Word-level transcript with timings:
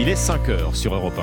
Il 0.00 0.08
est 0.08 0.14
5 0.14 0.48
heures 0.48 0.76
sur 0.76 0.94
Europe 0.94 1.18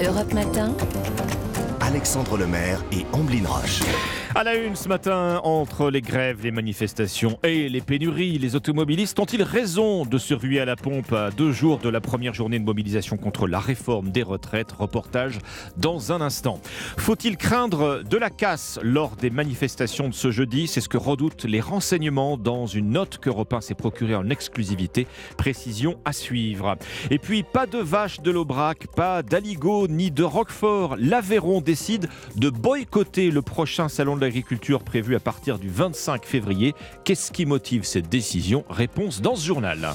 1. 0.00 0.04
Europe 0.04 0.32
Matin. 0.34 0.74
Alexandre 1.80 2.38
Lemaire 2.38 2.82
et 2.90 3.06
Amblin 3.12 3.46
Roche. 3.46 3.82
À 4.34 4.44
la 4.44 4.56
une 4.56 4.76
ce 4.76 4.88
matin, 4.88 5.40
entre 5.42 5.90
les 5.90 6.02
grèves, 6.02 6.42
les 6.42 6.50
manifestations 6.50 7.38
et 7.42 7.70
les 7.70 7.80
pénuries, 7.80 8.38
les 8.38 8.56
automobilistes 8.56 9.18
ont-ils 9.18 9.42
raison 9.42 10.04
de 10.04 10.18
se 10.18 10.34
ruer 10.34 10.60
à 10.60 10.66
la 10.66 10.76
pompe 10.76 11.12
à 11.12 11.30
deux 11.30 11.50
jours 11.50 11.78
de 11.78 11.88
la 11.88 12.02
première 12.02 12.34
journée 12.34 12.58
de 12.58 12.64
mobilisation 12.64 13.16
contre 13.16 13.46
la 13.46 13.58
réforme 13.58 14.10
des 14.10 14.22
retraites? 14.22 14.70
Reportage 14.72 15.38
dans 15.78 16.12
un 16.12 16.20
instant. 16.20 16.60
Faut-il 16.98 17.38
craindre 17.38 18.02
de 18.04 18.16
la 18.18 18.28
casse 18.28 18.78
lors 18.82 19.16
des 19.16 19.30
manifestations 19.30 20.08
de 20.08 20.14
ce 20.14 20.30
jeudi? 20.30 20.66
C'est 20.66 20.82
ce 20.82 20.90
que 20.90 20.98
redoutent 20.98 21.44
les 21.44 21.60
renseignements 21.60 22.36
dans 22.36 22.66
une 22.66 22.90
note 22.90 23.18
que 23.18 23.30
Repin 23.30 23.62
s'est 23.62 23.74
procurée 23.74 24.14
en 24.14 24.28
exclusivité. 24.28 25.06
Précision 25.38 25.98
à 26.04 26.12
suivre. 26.12 26.76
Et 27.10 27.18
puis, 27.18 27.42
pas 27.42 27.66
de 27.66 27.78
vache 27.78 28.20
de 28.20 28.30
l'Aubrac, 28.30 28.88
pas 28.94 29.22
d'Aligo 29.22 29.88
ni 29.88 30.10
de 30.10 30.22
Roquefort. 30.22 30.96
L'Aveyron 30.98 31.62
décide 31.62 32.08
de 32.36 32.50
boycotter 32.50 33.30
le 33.30 33.40
prochain 33.40 33.88
salon 33.88 34.16
de 34.16 34.20
la 34.20 34.27
agriculture 34.28 34.84
prévu 34.84 35.16
à 35.16 35.20
partir 35.20 35.58
du 35.58 35.68
25 35.68 36.24
février. 36.24 36.74
Qu'est-ce 37.04 37.32
qui 37.32 37.46
motive 37.46 37.84
cette 37.84 38.08
décision? 38.08 38.64
Réponse 38.70 39.20
dans 39.20 39.34
ce 39.34 39.44
journal. 39.44 39.88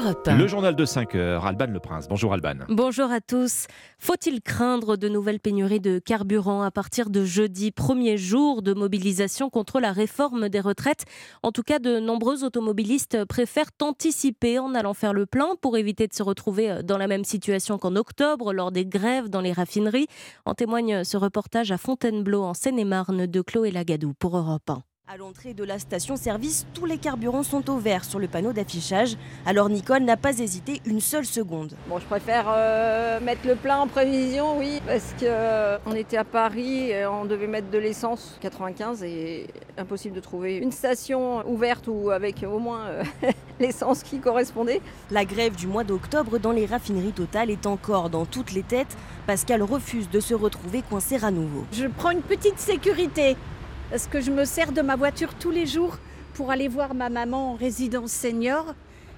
Le 0.00 0.46
journal 0.46 0.76
de 0.76 0.84
5 0.84 1.14
heures, 1.16 1.44
Alban 1.44 1.66
Le 1.66 1.80
Prince. 1.80 2.06
Bonjour 2.08 2.32
Alban. 2.32 2.54
Bonjour 2.68 3.10
à 3.10 3.20
tous. 3.20 3.66
Faut-il 3.98 4.40
craindre 4.40 4.96
de 4.96 5.08
nouvelles 5.08 5.40
pénuries 5.40 5.80
de 5.80 5.98
carburant 5.98 6.62
à 6.62 6.70
partir 6.70 7.10
de 7.10 7.24
jeudi, 7.24 7.72
premier 7.72 8.16
jour 8.16 8.62
de 8.62 8.74
mobilisation 8.74 9.50
contre 9.50 9.80
la 9.80 9.90
réforme 9.90 10.48
des 10.48 10.60
retraites? 10.60 11.04
En 11.42 11.50
tout 11.50 11.64
cas, 11.64 11.80
de 11.80 11.98
nombreux 11.98 12.44
automobilistes 12.44 13.24
préfèrent 13.24 13.72
anticiper 13.82 14.60
en 14.60 14.74
allant 14.74 14.94
faire 14.94 15.12
le 15.12 15.26
plein 15.26 15.56
pour 15.60 15.76
éviter 15.76 16.06
de 16.06 16.14
se 16.14 16.22
retrouver 16.22 16.82
dans 16.84 16.98
la 16.98 17.08
même 17.08 17.24
situation 17.24 17.76
qu'en 17.76 17.96
octobre 17.96 18.52
lors 18.52 18.70
des 18.70 18.86
grèves 18.86 19.28
dans 19.28 19.40
les 19.40 19.52
raffineries. 19.52 20.06
En 20.44 20.54
témoigne 20.54 21.02
ce 21.02 21.16
reportage 21.16 21.72
à 21.72 21.78
Fontainebleau 21.78 22.44
en 22.44 22.54
Seine-et-Marne 22.54 23.26
de 23.26 23.40
Chloé 23.40 23.72
Lagadou 23.72 24.14
pour 24.14 24.36
Europe 24.36 24.70
1. 24.70 24.82
À 25.10 25.16
l'entrée 25.16 25.54
de 25.54 25.64
la 25.64 25.78
station-service, 25.78 26.66
tous 26.74 26.84
les 26.84 26.98
carburants 26.98 27.42
sont 27.42 27.70
au 27.70 27.78
vert 27.78 28.04
sur 28.04 28.18
le 28.18 28.28
panneau 28.28 28.52
d'affichage. 28.52 29.16
Alors 29.46 29.70
Nicole 29.70 30.02
n'a 30.02 30.18
pas 30.18 30.38
hésité 30.38 30.82
une 30.84 31.00
seule 31.00 31.24
seconde. 31.24 31.72
Bon, 31.88 31.98
je 31.98 32.04
préfère 32.04 32.44
euh, 32.50 33.18
mettre 33.18 33.46
le 33.46 33.54
plein 33.54 33.78
en 33.78 33.86
prévision, 33.86 34.58
oui, 34.58 34.82
parce 34.86 35.14
qu'on 35.18 35.24
euh, 35.24 35.94
était 35.94 36.18
à 36.18 36.24
Paris 36.24 36.90
et 36.90 37.06
on 37.06 37.24
devait 37.24 37.46
mettre 37.46 37.70
de 37.70 37.78
l'essence 37.78 38.36
95 38.42 39.02
et 39.02 39.46
impossible 39.78 40.14
de 40.14 40.20
trouver 40.20 40.56
une 40.58 40.72
station 40.72 41.42
ouverte 41.48 41.88
ou 41.88 42.10
avec 42.10 42.42
au 42.42 42.58
moins 42.58 42.84
euh, 42.88 43.02
l'essence 43.60 44.02
qui 44.02 44.18
correspondait. 44.18 44.82
La 45.10 45.24
grève 45.24 45.56
du 45.56 45.68
mois 45.68 45.84
d'octobre 45.84 46.36
dans 46.36 46.52
les 46.52 46.66
raffineries 46.66 47.12
totales 47.12 47.48
est 47.48 47.64
encore 47.64 48.10
dans 48.10 48.26
toutes 48.26 48.52
les 48.52 48.62
têtes. 48.62 48.94
Pascal 49.26 49.62
refuse 49.62 50.10
de 50.10 50.20
se 50.20 50.34
retrouver 50.34 50.82
coincé 50.82 51.24
à 51.24 51.30
nouveau. 51.30 51.64
Je 51.72 51.86
prends 51.86 52.10
une 52.10 52.20
petite 52.20 52.58
sécurité 52.58 53.38
parce 53.90 54.06
que 54.06 54.20
je 54.20 54.30
me 54.30 54.44
sers 54.44 54.72
de 54.72 54.82
ma 54.82 54.96
voiture 54.96 55.34
tous 55.34 55.50
les 55.50 55.66
jours 55.66 55.98
pour 56.34 56.50
aller 56.50 56.68
voir 56.68 56.94
ma 56.94 57.08
maman 57.08 57.52
en 57.52 57.54
résidence 57.54 58.12
senior? 58.12 58.74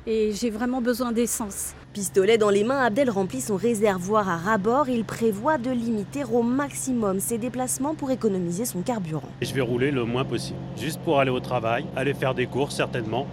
Et 0.07 0.33
j'ai 0.33 0.49
vraiment 0.49 0.81
besoin 0.81 1.12
d'essence. 1.12 1.75
Pistolet 1.93 2.39
dans 2.39 2.49
les 2.49 2.65
mains, 2.65 2.83
Abdel 2.83 3.11
remplit 3.11 3.43
son 3.43 3.57
réservoir 3.57 4.29
à 4.31 4.39
rabord. 4.39 4.89
Il 4.89 5.05
prévoit 5.05 5.59
de 5.59 5.71
limiter 5.71 6.25
au 6.25 6.43
maximum 6.43 7.21
ses 7.21 7.37
déplacements 7.37 7.95
pour 7.95 8.11
économiser 8.11 8.65
son 8.65 8.81
carburant. 8.81 9.29
Je 9.43 9.53
vais 9.53 9.61
rouler 9.61 9.91
le 9.91 10.05
moins 10.05 10.25
possible, 10.25 10.59
juste 10.79 11.01
pour 11.01 11.21
aller 11.21 11.31
au 11.31 11.41
travail, 11.41 11.84
aller 11.97 12.15
faire 12.15 12.34
des 12.34 12.47
courses 12.47 12.77
certainement, 12.77 13.27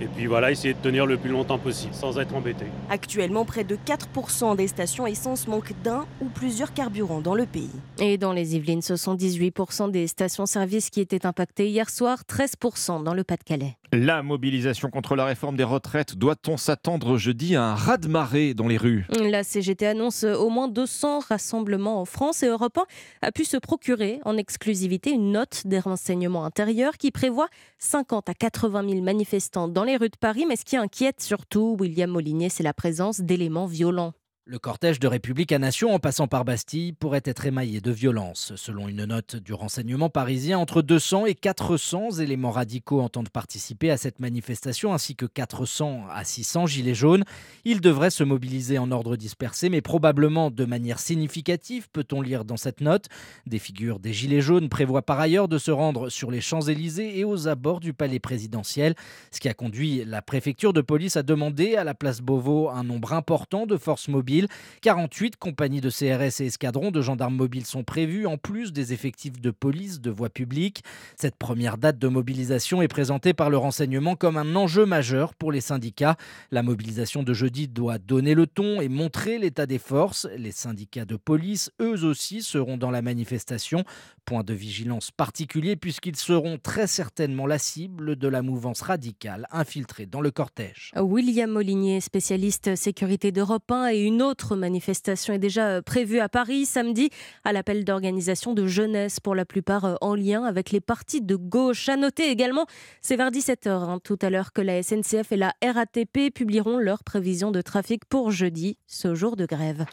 et 0.00 0.06
puis 0.06 0.26
voilà, 0.26 0.50
essayer 0.50 0.74
de 0.74 0.78
tenir 0.78 1.06
le 1.06 1.16
plus 1.16 1.30
longtemps 1.30 1.58
possible 1.58 1.94
sans 1.94 2.18
être 2.18 2.34
embêté. 2.34 2.66
Actuellement, 2.90 3.44
près 3.44 3.64
de 3.64 3.76
4% 3.76 4.56
des 4.56 4.68
stations 4.68 5.06
essence 5.06 5.46
manquent 5.48 5.74
d'un 5.82 6.06
ou 6.20 6.26
plusieurs 6.26 6.72
carburants 6.72 7.20
dans 7.20 7.34
le 7.34 7.46
pays. 7.46 7.70
Et 7.98 8.18
dans 8.18 8.32
les 8.32 8.56
Yvelines, 8.56 8.82
ce 8.82 8.96
sont 8.96 9.14
18% 9.14 9.90
des 9.90 10.06
stations-service 10.06 10.90
qui 10.90 11.00
étaient 11.00 11.26
impactées 11.26 11.68
hier 11.68 11.90
soir, 11.90 12.22
13% 12.28 13.02
dans 13.02 13.14
le 13.14 13.24
Pas-de-Calais. 13.24 13.76
La 13.92 14.24
mobilisation 14.24 14.90
contre 14.90 15.14
la 15.14 15.24
réforme 15.24 15.56
des 15.56 15.62
retraites, 15.62 16.16
doit-on 16.16 16.56
s'attendre 16.56 17.16
jeudi 17.16 17.54
à 17.54 17.62
un 17.62 17.74
raz-de-marée 17.76 18.52
dans 18.52 18.66
les 18.66 18.76
rues? 18.76 19.06
La 19.20 19.44
CGT 19.44 19.86
annonce 19.86 20.24
au 20.24 20.48
moins 20.48 20.66
200 20.66 21.20
rassemblements 21.28 22.00
en 22.00 22.04
France 22.04 22.42
et 22.42 22.48
Europe 22.48 22.76
1 23.22 23.28
a 23.28 23.30
pu 23.30 23.44
se 23.44 23.56
procurer 23.56 24.18
en 24.24 24.36
exclusivité 24.36 25.10
une 25.10 25.30
note 25.30 25.62
des 25.66 25.78
renseignements 25.78 26.44
intérieurs 26.44 26.96
qui 26.98 27.12
prévoit 27.12 27.46
50 27.78 28.28
à 28.28 28.34
80 28.34 28.88
000 28.88 29.02
manifestants 29.02 29.68
dans 29.68 29.83
les 29.84 29.96
rues 29.96 30.08
de 30.08 30.16
Paris. 30.16 30.46
Mais 30.46 30.56
ce 30.56 30.64
qui 30.64 30.76
inquiète 30.76 31.20
surtout 31.20 31.76
William 31.78 32.10
Molinier, 32.10 32.48
c'est 32.48 32.62
la 32.62 32.74
présence 32.74 33.20
d'éléments 33.20 33.66
violents. 33.66 34.12
Le 34.46 34.58
cortège 34.58 35.00
de 35.00 35.08
République 35.08 35.52
à 35.52 35.58
Nation 35.58 35.94
en 35.94 35.98
passant 35.98 36.26
par 36.26 36.44
Bastille 36.44 36.92
pourrait 36.92 37.22
être 37.24 37.46
émaillé 37.46 37.80
de 37.80 37.90
violence. 37.90 38.52
Selon 38.56 38.88
une 38.88 39.06
note 39.06 39.36
du 39.36 39.54
renseignement 39.54 40.10
parisien, 40.10 40.58
entre 40.58 40.82
200 40.82 41.24
et 41.24 41.34
400 41.34 42.18
éléments 42.18 42.50
radicaux 42.50 43.00
entendent 43.00 43.30
participer 43.30 43.90
à 43.90 43.96
cette 43.96 44.20
manifestation, 44.20 44.92
ainsi 44.92 45.16
que 45.16 45.24
400 45.24 46.08
à 46.12 46.24
600 46.24 46.66
gilets 46.66 46.94
jaunes. 46.94 47.24
Ils 47.64 47.80
devraient 47.80 48.10
se 48.10 48.22
mobiliser 48.22 48.76
en 48.76 48.90
ordre 48.90 49.16
dispersé, 49.16 49.70
mais 49.70 49.80
probablement 49.80 50.50
de 50.50 50.66
manière 50.66 50.98
significative, 50.98 51.88
peut-on 51.90 52.20
lire 52.20 52.44
dans 52.44 52.58
cette 52.58 52.82
note. 52.82 53.06
Des 53.46 53.58
figures 53.58 53.98
des 53.98 54.12
gilets 54.12 54.42
jaunes 54.42 54.68
prévoient 54.68 55.00
par 55.00 55.20
ailleurs 55.20 55.48
de 55.48 55.56
se 55.56 55.70
rendre 55.70 56.10
sur 56.10 56.30
les 56.30 56.42
Champs-Élysées 56.42 57.18
et 57.18 57.24
aux 57.24 57.48
abords 57.48 57.80
du 57.80 57.94
palais 57.94 58.20
présidentiel, 58.20 58.94
ce 59.30 59.40
qui 59.40 59.48
a 59.48 59.54
conduit 59.54 60.04
la 60.04 60.20
préfecture 60.20 60.74
de 60.74 60.82
police 60.82 61.16
à 61.16 61.22
demander 61.22 61.76
à 61.76 61.84
la 61.84 61.94
place 61.94 62.20
Beauvau 62.20 62.68
un 62.68 62.84
nombre 62.84 63.14
important 63.14 63.64
de 63.64 63.78
forces 63.78 64.08
mobiles 64.08 64.33
48 64.82 65.36
compagnies 65.36 65.80
de 65.80 65.90
CRS 65.90 66.40
et 66.40 66.46
escadrons 66.46 66.90
de 66.90 67.00
gendarmes 67.00 67.36
mobiles 67.36 67.66
sont 67.66 67.84
prévues, 67.84 68.26
en 68.26 68.36
plus 68.36 68.72
des 68.72 68.92
effectifs 68.92 69.40
de 69.40 69.50
police 69.50 70.00
de 70.00 70.10
voie 70.10 70.30
publique. 70.30 70.82
Cette 71.16 71.36
première 71.36 71.78
date 71.78 71.98
de 71.98 72.08
mobilisation 72.08 72.82
est 72.82 72.88
présentée 72.88 73.34
par 73.34 73.50
le 73.50 73.56
renseignement 73.56 74.16
comme 74.16 74.36
un 74.36 74.56
enjeu 74.56 74.86
majeur 74.86 75.34
pour 75.34 75.52
les 75.52 75.60
syndicats. 75.60 76.16
La 76.50 76.62
mobilisation 76.62 77.22
de 77.22 77.32
jeudi 77.32 77.68
doit 77.68 77.98
donner 77.98 78.34
le 78.34 78.46
ton 78.46 78.80
et 78.80 78.88
montrer 78.88 79.38
l'état 79.38 79.66
des 79.66 79.78
forces. 79.78 80.26
Les 80.36 80.52
syndicats 80.52 81.04
de 81.04 81.16
police, 81.16 81.70
eux 81.80 82.04
aussi, 82.04 82.42
seront 82.42 82.76
dans 82.76 82.90
la 82.90 83.02
manifestation. 83.02 83.84
Point 84.24 84.42
de 84.42 84.54
vigilance 84.54 85.10
particulier 85.10 85.76
puisqu'ils 85.76 86.16
seront 86.16 86.58
très 86.58 86.86
certainement 86.86 87.46
la 87.46 87.58
cible 87.58 88.16
de 88.16 88.28
la 88.28 88.42
mouvance 88.42 88.80
radicale 88.80 89.46
infiltrée 89.50 90.06
dans 90.06 90.20
le 90.20 90.30
cortège. 90.30 90.92
William 90.96 91.50
Molinier, 91.50 92.00
spécialiste 92.00 92.74
sécurité 92.76 93.32
d'Europe 93.32 93.70
1 93.70 93.88
et 93.88 94.00
une 94.00 94.22
autre 94.22 94.23
manifestation 94.56 95.34
est 95.34 95.38
déjà 95.38 95.68
euh, 95.68 95.82
prévue 95.82 96.20
à 96.20 96.28
Paris 96.28 96.66
samedi 96.66 97.10
à 97.44 97.52
l'appel 97.52 97.84
d'organisation 97.84 98.54
de 98.54 98.66
jeunesse, 98.66 99.20
pour 99.20 99.34
la 99.34 99.44
plupart 99.44 99.84
euh, 99.84 99.94
en 100.00 100.14
lien 100.14 100.44
avec 100.44 100.70
les 100.70 100.80
partis 100.80 101.20
de 101.20 101.36
gauche. 101.36 101.88
À 101.88 101.96
noter 101.96 102.30
également, 102.30 102.66
c'est 103.00 103.16
vers 103.16 103.30
17h 103.30 103.68
hein, 103.68 103.98
tout 104.02 104.18
à 104.22 104.30
l'heure 104.30 104.52
que 104.52 104.62
la 104.62 104.82
SNCF 104.82 105.32
et 105.32 105.36
la 105.36 105.54
RATP 105.62 106.32
publieront 106.34 106.78
leurs 106.78 107.04
prévisions 107.04 107.50
de 107.50 107.60
trafic 107.60 108.04
pour 108.04 108.30
jeudi, 108.30 108.78
ce 108.86 109.14
jour 109.14 109.36
de 109.36 109.46
grève. 109.46 109.86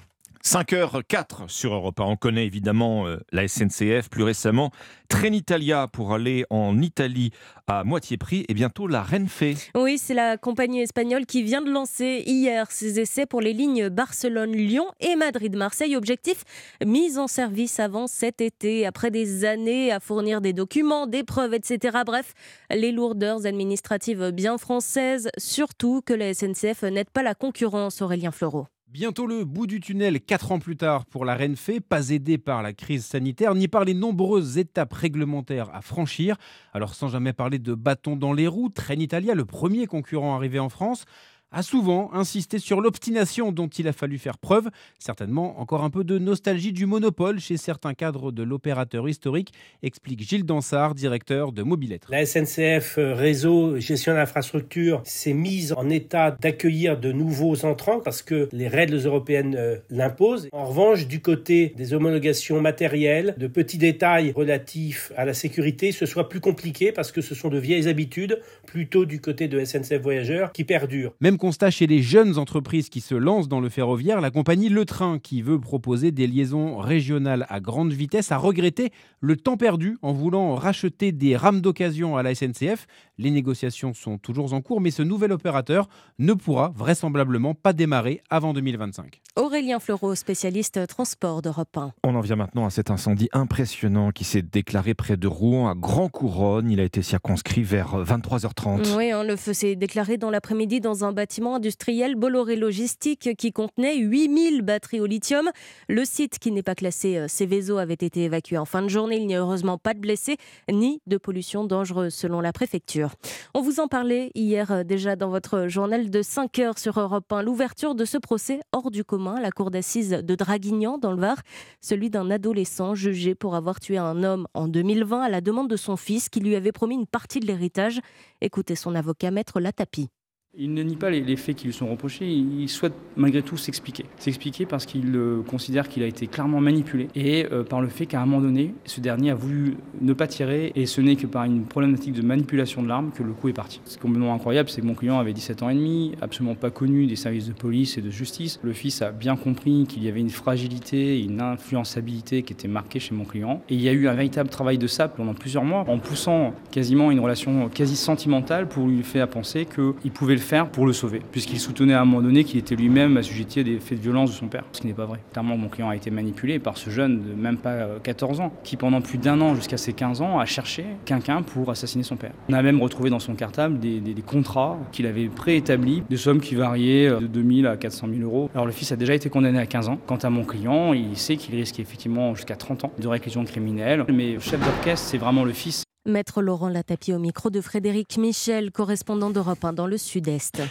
5h04 0.43 1.47
sur 1.47 1.73
Europa. 1.73 2.03
On 2.03 2.15
connaît 2.15 2.45
évidemment 2.45 3.07
euh, 3.07 3.17
la 3.31 3.47
SNCF, 3.47 4.09
plus 4.09 4.23
récemment 4.23 4.71
Trenitalia 5.07 5.87
pour 5.87 6.13
aller 6.13 6.45
en 6.49 6.81
Italie 6.81 7.31
à 7.67 7.83
moitié 7.83 8.17
prix 8.17 8.45
et 8.47 8.53
bientôt 8.53 8.87
la 8.87 9.03
Renfe. 9.03 9.43
Oui, 9.75 9.97
c'est 9.97 10.13
la 10.13 10.37
compagnie 10.37 10.81
espagnole 10.81 11.25
qui 11.25 11.43
vient 11.43 11.61
de 11.61 11.69
lancer 11.69 12.23
hier 12.25 12.71
ses 12.71 12.99
essais 12.99 13.25
pour 13.25 13.41
les 13.41 13.53
lignes 13.53 13.89
Barcelone-Lyon 13.89 14.85
et 14.99 15.15
Madrid-Marseille. 15.15 15.95
Objectif, 15.95 16.43
mise 16.85 17.19
en 17.19 17.27
service 17.27 17.79
avant 17.79 18.07
cet 18.07 18.41
été, 18.41 18.85
après 18.85 19.11
des 19.11 19.45
années 19.45 19.91
à 19.91 19.99
fournir 19.99 20.41
des 20.41 20.53
documents, 20.53 21.07
des 21.07 21.23
preuves, 21.23 21.53
etc. 21.53 21.99
Bref, 22.05 22.33
les 22.69 22.91
lourdeurs 22.91 23.45
administratives 23.45 24.31
bien 24.31 24.57
françaises, 24.57 25.29
surtout 25.37 26.01
que 26.05 26.13
la 26.13 26.33
SNCF 26.33 26.83
n'aide 26.83 27.09
pas 27.09 27.23
la 27.23 27.35
concurrence, 27.35 28.01
Aurélien 28.01 28.31
Fleureau. 28.31 28.67
Bientôt 28.91 29.25
le 29.25 29.45
bout 29.45 29.67
du 29.67 29.79
tunnel, 29.79 30.19
quatre 30.19 30.51
ans 30.51 30.59
plus 30.59 30.75
tard, 30.75 31.05
pour 31.05 31.23
la 31.23 31.37
Renfe, 31.37 31.79
pas 31.87 32.09
aidée 32.09 32.37
par 32.37 32.61
la 32.61 32.73
crise 32.73 33.05
sanitaire, 33.05 33.55
ni 33.55 33.69
par 33.69 33.85
les 33.85 33.93
nombreuses 33.93 34.57
étapes 34.57 34.91
réglementaires 34.91 35.73
à 35.73 35.81
franchir. 35.81 36.35
Alors 36.73 36.93
sans 36.93 37.07
jamais 37.07 37.31
parler 37.31 37.57
de 37.57 37.73
bâton 37.73 38.17
dans 38.17 38.33
les 38.33 38.47
roues, 38.47 38.67
Trenitalia, 38.67 39.33
le 39.33 39.45
premier 39.45 39.87
concurrent 39.87 40.35
arrivé 40.35 40.59
en 40.59 40.67
France, 40.67 41.05
a 41.51 41.63
souvent 41.63 42.13
insisté 42.13 42.59
sur 42.59 42.81
l'obstination 42.81 43.51
dont 43.51 43.67
il 43.67 43.87
a 43.87 43.93
fallu 43.93 44.17
faire 44.17 44.37
preuve. 44.37 44.69
Certainement 44.99 45.59
encore 45.59 45.83
un 45.83 45.89
peu 45.89 46.03
de 46.03 46.17
nostalgie 46.17 46.71
du 46.71 46.85
monopole 46.85 47.39
chez 47.39 47.57
certains 47.57 47.93
cadres 47.93 48.31
de 48.31 48.43
l'opérateur 48.43 49.07
historique, 49.07 49.53
explique 49.83 50.21
Gilles 50.27 50.45
Dansard, 50.45 50.95
directeur 50.95 51.51
de 51.51 51.63
Mobilettre. 51.63 52.07
La 52.09 52.25
SNCF 52.25 52.97
euh, 52.97 53.13
Réseau 53.13 53.79
Gestion 53.79 54.13
d'infrastructure 54.13 55.01
s'est 55.03 55.33
mise 55.33 55.73
en 55.73 55.89
état 55.89 56.31
d'accueillir 56.31 56.97
de 56.97 57.11
nouveaux 57.11 57.65
entrants 57.65 57.99
parce 57.99 58.21
que 58.21 58.47
les 58.51 58.67
règles 58.67 59.05
européennes 59.05 59.55
euh, 59.57 59.77
l'imposent. 59.89 60.47
En 60.53 60.65
revanche, 60.65 61.07
du 61.07 61.21
côté 61.21 61.73
des 61.75 61.93
homologations 61.93 62.61
matérielles, 62.61 63.35
de 63.37 63.47
petits 63.47 63.77
détails 63.77 64.31
relatifs 64.31 65.11
à 65.17 65.25
la 65.25 65.33
sécurité, 65.33 65.91
ce 65.91 66.05
soit 66.05 66.29
plus 66.29 66.39
compliqué 66.39 66.91
parce 66.91 67.11
que 67.11 67.21
ce 67.21 67.35
sont 67.35 67.49
de 67.49 67.59
vieilles 67.59 67.87
habitudes, 67.87 68.39
plutôt 68.65 69.05
du 69.05 69.19
côté 69.19 69.47
de 69.47 69.63
SNCF 69.63 70.01
Voyageurs, 70.01 70.51
qui 70.51 70.63
perdurent. 70.63 71.13
Même 71.19 71.37
constat 71.41 71.71
chez 71.71 71.87
les 71.87 72.03
jeunes 72.03 72.37
entreprises 72.37 72.89
qui 72.89 73.01
se 73.01 73.15
lancent 73.15 73.47
dans 73.47 73.59
le 73.59 73.67
ferroviaire, 73.67 74.21
la 74.21 74.29
compagnie 74.29 74.69
Le 74.69 74.85
Train, 74.85 75.17
qui 75.17 75.41
veut 75.41 75.59
proposer 75.59 76.11
des 76.11 76.27
liaisons 76.27 76.77
régionales 76.77 77.47
à 77.49 77.59
grande 77.59 77.91
vitesse, 77.91 78.31
a 78.31 78.37
regretté 78.37 78.91
le 79.21 79.35
temps 79.35 79.57
perdu 79.57 79.97
en 80.03 80.13
voulant 80.13 80.53
racheter 80.53 81.11
des 81.11 81.35
rames 81.35 81.59
d'occasion 81.59 82.15
à 82.15 82.21
la 82.21 82.35
SNCF. 82.35 82.85
Les 83.17 83.31
négociations 83.31 83.95
sont 83.95 84.19
toujours 84.19 84.53
en 84.53 84.61
cours, 84.61 84.81
mais 84.81 84.91
ce 84.91 85.01
nouvel 85.01 85.31
opérateur 85.31 85.89
ne 86.19 86.33
pourra 86.33 86.73
vraisemblablement 86.75 87.55
pas 87.55 87.73
démarrer 87.73 88.21
avant 88.29 88.53
2025. 88.53 89.19
Aurélien 89.35 89.79
Fleureau, 89.79 90.13
spécialiste 90.13 90.85
transport 90.85 91.41
d'Europe 91.41 91.75
1. 91.75 91.93
On 92.03 92.13
en 92.13 92.21
vient 92.21 92.35
maintenant 92.35 92.67
à 92.67 92.69
cet 92.69 92.91
incendie 92.91 93.29
impressionnant 93.33 94.11
qui 94.11 94.25
s'est 94.25 94.43
déclaré 94.43 94.93
près 94.93 95.17
de 95.17 95.27
Rouen 95.27 95.69
à 95.69 95.73
Grand 95.73 96.07
Couronne. 96.07 96.69
Il 96.69 96.79
a 96.79 96.83
été 96.83 97.01
circonscrit 97.01 97.63
vers 97.63 97.97
23h30. 98.03 98.95
Oui, 98.95 99.09
hein, 99.09 99.23
le 99.23 99.35
feu 99.35 99.53
s'est 99.53 99.75
déclaré 99.75 100.17
dans 100.17 100.29
l'après-midi 100.29 100.81
dans 100.81 101.03
un 101.03 101.11
bâtiment 101.11 101.30
industriel 101.39 102.15
Bolloré 102.15 102.55
Logistique 102.55 103.29
qui 103.37 103.51
contenait 103.53 103.97
8000 103.97 104.61
batteries 104.63 104.99
au 104.99 105.05
lithium. 105.05 105.49
Le 105.87 106.03
site 106.03 106.39
qui 106.39 106.51
n'est 106.51 106.63
pas 106.63 106.75
classé 106.75 107.17
euh, 107.17 107.27
Céveso 107.27 107.77
avait 107.77 107.93
été 107.93 108.23
évacué 108.23 108.57
en 108.57 108.65
fin 108.65 108.81
de 108.81 108.89
journée. 108.89 109.17
Il 109.17 109.27
n'y 109.27 109.35
a 109.35 109.39
heureusement 109.39 109.77
pas 109.77 109.93
de 109.93 109.99
blessés 109.99 110.35
ni 110.69 111.01
de 111.07 111.17
pollution 111.17 111.63
dangereuse 111.63 112.13
selon 112.13 112.41
la 112.41 112.51
préfecture. 112.51 113.11
On 113.53 113.61
vous 113.61 113.79
en 113.79 113.87
parlait 113.87 114.31
hier 114.35 114.71
euh, 114.71 114.83
déjà 114.83 115.15
dans 115.15 115.29
votre 115.29 115.67
journal 115.67 116.09
de 116.09 116.21
5 116.21 116.59
heures 116.59 116.77
sur 116.77 116.99
Europe 116.99 117.31
1. 117.31 117.43
L'ouverture 117.43 117.95
de 117.95 118.03
ce 118.03 118.17
procès 118.17 118.59
hors 118.73 118.91
du 118.91 119.05
commun 119.05 119.35
à 119.35 119.41
la 119.41 119.51
cour 119.51 119.71
d'assises 119.71 120.09
de 120.09 120.35
Draguignan 120.35 120.97
dans 120.97 121.11
le 121.11 121.21
Var, 121.21 121.37
celui 121.79 122.09
d'un 122.09 122.29
adolescent 122.29 122.93
jugé 122.93 123.35
pour 123.35 123.55
avoir 123.55 123.79
tué 123.79 123.97
un 123.97 124.23
homme 124.23 124.47
en 124.53 124.67
2020 124.67 125.21
à 125.21 125.29
la 125.29 125.39
demande 125.39 125.69
de 125.69 125.77
son 125.77 125.95
fils 125.95 126.27
qui 126.27 126.41
lui 126.41 126.55
avait 126.55 126.73
promis 126.73 126.95
une 126.95 127.07
partie 127.07 127.39
de 127.39 127.47
l'héritage. 127.47 128.01
Écoutez 128.41 128.75
son 128.75 128.95
avocat 128.95 129.31
maître 129.31 129.59
Latapi. 129.59 130.09
Il 130.57 130.73
ne 130.73 130.83
nie 130.83 130.97
pas 130.97 131.09
les, 131.09 131.37
faits 131.37 131.55
qui 131.55 131.67
lui 131.67 131.73
sont 131.73 131.87
reprochés, 131.87 132.27
il 132.29 132.67
souhaite 132.67 132.91
malgré 133.15 133.41
tout 133.41 133.55
s'expliquer. 133.55 134.03
S'expliquer 134.17 134.65
parce 134.65 134.85
qu'il 134.85 135.17
considère 135.47 135.87
qu'il 135.87 136.03
a 136.03 136.07
été 136.07 136.27
clairement 136.27 136.59
manipulé 136.59 137.07
et 137.15 137.47
euh, 137.53 137.63
par 137.63 137.79
le 137.79 137.87
fait 137.87 138.05
qu'à 138.05 138.21
un 138.21 138.25
moment 138.25 138.41
donné, 138.41 138.73
ce 138.83 138.99
dernier 138.99 139.31
a 139.31 139.33
voulu 139.33 139.77
ne 140.01 140.11
pas 140.11 140.27
tirer 140.27 140.73
et 140.75 140.87
ce 140.87 140.99
n'est 140.99 141.15
que 141.15 141.25
par 141.25 141.45
une 141.45 141.63
problématique 141.63 142.11
de 142.11 142.21
manipulation 142.21 142.83
de 142.83 142.89
l'arme 142.89 143.11
que 143.11 143.23
le 143.23 143.31
coup 143.31 143.47
est 143.47 143.53
parti. 143.53 143.79
Ce 143.85 143.91
qui 143.91 143.99
est 143.99 144.01
complètement 144.01 144.33
incroyable, 144.33 144.67
c'est 144.67 144.81
que 144.81 144.85
mon 144.85 144.93
client 144.93 145.19
avait 145.19 145.31
17 145.31 145.63
ans 145.63 145.69
et 145.69 145.73
demi, 145.73 146.15
absolument 146.21 146.55
pas 146.55 146.69
connu 146.69 147.07
des 147.07 147.15
services 147.15 147.47
de 147.47 147.53
police 147.53 147.97
et 147.97 148.01
de 148.01 148.09
justice. 148.09 148.59
Le 148.61 148.73
fils 148.73 149.01
a 149.01 149.11
bien 149.11 149.37
compris 149.37 149.85
qu'il 149.87 150.03
y 150.03 150.09
avait 150.09 150.19
une 150.19 150.29
fragilité, 150.29 151.21
une 151.23 151.39
influençabilité 151.39 152.43
qui 152.43 152.51
était 152.51 152.67
marquée 152.67 152.99
chez 152.99 153.15
mon 153.15 153.23
client 153.23 153.61
et 153.69 153.75
il 153.75 153.81
y 153.81 153.87
a 153.87 153.93
eu 153.93 154.09
un 154.09 154.13
véritable 154.15 154.49
travail 154.49 154.77
de 154.77 154.87
ça 154.87 155.07
pendant 155.07 155.33
plusieurs 155.33 155.63
mois 155.63 155.85
en 155.87 155.97
poussant 155.97 156.53
quasiment 156.71 157.09
une 157.09 157.21
relation 157.21 157.69
quasi 157.69 157.95
sentimentale 157.95 158.67
pour 158.67 158.85
lui 158.85 159.01
faire 159.03 159.29
penser 159.29 159.65
qu'il 159.65 160.11
pouvait 160.11 160.35
le 160.35 160.40
faire 160.41 160.67
pour 160.67 160.85
le 160.85 160.93
sauver, 160.93 161.21
puisqu'il 161.31 161.59
soutenait 161.59 161.93
à 161.93 162.01
un 162.01 162.05
moment 162.05 162.21
donné 162.21 162.43
qu'il 162.43 162.59
était 162.59 162.75
lui-même 162.75 163.17
assujetti 163.17 163.61
à 163.61 163.63
des 163.63 163.79
faits 163.79 163.97
de 163.97 164.03
violence 164.03 164.31
de 164.31 164.35
son 164.35 164.47
père, 164.47 164.63
ce 164.71 164.81
qui 164.81 164.87
n'est 164.87 164.93
pas 164.93 165.05
vrai. 165.05 165.19
Clairement, 165.31 165.57
mon 165.57 165.69
client 165.69 165.89
a 165.89 165.95
été 165.95 166.11
manipulé 166.11 166.59
par 166.59 166.77
ce 166.77 166.89
jeune 166.89 167.21
de 167.21 167.33
même 167.33 167.57
pas 167.57 167.87
14 168.03 168.39
euh, 168.39 168.43
ans, 168.43 168.53
qui 168.63 168.77
pendant 168.77 169.01
plus 169.01 169.17
d'un 169.17 169.39
an 169.41 169.55
jusqu'à 169.55 169.77
ses 169.77 169.93
15 169.93 170.21
ans 170.21 170.39
a 170.39 170.45
cherché 170.45 170.85
quelqu'un 171.05 171.41
pour 171.41 171.69
assassiner 171.69 172.03
son 172.03 172.15
père. 172.15 172.31
On 172.49 172.53
a 172.53 172.61
même 172.61 172.81
retrouvé 172.81 173.09
dans 173.09 173.19
son 173.19 173.35
cartable 173.35 173.79
des, 173.79 174.01
contrats 174.25 174.77
qu'il 174.91 175.07
avait 175.07 175.27
préétablis, 175.27 176.03
des 176.09 176.17
sommes 176.17 176.41
qui 176.41 176.55
variaient 176.55 177.07
euh, 177.07 177.19
de 177.19 177.27
2000 177.27 177.67
à 177.67 177.77
400 177.77 178.07
000 178.13 178.21
euros. 178.21 178.49
Alors 178.53 178.65
le 178.65 178.71
fils 178.71 178.91
a 178.91 178.95
déjà 178.95 179.13
été 179.13 179.29
condamné 179.29 179.59
à 179.59 179.65
15 179.65 179.89
ans. 179.89 179.97
Quant 180.05 180.17
à 180.17 180.29
mon 180.29 180.43
client, 180.43 180.93
il 180.93 181.17
sait 181.17 181.37
qu'il 181.37 181.55
risque 181.55 181.79
effectivement 181.79 182.35
jusqu'à 182.35 182.55
30 182.55 182.85
ans 182.85 182.91
de 182.99 183.07
réclusion 183.07 183.43
criminelle, 183.45 184.05
mais 184.11 184.39
chef 184.39 184.59
d'orchestre, 184.59 185.07
c'est 185.07 185.17
vraiment 185.17 185.43
le 185.43 185.53
fils. 185.53 185.83
Maître 186.07 186.41
Laurent 186.41 186.69
Latapi 186.69 187.13
au 187.13 187.19
micro 187.19 187.51
de 187.51 187.61
Frédéric 187.61 188.17
Michel, 188.17 188.71
correspondant 188.71 189.29
d'Europe 189.29 189.63
1 189.63 189.73
dans 189.73 189.85
le 189.85 189.99
Sud-Est. 189.99 190.63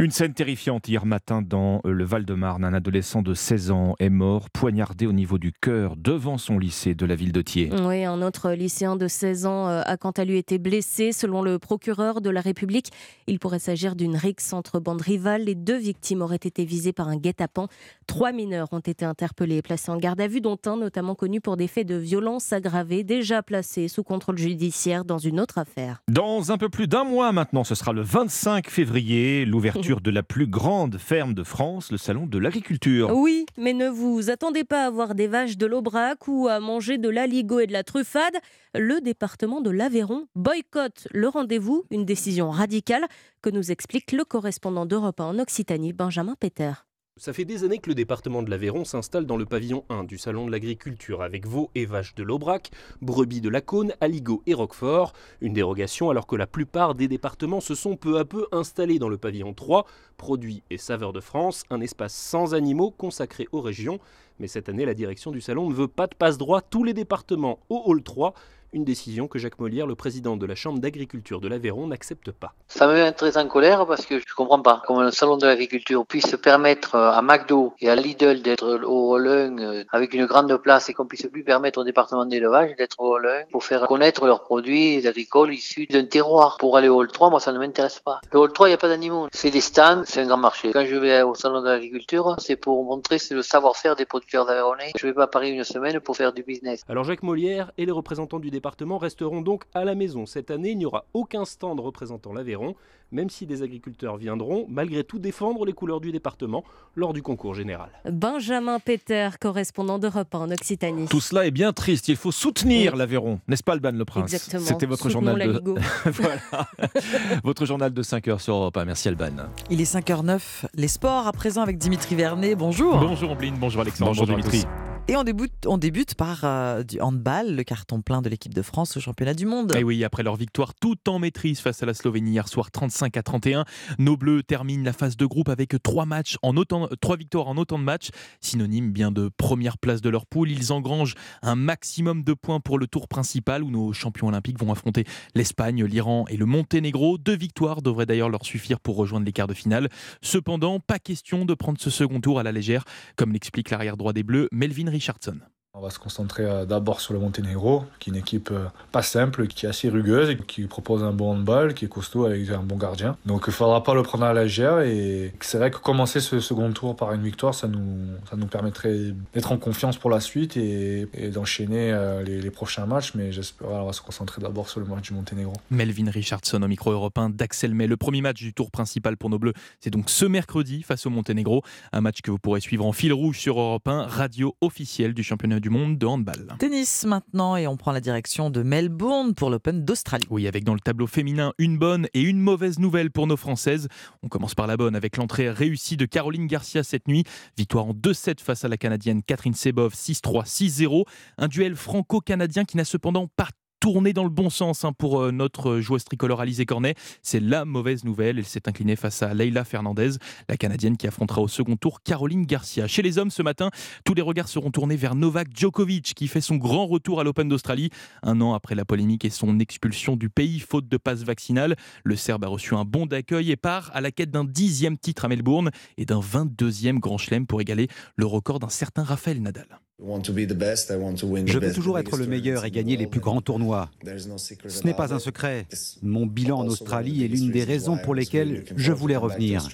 Une 0.00 0.12
scène 0.12 0.32
terrifiante 0.32 0.88
hier 0.88 1.04
matin 1.04 1.42
dans 1.42 1.82
euh, 1.84 1.92
le 1.92 2.04
Val-de-Marne. 2.06 2.64
Un 2.64 2.72
adolescent 2.72 3.20
de 3.20 3.34
16 3.34 3.70
ans 3.70 3.96
est 3.98 4.08
mort, 4.08 4.48
poignardé 4.48 5.06
au 5.06 5.12
niveau 5.12 5.36
du 5.36 5.52
cœur 5.52 5.94
devant 5.94 6.38
son 6.38 6.58
lycée 6.58 6.94
de 6.94 7.04
la 7.04 7.14
ville 7.14 7.32
de 7.32 7.42
Thiers. 7.42 7.70
Oui, 7.82 8.06
un 8.06 8.22
autre 8.22 8.52
lycéen 8.52 8.96
de 8.96 9.06
16 9.06 9.44
ans 9.44 9.68
euh, 9.68 9.82
a 9.84 9.98
quant 9.98 10.12
à 10.12 10.24
lui 10.24 10.38
été 10.38 10.56
blessé. 10.56 11.12
Selon 11.12 11.42
le 11.42 11.58
procureur 11.58 12.22
de 12.22 12.30
la 12.30 12.40
République, 12.40 12.86
il 13.26 13.38
pourrait 13.38 13.58
s'agir 13.58 13.94
d'une 13.94 14.16
rixe 14.16 14.54
entre 14.54 14.80
bandes 14.80 15.02
rivales. 15.02 15.44
Les 15.44 15.54
deux 15.54 15.76
victimes 15.76 16.22
auraient 16.22 16.36
été 16.36 16.64
visées 16.64 16.94
par 16.94 17.08
un 17.08 17.18
guet-apens. 17.18 17.68
Trois 18.06 18.32
mineurs 18.32 18.72
ont 18.72 18.80
été 18.80 19.04
interpellés 19.04 19.56
et 19.56 19.62
placés 19.62 19.90
en 19.90 19.98
garde 19.98 20.22
à 20.22 20.28
vue, 20.28 20.40
dont 20.40 20.56
un 20.64 20.78
notamment 20.78 21.14
connu 21.14 21.42
pour 21.42 21.58
des 21.58 21.68
faits 21.68 21.86
de 21.86 21.96
violence 21.96 22.54
aggravée, 22.54 23.04
déjà 23.04 23.42
placé 23.42 23.86
sous 23.88 24.02
contrôle 24.02 24.38
judiciaire 24.38 25.04
dans 25.04 25.18
une 25.18 25.40
autre 25.40 25.58
affaire. 25.58 26.00
Dans 26.08 26.52
un 26.52 26.56
peu 26.56 26.70
plus 26.70 26.88
d'un 26.88 27.04
mois 27.04 27.32
maintenant, 27.32 27.64
ce 27.64 27.74
sera 27.74 27.92
le 27.92 28.00
25 28.00 28.70
février, 28.70 29.44
l'ouverture 29.44 29.89
de 29.98 30.12
la 30.12 30.22
plus 30.22 30.46
grande 30.46 30.96
ferme 30.98 31.34
de 31.34 31.42
France, 31.42 31.90
le 31.90 31.98
salon 31.98 32.26
de 32.26 32.38
l'agriculture. 32.38 33.10
Oui, 33.12 33.46
mais 33.58 33.72
ne 33.72 33.88
vous 33.88 34.30
attendez 34.30 34.62
pas 34.62 34.86
à 34.86 34.90
voir 34.90 35.16
des 35.16 35.26
vaches 35.26 35.56
de 35.56 35.66
l'Aubrac 35.66 36.28
ou 36.28 36.46
à 36.46 36.60
manger 36.60 36.98
de 36.98 37.08
l'aligot 37.08 37.58
et 37.58 37.66
de 37.66 37.72
la 37.72 37.82
truffade. 37.82 38.36
Le 38.72 39.00
département 39.00 39.60
de 39.60 39.70
l'Aveyron 39.70 40.28
boycotte 40.36 41.08
le 41.10 41.26
rendez-vous, 41.26 41.84
une 41.90 42.04
décision 42.04 42.50
radicale 42.50 43.06
que 43.42 43.50
nous 43.50 43.72
explique 43.72 44.12
le 44.12 44.24
correspondant 44.24 44.86
d'Europe 44.86 45.18
en 45.18 45.36
Occitanie, 45.40 45.92
Benjamin 45.92 46.36
Peter. 46.38 46.72
Ça 47.20 47.34
fait 47.34 47.44
des 47.44 47.64
années 47.64 47.80
que 47.80 47.90
le 47.90 47.94
département 47.94 48.42
de 48.42 48.48
l'Aveyron 48.48 48.86
s'installe 48.86 49.26
dans 49.26 49.36
le 49.36 49.44
pavillon 49.44 49.84
1 49.90 50.04
du 50.04 50.16
Salon 50.16 50.46
de 50.46 50.50
l'Agriculture 50.50 51.20
avec 51.20 51.46
veaux 51.46 51.70
et 51.74 51.84
vaches 51.84 52.14
de 52.14 52.22
l'Aubrac, 52.22 52.70
brebis 53.02 53.42
de 53.42 53.50
la 53.50 53.60
Cône, 53.60 53.92
aligot 54.00 54.42
et 54.46 54.54
roquefort. 54.54 55.12
Une 55.42 55.52
dérogation 55.52 56.08
alors 56.08 56.26
que 56.26 56.36
la 56.36 56.46
plupart 56.46 56.94
des 56.94 57.08
départements 57.08 57.60
se 57.60 57.74
sont 57.74 57.96
peu 57.96 58.18
à 58.18 58.24
peu 58.24 58.46
installés 58.52 58.98
dans 58.98 59.10
le 59.10 59.18
pavillon 59.18 59.52
3, 59.52 59.84
produits 60.16 60.62
et 60.70 60.78
saveurs 60.78 61.12
de 61.12 61.20
France, 61.20 61.64
un 61.68 61.82
espace 61.82 62.14
sans 62.14 62.54
animaux 62.54 62.90
consacré 62.90 63.48
aux 63.52 63.60
régions. 63.60 63.98
Mais 64.38 64.48
cette 64.48 64.70
année, 64.70 64.86
la 64.86 64.94
direction 64.94 65.30
du 65.30 65.42
salon 65.42 65.68
ne 65.68 65.74
veut 65.74 65.88
pas 65.88 66.06
de 66.06 66.14
passe-droit 66.14 66.62
tous 66.62 66.84
les 66.84 66.94
départements 66.94 67.58
au 67.68 67.82
hall 67.84 68.02
3 68.02 68.32
une 68.72 68.84
décision 68.84 69.28
que 69.28 69.38
Jacques 69.38 69.58
Molière, 69.58 69.86
le 69.86 69.94
président 69.94 70.36
de 70.36 70.46
la 70.46 70.54
Chambre 70.54 70.78
d'agriculture 70.78 71.40
de 71.40 71.48
l'Aveyron, 71.48 71.86
n'accepte 71.88 72.30
pas. 72.30 72.54
Ça 72.68 72.86
me 72.86 72.94
met 72.94 73.12
très 73.12 73.36
en 73.36 73.46
colère 73.48 73.86
parce 73.86 74.06
que 74.06 74.18
je 74.18 74.24
ne 74.24 74.34
comprends 74.36 74.60
pas 74.60 74.82
comment 74.86 75.02
le 75.02 75.10
salon 75.10 75.36
de 75.36 75.46
l'agriculture 75.46 76.06
puisse 76.06 76.36
permettre 76.42 76.94
euh, 76.94 77.10
à 77.10 77.22
McDo 77.22 77.74
et 77.80 77.90
à 77.90 77.96
Lidl 77.96 78.42
d'être 78.42 78.80
au 78.84 79.16
1 79.16 79.58
euh, 79.58 79.84
avec 79.90 80.14
une 80.14 80.26
grande 80.26 80.56
place 80.58 80.88
et 80.88 80.94
qu'on 80.94 81.06
puisse 81.06 81.26
plus 81.26 81.44
permettre 81.44 81.80
au 81.80 81.84
département 81.84 82.24
d'élevage 82.26 82.76
d'être 82.76 83.00
au 83.00 83.16
1 83.16 83.20
pour 83.50 83.64
faire 83.64 83.86
connaître 83.86 84.26
leurs 84.26 84.42
produits 84.42 85.06
agricoles 85.06 85.52
issus 85.52 85.86
d'un 85.86 86.04
terroir. 86.04 86.56
Pour 86.58 86.76
aller 86.76 86.88
au 86.88 86.96
hall 86.96 87.08
3, 87.08 87.30
moi 87.30 87.40
ça 87.40 87.52
ne 87.52 87.58
m'intéresse 87.58 88.00
pas. 88.00 88.20
Le 88.32 88.38
hall 88.38 88.52
3, 88.52 88.68
il 88.68 88.70
n'y 88.70 88.74
a 88.74 88.78
pas 88.78 88.88
d'animaux. 88.88 89.28
C'est 89.32 89.50
des 89.50 89.60
stands, 89.60 90.02
c'est 90.04 90.20
un 90.20 90.26
grand 90.26 90.36
marché. 90.36 90.70
Quand 90.72 90.84
je 90.84 90.96
vais 90.96 91.22
au 91.22 91.34
salon 91.34 91.60
de 91.60 91.68
l'agriculture, 91.68 92.36
c'est 92.38 92.56
pour 92.56 92.84
montrer 92.84 93.18
le 93.30 93.42
savoir-faire 93.42 93.96
des 93.96 94.04
producteurs 94.04 94.46
d'aveyronnais. 94.46 94.92
Je 94.96 95.06
ne 95.06 95.10
vais 95.10 95.14
pas 95.14 95.24
à 95.24 95.26
Paris 95.26 95.50
une 95.50 95.64
semaine 95.64 96.00
pour 96.00 96.16
faire 96.16 96.32
du 96.32 96.42
business. 96.42 96.82
Alors 96.88 97.04
Jacques 97.04 97.22
Molière 97.22 97.72
et 97.76 97.84
les 97.84 97.92
représentants 97.92 98.38
du 98.38 98.50
resteront 98.98 99.42
donc 99.42 99.64
à 99.74 99.84
la 99.84 99.94
maison. 99.94 100.26
Cette 100.26 100.50
année, 100.50 100.70
il 100.70 100.78
n'y 100.78 100.86
aura 100.86 101.04
aucun 101.14 101.44
stand 101.44 101.80
représentant 101.80 102.32
l'Aveyron, 102.32 102.74
même 103.12 103.30
si 103.30 103.46
des 103.46 103.62
agriculteurs 103.62 104.16
viendront 104.16 104.66
malgré 104.68 105.04
tout 105.04 105.18
défendre 105.18 105.64
les 105.64 105.72
couleurs 105.72 106.00
du 106.00 106.12
département 106.12 106.64
lors 106.94 107.12
du 107.12 107.22
concours 107.22 107.54
général. 107.54 107.90
Benjamin 108.10 108.78
Peter, 108.78 109.30
correspondant 109.40 109.98
d'Europe 109.98 110.34
en 110.34 110.50
Occitanie. 110.50 111.06
Tout 111.08 111.20
cela 111.20 111.46
est 111.46 111.50
bien 111.50 111.72
triste, 111.72 112.08
il 112.08 112.16
faut 112.16 112.32
soutenir 112.32 112.96
l'Aveyron, 112.96 113.40
n'est-ce 113.48 113.62
pas 113.62 113.72
Alban 113.72 113.92
Le 113.92 114.04
Prince 114.04 114.32
Exactement. 114.32 114.64
C'était 114.64 114.86
votre 114.86 115.08
journal 115.08 115.38
de 115.38 115.74
voilà. 116.06 116.40
votre 117.44 117.66
journal 117.66 117.92
de 117.92 118.02
5 118.02 118.28
heures 118.28 118.40
sur 118.40 118.54
Europe 118.54 118.76
1. 118.76 118.84
Merci 118.84 119.08
Alban. 119.08 119.30
Il 119.70 119.80
est 119.80 119.92
5h09, 119.92 120.66
les 120.74 120.88
sports 120.88 121.26
à 121.26 121.32
présent 121.32 121.62
avec 121.62 121.78
Dimitri 121.78 122.14
Vernet. 122.14 122.54
Bonjour. 122.54 122.98
Bonjour 122.98 123.30
Ombline, 123.32 123.56
bonjour 123.58 123.82
Alexandre, 123.82 124.10
bonjour, 124.10 124.26
Dimitri. 124.26 124.64
Et 125.10 125.16
on 125.16 125.24
débute, 125.24 126.14
par 126.14 126.44
euh, 126.44 126.84
du 126.84 127.00
handball, 127.00 127.56
le 127.56 127.64
carton 127.64 128.00
plein 128.00 128.22
de 128.22 128.28
l'équipe 128.28 128.54
de 128.54 128.62
France 128.62 128.96
au 128.96 129.00
championnat 129.00 129.34
du 129.34 129.44
monde. 129.44 129.74
Et 129.74 129.82
oui, 129.82 130.04
après 130.04 130.22
leur 130.22 130.36
victoire 130.36 130.72
tout 130.72 130.96
en 131.08 131.18
maîtrise 131.18 131.58
face 131.58 131.82
à 131.82 131.86
la 131.86 131.94
Slovénie 131.94 132.30
hier 132.30 132.46
soir 132.46 132.70
35 132.70 133.16
à 133.16 133.22
31, 133.24 133.64
nos 133.98 134.16
Bleus 134.16 134.44
terminent 134.44 134.84
la 134.84 134.92
phase 134.92 135.16
de 135.16 135.26
groupe 135.26 135.48
avec 135.48 135.74
trois 135.82 136.06
matchs 136.06 136.36
en 136.42 136.54
trois 136.54 137.16
victoires 137.16 137.48
en 137.48 137.56
autant 137.56 137.80
de 137.80 137.82
matchs, 137.82 138.10
synonyme 138.40 138.92
bien 138.92 139.10
de 139.10 139.28
première 139.36 139.78
place 139.78 140.00
de 140.00 140.10
leur 140.10 140.26
poule. 140.26 140.48
Ils 140.48 140.72
engrangent 140.72 141.16
un 141.42 141.56
maximum 141.56 142.22
de 142.22 142.32
points 142.32 142.60
pour 142.60 142.78
le 142.78 142.86
tour 142.86 143.08
principal 143.08 143.64
où 143.64 143.70
nos 143.72 143.92
champions 143.92 144.28
olympiques 144.28 144.60
vont 144.60 144.70
affronter 144.70 145.02
l'Espagne, 145.34 145.84
l'Iran 145.84 146.24
et 146.28 146.36
le 146.36 146.46
Monténégro. 146.46 147.18
Deux 147.18 147.36
victoires 147.36 147.82
devraient 147.82 148.06
d'ailleurs 148.06 148.28
leur 148.28 148.44
suffire 148.44 148.78
pour 148.78 148.94
rejoindre 148.94 149.26
les 149.26 149.32
quarts 149.32 149.48
de 149.48 149.54
finale. 149.54 149.88
Cependant, 150.22 150.78
pas 150.78 151.00
question 151.00 151.44
de 151.44 151.54
prendre 151.54 151.80
ce 151.80 151.90
second 151.90 152.20
tour 152.20 152.38
à 152.38 152.44
la 152.44 152.52
légère, 152.52 152.84
comme 153.16 153.32
l'explique 153.32 153.70
l'arrière 153.70 153.96
droit 153.96 154.12
des 154.12 154.22
Bleus, 154.22 154.48
Melvin 154.52 154.86
Richardson. 155.00 155.40
On 155.72 155.80
va 155.80 155.90
se 155.90 156.00
concentrer 156.00 156.42
euh, 156.44 156.64
d'abord 156.64 157.00
sur 157.00 157.14
le 157.14 157.20
Monténégro, 157.20 157.84
qui 158.00 158.10
est 158.10 158.12
une 158.12 158.18
équipe 158.18 158.50
euh, 158.50 158.64
pas 158.90 159.02
simple, 159.02 159.46
qui 159.46 159.66
est 159.66 159.68
assez 159.68 159.88
rugueuse, 159.88 160.36
qui 160.48 160.64
propose 160.64 161.04
un 161.04 161.12
bon 161.12 161.34
handball, 161.34 161.74
qui 161.74 161.84
est 161.84 161.88
costaud 161.88 162.24
avec 162.24 162.50
un 162.50 162.58
bon 162.58 162.76
gardien. 162.76 163.16
Donc 163.24 163.44
il 163.46 163.50
ne 163.50 163.54
faudra 163.54 163.84
pas 163.84 163.94
le 163.94 164.02
prendre 164.02 164.24
à 164.24 164.32
la 164.32 164.42
légère. 164.42 164.80
Et 164.80 165.32
c'est 165.40 165.58
vrai 165.58 165.70
que 165.70 165.76
commencer 165.76 166.18
ce 166.18 166.40
second 166.40 166.72
tour 166.72 166.96
par 166.96 167.12
une 167.12 167.22
victoire, 167.22 167.54
ça 167.54 167.68
nous, 167.68 168.48
permettrait 168.50 169.14
d'être 169.32 169.52
en 169.52 169.58
confiance 169.58 169.96
pour 169.96 170.10
la 170.10 170.18
suite 170.18 170.56
et, 170.56 171.06
d'enchaîner 171.32 171.92
euh, 171.92 172.24
les, 172.24 172.50
prochains 172.50 172.86
matchs. 172.86 173.14
Mais 173.14 173.30
j'espère 173.30 173.68
qu'on 173.68 173.86
va 173.86 173.92
se 173.92 174.02
concentrer 174.02 174.42
d'abord 174.42 174.68
sur 174.68 174.80
le 174.80 174.86
match 174.86 175.02
du 175.02 175.14
Monténégro. 175.14 175.52
Melvin 175.70 176.10
Richardson 176.10 176.60
au 176.64 176.68
micro 176.68 176.90
européen 176.90 177.30
d'Axel 177.30 177.74
May. 177.74 177.86
Le 177.86 177.96
premier 177.96 178.22
match 178.22 178.38
du 178.38 178.52
tour 178.52 178.72
principal 178.72 179.16
pour 179.16 179.30
nos 179.30 179.38
Bleus, 179.38 179.54
c'est 179.78 179.90
donc 179.90 180.10
ce 180.10 180.24
mercredi 180.24 180.82
face 180.82 181.06
au 181.06 181.10
Monténégro. 181.10 181.62
Un 181.92 182.00
match 182.00 182.22
que 182.22 182.32
vous 182.32 182.38
pourrez 182.38 182.60
suivre 182.60 182.84
en 182.84 182.92
fil 182.92 183.12
rouge 183.12 183.38
sur 183.38 183.60
Europe 183.60 183.86
1, 183.86 184.06
radio 184.06 184.56
officielle 184.60 185.14
du 185.14 185.22
championnat 185.22 185.59
du 185.60 185.70
monde 185.70 185.98
de 185.98 186.06
handball. 186.06 186.56
Tennis 186.58 187.04
maintenant 187.04 187.56
et 187.56 187.66
on 187.66 187.76
prend 187.76 187.92
la 187.92 188.00
direction 188.00 188.50
de 188.50 188.62
Melbourne 188.62 189.34
pour 189.34 189.50
l'Open 189.50 189.84
d'Australie. 189.84 190.26
Oui, 190.30 190.46
avec 190.48 190.64
dans 190.64 190.74
le 190.74 190.80
tableau 190.80 191.06
féminin 191.06 191.52
une 191.58 191.78
bonne 191.78 192.06
et 192.14 192.22
une 192.22 192.40
mauvaise 192.40 192.78
nouvelle 192.78 193.10
pour 193.10 193.26
nos 193.26 193.36
Françaises. 193.36 193.88
On 194.22 194.28
commence 194.28 194.54
par 194.54 194.66
la 194.66 194.76
bonne 194.76 194.96
avec 194.96 195.16
l'entrée 195.16 195.50
réussie 195.50 195.96
de 195.96 196.06
Caroline 196.06 196.46
Garcia 196.46 196.82
cette 196.82 197.08
nuit. 197.08 197.24
Victoire 197.56 197.86
en 197.86 197.94
2-7 197.94 198.40
face 198.40 198.64
à 198.64 198.68
la 198.68 198.76
Canadienne 198.76 199.22
Catherine 199.22 199.54
Sebov 199.54 199.94
6-3, 199.94 200.46
6-0. 200.46 201.04
Un 201.38 201.48
duel 201.48 201.76
franco-canadien 201.76 202.64
qui 202.64 202.76
n'a 202.76 202.84
cependant 202.84 203.28
pas 203.28 203.48
tourné 203.80 204.12
dans 204.12 204.24
le 204.24 204.30
bon 204.30 204.50
sens 204.50 204.84
hein, 204.84 204.92
pour 204.92 205.20
euh, 205.20 205.32
notre 205.32 205.80
joueuse 205.80 206.04
tricolore 206.04 206.40
Alizé 206.40 206.66
Cornet. 206.66 206.94
C'est 207.22 207.40
la 207.40 207.64
mauvaise 207.64 208.04
nouvelle. 208.04 208.38
Elle 208.38 208.44
s'est 208.44 208.68
inclinée 208.68 208.94
face 208.94 209.22
à 209.22 209.32
Leila 209.34 209.64
Fernandez, 209.64 210.10
la 210.48 210.56
Canadienne 210.56 210.96
qui 210.96 211.06
affrontera 211.06 211.40
au 211.40 211.48
second 211.48 211.76
tour 211.76 212.02
Caroline 212.02 212.44
Garcia. 212.44 212.86
Chez 212.86 213.02
les 213.02 213.18
hommes 213.18 213.30
ce 213.30 213.42
matin, 213.42 213.70
tous 214.04 214.14
les 214.14 214.22
regards 214.22 214.48
seront 214.48 214.70
tournés 214.70 214.96
vers 214.96 215.14
Novak 215.14 215.48
Djokovic 215.56 216.14
qui 216.14 216.28
fait 216.28 216.42
son 216.42 216.56
grand 216.56 216.86
retour 216.86 217.20
à 217.20 217.24
l'Open 217.24 217.48
d'Australie. 217.48 217.90
Un 218.22 218.40
an 218.40 218.52
après 218.54 218.74
la 218.74 218.84
polémique 218.84 219.24
et 219.24 219.30
son 219.30 219.58
expulsion 219.58 220.16
du 220.16 220.28
pays 220.28 220.60
faute 220.60 220.88
de 220.88 220.96
passe 220.98 221.22
vaccinale, 221.22 221.76
le 222.04 222.16
Serbe 222.16 222.44
a 222.44 222.48
reçu 222.48 222.74
un 222.74 222.84
bon 222.84 223.06
d'accueil 223.06 223.50
et 223.50 223.56
part 223.56 223.90
à 223.94 224.00
la 224.00 224.10
quête 224.10 224.30
d'un 224.30 224.44
dixième 224.44 224.98
titre 224.98 225.24
à 225.24 225.28
Melbourne 225.28 225.70
et 225.96 226.04
d'un 226.04 226.20
22e 226.20 226.98
Grand 226.98 227.18
Chelem 227.18 227.46
pour 227.46 227.60
égaler 227.60 227.88
le 228.16 228.26
record 228.26 228.58
d'un 228.58 228.68
certain 228.68 229.02
Raphaël 229.02 229.40
Nadal. 229.40 229.80
Je 230.02 231.58
veux 231.58 231.72
toujours 231.72 231.98
être 231.98 232.16
le 232.16 232.26
meilleur 232.26 232.64
et 232.64 232.70
gagner 232.70 232.96
les 232.96 233.06
plus 233.06 233.20
grands 233.20 233.40
tournois. 233.40 233.90
Ce 234.04 234.86
n'est 234.86 234.94
pas 234.94 235.12
un 235.12 235.18
secret. 235.18 235.66
Mon 236.02 236.26
bilan 236.26 236.60
en 236.60 236.66
Australie 236.66 237.24
est 237.24 237.28
l'une 237.28 237.50
des 237.50 237.64
raisons 237.64 237.98
pour 237.98 238.14
lesquelles 238.14 238.64
je 238.76 238.92
voulais 238.92 239.16
revenir. 239.16 239.68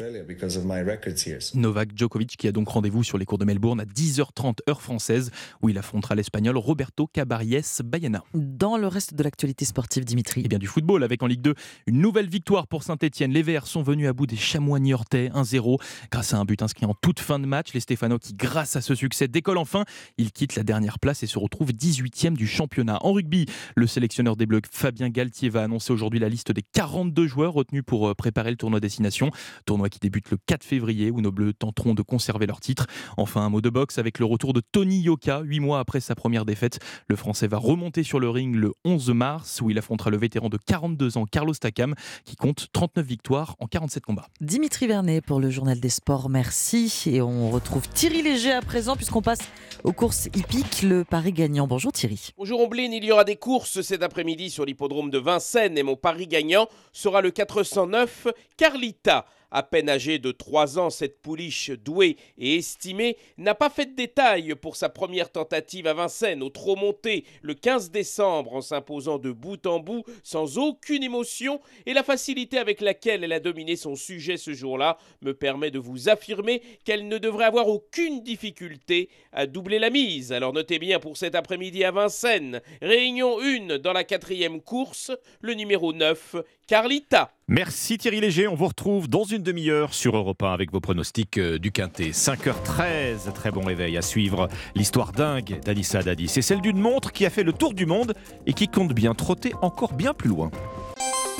Novak 1.54 1.90
Djokovic 1.96 2.36
qui 2.36 2.48
a 2.48 2.52
donc 2.52 2.68
rendez-vous 2.68 3.04
sur 3.04 3.18
les 3.18 3.24
cours 3.24 3.38
de 3.38 3.44
Melbourne 3.44 3.80
à 3.80 3.84
10h30 3.84 4.58
heure 4.68 4.82
française 4.82 5.30
où 5.62 5.68
il 5.68 5.78
affrontera 5.78 6.14
l'Espagnol 6.14 6.56
Roberto 6.56 7.06
Cabarries 7.06 7.62
Bayana. 7.84 8.24
Dans 8.34 8.76
le 8.76 8.88
reste 8.88 9.14
de 9.14 9.22
l'actualité 9.22 9.64
sportive, 9.64 10.04
Dimitri. 10.04 10.42
Eh 10.44 10.48
bien 10.48 10.58
du 10.58 10.66
football 10.66 11.04
avec 11.04 11.22
en 11.22 11.26
Ligue 11.26 11.42
2 11.42 11.54
une 11.86 12.00
nouvelle 12.00 12.28
victoire 12.28 12.66
pour 12.66 12.82
Saint-Etienne. 12.82 13.32
Les 13.32 13.42
Verts 13.42 13.66
sont 13.66 13.82
venus 13.82 14.08
à 14.08 14.12
bout 14.12 14.26
des 14.26 14.36
Chamois 14.36 14.80
niortais 14.80 15.28
1-0 15.28 15.80
grâce 16.10 16.34
à 16.34 16.38
un 16.38 16.44
but 16.44 16.62
inscrit 16.62 16.86
en 16.86 16.94
toute 16.94 17.20
fin 17.20 17.38
de 17.38 17.46
match. 17.46 17.72
Les 17.74 17.80
Stéphanois 17.80 18.18
qui 18.18 18.34
grâce 18.34 18.76
à 18.76 18.80
ce 18.80 18.94
succès 18.94 19.28
décollent 19.28 19.58
enfin. 19.58 19.84
Il 20.18 20.32
quitte 20.32 20.56
la 20.56 20.62
dernière 20.62 20.98
place 20.98 21.22
et 21.22 21.26
se 21.26 21.38
retrouve 21.38 21.72
18e 21.72 22.34
du 22.34 22.46
championnat. 22.46 22.98
En 23.02 23.12
rugby, 23.12 23.44
le 23.74 23.86
sélectionneur 23.86 24.34
des 24.34 24.46
Bleus, 24.46 24.62
Fabien 24.70 25.10
Galtier, 25.10 25.50
va 25.50 25.62
annoncer 25.62 25.92
aujourd'hui 25.92 26.18
la 26.18 26.30
liste 26.30 26.52
des 26.52 26.62
42 26.62 27.26
joueurs 27.26 27.52
retenus 27.52 27.82
pour 27.86 28.08
euh, 28.08 28.14
préparer 28.14 28.50
le 28.50 28.56
tournoi 28.56 28.80
Destination. 28.80 29.30
Tournoi 29.66 29.90
qui 29.90 29.98
débute 29.98 30.30
le 30.30 30.38
4 30.46 30.64
février 30.64 31.10
où 31.10 31.20
nos 31.20 31.32
Bleus 31.32 31.52
tenteront 31.52 31.92
de 31.92 32.00
conserver 32.00 32.46
leur 32.46 32.60
titre. 32.60 32.86
Enfin, 33.18 33.42
un 33.42 33.50
mot 33.50 33.60
de 33.60 33.68
boxe 33.68 33.98
avec 33.98 34.18
le 34.18 34.24
retour 34.24 34.54
de 34.54 34.62
Tony 34.72 35.00
Yoka. 35.00 35.40
Huit 35.40 35.60
mois 35.60 35.80
après 35.80 36.00
sa 36.00 36.14
première 36.14 36.46
défaite, 36.46 36.78
le 37.08 37.16
Français 37.16 37.46
va 37.46 37.58
remonter 37.58 38.02
sur 38.02 38.18
le 38.18 38.30
ring 38.30 38.54
le 38.56 38.72
11 38.86 39.10
mars 39.10 39.60
où 39.60 39.68
il 39.68 39.76
affrontera 39.76 40.08
le 40.08 40.16
vétéran 40.16 40.48
de 40.48 40.56
42 40.56 41.18
ans, 41.18 41.26
Carlos 41.26 41.52
Takam, 41.52 41.94
qui 42.24 42.36
compte 42.36 42.68
39 42.72 43.04
victoires 43.04 43.54
en 43.58 43.66
47 43.66 44.02
combats. 44.04 44.28
Dimitri 44.40 44.86
Vernet 44.86 45.20
pour 45.20 45.40
le 45.40 45.50
Journal 45.50 45.78
des 45.78 45.90
Sports, 45.90 46.30
merci. 46.30 47.02
Et 47.04 47.20
on 47.20 47.50
retrouve 47.50 47.86
Thierry 47.90 48.22
Léger 48.22 48.52
à 48.52 48.62
présent 48.62 48.96
puisqu'on 48.96 49.20
passe 49.20 49.40
aux 49.84 49.92
courses 50.06 50.26
hippiques, 50.36 50.82
le 50.82 51.02
Paris 51.02 51.32
gagnant. 51.32 51.66
Bonjour 51.66 51.90
Thierry. 51.90 52.30
Bonjour 52.38 52.60
Omblin, 52.60 52.92
il 52.92 53.02
y 53.02 53.10
aura 53.10 53.24
des 53.24 53.34
courses 53.34 53.80
cet 53.80 54.04
après-midi 54.04 54.50
sur 54.50 54.64
l'hippodrome 54.64 55.10
de 55.10 55.18
Vincennes 55.18 55.76
et 55.76 55.82
mon 55.82 55.96
Paris 55.96 56.28
gagnant 56.28 56.68
sera 56.92 57.20
le 57.20 57.32
409 57.32 58.28
Carlita. 58.56 59.26
À 59.50 59.62
peine 59.62 59.88
âgée 59.88 60.18
de 60.18 60.32
3 60.32 60.78
ans, 60.78 60.90
cette 60.90 61.20
pouliche 61.22 61.70
douée 61.70 62.16
et 62.38 62.56
estimée 62.56 63.16
n'a 63.38 63.54
pas 63.54 63.70
fait 63.70 63.86
de 63.86 63.94
détails 63.94 64.54
pour 64.54 64.76
sa 64.76 64.88
première 64.88 65.30
tentative 65.30 65.86
à 65.86 65.94
Vincennes 65.94 66.42
au 66.42 66.50
trot 66.50 66.76
monté 66.76 67.24
le 67.42 67.54
15 67.54 67.90
décembre 67.90 68.54
en 68.54 68.60
s'imposant 68.60 69.18
de 69.18 69.30
bout 69.30 69.64
en 69.66 69.78
bout 69.78 70.04
sans 70.22 70.58
aucune 70.58 71.02
émotion 71.02 71.60
et 71.86 71.92
la 71.92 72.02
facilité 72.02 72.58
avec 72.58 72.80
laquelle 72.80 73.24
elle 73.24 73.32
a 73.32 73.40
dominé 73.40 73.76
son 73.76 73.94
sujet 73.94 74.36
ce 74.36 74.52
jour-là 74.52 74.98
me 75.22 75.32
permet 75.32 75.70
de 75.70 75.78
vous 75.78 76.08
affirmer 76.08 76.62
qu'elle 76.84 77.08
ne 77.08 77.18
devrait 77.18 77.44
avoir 77.44 77.68
aucune 77.68 78.22
difficulté 78.22 79.08
à 79.32 79.46
doubler 79.46 79.78
la 79.78 79.90
mise. 79.90 80.32
Alors 80.32 80.52
notez 80.52 80.78
bien 80.78 80.98
pour 80.98 81.16
cet 81.16 81.34
après-midi 81.34 81.84
à 81.84 81.90
Vincennes, 81.90 82.60
réunion 82.82 83.38
1 83.40 83.78
dans 83.78 83.92
la 83.92 84.04
quatrième 84.04 84.60
course, 84.60 85.12
le 85.40 85.54
numéro 85.54 85.92
9, 85.92 86.36
Carlita. 86.66 87.30
Merci 87.46 87.96
Thierry 87.96 88.20
Léger, 88.20 88.48
on 88.48 88.56
vous 88.56 88.66
retrouve 88.66 89.08
dans 89.08 89.22
une 89.22 89.42
demi-heure 89.42 89.94
sur 89.94 90.16
Europe 90.16 90.42
1 90.42 90.52
avec 90.52 90.72
vos 90.72 90.80
pronostics 90.80 91.38
euh, 91.38 91.60
du 91.60 91.70
Quintet. 91.70 92.10
5h13, 92.10 93.32
très 93.32 93.52
bon 93.52 93.60
réveil 93.60 93.96
à 93.96 94.02
suivre. 94.02 94.48
L'histoire 94.74 95.12
dingue 95.12 95.60
d'Anissa 95.64 96.02
Dadi, 96.02 96.26
c'est 96.26 96.42
celle 96.42 96.60
d'une 96.60 96.80
montre 96.80 97.12
qui 97.12 97.24
a 97.24 97.30
fait 97.30 97.44
le 97.44 97.52
tour 97.52 97.72
du 97.72 97.86
monde 97.86 98.14
et 98.46 98.52
qui 98.52 98.66
compte 98.66 98.92
bien 98.92 99.14
trotter 99.14 99.52
encore 99.62 99.92
bien 99.92 100.12
plus 100.12 100.28
loin. 100.28 100.50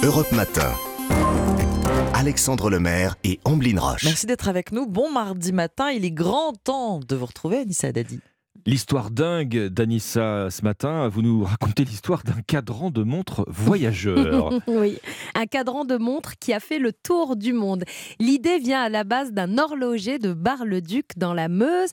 Europe 0.05 0.31
Matin. 0.31 0.73
Alexandre 2.15 2.71
Lemaire 2.71 3.17
et 3.25 3.41
Amblin 3.45 3.81
Roche. 3.81 4.05
Merci 4.05 4.27
d'être 4.27 4.49
avec 4.49 4.71
nous. 4.71 4.87
Bon 4.87 5.11
mardi 5.11 5.53
matin, 5.53 5.91
il 5.91 6.05
est 6.05 6.13
grand 6.13 6.53
temps 6.53 7.01
de 7.01 7.17
vous 7.17 7.27
retrouver, 7.27 7.59
Anissa 7.59 7.91
Dadi. 7.91 8.21
L'histoire 8.67 9.13
dingue 9.13 9.69
d'Anissa 9.69 10.51
ce 10.51 10.63
matin, 10.63 11.07
vous 11.07 11.23
nous 11.23 11.45
racontez 11.45 11.85
l'histoire 11.85 12.25
d'un 12.25 12.43
cadran 12.45 12.91
de 12.91 13.05
montre 13.05 13.45
voyageur. 13.47 14.61
oui, 14.67 14.99
un 15.37 15.47
cadran 15.47 15.85
de 15.85 15.97
montre 15.97 16.37
qui 16.41 16.53
a 16.53 16.59
fait 16.59 16.81
le 16.81 16.93
tour 16.93 17.37
du 17.37 17.53
monde. 17.53 17.85
L'idée 18.19 18.59
vient 18.59 18.83
à 18.83 18.89
la 18.89 19.05
base 19.05 19.31
d'un 19.31 19.57
horloger 19.57 20.19
de 20.19 20.33
Bar-le-Duc 20.33 21.17
dans 21.17 21.33
la 21.33 21.49
Meuse. 21.49 21.91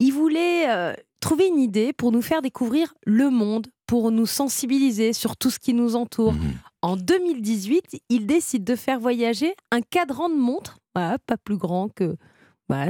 Il 0.00 0.12
voulait 0.12 0.70
euh, 0.70 0.94
trouver 1.20 1.46
une 1.48 1.58
idée 1.58 1.92
pour 1.92 2.10
nous 2.10 2.22
faire 2.22 2.40
découvrir 2.40 2.94
le 3.04 3.28
monde, 3.28 3.66
pour 3.86 4.10
nous 4.10 4.26
sensibiliser 4.26 5.12
sur 5.12 5.36
tout 5.36 5.50
ce 5.50 5.58
qui 5.58 5.74
nous 5.74 5.94
entoure. 5.94 6.32
Mhm. 6.32 6.54
En 6.80 6.96
2018, 6.96 8.00
il 8.08 8.26
décide 8.26 8.64
de 8.64 8.76
faire 8.76 8.98
voyager 8.98 9.54
un 9.70 9.82
cadran 9.82 10.30
de 10.30 10.36
montre, 10.36 10.78
voilà, 10.94 11.18
pas 11.26 11.36
plus 11.36 11.58
grand 11.58 11.90
que 11.94 12.16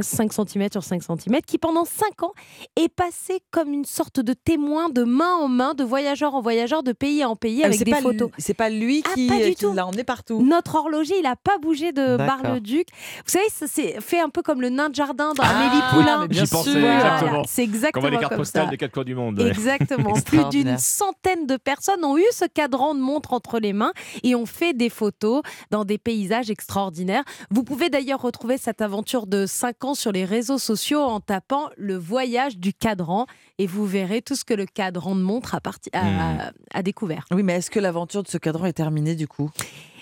5 0.03 0.33
cm 0.33 0.69
sur 0.73 0.83
5 0.83 1.03
cm, 1.03 1.41
qui 1.47 1.57
pendant 1.59 1.85
5 1.85 2.23
ans 2.25 2.33
est 2.77 2.89
passé 2.89 3.41
comme 3.51 3.73
une 3.73 3.85
sorte 3.85 4.19
de 4.21 4.33
témoin 4.33 4.89
de 4.89 5.05
main 5.05 5.35
en 5.35 5.49
main, 5.49 5.75
de 5.75 5.85
voyageur 5.85 6.35
en 6.35 6.41
voyageur, 6.41 6.83
de 6.83 6.93
pays 6.93 7.25
en 7.25 7.37
pays, 7.37 7.61
Ah, 7.63 7.67
avec 7.67 7.79
c'est 7.79 7.85
des 7.85 7.93
pas 7.93 8.01
photos. 8.01 8.31
C'est 8.39 8.55
pas 8.55 8.71
lui 8.71 9.03
Ah, 9.07 9.15
qui, 9.15 9.29
pas 9.29 9.37
du 9.37 9.55
qui 9.55 9.65
tout. 9.65 9.73
l'a 9.73 9.87
emmené 9.87 10.03
partout. 10.05 10.43
Notre 10.43 10.75
horloger, 10.75 11.15
il 11.19 11.23
n'a 11.23 11.37
pas 11.37 11.59
bougé 11.59 11.93
de. 11.93 12.17
Bar-le-Duc. 12.17 12.89
Vous 13.25 13.31
savez, 13.31 13.49
ça 13.51 13.67
s'est 13.67 13.97
fait 14.01 14.19
un 14.21 14.29
peu 14.31 14.43
comme 14.43 14.61
le 14.61 14.69
nain 14.71 14.89
de 14.89 14.95
jardin 14.95 15.33
dans 15.35 15.45
Ah, 15.45 15.57
Amélie 15.57 15.77
oui, 15.77 15.83
Poulain. 16.03 16.27
bien 16.27 16.45
J'y 16.45 16.51
pensais, 16.51 16.71
sûr. 16.73 16.81
exactement. 16.91 17.43
C'est 17.47 17.63
exactement 17.63 18.03
Comme 18.03 18.13
les 18.13 18.19
cartes 18.19 18.31
comme 18.33 18.39
postales 18.39 18.65
ça. 18.65 18.71
des 18.71 18.77
quatre 18.77 18.93
coins 18.93 19.05
du 19.05 19.15
monde. 19.15 19.39
ouais. 19.41 19.49
Exactement. 19.49 20.13
Plus 20.27 20.45
d'une 20.51 20.77
centaine 20.79 21.47
de 21.47 21.57
personnes 21.57 22.05
ont 22.05 22.19
eu 22.19 22.25
ce 22.33 22.45
cadran 22.47 22.95
de 22.95 23.01
montre 23.01 23.33
entre 23.33 23.59
les 23.61 23.73
mains 23.73 23.93
et 24.25 24.35
ont 24.35 24.47
fait 24.47 24.73
des 24.73 24.89
photos 24.91 25.43
dans 25.71 25.85
des 25.85 25.99
paysages 25.99 26.51
extraordinaires. 26.51 27.23
Vous 27.51 27.63
pouvez 27.63 27.91
d'ailleurs 27.91 28.21
retrouver 28.23 28.59
cette 28.59 28.81
aventure 28.83 29.27
de 29.27 29.47
5 29.47 29.68
ans 29.85 29.95
sur 29.95 30.13
les 30.13 30.25
réseaux 30.25 30.59
sociaux 30.59 31.01
en 31.03 31.21
tapant 31.21 31.71
le 31.77 31.97
voyage 31.97 32.59
du 32.59 32.73
cadran 32.75 33.27
et 33.59 33.67
vous 33.67 33.87
verrez 33.87 34.23
tout 34.23 34.35
ce 34.35 34.45
que 34.45 34.55
le 34.55 34.67
cadran 34.67 35.15
de 35.15 35.21
montre 35.23 35.55
a, 35.55 35.61
parti- 35.61 35.91
a- 35.93 36.03
Hmm. 36.05 36.41
a- 36.41 36.53
a 36.79 36.83
découvert. 36.83 37.27
Oui, 37.33 37.43
mais 37.43 37.55
est-ce 37.55 37.71
que 37.71 37.81
l'aventure 37.81 38.23
de 38.23 38.29
ce 38.29 38.39
cadran 38.39 38.67
est 38.67 38.73
terminée 38.73 39.15
du 39.15 39.27
coup? 39.29 39.51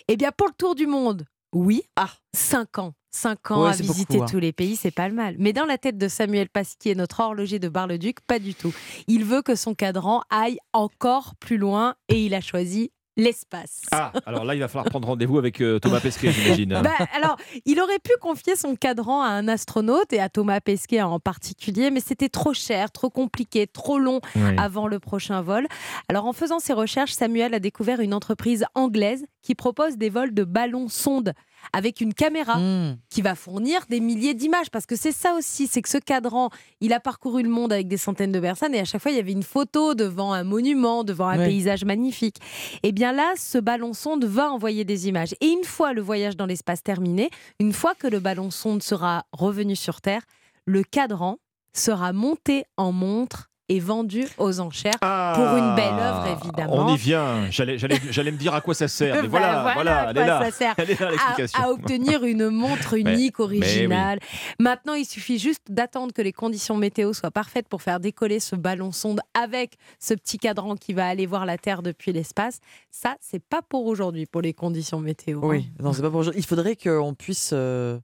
Eh 0.08 0.16
bien, 0.16 0.30
pour 0.36 0.46
le 0.46 0.52
tour 0.56 0.74
du 0.74 0.86
monde, 0.86 1.24
oui. 1.52 1.82
Ah, 1.96 2.10
5 2.34 2.78
ans. 2.78 2.92
5 3.10 3.50
ans 3.50 3.62
Ouais, 3.64 3.70
à 3.70 3.72
visiter 3.72 4.14
beaucoup, 4.18 4.24
hein. 4.24 4.28
tous 4.30 4.38
les 4.38 4.52
pays, 4.52 4.76
c'est 4.76 4.90
pas 4.90 5.08
le 5.08 5.14
mal. 5.14 5.36
Mais 5.38 5.54
dans 5.54 5.64
la 5.64 5.78
tête 5.78 5.96
de 5.96 6.06
Samuel 6.06 6.50
Pasquier, 6.50 6.94
notre 6.94 7.20
horloger 7.20 7.58
de 7.58 7.68
Bar-le-Duc, 7.70 8.20
pas 8.26 8.38
du 8.38 8.54
tout. 8.54 8.74
Il 9.08 9.24
veut 9.24 9.40
que 9.40 9.54
son 9.54 9.74
cadran 9.74 10.22
aille 10.28 10.58
encore 10.74 11.34
plus 11.36 11.56
loin 11.56 11.94
et 12.10 12.26
il 12.26 12.34
a 12.34 12.42
choisi 12.42 12.90
l'espace. 13.16 13.82
Ah, 13.92 14.12
alors 14.26 14.44
là, 14.44 14.54
il 14.54 14.60
va 14.60 14.68
falloir 14.68 14.84
prendre 14.86 15.08
rendez-vous 15.08 15.38
avec 15.38 15.60
euh, 15.60 15.78
Thomas 15.78 16.00
Pesquet, 16.00 16.30
j'imagine. 16.32 16.80
Bah, 16.82 16.90
alors, 17.14 17.36
il 17.64 17.80
aurait 17.80 17.98
pu 17.98 18.12
confier 18.20 18.56
son 18.56 18.76
cadran 18.76 19.22
à 19.22 19.28
un 19.28 19.48
astronaute 19.48 20.12
et 20.12 20.20
à 20.20 20.28
Thomas 20.28 20.60
Pesquet 20.60 21.00
en 21.02 21.18
particulier, 21.18 21.90
mais 21.90 22.00
c'était 22.00 22.28
trop 22.28 22.52
cher, 22.52 22.90
trop 22.90 23.10
compliqué, 23.10 23.66
trop 23.66 23.98
long 23.98 24.20
Oui. 24.34 24.56
avant 24.58 24.86
le 24.86 24.98
prochain 24.98 25.40
vol. 25.42 25.66
Alors, 26.08 26.26
en 26.26 26.32
faisant 26.32 26.58
ses 26.58 26.72
recherches, 26.74 27.12
Samuel 27.12 27.54
a 27.54 27.58
découvert 27.58 28.00
une 28.00 28.12
entreprise 28.14 28.64
anglaise 28.74 29.24
qui 29.42 29.54
propose 29.54 29.96
des 29.96 30.10
vols 30.10 30.34
de 30.34 30.44
ballons 30.44 30.88
sondes 30.88 31.32
avec 31.72 32.00
une 32.00 32.14
caméra 32.14 32.58
Hmm. 32.58 32.96
qui 33.10 33.22
va 33.22 33.34
fournir 33.34 33.80
des 33.88 34.00
milliers 34.00 34.34
d'images. 34.34 34.70
Parce 34.70 34.86
que 34.86 34.96
c'est 34.96 35.12
ça 35.12 35.34
aussi, 35.34 35.66
c'est 35.66 35.82
que 35.82 35.88
ce 35.88 35.98
cadran, 35.98 36.50
il 36.80 36.92
a 36.92 37.00
parcouru 37.00 37.42
le 37.42 37.48
monde 37.48 37.72
avec 37.72 37.88
des 37.88 37.96
centaines 37.96 38.32
de 38.32 38.40
personnes 38.40 38.74
et 38.74 38.80
à 38.80 38.84
chaque 38.84 39.02
fois, 39.02 39.10
il 39.10 39.16
y 39.16 39.20
avait 39.20 39.32
une 39.32 39.42
photo 39.42 39.94
devant 39.94 40.32
un 40.32 40.44
monument, 40.44 41.04
devant 41.04 41.28
un 41.28 41.38
Ouais. 41.38 41.46
paysage 41.48 41.84
magnifique. 41.84 42.36
Et 42.82 42.92
bien 42.92 43.12
là, 43.12 43.32
ce 43.36 43.58
ballon 43.58 43.92
sonde 43.92 44.24
va 44.24 44.50
envoyer 44.50 44.84
des 44.84 45.08
images. 45.08 45.34
Et 45.40 45.48
une 45.48 45.64
fois 45.64 45.92
le 45.92 46.00
voyage 46.02 46.36
dans 46.36 46.46
l'espace 46.46 46.82
terminé, 46.82 47.30
une 47.60 47.72
fois 47.72 47.94
que 47.94 48.06
le 48.06 48.20
ballon 48.20 48.50
sonde 48.50 48.82
sera 48.82 49.24
revenu 49.32 49.76
sur 49.76 50.00
Terre, 50.00 50.22
le 50.64 50.82
cadran 50.82 51.38
sera 51.72 52.12
monté 52.12 52.64
en 52.76 52.90
montre 52.92 53.50
et 53.68 53.80
vendu 53.80 54.26
aux 54.38 54.60
enchères 54.60 54.98
pour 55.00 55.56
une 55.56 55.74
belle 55.74 55.94
œuvre, 55.98 56.38
évidemment. 56.42 56.76
Ah, 56.78 56.84
On 56.90 56.94
y 56.94 56.96
vient. 56.96 57.50
J'allais, 57.50 57.78
j'allais, 57.78 58.00
j'allais 58.10 58.30
me 58.30 58.36
dire 58.36 58.54
à 58.54 58.60
quoi 58.60 58.74
ça 58.74 58.86
sert. 58.88 59.14
Mais 59.16 59.22
Bah, 59.28 59.28
voilà, 59.28 59.70
voilà, 59.74 59.98
à 59.98 60.10
elle 60.10 60.18
est 60.18 60.20
quoi 60.20 60.26
là. 60.26 60.44
ça 60.44 60.50
sert. 60.52 60.74
Elle 60.78 60.90
est 60.90 61.00
là, 61.00 61.10
À- 61.54 61.70
obtenir 61.70 62.24
une 62.24 62.48
montre 62.50 62.94
Mais- 63.02 63.12
unique, 63.14 63.38
mais 63.38 63.44
originale. 63.44 64.18
Maintenant, 64.60 64.94
il 64.94 65.04
suffit 65.04 65.38
juste 65.38 65.62
d'attendre 65.68 66.12
que 66.12 66.22
les 66.22 66.32
conditions 66.32 66.76
météo 66.76 67.12
soient 67.12 67.30
parfaites 67.30 67.68
pour 67.68 67.82
faire 67.82 67.98
décoller 68.00 68.40
ce 68.40 68.54
ballon 68.56 68.92
sonde 68.92 69.20
avec 69.34 69.74
ce 69.98 70.14
petit 70.14 70.38
cadran 70.38 70.76
qui 70.76 70.92
va 70.92 71.06
aller 71.08 71.26
voir 71.26 71.44
la 71.46 71.58
Terre 71.58 71.82
depuis 71.82 72.12
l'espace. 72.12 72.60
Ça, 72.90 73.16
c'est 73.20 73.42
pas 73.42 73.62
pour 73.68 73.86
aujourd'hui, 73.86 74.26
pour 74.26 74.42
les 74.42 74.52
conditions 74.54 75.00
météo. 75.00 75.38
hein. 75.42 75.48
Oui, 75.48 75.70
non, 75.80 75.92
c'est 75.92 76.02
pas 76.02 76.10
pour 76.10 76.20
aujourd'hui. 76.20 76.40
Il 76.40 76.46
faudrait 76.46 76.76
qu'on 76.76 77.14
puisse 77.14 77.50
euh, 77.52 77.98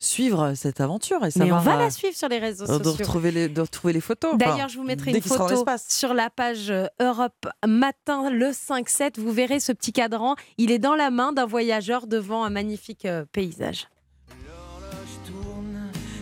suivre 0.00 0.52
cette 0.54 0.80
aventure 0.80 1.24
et 1.24 1.30
Mais 1.36 1.50
on 1.52 1.58
va 1.58 1.74
euh, 1.74 1.78
la 1.78 1.90
suivre 1.90 2.16
sur 2.16 2.28
les 2.28 2.38
réseaux 2.38 2.66
de 2.66 2.70
sociaux. 2.84 2.92
retrouver 2.92 3.30
les, 3.30 3.48
de 3.48 3.60
retrouver 3.60 3.92
les 3.92 4.00
photos. 4.00 4.34
Enfin, 4.34 4.50
D'ailleurs, 4.50 4.68
je 4.68 4.78
vous 4.78 4.84
mettrai 4.84 5.10
une 5.10 5.20
photo 5.20 5.64
sur 5.88 6.14
la 6.14 6.30
page 6.30 6.70
euh, 6.70 6.86
Europe 7.00 7.46
Matin 7.66 8.30
le 8.30 8.50
5-7. 8.50 9.18
Vous 9.18 9.32
verrez 9.32 9.60
ce 9.60 9.72
petit 9.72 9.92
cadran. 9.92 10.36
Il 10.56 10.70
est 10.70 10.78
dans 10.78 10.94
la 10.94 11.10
main 11.10 11.32
d'un 11.32 11.46
voyageur 11.46 12.06
devant 12.06 12.44
un 12.44 12.50
magnifique 12.50 13.06
euh, 13.06 13.24
paysage. 13.32 13.88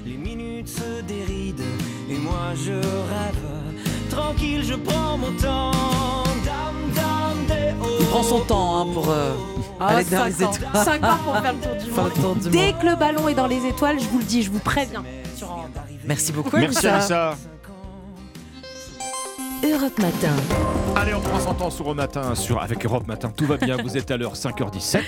Les 0.05 0.17
minutes 0.17 0.69
se 0.69 1.03
dérident 1.03 1.61
et 2.09 2.15
moi 2.15 2.55
je 2.55 2.73
rêve. 2.73 3.47
Tranquille, 4.11 4.63
je 4.65 4.75
prends 4.75 5.19
mon 5.19 5.33
temps. 5.33 5.73
Dame, 6.45 6.93
dame, 6.95 7.47
des 7.49 7.75
Il 8.01 8.07
prend 8.07 8.23
son 8.23 8.41
temps 8.41 8.77
hein, 8.81 8.87
pour 8.95 9.11
euh, 9.11 9.35
aller 9.81 10.05
dans 10.05 10.25
les 10.25 10.45
ans. 10.45 10.51
étoiles. 10.53 10.85
Cinq 10.85 11.05
ans 11.05 11.17
pour 11.25 11.37
faire 11.37 11.53
le 11.53 11.59
tour 11.61 11.75
du 11.85 11.91
monde. 12.01 12.13
tour 12.15 12.35
du 12.37 12.51
Dès 12.51 12.73
monde. 12.73 12.81
que 12.81 12.87
le 12.87 12.97
ballon 12.97 13.29
est 13.29 13.35
dans 13.35 13.47
les 13.47 13.67
étoiles, 13.67 13.99
je 14.01 14.07
vous 14.09 14.19
le 14.19 14.25
dis, 14.25 14.43
je 14.43 14.51
vous 14.51 14.59
préviens. 14.59 15.05
Sur. 15.37 15.69
Merci 16.07 16.33
beaucoup, 16.33 16.57
Merci 16.57 16.87
Alissa. 16.87 17.35
Europe 19.65 19.99
Matin. 19.99 20.33
Allez, 20.95 21.15
on 21.15 21.21
prend 21.21 21.41
son 21.41 21.55
temps 21.55 21.71
sur 21.71 21.85
Europe 21.87 21.97
Matin, 21.97 22.35
sur, 22.35 22.63
avec 22.63 22.85
Europe 22.85 23.07
Matin. 23.07 23.31
Tout 23.35 23.47
va 23.47 23.57
bien, 23.57 23.77
vous 23.83 23.97
êtes 23.97 24.11
à 24.11 24.17
l'heure 24.17 24.35
5h17. 24.35 25.01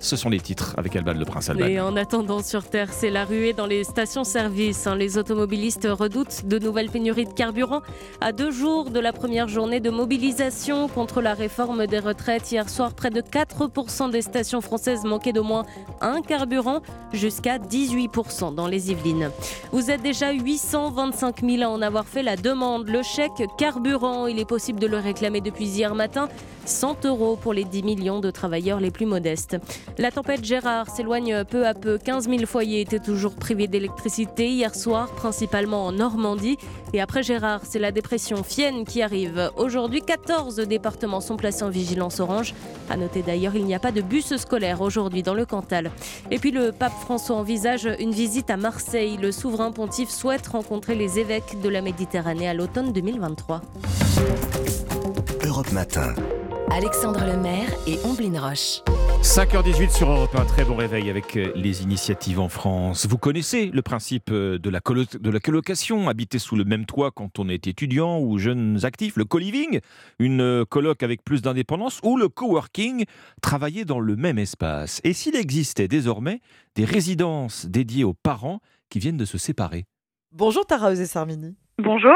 Ce 0.00 0.16
sont 0.16 0.28
les 0.28 0.40
titres 0.40 0.74
avec 0.76 0.94
Alban 0.96 1.14
le 1.14 1.24
Prince 1.24 1.48
Alban. 1.48 1.66
Et 1.66 1.80
en 1.80 1.96
attendant 1.96 2.42
sur 2.42 2.64
Terre, 2.68 2.92
c'est 2.92 3.10
la 3.10 3.24
ruée 3.24 3.52
dans 3.54 3.66
les 3.66 3.84
stations-service. 3.84 4.86
hein. 4.86 4.96
Les 4.96 5.16
automobilistes 5.16 5.88
redoutent 5.90 6.44
de 6.44 6.58
nouvelles 6.58 6.90
pénuries 6.90 7.24
de 7.24 7.32
carburant. 7.32 7.80
À 8.20 8.32
deux 8.32 8.50
jours 8.50 8.90
de 8.90 9.00
la 9.00 9.12
première 9.12 9.48
journée 9.48 9.80
de 9.80 9.90
mobilisation 9.90 10.88
contre 10.88 11.22
la 11.22 11.32
réforme 11.34 11.86
des 11.86 11.98
retraites, 12.00 12.52
hier 12.52 12.68
soir, 12.68 12.92
près 12.92 13.10
de 13.10 13.22
4% 13.22 14.10
des 14.10 14.20
stations 14.22 14.60
françaises 14.60 15.04
manquaient 15.04 15.32
d'au 15.32 15.42
moins 15.42 15.64
un 16.00 16.20
carburant, 16.20 16.80
jusqu'à 17.12 17.58
18% 17.58 18.54
dans 18.54 18.66
les 18.66 18.90
Yvelines. 18.90 19.30
Vous 19.72 19.90
êtes 19.90 20.02
déjà 20.02 20.32
825 20.32 21.40
000 21.40 21.62
à 21.62 21.68
en 21.68 21.80
avoir 21.80 22.06
fait 22.06 22.22
la 22.22 22.36
demande. 22.36 22.88
Le 22.88 23.02
chèque 23.02 23.42
carburant, 23.56 24.26
il 24.26 24.38
est 24.38 24.44
possible 24.44 24.80
de 24.80 24.86
le 24.86 24.98
réclamer 24.98 25.40
depuis 25.40 25.66
hier 25.66 25.94
matin. 25.94 26.28
100 26.66 27.04
euros 27.04 27.36
pour 27.36 27.52
les 27.52 27.64
10 27.64 27.82
millions 27.82 28.20
de 28.20 28.30
travailleurs 28.30 28.80
les 28.80 28.90
plus 28.90 29.04
modestes. 29.06 29.56
La 29.98 30.10
tempête 30.10 30.44
Gérard 30.44 30.90
s'éloigne 30.90 31.44
peu 31.44 31.66
à 31.66 31.74
peu. 31.74 31.98
15 31.98 32.28
000 32.28 32.46
foyers 32.46 32.80
étaient 32.80 32.98
toujours 32.98 33.34
privés 33.34 33.68
d'électricité 33.68 34.48
hier 34.48 34.74
soir, 34.74 35.08
principalement 35.12 35.86
en 35.86 35.92
Normandie. 35.92 36.58
Et 36.92 37.00
après 37.00 37.22
Gérard, 37.22 37.60
c'est 37.64 37.78
la 37.78 37.92
dépression 37.92 38.42
Fienne 38.42 38.84
qui 38.84 39.02
arrive. 39.02 39.50
Aujourd'hui, 39.56 40.02
14 40.02 40.56
départements 40.56 41.20
sont 41.20 41.36
placés 41.36 41.62
en 41.64 41.70
vigilance 41.70 42.20
orange. 42.20 42.54
À 42.90 42.96
noter 42.96 43.22
d'ailleurs, 43.22 43.54
il 43.56 43.64
n'y 43.64 43.74
a 43.74 43.78
pas 43.78 43.92
de 43.92 44.00
bus 44.00 44.36
scolaire 44.36 44.80
aujourd'hui 44.80 45.22
dans 45.22 45.34
le 45.34 45.46
Cantal. 45.46 45.90
Et 46.30 46.38
puis 46.38 46.50
le 46.50 46.72
pape 46.72 46.92
François 47.00 47.36
envisage 47.36 47.88
une 47.98 48.12
visite 48.12 48.50
à 48.50 48.56
Marseille. 48.56 49.18
Le 49.20 49.32
souverain 49.32 49.72
pontife 49.72 50.10
souhaite 50.10 50.46
rencontrer 50.46 50.94
les 50.94 51.18
évêques 51.18 51.60
de 51.62 51.68
la 51.68 51.80
Méditerranée 51.80 52.48
à 52.48 52.54
l'automne 52.54 52.92
2023. 52.92 53.60
Europe 55.44 55.72
Matin. 55.72 56.14
Alexandre 56.70 57.20
Lemaire 57.24 57.68
et 57.86 57.98
Omblin 58.04 58.40
Roche. 58.40 58.82
5h18 59.24 59.90
sur 59.96 60.10
Europe 60.10 60.36
1, 60.36 60.44
très 60.44 60.64
bon 60.66 60.76
réveil 60.76 61.08
avec 61.08 61.36
euh, 61.38 61.50
les 61.56 61.82
initiatives 61.82 62.38
en 62.38 62.50
France. 62.50 63.06
Vous 63.06 63.16
connaissez 63.16 63.70
le 63.70 63.80
principe 63.80 64.30
euh, 64.30 64.58
de 64.58 64.68
la, 64.68 64.80
colo- 64.80 65.06
de 65.18 65.30
la 65.30 65.40
colocation, 65.40 66.10
habiter 66.10 66.38
sous 66.38 66.56
le 66.56 66.64
même 66.64 66.84
toit 66.84 67.10
quand 67.10 67.38
on 67.38 67.48
est 67.48 67.66
étudiant 67.66 68.20
ou 68.20 68.36
jeunes 68.36 68.84
actifs, 68.84 69.16
le 69.16 69.24
co-living, 69.24 69.80
une 70.18 70.42
euh, 70.42 70.64
coloc 70.66 71.02
avec 71.02 71.24
plus 71.24 71.40
d'indépendance, 71.40 72.00
ou 72.02 72.18
le 72.18 72.28
coworking, 72.28 73.06
travailler 73.40 73.86
dans 73.86 73.98
le 73.98 74.14
même 74.14 74.38
espace. 74.38 75.00
Et 75.04 75.14
s'il 75.14 75.36
existait 75.36 75.88
désormais 75.88 76.40
des 76.76 76.84
résidences 76.84 77.64
dédiées 77.64 78.04
aux 78.04 78.14
parents 78.14 78.60
qui 78.90 78.98
viennent 78.98 79.16
de 79.16 79.24
se 79.24 79.38
séparer? 79.38 79.86
Bonjour 80.32 80.66
Tara 80.66 80.92
Eusé-Sarmini. 80.92 81.56
Bonjour. 81.78 82.12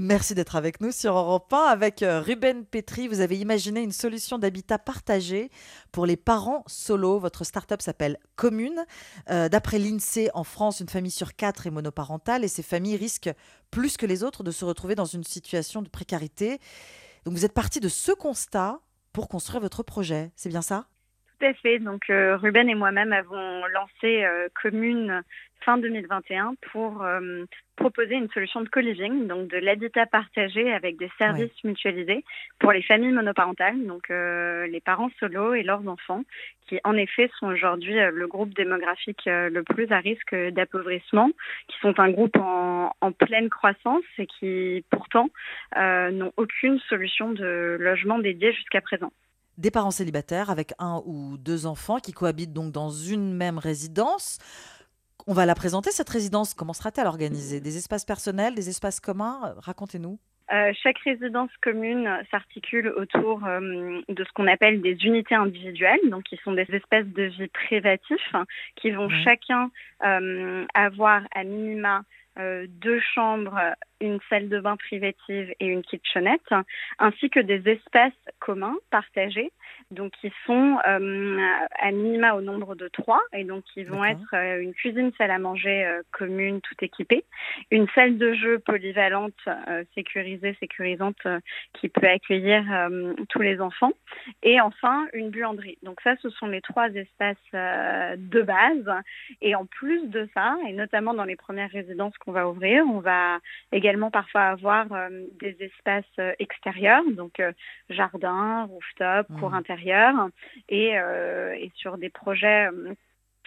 Merci 0.00 0.36
d'être 0.36 0.54
avec 0.54 0.80
nous 0.80 0.92
sur 0.92 1.16
Europe 1.16 1.52
1. 1.52 1.56
Avec 1.56 2.04
euh, 2.04 2.20
Ruben 2.20 2.64
Petri, 2.64 3.08
vous 3.08 3.18
avez 3.20 3.36
imaginé 3.36 3.82
une 3.82 3.90
solution 3.90 4.38
d'habitat 4.38 4.78
partagé 4.78 5.50
pour 5.90 6.06
les 6.06 6.16
parents 6.16 6.62
solo. 6.68 7.18
Votre 7.18 7.42
start-up 7.42 7.82
s'appelle 7.82 8.16
Commune. 8.36 8.84
Euh, 9.28 9.48
D'après 9.48 9.80
l'INSEE, 9.80 10.30
en 10.34 10.44
France, 10.44 10.78
une 10.78 10.88
famille 10.88 11.10
sur 11.10 11.34
quatre 11.34 11.66
est 11.66 11.72
monoparentale 11.72 12.44
et 12.44 12.48
ces 12.48 12.62
familles 12.62 12.94
risquent 12.94 13.32
plus 13.72 13.96
que 13.96 14.06
les 14.06 14.22
autres 14.22 14.44
de 14.44 14.52
se 14.52 14.64
retrouver 14.64 14.94
dans 14.94 15.04
une 15.04 15.24
situation 15.24 15.82
de 15.82 15.88
précarité. 15.88 16.60
Donc 17.24 17.34
vous 17.34 17.44
êtes 17.44 17.54
parti 17.54 17.80
de 17.80 17.88
ce 17.88 18.12
constat 18.12 18.78
pour 19.12 19.26
construire 19.26 19.60
votre 19.60 19.82
projet. 19.82 20.30
C'est 20.36 20.48
bien 20.48 20.62
ça? 20.62 20.86
Tout 21.40 21.46
à 21.46 21.54
fait. 21.54 21.80
Donc, 21.80 22.02
euh, 22.08 22.36
Ruben 22.36 22.68
et 22.68 22.76
moi-même 22.76 23.12
avons 23.12 23.66
lancé 23.66 24.24
Commune 24.62 25.24
fin 25.60 25.78
2021 25.78 26.54
pour 26.72 27.02
euh, 27.02 27.44
proposer 27.76 28.14
une 28.14 28.28
solution 28.30 28.60
de 28.60 28.68
co-living, 28.68 29.26
donc 29.26 29.48
de 29.48 29.58
l'habitat 29.58 30.06
partagé 30.06 30.72
avec 30.72 30.98
des 30.98 31.10
services 31.18 31.52
mutualisés 31.64 32.24
pour 32.58 32.72
les 32.72 32.82
familles 32.82 33.12
monoparentales, 33.12 33.86
donc 33.86 34.10
euh, 34.10 34.66
les 34.66 34.80
parents 34.80 35.10
solos 35.20 35.54
et 35.54 35.62
leurs 35.62 35.86
enfants, 35.86 36.22
qui 36.66 36.80
en 36.84 36.94
effet 36.94 37.30
sont 37.38 37.46
aujourd'hui 37.46 37.98
euh, 37.98 38.10
le 38.10 38.26
groupe 38.26 38.54
démographique 38.54 39.22
le 39.26 39.62
plus 39.62 39.90
à 39.92 39.98
risque 39.98 40.34
d'appauvrissement, 40.34 41.30
qui 41.68 41.78
sont 41.80 41.98
un 42.00 42.10
groupe 42.10 42.36
en, 42.36 42.92
en 43.00 43.12
pleine 43.12 43.48
croissance 43.48 44.04
et 44.18 44.26
qui 44.26 44.84
pourtant 44.90 45.28
euh, 45.76 46.10
n'ont 46.10 46.32
aucune 46.36 46.78
solution 46.88 47.32
de 47.32 47.76
logement 47.78 48.18
dédié 48.18 48.52
jusqu'à 48.52 48.80
présent. 48.80 49.12
Des 49.56 49.70
parents 49.70 49.90
célibataires 49.90 50.50
avec 50.50 50.72
un 50.78 51.02
ou 51.04 51.36
deux 51.36 51.66
enfants 51.66 51.98
qui 51.98 52.12
cohabitent 52.12 52.52
donc 52.52 52.72
dans 52.72 52.90
une 52.90 53.34
même 53.34 53.58
résidence. 53.58 54.38
On 55.30 55.34
va 55.34 55.44
la 55.44 55.54
présenter, 55.54 55.90
cette 55.90 56.08
résidence. 56.08 56.54
Comment 56.54 56.72
sera-t-elle 56.72 57.06
organisée? 57.06 57.60
Des 57.60 57.76
espaces 57.76 58.06
personnels, 58.06 58.54
des 58.54 58.70
espaces 58.70 58.98
communs? 58.98 59.54
Racontez-nous. 59.58 60.18
Euh, 60.50 60.72
chaque 60.82 60.96
résidence 61.00 61.50
commune 61.60 62.08
s'articule 62.30 62.88
autour 62.96 63.44
euh, 63.44 64.00
de 64.08 64.24
ce 64.24 64.32
qu'on 64.32 64.46
appelle 64.46 64.80
des 64.80 64.96
unités 65.04 65.34
individuelles, 65.34 66.00
donc 66.04 66.22
qui 66.22 66.38
sont 66.42 66.52
des 66.52 66.66
espaces 66.72 67.04
de 67.04 67.24
vie 67.24 67.48
privatifs, 67.48 68.30
hein, 68.32 68.46
qui 68.76 68.90
vont 68.90 69.10
chacun 69.22 69.70
euh, 70.02 70.64
avoir 70.72 71.20
à 71.34 71.44
minima 71.44 72.04
euh, 72.38 72.66
deux 72.66 73.00
chambres 73.14 73.60
une 74.00 74.18
salle 74.28 74.48
de 74.48 74.60
bain 74.60 74.76
privative 74.76 75.54
et 75.60 75.66
une 75.66 75.82
kitchenette, 75.82 76.52
ainsi 76.98 77.30
que 77.30 77.40
des 77.40 77.68
espaces 77.68 78.12
communs 78.38 78.76
partagés, 78.90 79.50
donc 79.90 80.12
qui 80.20 80.32
sont 80.46 80.78
euh, 80.86 81.38
à 81.80 81.90
minima 81.90 82.34
au 82.34 82.40
nombre 82.40 82.74
de 82.74 82.88
trois, 82.88 83.20
et 83.32 83.44
donc 83.44 83.64
qui 83.72 83.84
vont 83.84 84.04
être 84.04 84.34
euh, 84.34 84.60
une 84.60 84.74
cuisine, 84.74 85.12
salle 85.18 85.30
à 85.30 85.38
manger 85.38 85.86
euh, 85.86 86.02
commune, 86.12 86.60
tout 86.60 86.76
équipée, 86.82 87.24
une 87.70 87.88
salle 87.94 88.18
de 88.18 88.34
jeu 88.34 88.58
polyvalente, 88.58 89.34
sécurisée, 89.94 90.56
sécurisante, 90.60 91.26
qui 91.74 91.88
peut 91.88 92.06
accueillir 92.06 92.64
tous 93.28 93.40
les 93.40 93.60
enfants, 93.60 93.92
et 94.42 94.60
enfin 94.60 95.06
une 95.12 95.30
buanderie. 95.30 95.78
Donc 95.82 96.00
ça, 96.02 96.14
ce 96.22 96.30
sont 96.30 96.46
les 96.46 96.60
trois 96.60 96.88
espaces 96.90 97.36
de 97.52 98.42
base, 98.42 98.90
et 99.40 99.54
en 99.54 99.66
plus 99.66 100.06
de 100.08 100.28
ça, 100.34 100.56
et 100.66 100.72
notamment 100.72 101.14
dans 101.14 101.24
les 101.24 101.36
premières 101.36 101.70
résidences 101.70 102.16
qu'on 102.18 102.32
va 102.32 102.48
ouvrir, 102.48 102.84
on 102.86 103.00
va 103.00 103.38
également 103.72 103.87
parfois 104.10 104.42
avoir 104.42 104.86
des 105.40 105.56
espaces 105.60 106.36
extérieurs, 106.38 107.04
donc 107.12 107.42
jardin, 107.90 108.64
rooftop, 108.64 109.26
cour 109.38 109.54
intérieure 109.54 110.28
et, 110.68 110.98
euh, 110.98 111.54
et 111.54 111.70
sur 111.74 111.98
des 111.98 112.10
projets 112.10 112.68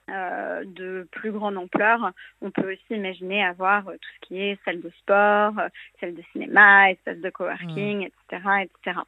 euh, 0.10 0.64
de 0.66 1.08
plus 1.12 1.32
grande 1.32 1.58
ampleur, 1.58 2.12
on 2.42 2.52
peut 2.52 2.74
aussi 2.74 2.96
imaginer 2.96 3.46
avoir 3.46 3.86
tout 3.86 4.10
ce 4.16 4.28
qui 4.28 4.42
est 4.42 4.58
salle 4.66 4.82
de 4.82 4.90
sport, 5.00 5.54
salle 6.00 6.16
de 6.16 6.24
cinéma, 6.32 6.92
espace 6.92 7.20
de 7.20 7.30
coworking, 7.30 8.02
etc., 8.02 8.21
etc. 8.36 9.00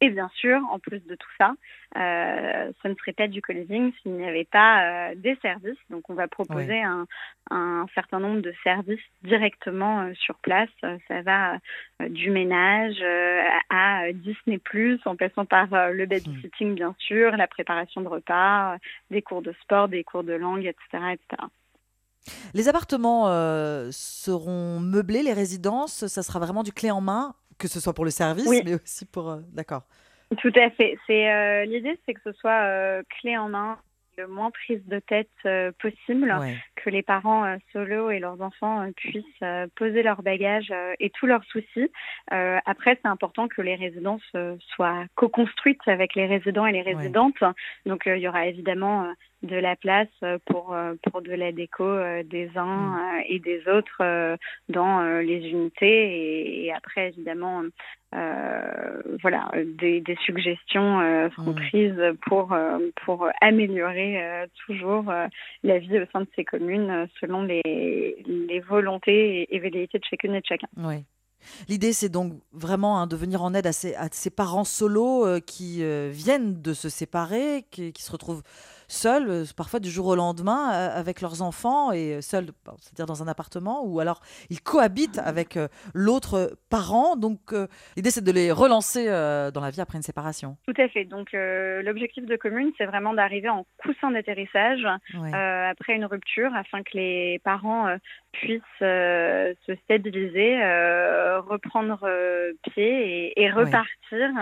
Et 0.00 0.10
bien 0.10 0.30
sûr, 0.34 0.60
en 0.70 0.78
plus 0.78 1.00
de 1.06 1.14
tout 1.14 1.30
ça, 1.38 1.54
euh, 1.96 2.72
ce 2.82 2.88
ne 2.88 2.94
serait 2.94 3.12
pas 3.12 3.28
du 3.28 3.40
co-living 3.40 3.92
s'il 4.02 4.12
n'y 4.12 4.26
avait 4.26 4.44
pas 4.44 5.10
euh, 5.10 5.14
des 5.16 5.36
services. 5.40 5.78
Donc, 5.88 6.10
on 6.10 6.14
va 6.14 6.28
proposer 6.28 6.82
un, 6.82 7.06
un, 7.50 7.86
certain 7.94 8.20
nombre 8.20 8.42
de 8.42 8.52
services 8.62 9.00
directement 9.22 10.02
euh, 10.02 10.14
sur 10.14 10.34
place. 10.36 10.68
Ça 11.08 11.22
va 11.22 11.58
du 12.08 12.30
ménage 12.30 13.02
à 13.70 14.12
Disney+, 14.12 14.60
en 15.04 15.16
passant 15.16 15.46
par 15.46 15.68
le 15.92 16.06
babysitting, 16.06 16.74
bien 16.74 16.94
sûr, 16.98 17.36
la 17.36 17.46
préparation 17.46 18.00
de 18.00 18.08
repas, 18.08 18.76
des 19.10 19.22
cours 19.22 19.42
de 19.42 19.54
sport, 19.62 19.88
des 19.88 20.04
cours 20.04 20.24
de 20.24 20.34
langue, 20.34 20.66
etc., 20.66 21.14
etc. 21.14 21.42
Les 22.54 22.68
appartements 22.68 23.26
seront 23.92 24.80
meublés, 24.80 25.22
les 25.22 25.32
résidences, 25.32 26.06
ça 26.06 26.22
sera 26.22 26.38
vraiment 26.38 26.62
du 26.62 26.72
clé 26.72 26.90
en 26.90 27.00
main, 27.00 27.34
que 27.58 27.68
ce 27.68 27.80
soit 27.80 27.94
pour 27.94 28.04
le 28.04 28.10
service, 28.10 28.48
mais 28.64 28.74
aussi 28.74 29.04
pour... 29.06 29.36
D'accord. 29.52 29.82
Tout 30.38 30.52
à 30.56 30.70
fait. 30.70 30.98
C'est 31.06 31.30
euh, 31.30 31.64
l'idée, 31.64 31.98
c'est 32.04 32.14
que 32.14 32.20
ce 32.24 32.32
soit 32.32 32.64
euh, 32.64 33.02
clé 33.20 33.36
en 33.36 33.48
main, 33.48 33.78
le 34.18 34.26
moins 34.26 34.50
prise 34.50 34.84
de 34.86 34.98
tête 34.98 35.28
euh, 35.44 35.70
possible, 35.78 36.34
que 36.74 36.90
les 36.90 37.02
parents 37.02 37.56
solo 37.72 38.10
et 38.10 38.18
leurs 38.18 38.40
enfants 38.40 38.90
puissent 38.96 39.44
poser 39.76 40.02
leurs 40.02 40.22
bagages 40.22 40.72
et 40.98 41.10
tous 41.10 41.26
leurs 41.26 41.44
soucis. 41.44 41.90
après, 42.30 42.98
c'est 43.00 43.08
important 43.08 43.46
que 43.46 43.62
les 43.62 43.74
résidences 43.76 44.22
soient 44.74 45.04
co-construites 45.14 45.86
avec 45.86 46.14
les 46.14 46.26
résidents 46.26 46.66
et 46.66 46.72
les 46.72 46.82
résidentes. 46.82 47.42
Donc, 47.84 48.04
il 48.06 48.18
y 48.18 48.28
aura 48.28 48.46
évidemment 48.46 49.12
de 49.42 49.56
la 49.56 49.76
place 49.76 50.08
pour, 50.46 50.76
pour 51.02 51.22
de 51.22 51.32
la 51.32 51.52
déco 51.52 51.84
des 52.24 52.50
uns 52.56 53.18
mm. 53.18 53.22
et 53.28 53.38
des 53.38 53.62
autres 53.68 54.36
dans 54.68 55.20
les 55.20 55.48
unités. 55.48 56.64
Et, 56.64 56.72
après, 56.72 57.08
évidemment, 57.08 57.62
voilà, 58.12 59.50
des, 59.78 60.00
des 60.00 60.16
suggestions 60.24 61.30
seront 61.36 61.52
mm. 61.52 61.54
prises 61.54 62.02
pour, 62.22 62.56
pour 63.04 63.28
améliorer 63.40 64.46
toujours 64.66 65.12
la 65.62 65.78
vie 65.78 65.98
au 65.98 66.06
sein 66.12 66.20
de 66.22 66.28
ces 66.34 66.44
communes 66.44 67.06
selon 67.20 67.42
les, 67.42 67.62
les 68.26 68.60
volontés 68.60 69.54
et, 69.54 69.58
velléités 69.58 69.98
de 69.98 70.04
chacune 70.04 70.34
et 70.34 70.40
de 70.40 70.46
chacun. 70.46 70.68
Oui. 70.76 71.04
L'idée, 71.68 71.92
c'est 71.92 72.08
donc 72.08 72.32
vraiment 72.52 72.98
hein, 72.98 73.06
de 73.06 73.14
venir 73.14 73.42
en 73.42 73.54
aide 73.54 73.68
à 73.68 73.72
ces, 73.72 73.94
à 73.94 74.08
ces 74.10 74.30
parents 74.30 74.64
solos 74.64 75.40
qui 75.46 75.82
viennent 76.10 76.60
de 76.60 76.72
se 76.72 76.88
séparer, 76.88 77.64
qui, 77.70 77.92
qui 77.92 78.02
se 78.02 78.10
retrouvent 78.10 78.42
seuls, 78.88 79.28
euh, 79.28 79.44
parfois 79.56 79.80
du 79.80 79.90
jour 79.90 80.06
au 80.06 80.14
lendemain, 80.14 80.72
euh, 80.72 80.98
avec 80.98 81.20
leurs 81.20 81.42
enfants 81.42 81.92
et 81.92 82.14
euh, 82.14 82.20
seuls, 82.20 82.46
c'est-à-dire 82.80 83.06
dans 83.06 83.22
un 83.22 83.28
appartement, 83.28 83.84
ou 83.84 84.00
alors 84.00 84.20
ils 84.50 84.60
cohabitent 84.60 85.18
avec 85.18 85.58
l'autre 85.94 86.56
parent. 86.70 87.16
Donc 87.16 87.52
l'idée, 87.96 88.10
c'est 88.10 88.24
de 88.24 88.32
les 88.32 88.50
relancer 88.50 89.06
dans 89.06 89.60
la 89.60 89.70
vie 89.70 89.80
après 89.80 89.98
une 89.98 90.02
séparation. 90.02 90.56
Tout 90.66 90.80
à 90.80 90.88
fait. 90.88 91.04
Donc 91.04 91.28
l'objectif 91.32 92.26
de 92.26 92.36
commune, 92.36 92.72
c'est 92.76 92.86
vraiment 92.86 93.14
d'arriver 93.14 93.48
en 93.48 93.66
coussin 93.78 94.10
d'atterrissage 94.10 94.84
après 95.14 95.94
une 95.94 96.04
rupture, 96.04 96.54
afin 96.54 96.82
que 96.82 96.90
les 96.94 97.40
parents 97.44 97.86
puissent 98.32 98.60
se 98.80 99.74
stabiliser, 99.84 100.56
reprendre 101.48 102.06
pied 102.72 103.32
et, 103.40 103.50
repartir. 103.50 104.32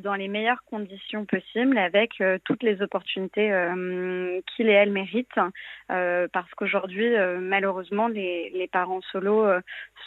Dans 0.00 0.14
les 0.14 0.28
meilleures 0.28 0.64
conditions 0.64 1.24
possibles 1.24 1.78
avec 1.78 2.20
euh, 2.20 2.38
toutes 2.44 2.62
les 2.62 2.82
opportunités 2.82 3.52
euh, 3.52 4.40
qu'il 4.54 4.68
et 4.68 4.72
elle 4.72 4.90
méritent. 4.90 5.38
Parce 5.88 6.50
qu'aujourd'hui, 6.56 7.14
malheureusement, 7.40 8.08
les, 8.08 8.50
les, 8.54 8.68
parents 8.68 9.00
solos 9.12 9.46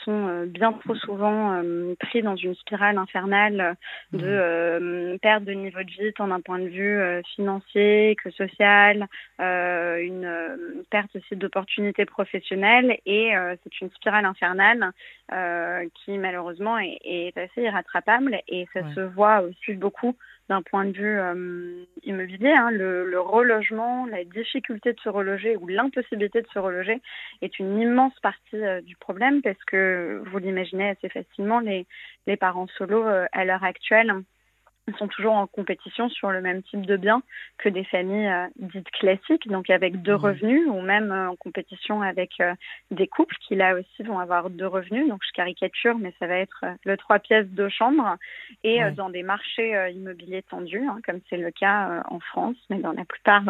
sont 0.06 0.44
bien 0.46 0.74
trop 0.74 0.96
souvent 0.96 1.62
pris 2.00 2.22
dans 2.22 2.36
une 2.36 2.56
spirale 2.56 2.98
infernale 2.98 3.76
de 4.14 5.14
mmh. 5.14 5.20
perte 5.20 5.44
de 5.44 5.54
niveau 5.54 5.82
de 5.82 5.92
vie, 5.92 6.14
tant 6.14 6.28
d'un 6.28 6.42
point 6.42 6.60
de 6.60 6.68
vue 6.68 7.00
financier 7.36 8.16
que 8.24 8.30
social, 8.32 9.08
une 9.40 10.84
perte 10.90 11.16
aussi 11.16 11.36
d'opportunités 11.36 12.06
professionnelles. 12.06 12.98
Et 13.06 13.32
c'est 13.64 13.82
une 13.82 13.90
spirale 13.92 14.26
infernale 14.26 14.92
qui, 16.06 16.18
malheureusement, 16.18 16.78
est, 16.78 17.00
est, 17.04 17.38
assez 17.38 17.62
irrattrapable. 17.62 18.40
Et 18.48 18.68
ça 18.74 18.82
se 18.94 19.02
voit 19.02 19.42
aussi 19.42 19.74
beaucoup 19.74 20.16
d'un 20.50 20.62
point 20.62 20.86
de 20.86 20.92
vue 20.92 21.20
euh, 21.20 21.86
immobilier. 22.04 22.52
Hein. 22.52 22.72
Le, 22.72 23.20
relogement, 23.20 24.06
la 24.06 24.24
difficulté 24.24 24.94
de 24.94 25.00
se 25.00 25.10
reloger 25.10 25.56
ou 25.58 25.68
l'impossibilité 25.68 26.42
de 26.42 26.48
se 26.54 26.60
reloger 26.60 27.02
est 27.42 27.60
une 27.60 27.80
immense 27.80 28.18
partie 28.22 28.56
euh, 28.56 28.82
du 28.82 28.96
problème 28.98 29.42
parce 29.42 29.64
que 29.66 30.22
vous 30.26 30.38
l'imaginez 30.40 30.90
assez 30.90 31.10
facilement, 31.10 31.60
les, 31.60 31.86
parents 32.38 32.68
solos 32.78 33.06
euh, 33.06 33.26
à 33.32 33.46
l'heure 33.46 33.64
actuelle 33.64 34.14
sont 34.98 35.08
toujours 35.08 35.34
en 35.34 35.48
compétition 35.48 36.10
sur 36.10 36.32
le 36.32 36.42
même 36.42 36.64
type 36.64 36.86
de 36.86 36.98
biens 36.98 37.22
que 37.58 37.70
des 37.70 37.84
familles 37.84 38.28
euh, 38.28 38.48
dites 38.58 38.90
classiques, 38.92 39.48
donc 39.48 39.70
avec 39.70 40.02
deux 40.02 40.16
revenus, 40.16 40.68
ou 40.68 40.82
même 40.82 41.12
euh, 41.12 41.30
en 41.30 41.36
compétition 41.36 42.02
avec 42.02 42.32
euh, 42.40 42.54
des 42.90 43.08
couples 43.08 43.36
qui 43.48 43.56
là 43.56 43.76
aussi 43.76 44.04
vont 44.04 44.20
avoir 44.20 44.50
deux 44.50 44.68
revenus. 44.68 45.08
Donc 45.08 45.22
je 45.26 45.32
caricature, 45.34 45.98
mais 45.98 46.14
ça 46.20 46.28
va 46.28 46.36
être 46.36 46.66
le 46.84 46.98
trois 46.98 47.20
pièces, 47.20 47.48
deux 47.48 47.70
chambres, 47.70 48.18
et 48.64 48.82
dans 48.92 49.10
des 49.10 49.24
marchés 49.24 49.92
immobiliers 49.94 50.44
tendus, 50.44 50.84
hein, 50.86 51.00
comme 51.06 51.20
c'est 51.30 51.38
le 51.38 51.52
cas 51.52 52.04
en 52.10 52.20
France, 52.20 52.58
mais 52.70 52.80
dans 52.80 52.92
la 52.92 53.06
plupart 53.06 53.44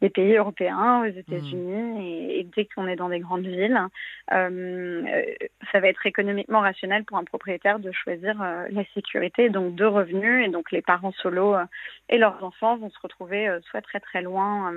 des 0.00 0.10
pays 0.10 0.36
européens, 0.36 1.02
aux 1.02 1.18
États-Unis, 1.18 2.38
et, 2.38 2.46
dès 2.54 2.66
qu'on 2.66 2.86
est 2.86 2.96
dans 2.96 3.08
des 3.08 3.20
grandes 3.20 3.46
villes, 3.46 3.80
ça 4.28 5.80
va 5.80 5.88
être 5.88 6.06
économiquement 6.06 6.60
rationnel 6.60 7.04
pour 7.04 7.18
un 7.18 7.24
propriétaire 7.24 7.78
de 7.78 7.90
choisir 7.92 8.36
la 8.38 8.84
sécurité, 8.94 9.48
donc 9.48 9.74
deux 9.74 9.88
revenus, 9.88 10.46
et 10.46 10.50
donc 10.50 10.70
les 10.70 10.82
parents 10.84 11.12
solos 11.12 11.54
euh, 11.54 11.64
et 12.08 12.18
leurs 12.18 12.42
enfants 12.42 12.76
vont 12.76 12.90
se 12.90 12.98
retrouver 13.02 13.48
euh, 13.48 13.60
soit 13.70 13.82
très 13.82 14.00
très 14.00 14.22
loin 14.22 14.72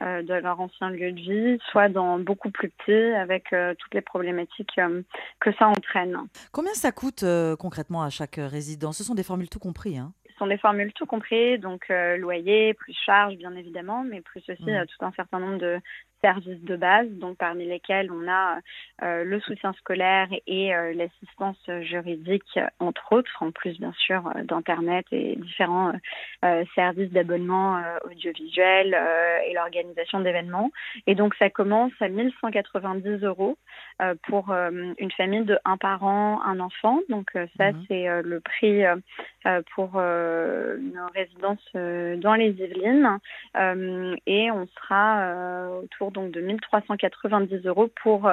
euh, 0.00 0.22
de 0.22 0.34
leur 0.34 0.60
ancien 0.60 0.90
lieu 0.90 1.12
de 1.12 1.20
vie, 1.20 1.58
soit 1.70 1.88
dans 1.88 2.18
beaucoup 2.18 2.50
plus 2.50 2.70
petit 2.70 2.92
avec 2.92 3.46
toutes 3.78 3.94
les 3.94 4.00
problématiques 4.00 4.80
que 5.40 5.52
ça 5.54 5.66
entraîne. 5.66 6.16
Combien 6.52 6.72
ça 6.74 6.92
coûte 6.92 7.24
concrètement 7.58 8.02
à 8.02 8.10
chaque 8.10 8.36
résident? 8.36 8.92
Ce 8.92 9.02
sont 9.02 9.14
des 9.14 9.24
formules 9.24 9.48
tout 9.48 9.58
compris. 9.58 9.98
Hein 9.98 10.12
ce 10.28 10.44
sont 10.44 10.46
des 10.46 10.58
formules 10.58 10.92
tout 10.92 11.06
compris, 11.06 11.58
donc 11.58 11.88
loyer, 11.88 12.74
plus 12.74 12.94
charge 13.04 13.34
bien 13.34 13.56
évidemment, 13.56 14.04
mais 14.04 14.20
plus 14.20 14.42
aussi 14.48 14.70
mmh. 14.70 14.86
tout 14.86 15.04
un 15.04 15.10
certain 15.12 15.40
nombre 15.40 15.58
de 15.58 15.80
services 16.20 16.62
de 16.62 16.76
base, 16.76 17.08
donc 17.10 17.36
parmi 17.36 17.66
lesquels 17.66 18.10
on 18.10 18.28
a 18.28 18.58
euh, 19.02 19.24
le 19.24 19.40
soutien 19.40 19.72
scolaire 19.74 20.28
et 20.46 20.74
euh, 20.74 20.92
l'assistance 20.92 21.58
juridique, 21.82 22.58
entre 22.80 23.12
autres, 23.12 23.30
en 23.40 23.52
plus 23.52 23.78
bien 23.78 23.92
sûr 23.92 24.26
euh, 24.26 24.42
d'Internet 24.42 25.06
et 25.12 25.36
différents 25.36 25.92
services 26.74 27.10
d'abonnement 27.10 27.80
audiovisuel 28.04 28.96
et 29.46 29.52
l'organisation 29.54 30.20
d'événements. 30.20 30.70
Et 31.06 31.14
donc 31.14 31.34
ça 31.36 31.50
commence 31.50 31.92
à 32.00 32.08
1190 32.08 33.24
euros 33.24 33.56
pour 34.24 34.52
une 34.52 35.10
famille 35.16 35.44
de 35.44 35.58
un 35.64 35.76
parent, 35.76 36.40
un 36.42 36.60
enfant. 36.60 37.00
Donc 37.08 37.30
ça, 37.56 37.72
mhm. 37.72 37.84
c'est 37.88 38.22
le 38.22 38.40
prix 38.40 38.82
pour 39.74 39.94
nos 39.94 41.06
résidences 41.14 41.72
dans 41.74 42.34
les 42.34 42.50
Yvelines. 42.50 43.18
et 44.26 44.50
on 44.50 44.66
sera 44.66 45.70
autour 45.82 46.07
autour 46.08 46.12
donc 46.12 46.32
de 46.32 46.40
1390 46.40 47.66
euros 47.66 47.88
pour 48.02 48.30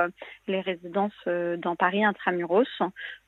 les 0.47 0.61
résidences 0.61 1.13
dans 1.25 1.75
Paris 1.75 2.03
intramuros. 2.03 2.63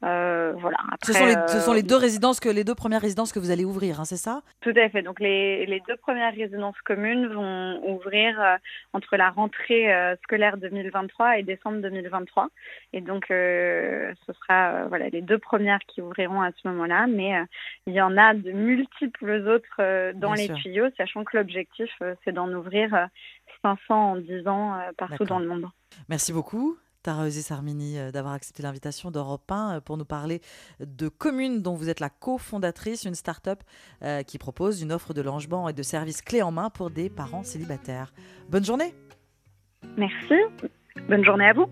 voilà. 0.02 0.78
ce, 1.04 1.14
sont 1.14 1.26
les, 1.26 1.36
ce, 1.48 1.60
sont 1.60 1.74
les, 1.74 1.84
deux 1.84 1.96
résidences 1.96 2.40
que 2.40 2.50
les 2.50 2.64
deux 2.64 2.76
premières 2.76 3.02
résidences 3.02 3.32
que 3.32 3.40
vous 3.40 3.52
allez 3.52 3.66
ouvrir, 3.66 4.00
hein, 4.00 4.06
c'est 4.06 4.18
ça? 4.18 4.42
Tout 4.62 4.74
à 4.76 4.90
fait. 4.90 5.02
Donc 5.02 5.20
les, 5.20 5.66
les, 5.66 5.82
deux 5.88 5.98
premières 5.98 6.34
résidences 6.34 6.80
communes 6.84 7.28
vont 7.28 7.82
ouvrir 7.88 8.58
entre 8.94 9.18
la 9.18 9.30
rentrée 9.30 9.88
scolaire 10.24 10.58
2023 10.58 11.40
et 11.40 11.44
décembre 11.44 11.82
2023. 11.82 12.50
Et 12.94 13.02
donc 13.02 13.26
ce 13.30 14.34
sera 14.42 14.86
voilà 14.86 15.10
les 15.10 15.22
deux 15.22 15.40
premières 15.40 15.80
qui 15.88 16.02
ouvriront 16.02 16.42
à 16.42 16.52
ce 16.52 16.68
moment-là, 16.68 17.08
mais 17.08 17.34
il 17.86 17.94
y 17.94 18.02
en 18.02 18.18
a 18.18 18.34
de 18.34 18.52
multiples 18.52 19.48
autres 19.48 20.14
dans 20.14 20.34
les 20.34 20.50
tuyaux, 20.50 20.88
sachant 20.98 21.24
que 21.24 21.38
l'objectif 21.38 21.92
c'est 22.24 22.32
d'en 22.32 22.52
ouvrir 22.54 23.08
500 23.62 23.94
en 23.94 24.18
10 24.18 24.48
ans 24.48 24.80
partout 24.98 25.26
dans 25.26 25.40
le 25.40 25.48
monde. 25.48 25.66
Merci 26.10 26.34
beaucoup. 26.34 26.78
Tara 27.04 27.30
Sarmini 27.32 27.98
d'avoir 28.12 28.34
accepté 28.34 28.64
l'invitation 28.64 29.12
d'Europe 29.12 29.50
1 29.50 29.80
pour 29.82 29.98
nous 29.98 30.06
parler 30.06 30.42
de 30.82 31.08
Commune 31.08 31.62
dont 31.62 31.76
vous 31.76 31.90
êtes 31.90 32.02
la 32.02 32.10
cofondatrice, 32.10 33.06
une 33.06 33.16
start-up 33.16 33.64
qui 34.26 34.38
propose 34.38 34.82
une 34.82 34.92
offre 34.92 35.14
de 35.14 35.22
logement 35.22 35.70
et 35.70 35.74
de 35.74 35.84
services 35.84 36.22
clés 36.22 36.42
en 36.42 36.52
main 36.52 36.70
pour 36.70 36.90
des 36.90 37.10
parents 37.10 37.44
célibataires. 37.44 38.14
Bonne 38.50 38.66
journée. 38.66 38.94
Merci. 39.96 40.36
Bonne 41.08 41.24
journée 41.24 41.48
à 41.48 41.54
vous. 41.54 41.68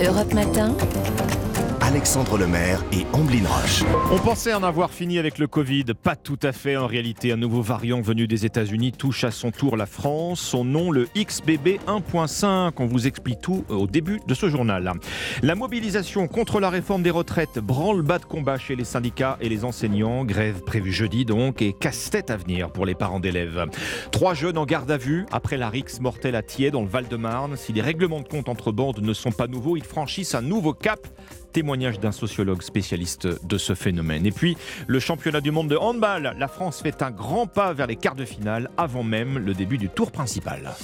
Europe 0.00 0.32
Matin. 0.32 0.74
Alexandre 1.86 2.36
Lemaire 2.36 2.82
et 2.90 3.06
Amblin 3.12 3.46
Roche. 3.46 3.84
On 4.10 4.18
pensait 4.18 4.52
en 4.52 4.64
avoir 4.64 4.90
fini 4.90 5.20
avec 5.20 5.38
le 5.38 5.46
Covid. 5.46 5.84
Pas 6.02 6.16
tout 6.16 6.38
à 6.42 6.50
fait. 6.50 6.76
En 6.76 6.88
réalité, 6.88 7.30
un 7.30 7.36
nouveau 7.36 7.62
variant 7.62 8.00
venu 8.00 8.26
des 8.26 8.44
États-Unis 8.44 8.90
touche 8.90 9.22
à 9.22 9.30
son 9.30 9.52
tour 9.52 9.76
la 9.76 9.86
France. 9.86 10.40
Son 10.40 10.64
nom, 10.64 10.90
le 10.90 11.06
XBB 11.16 11.78
1.5. 11.86 12.72
On 12.78 12.86
vous 12.86 13.06
explique 13.06 13.40
tout 13.40 13.64
au 13.68 13.86
début 13.86 14.18
de 14.26 14.34
ce 14.34 14.48
journal. 14.48 14.94
La 15.44 15.54
mobilisation 15.54 16.26
contre 16.26 16.58
la 16.58 16.70
réforme 16.70 17.04
des 17.04 17.10
retraites 17.10 17.60
branle-bas 17.60 18.18
de 18.18 18.24
combat 18.24 18.58
chez 18.58 18.74
les 18.74 18.82
syndicats 18.82 19.38
et 19.40 19.48
les 19.48 19.64
enseignants. 19.64 20.24
Grève 20.24 20.62
prévue 20.64 20.92
jeudi 20.92 21.24
donc 21.24 21.62
et 21.62 21.72
casse-tête 21.72 22.32
à 22.32 22.36
venir 22.36 22.72
pour 22.72 22.84
les 22.84 22.96
parents 22.96 23.20
d'élèves. 23.20 23.64
Trois 24.10 24.34
jeunes 24.34 24.58
en 24.58 24.66
garde 24.66 24.90
à 24.90 24.96
vue 24.96 25.24
après 25.30 25.56
la 25.56 25.70
rixe 25.70 26.00
mortelle 26.00 26.34
à 26.34 26.42
Thiers 26.42 26.72
dans 26.72 26.82
le 26.82 26.88
Val-de-Marne. 26.88 27.56
Si 27.56 27.72
les 27.72 27.80
règlements 27.80 28.22
de 28.22 28.28
compte 28.28 28.48
entre 28.48 28.72
bandes 28.72 28.98
ne 29.00 29.12
sont 29.12 29.30
pas 29.30 29.46
nouveaux, 29.46 29.76
ils 29.76 29.84
franchissent 29.84 30.34
un 30.34 30.42
nouveau 30.42 30.74
cap 30.74 31.06
témoignage 31.52 32.00
d'un 32.00 32.12
sociologue 32.12 32.62
spécialiste 32.62 33.28
de 33.46 33.58
ce 33.58 33.74
phénomène. 33.74 34.26
Et 34.26 34.32
puis, 34.32 34.56
le 34.86 35.00
championnat 35.00 35.40
du 35.40 35.50
monde 35.50 35.68
de 35.68 35.76
handball. 35.76 36.34
La 36.38 36.48
France 36.48 36.82
fait 36.82 37.02
un 37.02 37.10
grand 37.10 37.46
pas 37.46 37.72
vers 37.72 37.86
les 37.86 37.96
quarts 37.96 38.14
de 38.14 38.24
finale 38.24 38.70
avant 38.76 39.02
même 39.02 39.38
le 39.38 39.54
début 39.54 39.78
du 39.78 39.88
tour 39.88 40.10
principal. 40.10 40.74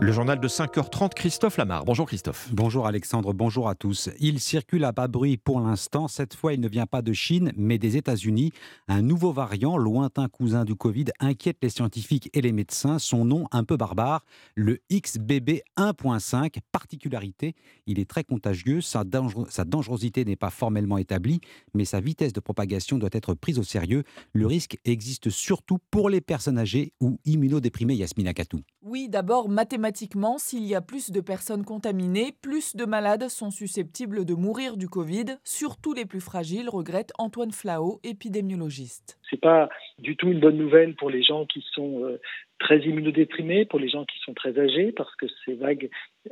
Le 0.00 0.10
journal 0.10 0.40
de 0.40 0.48
5h30, 0.48 1.14
Christophe 1.14 1.56
Lamar. 1.56 1.84
Bonjour 1.84 2.08
Christophe. 2.08 2.48
Bonjour 2.52 2.84
Alexandre, 2.84 3.32
bonjour 3.32 3.68
à 3.68 3.76
tous. 3.76 4.10
Il 4.18 4.40
circule 4.40 4.84
à 4.84 4.90
bas 4.90 5.06
bruit 5.06 5.36
pour 5.36 5.60
l'instant. 5.60 6.08
Cette 6.08 6.34
fois, 6.34 6.52
il 6.52 6.58
ne 6.58 6.66
vient 6.66 6.86
pas 6.86 7.00
de 7.00 7.12
Chine, 7.12 7.52
mais 7.56 7.78
des 7.78 7.96
États-Unis. 7.96 8.50
Un 8.88 9.02
nouveau 9.02 9.30
variant, 9.30 9.76
lointain 9.76 10.26
cousin 10.26 10.64
du 10.64 10.74
Covid, 10.74 11.04
inquiète 11.20 11.58
les 11.62 11.68
scientifiques 11.68 12.28
et 12.32 12.40
les 12.40 12.50
médecins. 12.50 12.98
Son 12.98 13.24
nom 13.24 13.46
un 13.52 13.62
peu 13.62 13.76
barbare, 13.76 14.24
le 14.56 14.80
XBB 14.90 15.60
1.5. 15.76 16.56
Particularité, 16.72 17.54
il 17.86 18.00
est 18.00 18.10
très 18.10 18.24
contagieux. 18.24 18.80
Sa, 18.80 19.04
sa 19.48 19.64
dangerosité 19.64 20.24
n'est 20.24 20.34
pas 20.34 20.50
formellement 20.50 20.98
établie, 20.98 21.40
mais 21.72 21.84
sa 21.84 22.00
vitesse 22.00 22.32
de 22.32 22.40
propagation 22.40 22.98
doit 22.98 23.10
être 23.12 23.34
prise 23.34 23.60
au 23.60 23.64
sérieux. 23.64 24.02
Le 24.32 24.48
risque 24.48 24.76
existe 24.84 25.30
surtout 25.30 25.78
pour 25.92 26.10
les 26.10 26.20
personnes 26.20 26.58
âgées 26.58 26.92
ou 27.00 27.20
immunodéprimées, 27.26 27.94
Yasmina 27.94 28.34
Katou. 28.34 28.60
Oui, 28.84 29.08
d'abord 29.08 29.48
mathématiquement, 29.52 30.38
s'il 30.38 30.64
y 30.64 30.74
a 30.74 30.80
plus 30.80 31.10
de 31.10 31.20
personnes 31.20 31.64
contaminées, 31.64 32.32
plus 32.42 32.74
de 32.74 32.84
malades 32.84 33.28
sont 33.28 33.50
susceptibles 33.50 34.24
de 34.24 34.34
mourir 34.34 34.76
du 34.76 34.88
Covid, 34.88 35.36
surtout 35.44 35.92
les 35.92 36.06
plus 36.06 36.20
fragiles, 36.20 36.68
regrette 36.68 37.12
Antoine 37.18 37.52
Flao, 37.52 38.00
épidémiologiste. 38.02 39.18
C'est 39.30 39.40
pas 39.40 39.68
du 39.98 40.16
tout 40.16 40.28
une 40.28 40.40
bonne 40.40 40.56
nouvelle 40.56 40.96
pour 40.96 41.10
les 41.10 41.22
gens 41.22 41.46
qui 41.46 41.64
sont 41.72 42.04
euh, 42.04 42.20
très 42.58 42.80
immunodéprimés, 42.80 43.64
pour 43.64 43.78
les 43.78 43.88
gens 43.88 44.04
qui 44.04 44.18
sont 44.24 44.34
très 44.34 44.58
âgés, 44.58 44.92
parce 44.92 45.14
que 45.16 45.26
ces 45.44 45.54
vagues, 45.54 45.90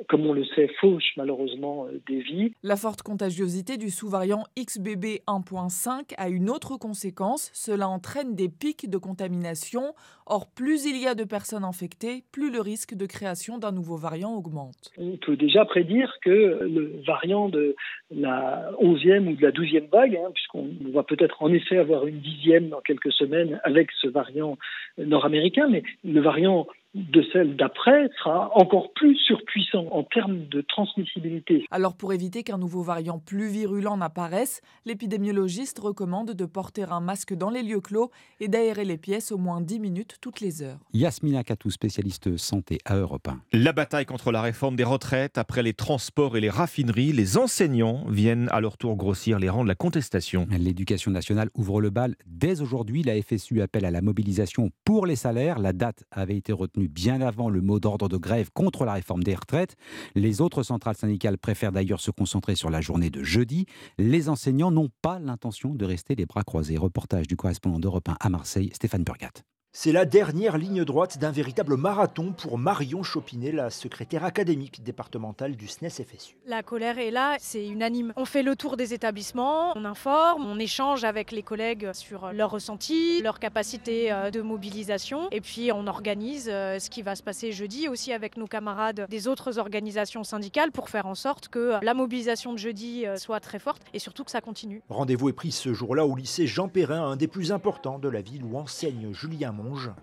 comme 0.09 0.27
on 0.27 0.33
le 0.33 0.45
sait, 0.45 0.69
fauchent 0.81 1.13
malheureusement 1.17 1.87
euh, 1.87 2.01
des 2.09 2.21
vies. 2.21 2.53
La 2.63 2.77
forte 2.77 3.03
contagiosité 3.03 3.77
du 3.77 3.91
sous-variant 3.91 4.45
XBB 4.59 5.23
1.5 5.27 6.15
a 6.17 6.29
une 6.29 6.49
autre 6.49 6.77
conséquence, 6.77 7.51
cela 7.53 7.89
entraîne 7.89 8.35
des 8.35 8.49
pics 8.49 8.89
de 8.89 8.99
contamination. 8.99 9.95
Or, 10.27 10.47
plus 10.47 10.87
il 10.87 10.97
y 10.97 11.09
a 11.09 11.15
de 11.15 11.25
personnes 11.25 11.65
infectées, 11.65 12.23
plus 12.31 12.53
le 12.53 12.61
risque 12.61 12.95
de 12.95 13.07
création 13.07 13.59
d'un 13.59 13.73
nouveau 13.73 13.97
variant 13.97 14.33
augmente. 14.33 14.93
On 14.97 15.17
peut 15.17 15.37
déjà 15.37 15.65
prédire 15.65 16.13
que 16.23 16.31
le 16.31 17.03
variant 17.05 17.49
de 17.49 17.75
la 18.13 18.71
11e 18.81 19.27
ou 19.27 19.35
de 19.35 19.43
la 19.43 19.51
12e 19.51 19.89
vague, 19.91 20.17
hein, 20.17 20.31
puisqu'on 20.33 20.69
va 20.93 21.03
peut-être 21.03 21.43
en 21.43 21.53
effet 21.53 21.79
avoir 21.79 22.07
une 22.07 22.21
dixième 22.21 22.69
dans 22.69 22.81
quelques 22.81 23.13
semaines 23.13 23.61
avec 23.65 23.91
ce 24.01 24.07
variant 24.07 24.57
nord-américain, 24.99 25.67
mais 25.69 25.83
le 26.05 26.21
variant 26.21 26.69
de 26.95 27.25
celle 27.33 27.57
d'après 27.57 28.09
sera 28.19 28.51
encore 28.57 28.93
plus 28.95 29.17
surpuissant 29.17 29.87
en 29.93 30.03
termes 30.03 30.47
de 30.49 30.61
transmissibilité. 30.63 31.65
Alors 31.71 31.97
pour 31.97 32.13
éviter 32.13 32.43
qu'un 32.43 32.59
nouveau 32.59 32.83
variant 32.83 33.19
plus 33.19 33.49
virulent 33.49 33.97
n'apparaisse, 33.97 34.61
l'épidémiologiste 34.87 35.79
recommande 35.79 36.33
de 36.33 36.45
porter 36.47 36.85
un 36.91 37.01
masque 37.01 37.35
dans 37.35 37.51
les 37.51 37.63
lieux 37.63 37.81
clos 37.81 38.11
et 38.41 38.49
d'aérer 38.49 38.85
les 38.85 38.99
pièces 38.99 39.31
au 39.31 39.39
moins 39.39 39.61
10 39.61 39.79
minutes 39.79 40.17
toutes 40.21 40.41
les 40.41 40.63
heures. 40.63 40.79
Yasmina 40.93 41.45
Katou, 41.45 41.71
spécialiste 41.71 42.37
santé 42.37 42.79
à 42.85 42.97
Europe 42.97 43.29
1. 43.29 43.41
La 43.53 43.73
bataille 43.73 44.07
contre 44.07 44.33
la 44.33 44.43
réforme 44.43 44.75
des 44.75 44.85
retraites, 44.85 45.39
après 45.39 45.63
les 45.63 45.75
transports 45.75 46.37
et 46.37 46.41
les 46.41 46.51
raffineries, 46.51 47.13
les 47.13 47.39
enseignants 47.39 48.05
viennent 48.09 48.49
à 48.51 48.61
leur 48.61 48.77
tour 48.77 48.97
grossir 48.97 49.39
les 49.39 49.49
rangs 49.49 49.63
de 49.63 49.69
la 49.69 49.75
contestation. 49.77 50.49
L'éducation 50.51 51.13
nationale 51.13 51.51
ouvre 51.55 51.81
le 51.81 51.91
bal 51.91 52.17
dès 52.27 52.61
aujourd'hui. 52.61 53.03
La 53.05 53.21
FSU 53.21 53.61
appelle 53.63 53.85
à 53.85 53.91
la 53.91 54.03
mobilisation 54.03 54.71
pour 54.85 55.07
les 55.07 55.17
salaires. 55.17 55.59
La 55.59 55.73
date 55.73 56.05
avait 56.11 56.37
été 56.37 56.53
retenue 56.53 56.80
bien 56.89 57.21
avant 57.21 57.49
le 57.49 57.61
mot 57.61 57.81
d'ordre 57.81 58.09
de 58.09 58.17
grève 58.17 58.51
contre 58.53 58.85
la 58.85 58.95
réforme 58.95 59.23
des 59.23 59.35
retraites. 59.35 59.77
Les 60.15 60.41
autres 60.41 60.63
centrales 60.63 60.97
syndicales 60.97 61.39
préfèrent 61.39 61.73
d'ailleurs 61.73 62.01
se 62.01 62.11
concentrer 62.11 62.55
sur 62.55 62.71
la 62.71 62.81
journée 62.81 63.11
de 63.11 63.23
jeudi. 63.23 63.67
Les 63.99 64.29
enseignants 64.29 64.71
n'ont 64.71 64.91
pas 65.03 65.19
l'intention 65.19 65.75
de 65.75 65.85
rester 65.85 66.15
les 66.15 66.27
bras 66.27 66.45
croisés. 66.45 66.77
Reportage 66.77 67.27
du 67.27 67.37
correspondant 67.37 67.81
d'Europe 67.81 68.09
1 68.09 68.17
à 68.21 68.29
Marseille, 68.29 68.71
Stéphane 68.73 69.05
Burgat. 69.05 69.50
C'est 69.73 69.93
la 69.93 70.05
dernière 70.05 70.59
ligne 70.59 70.85
droite 70.85 71.19
d'un 71.19 71.31
véritable 71.31 71.77
marathon 71.77 72.33
pour 72.33 72.59
Marion 72.59 73.05
Chopinet, 73.05 73.53
la 73.53 73.71
secrétaire 73.71 74.25
académique 74.25 74.83
départementale 74.83 75.55
du 75.55 75.69
SNES-FSU. 75.69 76.35
La 76.45 76.65
colère 76.65 76.99
est 76.99 77.13
là, 77.13 77.37
c'est 77.39 77.69
unanime. 77.69 78.13
On 78.17 78.25
fait 78.25 78.43
le 78.43 78.57
tour 78.57 78.77
des 78.77 78.95
établissements, 78.95 79.73
on 79.77 79.85
informe, 79.85 80.45
on 80.45 80.59
échange 80.59 81.05
avec 81.05 81.31
les 81.31 81.45
collègues 81.45 81.93
sur 81.93 82.33
leurs 82.33 82.51
ressentis, 82.51 83.23
leur 83.23 83.39
capacité 83.39 84.11
euh, 84.11 84.33
de 84.33 84.41
mobilisation, 84.41 85.29
et 85.31 85.41
puis 85.41 85.71
on 85.73 85.87
organise 85.87 86.51
euh, 86.53 86.81
ce 86.81 86.91
qui 86.91 87.03
va 87.03 87.15
se 87.15 87.23
passer 87.23 87.53
jeudi 87.53 87.87
aussi 87.87 88.13
avec 88.13 88.37
nos 88.37 88.49
camarades 88.49 89.07
des 89.09 89.29
autres 89.29 89.61
organisations 89.61 90.25
syndicales 90.25 90.73
pour 90.73 90.89
faire 90.89 91.07
en 91.07 91.15
sorte 91.15 91.47
que 91.47 91.75
la 91.81 91.95
mobilisation 91.95 92.53
de 92.53 92.59
jeudi 92.59 93.07
euh, 93.07 93.19
soit 93.19 93.39
très 93.39 93.61
forte 93.61 93.83
et 93.95 94.01
surtout 94.01 94.25
que 94.25 94.33
ça 94.33 94.41
continue. 94.41 94.83
Rendez-vous 94.89 95.29
est 95.29 95.33
pris 95.33 95.53
ce 95.53 95.73
jour-là 95.73 96.07
au 96.07 96.17
lycée 96.17 96.49
Jean 96.49 96.67
Perrin, 96.67 97.05
un 97.05 97.15
des 97.15 97.29
plus 97.29 97.53
importants 97.53 98.01
de 98.01 98.09
la 98.09 98.21
ville 98.21 98.43
où 98.43 98.59
enseigne 98.59 99.13
Julien 99.13 99.53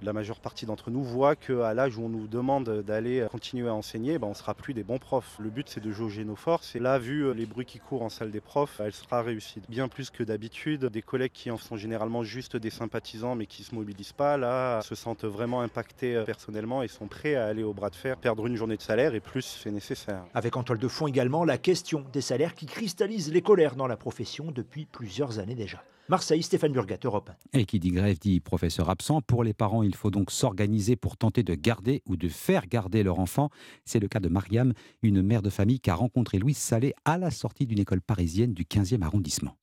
la 0.02 0.14
majeure 0.14 0.40
partie 0.40 0.66
d'entre 0.66 0.92
nous 0.92 1.04
voit 1.04 1.36
qu'à 1.36 1.74
l'âge 1.74 1.98
où 1.98 2.04
on 2.04 2.10
nous 2.10 2.28
demande 2.28 2.82
d'aller 2.82 3.26
continuer 3.32 3.68
à 3.68 3.74
enseigner, 3.74 4.18
ben 4.20 4.28
on 4.28 4.32
ne 4.32 4.36
sera 4.36 4.54
plus 4.54 4.74
des 4.74 4.84
bons 4.84 5.00
profs. 5.00 5.38
Le 5.40 5.50
but 5.50 5.68
c'est 5.70 5.84
de 5.84 5.92
jauger 5.92 6.26
nos 6.26 6.36
forces 6.36 6.76
et 6.76 6.80
là, 6.80 7.00
vu 7.00 7.34
les 7.34 7.46
bruits 7.46 7.66
qui 7.66 7.80
courent 7.80 8.04
en 8.04 8.10
salle 8.10 8.32
des 8.32 8.42
profs, 8.42 8.80
elle 8.80 8.94
sera 8.94 9.22
réussie. 9.22 9.62
Bien 9.70 9.88
plus 9.88 10.10
que 10.10 10.24
d'habitude, 10.24 10.86
des 10.86 11.02
collègues 11.02 11.32
qui 11.34 11.52
en 11.52 11.58
sont 11.58 11.78
généralement 11.78 12.24
juste 12.24 12.58
des 12.58 12.70
sympathisants 12.70 13.36
mais 13.36 13.46
qui 13.46 13.62
ne 13.64 13.68
se 13.68 13.76
mobilisent 13.76 14.14
pas, 14.14 14.38
là, 14.38 14.82
se 14.82 14.96
sentent 14.96 15.26
vraiment 15.26 15.62
impactés 15.62 16.24
personnellement 16.26 16.84
et 16.84 16.88
sont 16.88 17.08
prêts 17.08 17.36
à 17.36 17.46
aller 17.46 17.64
au 17.64 17.74
bras 17.74 17.90
de 17.90 17.96
fer, 17.96 18.18
perdre 18.18 18.48
une 18.48 18.56
journée 18.56 18.78
de 18.78 18.82
salaire 18.82 19.16
et 19.16 19.20
plus 19.20 19.60
c'est 19.64 19.72
nécessaire. 19.72 20.24
Avec 20.34 20.58
en 20.58 20.64
toile 20.64 20.80
de 20.80 20.88
fond 20.88 21.08
également 21.08 21.46
la 21.46 21.58
question 21.58 22.06
des 22.14 22.22
salaires 22.22 22.56
qui 22.56 22.66
cristallisent 22.66 23.32
les 23.32 23.42
colères 23.42 23.76
dans 23.76 23.88
la 23.88 23.98
profession 23.98 24.52
depuis 24.52 24.86
plusieurs 24.86 25.40
années 25.40 25.56
déjà. 25.56 25.84
Marseille, 26.10 26.42
Stéphane 26.42 26.72
Burgat, 26.72 27.00
Europe. 27.04 27.32
Et 27.54 27.66
qui 27.66 27.80
dit 27.80 27.92
grève 27.92 28.18
dit 28.18 28.40
professeur 28.40 28.90
absent. 28.90 29.22
Pour 29.22 29.44
les 29.44 29.54
parents, 29.54 29.84
il 29.84 29.94
faut 29.94 30.10
donc 30.10 30.32
s'organiser 30.32 30.96
pour 30.96 31.18
tenter 31.18 31.44
de 31.44 31.54
garder 31.54 32.02
ou 32.06 32.16
de 32.16 32.30
faire 32.30 32.68
garder 32.68 33.04
leur 33.04 33.20
enfant. 33.20 33.50
C'est 33.84 34.00
le 34.00 34.08
cas 34.08 34.22
de 34.22 34.30
Mariam, 34.30 34.74
une 35.02 35.22
mère 35.22 35.42
de 35.42 35.50
famille 35.50 35.82
qui 35.82 35.90
a 35.90 35.96
rencontré 35.96 36.40
Louise 36.40 36.58
Salé 36.58 36.94
à 37.04 37.18
la 37.18 37.30
sortie 37.30 37.68
d'une 37.68 37.80
école 37.80 38.02
parisienne 38.02 38.54
du 38.54 38.64
15e 38.64 39.04
arrondissement. 39.04 39.58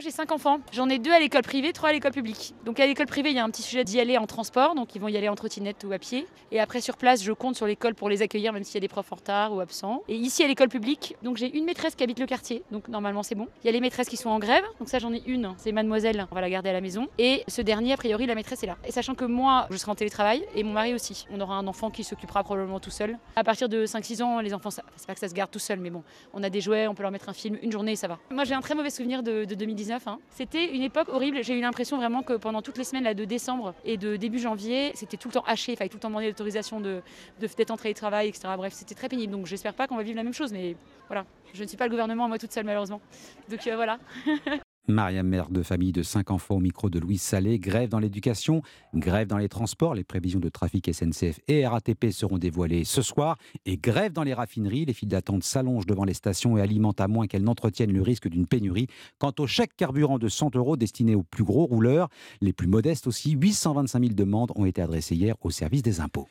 Moi 0.00 0.04
j'ai 0.04 0.16
cinq 0.16 0.32
enfants. 0.32 0.60
J'en 0.72 0.88
ai 0.88 0.98
deux 0.98 1.12
à 1.12 1.18
l'école 1.18 1.42
privée, 1.42 1.74
trois 1.74 1.90
à 1.90 1.92
l'école 1.92 2.12
publique. 2.12 2.54
Donc 2.64 2.80
à 2.80 2.86
l'école 2.86 3.04
privée, 3.04 3.28
il 3.28 3.36
y 3.36 3.38
a 3.38 3.44
un 3.44 3.50
petit 3.50 3.60
sujet 3.60 3.84
d'y 3.84 4.00
aller 4.00 4.16
en 4.16 4.26
transport, 4.26 4.74
donc 4.74 4.94
ils 4.94 4.98
vont 4.98 5.08
y 5.08 5.16
aller 5.18 5.28
en 5.28 5.34
trottinette 5.34 5.84
ou 5.84 5.92
à 5.92 5.98
pied. 5.98 6.26
Et 6.52 6.58
après 6.58 6.80
sur 6.80 6.96
place, 6.96 7.22
je 7.22 7.32
compte 7.32 7.54
sur 7.54 7.66
l'école 7.66 7.94
pour 7.94 8.08
les 8.08 8.22
accueillir, 8.22 8.54
même 8.54 8.64
s'il 8.64 8.76
y 8.76 8.78
a 8.78 8.80
des 8.80 8.88
profs 8.88 9.12
en 9.12 9.16
retard 9.16 9.52
ou 9.52 9.60
absents. 9.60 10.02
Et 10.08 10.14
ici 10.14 10.42
à 10.42 10.46
l'école 10.46 10.70
publique, 10.70 11.16
donc 11.22 11.36
j'ai 11.36 11.54
une 11.54 11.66
maîtresse 11.66 11.96
qui 11.96 12.02
habite 12.02 12.18
le 12.18 12.24
quartier, 12.24 12.62
donc 12.70 12.88
normalement 12.88 13.22
c'est 13.22 13.34
bon. 13.34 13.46
Il 13.62 13.66
y 13.66 13.68
a 13.68 13.72
les 13.72 13.80
maîtresses 13.82 14.08
qui 14.08 14.16
sont 14.16 14.30
en 14.30 14.38
grève, 14.38 14.64
donc 14.78 14.88
ça 14.88 14.98
j'en 15.00 15.12
ai 15.12 15.22
une, 15.26 15.52
c'est 15.58 15.70
mademoiselle, 15.70 16.26
on 16.30 16.34
va 16.34 16.40
la 16.40 16.48
garder 16.48 16.70
à 16.70 16.72
la 16.72 16.80
maison. 16.80 17.06
Et 17.18 17.44
ce 17.46 17.60
dernier, 17.60 17.92
a 17.92 17.98
priori, 17.98 18.24
la 18.24 18.34
maîtresse 18.34 18.62
est 18.62 18.68
là. 18.68 18.78
Et 18.86 18.92
sachant 18.92 19.14
que 19.14 19.26
moi, 19.26 19.66
je 19.70 19.76
serai 19.76 19.92
en 19.92 19.96
télétravail 19.96 20.42
et 20.54 20.62
mon 20.62 20.72
mari 20.72 20.94
aussi. 20.94 21.26
On 21.30 21.38
aura 21.42 21.56
un 21.56 21.66
enfant 21.66 21.90
qui 21.90 22.04
s'occupera 22.04 22.42
probablement 22.42 22.80
tout 22.80 22.88
seul. 22.88 23.18
À 23.36 23.44
partir 23.44 23.68
de 23.68 23.84
5-6 23.84 24.22
ans, 24.22 24.40
les 24.40 24.54
enfants, 24.54 24.70
c'est 24.70 25.06
pas 25.06 25.12
que 25.12 25.20
ça 25.20 25.28
se 25.28 25.34
garde 25.34 25.50
tout 25.50 25.58
seul, 25.58 25.78
mais 25.78 25.90
bon, 25.90 26.02
on 26.32 26.42
a 26.42 26.48
des 26.48 26.62
jouets, 26.62 26.86
on 26.86 26.94
peut 26.94 27.02
leur 27.02 27.12
mettre 27.12 27.28
un 27.28 27.34
film, 27.34 27.58
une 27.60 27.70
journée, 27.70 27.96
ça 27.96 28.08
va. 28.08 28.18
Moi 28.30 28.44
j'ai 28.44 28.54
un 28.54 28.62
très 28.62 28.74
mauvais 28.74 28.88
souvenir 28.88 29.22
de 29.22 29.44
2019. 29.44 29.89
Hein. 30.06 30.18
C'était 30.30 30.74
une 30.74 30.82
époque 30.82 31.08
horrible. 31.08 31.42
J'ai 31.42 31.56
eu 31.56 31.60
l'impression 31.60 31.96
vraiment 31.96 32.22
que 32.22 32.34
pendant 32.34 32.62
toutes 32.62 32.78
les 32.78 32.84
semaines 32.84 33.12
de 33.14 33.24
décembre 33.24 33.74
et 33.84 33.96
de 33.96 34.16
début 34.16 34.38
janvier, 34.38 34.92
c'était 34.94 35.16
tout 35.16 35.28
le 35.28 35.34
temps 35.34 35.44
haché. 35.46 35.72
Il 35.72 35.76
fallait 35.76 35.88
tout 35.88 35.96
le 35.96 36.00
temps 36.00 36.08
demander 36.08 36.28
l'autorisation 36.28 36.80
de, 36.80 37.02
de 37.40 37.46
d'être 37.46 37.70
en 37.70 37.76
etc. 37.76 38.48
Bref, 38.56 38.72
c'était 38.72 38.94
très 38.94 39.08
pénible. 39.08 39.32
Donc 39.32 39.46
j'espère 39.46 39.74
pas 39.74 39.86
qu'on 39.86 39.96
va 39.96 40.02
vivre 40.02 40.16
la 40.16 40.22
même 40.22 40.34
chose, 40.34 40.52
mais 40.52 40.76
voilà. 41.08 41.24
Je 41.52 41.62
ne 41.62 41.68
suis 41.68 41.76
pas 41.76 41.84
le 41.84 41.90
gouvernement, 41.90 42.28
moi 42.28 42.38
toute 42.38 42.52
seule 42.52 42.64
malheureusement. 42.64 43.00
Donc 43.48 43.66
euh, 43.66 43.76
voilà. 43.76 43.98
Mariam, 44.88 45.26
mère 45.26 45.50
de 45.50 45.62
famille 45.62 45.92
de 45.92 46.02
cinq 46.02 46.30
enfants 46.30 46.56
au 46.56 46.60
micro 46.60 46.90
de 46.90 46.98
Louise 46.98 47.22
Salé, 47.22 47.58
grève 47.58 47.88
dans 47.88 47.98
l'éducation, 47.98 48.62
grève 48.94 49.28
dans 49.28 49.38
les 49.38 49.48
transports, 49.48 49.94
les 49.94 50.04
prévisions 50.04 50.40
de 50.40 50.48
trafic 50.48 50.92
SNCF 50.92 51.40
et 51.48 51.66
RATP 51.66 52.10
seront 52.10 52.38
dévoilées 52.38 52.84
ce 52.84 53.02
soir, 53.02 53.36
et 53.66 53.76
grève 53.76 54.12
dans 54.12 54.22
les 54.22 54.34
raffineries, 54.34 54.84
les 54.86 54.92
files 54.92 55.08
d'attente 55.08 55.44
s'allongent 55.44 55.86
devant 55.86 56.04
les 56.04 56.14
stations 56.14 56.58
et 56.58 56.60
alimentent 56.60 57.00
à 57.00 57.08
moins 57.08 57.26
qu'elles 57.26 57.44
n'entretiennent 57.44 57.92
le 57.92 58.02
risque 58.02 58.28
d'une 58.28 58.46
pénurie. 58.46 58.88
Quant 59.18 59.32
au 59.38 59.46
chèque 59.46 59.76
carburant 59.76 60.18
de 60.18 60.28
100 60.28 60.56
euros 60.56 60.76
destiné 60.76 61.14
aux 61.14 61.22
plus 61.22 61.44
gros 61.44 61.66
rouleurs, 61.66 62.08
les 62.40 62.52
plus 62.52 62.68
modestes 62.68 63.06
aussi, 63.06 63.32
825 63.32 64.00
000 64.00 64.14
demandes 64.14 64.52
ont 64.56 64.64
été 64.64 64.82
adressées 64.82 65.14
hier 65.14 65.36
au 65.42 65.50
service 65.50 65.82
des 65.82 66.00
impôts. 66.00 66.26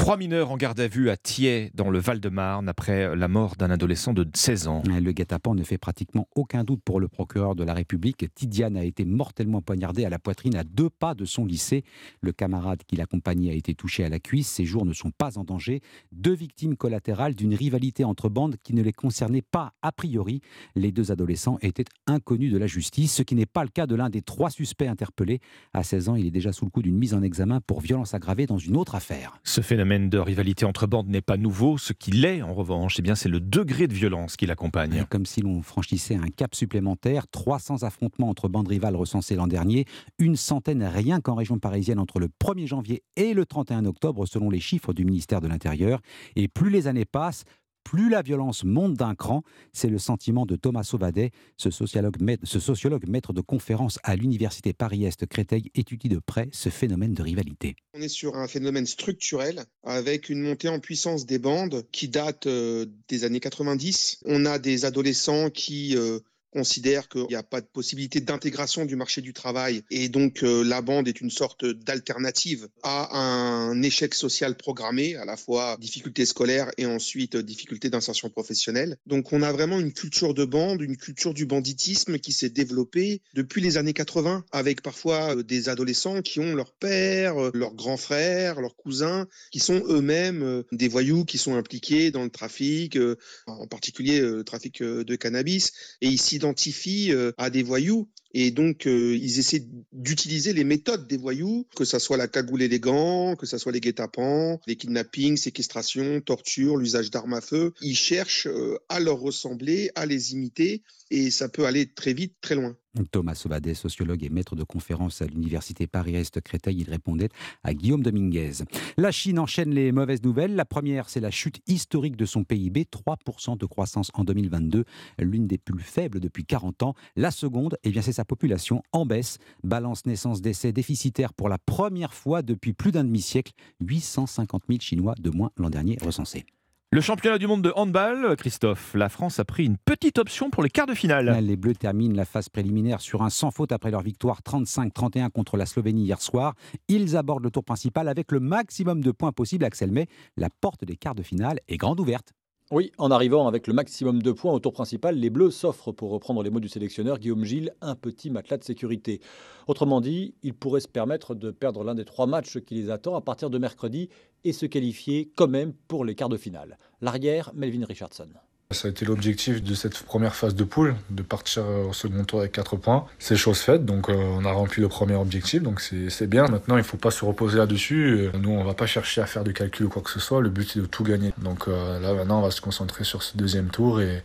Trois 0.00 0.16
mineurs 0.16 0.50
en 0.50 0.56
garde 0.56 0.80
à 0.80 0.88
vue 0.88 1.10
à 1.10 1.18
Thiers, 1.18 1.70
dans 1.74 1.90
le 1.90 1.98
Val-de-Marne, 1.98 2.70
après 2.70 3.14
la 3.14 3.28
mort 3.28 3.56
d'un 3.56 3.70
adolescent 3.70 4.14
de 4.14 4.26
16 4.32 4.66
ans. 4.66 4.82
Le 4.86 5.12
guet-apens 5.12 5.54
ne 5.54 5.62
fait 5.62 5.76
pratiquement 5.76 6.26
aucun 6.34 6.64
doute 6.64 6.80
pour 6.82 7.00
le 7.00 7.06
procureur 7.06 7.54
de 7.54 7.64
la 7.64 7.74
République. 7.74 8.24
Tidiane 8.34 8.78
a 8.78 8.84
été 8.84 9.04
mortellement 9.04 9.60
poignardé 9.60 10.06
à 10.06 10.08
la 10.08 10.18
poitrine 10.18 10.56
à 10.56 10.64
deux 10.64 10.88
pas 10.88 11.14
de 11.14 11.26
son 11.26 11.44
lycée. 11.44 11.84
Le 12.22 12.32
camarade 12.32 12.80
qui 12.86 12.96
l'accompagnait 12.96 13.50
a 13.50 13.54
été 13.54 13.74
touché 13.74 14.02
à 14.02 14.08
la 14.08 14.18
cuisse. 14.18 14.48
Ses 14.48 14.64
jours 14.64 14.86
ne 14.86 14.94
sont 14.94 15.10
pas 15.10 15.36
en 15.36 15.44
danger. 15.44 15.82
Deux 16.12 16.32
victimes 16.32 16.76
collatérales 16.76 17.34
d'une 17.34 17.54
rivalité 17.54 18.02
entre 18.02 18.30
bandes 18.30 18.56
qui 18.62 18.72
ne 18.72 18.82
les 18.82 18.94
concernait 18.94 19.42
pas 19.42 19.74
a 19.82 19.92
priori. 19.92 20.40
Les 20.76 20.92
deux 20.92 21.12
adolescents 21.12 21.58
étaient 21.60 21.84
inconnus 22.06 22.50
de 22.50 22.58
la 22.58 22.66
justice, 22.66 23.14
ce 23.14 23.22
qui 23.22 23.34
n'est 23.34 23.44
pas 23.44 23.64
le 23.64 23.70
cas 23.70 23.86
de 23.86 23.96
l'un 23.96 24.08
des 24.08 24.22
trois 24.22 24.48
suspects 24.48 24.88
interpellés. 24.88 25.40
À 25.74 25.82
16 25.82 26.08
ans, 26.08 26.14
il 26.14 26.26
est 26.26 26.30
déjà 26.30 26.52
sous 26.52 26.64
le 26.64 26.70
coup 26.70 26.80
d'une 26.80 26.96
mise 26.96 27.12
en 27.12 27.22
examen 27.22 27.60
pour 27.60 27.82
violence 27.82 28.14
aggravée 28.14 28.46
dans 28.46 28.58
une 28.58 28.78
autre 28.78 28.94
affaire. 28.94 29.38
Ce 29.44 29.60
phénomène 29.60 29.89
de 29.98 30.18
rivalité 30.18 30.64
entre 30.64 30.86
bandes 30.86 31.08
n'est 31.08 31.20
pas 31.20 31.36
nouveau. 31.36 31.76
Ce 31.78 31.92
qui 31.92 32.12
l'est, 32.12 32.42
en 32.42 32.54
revanche, 32.54 32.96
eh 32.98 33.02
bien, 33.02 33.14
c'est 33.14 33.28
le 33.28 33.40
degré 33.40 33.88
de 33.88 33.94
violence 33.94 34.36
qui 34.36 34.46
l'accompagne. 34.46 35.04
Comme 35.10 35.26
si 35.26 35.40
l'on 35.40 35.62
franchissait 35.62 36.14
un 36.14 36.28
cap 36.28 36.54
supplémentaire. 36.54 37.26
300 37.28 37.82
affrontements 37.82 38.28
entre 38.28 38.48
bandes 38.48 38.68
rivales 38.68 38.96
recensés 38.96 39.34
l'an 39.34 39.48
dernier. 39.48 39.86
Une 40.18 40.36
centaine 40.36 40.84
rien 40.84 41.20
qu'en 41.20 41.34
région 41.34 41.58
parisienne 41.58 41.98
entre 41.98 42.20
le 42.20 42.28
1er 42.28 42.66
janvier 42.66 43.02
et 43.16 43.34
le 43.34 43.44
31 43.44 43.84
octobre, 43.86 44.26
selon 44.26 44.48
les 44.50 44.60
chiffres 44.60 44.92
du 44.92 45.04
ministère 45.04 45.40
de 45.40 45.48
l'Intérieur. 45.48 46.00
Et 46.36 46.46
plus 46.46 46.70
les 46.70 46.86
années 46.86 47.04
passent, 47.04 47.44
plus 47.84 48.08
la 48.08 48.22
violence 48.22 48.64
monte 48.64 48.94
d'un 48.94 49.14
cran. 49.14 49.42
C'est 49.72 49.88
le 49.88 49.98
sentiment 49.98 50.46
de 50.46 50.56
Thomas 50.56 50.82
Sauvadet, 50.82 51.30
ce 51.56 51.70
sociologue, 51.70 52.20
maître, 52.20 53.32
de 53.32 53.40
conférence 53.40 53.98
à 54.02 54.16
l'université 54.16 54.72
Paris-Est 54.72 55.26
Créteil, 55.26 55.70
étudie 55.74 56.08
de 56.08 56.18
près 56.18 56.48
ce 56.52 56.68
phénomène 56.68 57.14
de 57.14 57.22
rivalité. 57.22 57.76
On 57.94 58.00
est 58.00 58.08
sur 58.08 58.36
un 58.36 58.48
phénomène 58.48 58.86
structurel 58.86 59.64
avec 59.84 60.28
une 60.28 60.40
montée 60.40 60.68
en 60.68 60.80
puissance 60.80 61.26
des 61.26 61.38
bandes 61.38 61.84
qui 61.92 62.08
date 62.08 62.46
euh, 62.46 62.86
des 63.08 63.24
années 63.24 63.40
90. 63.40 64.20
On 64.24 64.46
a 64.46 64.58
des 64.58 64.84
adolescents 64.84 65.50
qui 65.50 65.96
euh, 65.96 66.20
considèrent 66.50 67.08
qu'il 67.08 67.26
n'y 67.28 67.34
a 67.34 67.42
pas 67.42 67.60
de 67.60 67.66
possibilité 67.66 68.20
d'intégration 68.20 68.84
du 68.84 68.96
marché 68.96 69.20
du 69.20 69.32
travail 69.32 69.82
et 69.90 70.08
donc 70.08 70.42
euh, 70.42 70.62
la 70.64 70.82
bande 70.82 71.08
est 71.08 71.20
une 71.20 71.30
sorte 71.30 71.64
d'alternative 71.64 72.68
à 72.82 73.16
un 73.16 73.82
échec 73.82 74.14
social 74.14 74.56
programmé, 74.56 75.16
à 75.16 75.24
la 75.24 75.36
fois 75.36 75.76
difficulté 75.80 76.26
scolaire 76.26 76.70
et 76.78 76.86
ensuite 76.86 77.36
euh, 77.36 77.42
difficulté 77.42 77.90
d'insertion 77.90 78.30
professionnelle. 78.30 78.96
Donc 79.06 79.32
on 79.32 79.42
a 79.42 79.52
vraiment 79.52 79.78
une 79.78 79.92
culture 79.92 80.34
de 80.34 80.44
bande, 80.44 80.80
une 80.82 80.96
culture 80.96 81.34
du 81.34 81.46
banditisme 81.46 82.18
qui 82.18 82.32
s'est 82.32 82.50
développée 82.50 83.22
depuis 83.34 83.60
les 83.60 83.76
années 83.76 83.92
80 83.92 84.44
avec 84.52 84.82
parfois 84.82 85.36
euh, 85.36 85.42
des 85.42 85.68
adolescents 85.68 86.22
qui 86.22 86.40
ont 86.40 86.54
leur 86.54 86.72
père, 86.72 87.40
euh, 87.42 87.50
leur 87.54 87.74
grand 87.74 87.96
frère, 87.96 88.60
leurs 88.60 88.76
cousins 88.76 89.26
qui 89.50 89.60
sont 89.60 89.82
eux-mêmes 89.88 90.62
des 90.72 90.88
voyous 90.88 91.24
qui 91.24 91.38
sont 91.38 91.54
impliqués 91.54 92.10
dans 92.10 92.22
le 92.22 92.30
trafic, 92.30 92.98
en 93.46 93.66
particulier 93.66 94.20
le 94.20 94.44
trafic 94.44 94.82
de 94.82 95.16
cannabis 95.16 95.72
et 96.00 96.08
ils 96.08 96.20
s'identifient 96.40 97.12
euh, 97.12 97.32
à 97.36 97.50
des 97.50 97.62
voyous 97.62 98.08
et 98.32 98.50
donc, 98.50 98.86
euh, 98.86 99.16
ils 99.16 99.38
essaient 99.38 99.66
d'utiliser 99.92 100.52
les 100.52 100.64
méthodes 100.64 101.08
des 101.08 101.16
voyous, 101.16 101.66
que 101.74 101.84
ça 101.84 101.98
soit 101.98 102.16
la 102.16 102.28
cagoule 102.28 102.62
et 102.62 102.80
gants, 102.80 103.34
que 103.36 103.46
ça 103.46 103.58
soit 103.58 103.72
les 103.72 103.80
guet-apens, 103.80 104.60
les 104.66 104.76
kidnappings, 104.76 105.36
séquestrations, 105.36 106.20
tortures, 106.20 106.76
l'usage 106.76 107.10
d'armes 107.10 107.34
à 107.34 107.40
feu. 107.40 107.72
Ils 107.80 107.96
cherchent 107.96 108.46
euh, 108.46 108.78
à 108.88 109.00
leur 109.00 109.18
ressembler, 109.18 109.90
à 109.96 110.06
les 110.06 110.32
imiter, 110.32 110.82
et 111.10 111.30
ça 111.30 111.48
peut 111.48 111.66
aller 111.66 111.86
très 111.86 112.12
vite, 112.12 112.34
très 112.40 112.54
loin. 112.54 112.76
Thomas 113.12 113.34
Sauvadet, 113.34 113.74
sociologue 113.74 114.24
et 114.24 114.28
maître 114.28 114.56
de 114.56 114.64
conférence 114.64 115.22
à 115.22 115.26
l'université 115.26 115.86
Paris-Est 115.86 116.40
Créteil, 116.40 116.80
il 116.80 116.90
répondait 116.90 117.28
à 117.62 117.72
Guillaume 117.72 118.02
Dominguez. 118.02 118.64
La 118.96 119.12
Chine 119.12 119.38
enchaîne 119.38 119.70
les 119.70 119.92
mauvaises 119.92 120.22
nouvelles. 120.22 120.56
La 120.56 120.64
première, 120.64 121.08
c'est 121.08 121.20
la 121.20 121.30
chute 121.30 121.60
historique 121.68 122.16
de 122.16 122.26
son 122.26 122.42
PIB, 122.42 122.86
3% 122.90 123.56
de 123.56 123.66
croissance 123.66 124.10
en 124.14 124.24
2022, 124.24 124.84
l'une 125.18 125.46
des 125.46 125.58
plus 125.58 125.82
faibles 125.82 126.18
depuis 126.20 126.44
40 126.44 126.82
ans. 126.82 126.94
La 127.16 127.30
seconde, 127.30 127.76
eh 127.84 127.90
bien, 127.90 128.02
c'est 128.02 128.12
sa 128.20 128.26
population 128.26 128.82
en 128.92 129.06
baisse. 129.06 129.38
Balance 129.64 130.04
naissance-décès 130.04 130.72
déficitaire 130.72 131.32
pour 131.32 131.48
la 131.48 131.56
première 131.56 132.12
fois 132.12 132.42
depuis 132.42 132.74
plus 132.74 132.92
d'un 132.92 133.04
demi-siècle. 133.04 133.52
850 133.80 134.64
000 134.68 134.80
Chinois 134.80 135.14
de 135.18 135.30
moins 135.30 135.50
l'an 135.56 135.70
dernier 135.70 135.96
recensés. 136.02 136.44
Le 136.92 137.00
championnat 137.00 137.38
du 137.38 137.46
monde 137.46 137.62
de 137.62 137.72
handball, 137.76 138.36
Christophe, 138.36 138.94
la 138.94 139.08
France 139.08 139.38
a 139.38 139.44
pris 139.44 139.64
une 139.64 139.78
petite 139.78 140.18
option 140.18 140.50
pour 140.50 140.62
les 140.62 140.68
quarts 140.68 140.88
de 140.88 140.92
finale. 140.92 141.38
Les 141.40 141.56
Bleus 141.56 141.76
terminent 141.76 142.14
la 142.14 142.26
phase 142.26 142.50
préliminaire 142.50 143.00
sur 143.00 143.22
un 143.22 143.30
sans 143.30 143.50
faute 143.50 143.72
après 143.72 143.90
leur 143.90 144.02
victoire 144.02 144.40
35-31 144.42 145.30
contre 145.30 145.56
la 145.56 145.64
Slovénie 145.64 146.02
hier 146.02 146.20
soir. 146.20 146.54
Ils 146.88 147.16
abordent 147.16 147.44
le 147.44 147.50
tour 147.50 147.64
principal 147.64 148.08
avec 148.08 148.32
le 148.32 148.40
maximum 148.40 149.02
de 149.02 149.12
points 149.12 149.32
possible. 149.32 149.64
Axel 149.64 149.92
May, 149.92 150.08
la 150.36 150.48
porte 150.60 150.84
des 150.84 150.96
quarts 150.96 151.14
de 151.14 151.22
finale 151.22 151.60
est 151.68 151.78
grande 151.78 152.00
ouverte. 152.00 152.34
Oui, 152.72 152.92
en 152.98 153.10
arrivant 153.10 153.48
avec 153.48 153.66
le 153.66 153.72
maximum 153.72 154.22
de 154.22 154.30
points 154.30 154.52
au 154.52 154.60
tour 154.60 154.72
principal, 154.72 155.16
les 155.16 155.28
Bleus 155.28 155.50
s'offrent, 155.50 155.90
pour 155.90 156.10
reprendre 156.10 156.40
les 156.44 156.50
mots 156.50 156.60
du 156.60 156.68
sélectionneur 156.68 157.18
Guillaume 157.18 157.44
Gilles, 157.44 157.74
un 157.80 157.96
petit 157.96 158.30
matelas 158.30 158.58
de 158.58 158.64
sécurité. 158.64 159.20
Autrement 159.66 160.00
dit, 160.00 160.36
ils 160.44 160.54
pourraient 160.54 160.78
se 160.78 160.86
permettre 160.86 161.34
de 161.34 161.50
perdre 161.50 161.82
l'un 161.82 161.96
des 161.96 162.04
trois 162.04 162.26
matchs 162.26 162.60
qui 162.60 162.76
les 162.76 162.90
attend 162.90 163.16
à 163.16 163.22
partir 163.22 163.50
de 163.50 163.58
mercredi 163.58 164.08
et 164.44 164.52
se 164.52 164.66
qualifier 164.66 165.32
quand 165.34 165.48
même 165.48 165.72
pour 165.88 166.04
les 166.04 166.14
quarts 166.14 166.28
de 166.28 166.36
finale. 166.36 166.78
L'arrière, 167.00 167.50
Melvin 167.56 167.84
Richardson. 167.84 168.28
Ça 168.72 168.86
a 168.86 168.90
été 168.92 169.04
l'objectif 169.04 169.64
de 169.64 169.74
cette 169.74 170.00
première 170.04 170.36
phase 170.36 170.54
de 170.54 170.62
poule, 170.62 170.94
de 171.10 171.22
partir 171.22 171.64
au 171.88 171.92
second 171.92 172.22
tour 172.22 172.38
avec 172.38 172.52
4 172.52 172.76
points. 172.76 173.04
C'est 173.18 173.34
chose 173.34 173.58
faite, 173.58 173.84
donc 173.84 174.08
euh, 174.08 174.14
on 174.14 174.44
a 174.44 174.52
rempli 174.52 174.80
le 174.80 174.86
premier 174.86 175.16
objectif, 175.16 175.60
donc 175.60 175.80
c'est 175.80 176.26
bien. 176.28 176.46
Maintenant, 176.46 176.76
il 176.76 176.82
ne 176.82 176.84
faut 176.84 176.96
pas 176.96 177.10
se 177.10 177.24
reposer 177.24 177.58
là-dessus. 177.58 178.30
Euh, 178.32 178.38
Nous, 178.38 178.50
on 178.50 178.60
ne 178.60 178.64
va 178.64 178.74
pas 178.74 178.86
chercher 178.86 179.22
à 179.22 179.26
faire 179.26 179.42
de 179.42 179.50
calcul 179.50 179.86
ou 179.86 179.88
quoi 179.88 180.02
que 180.02 180.10
ce 180.10 180.20
soit. 180.20 180.40
Le 180.40 180.50
but, 180.50 180.70
c'est 180.72 180.78
de 180.78 180.86
tout 180.86 181.02
gagner. 181.02 181.32
Donc 181.38 181.66
euh, 181.66 181.98
là, 181.98 182.14
maintenant, 182.14 182.38
on 182.38 182.42
va 182.42 182.52
se 182.52 182.60
concentrer 182.60 183.02
sur 183.02 183.24
ce 183.24 183.36
deuxième 183.36 183.70
tour 183.70 184.00
et 184.00 184.22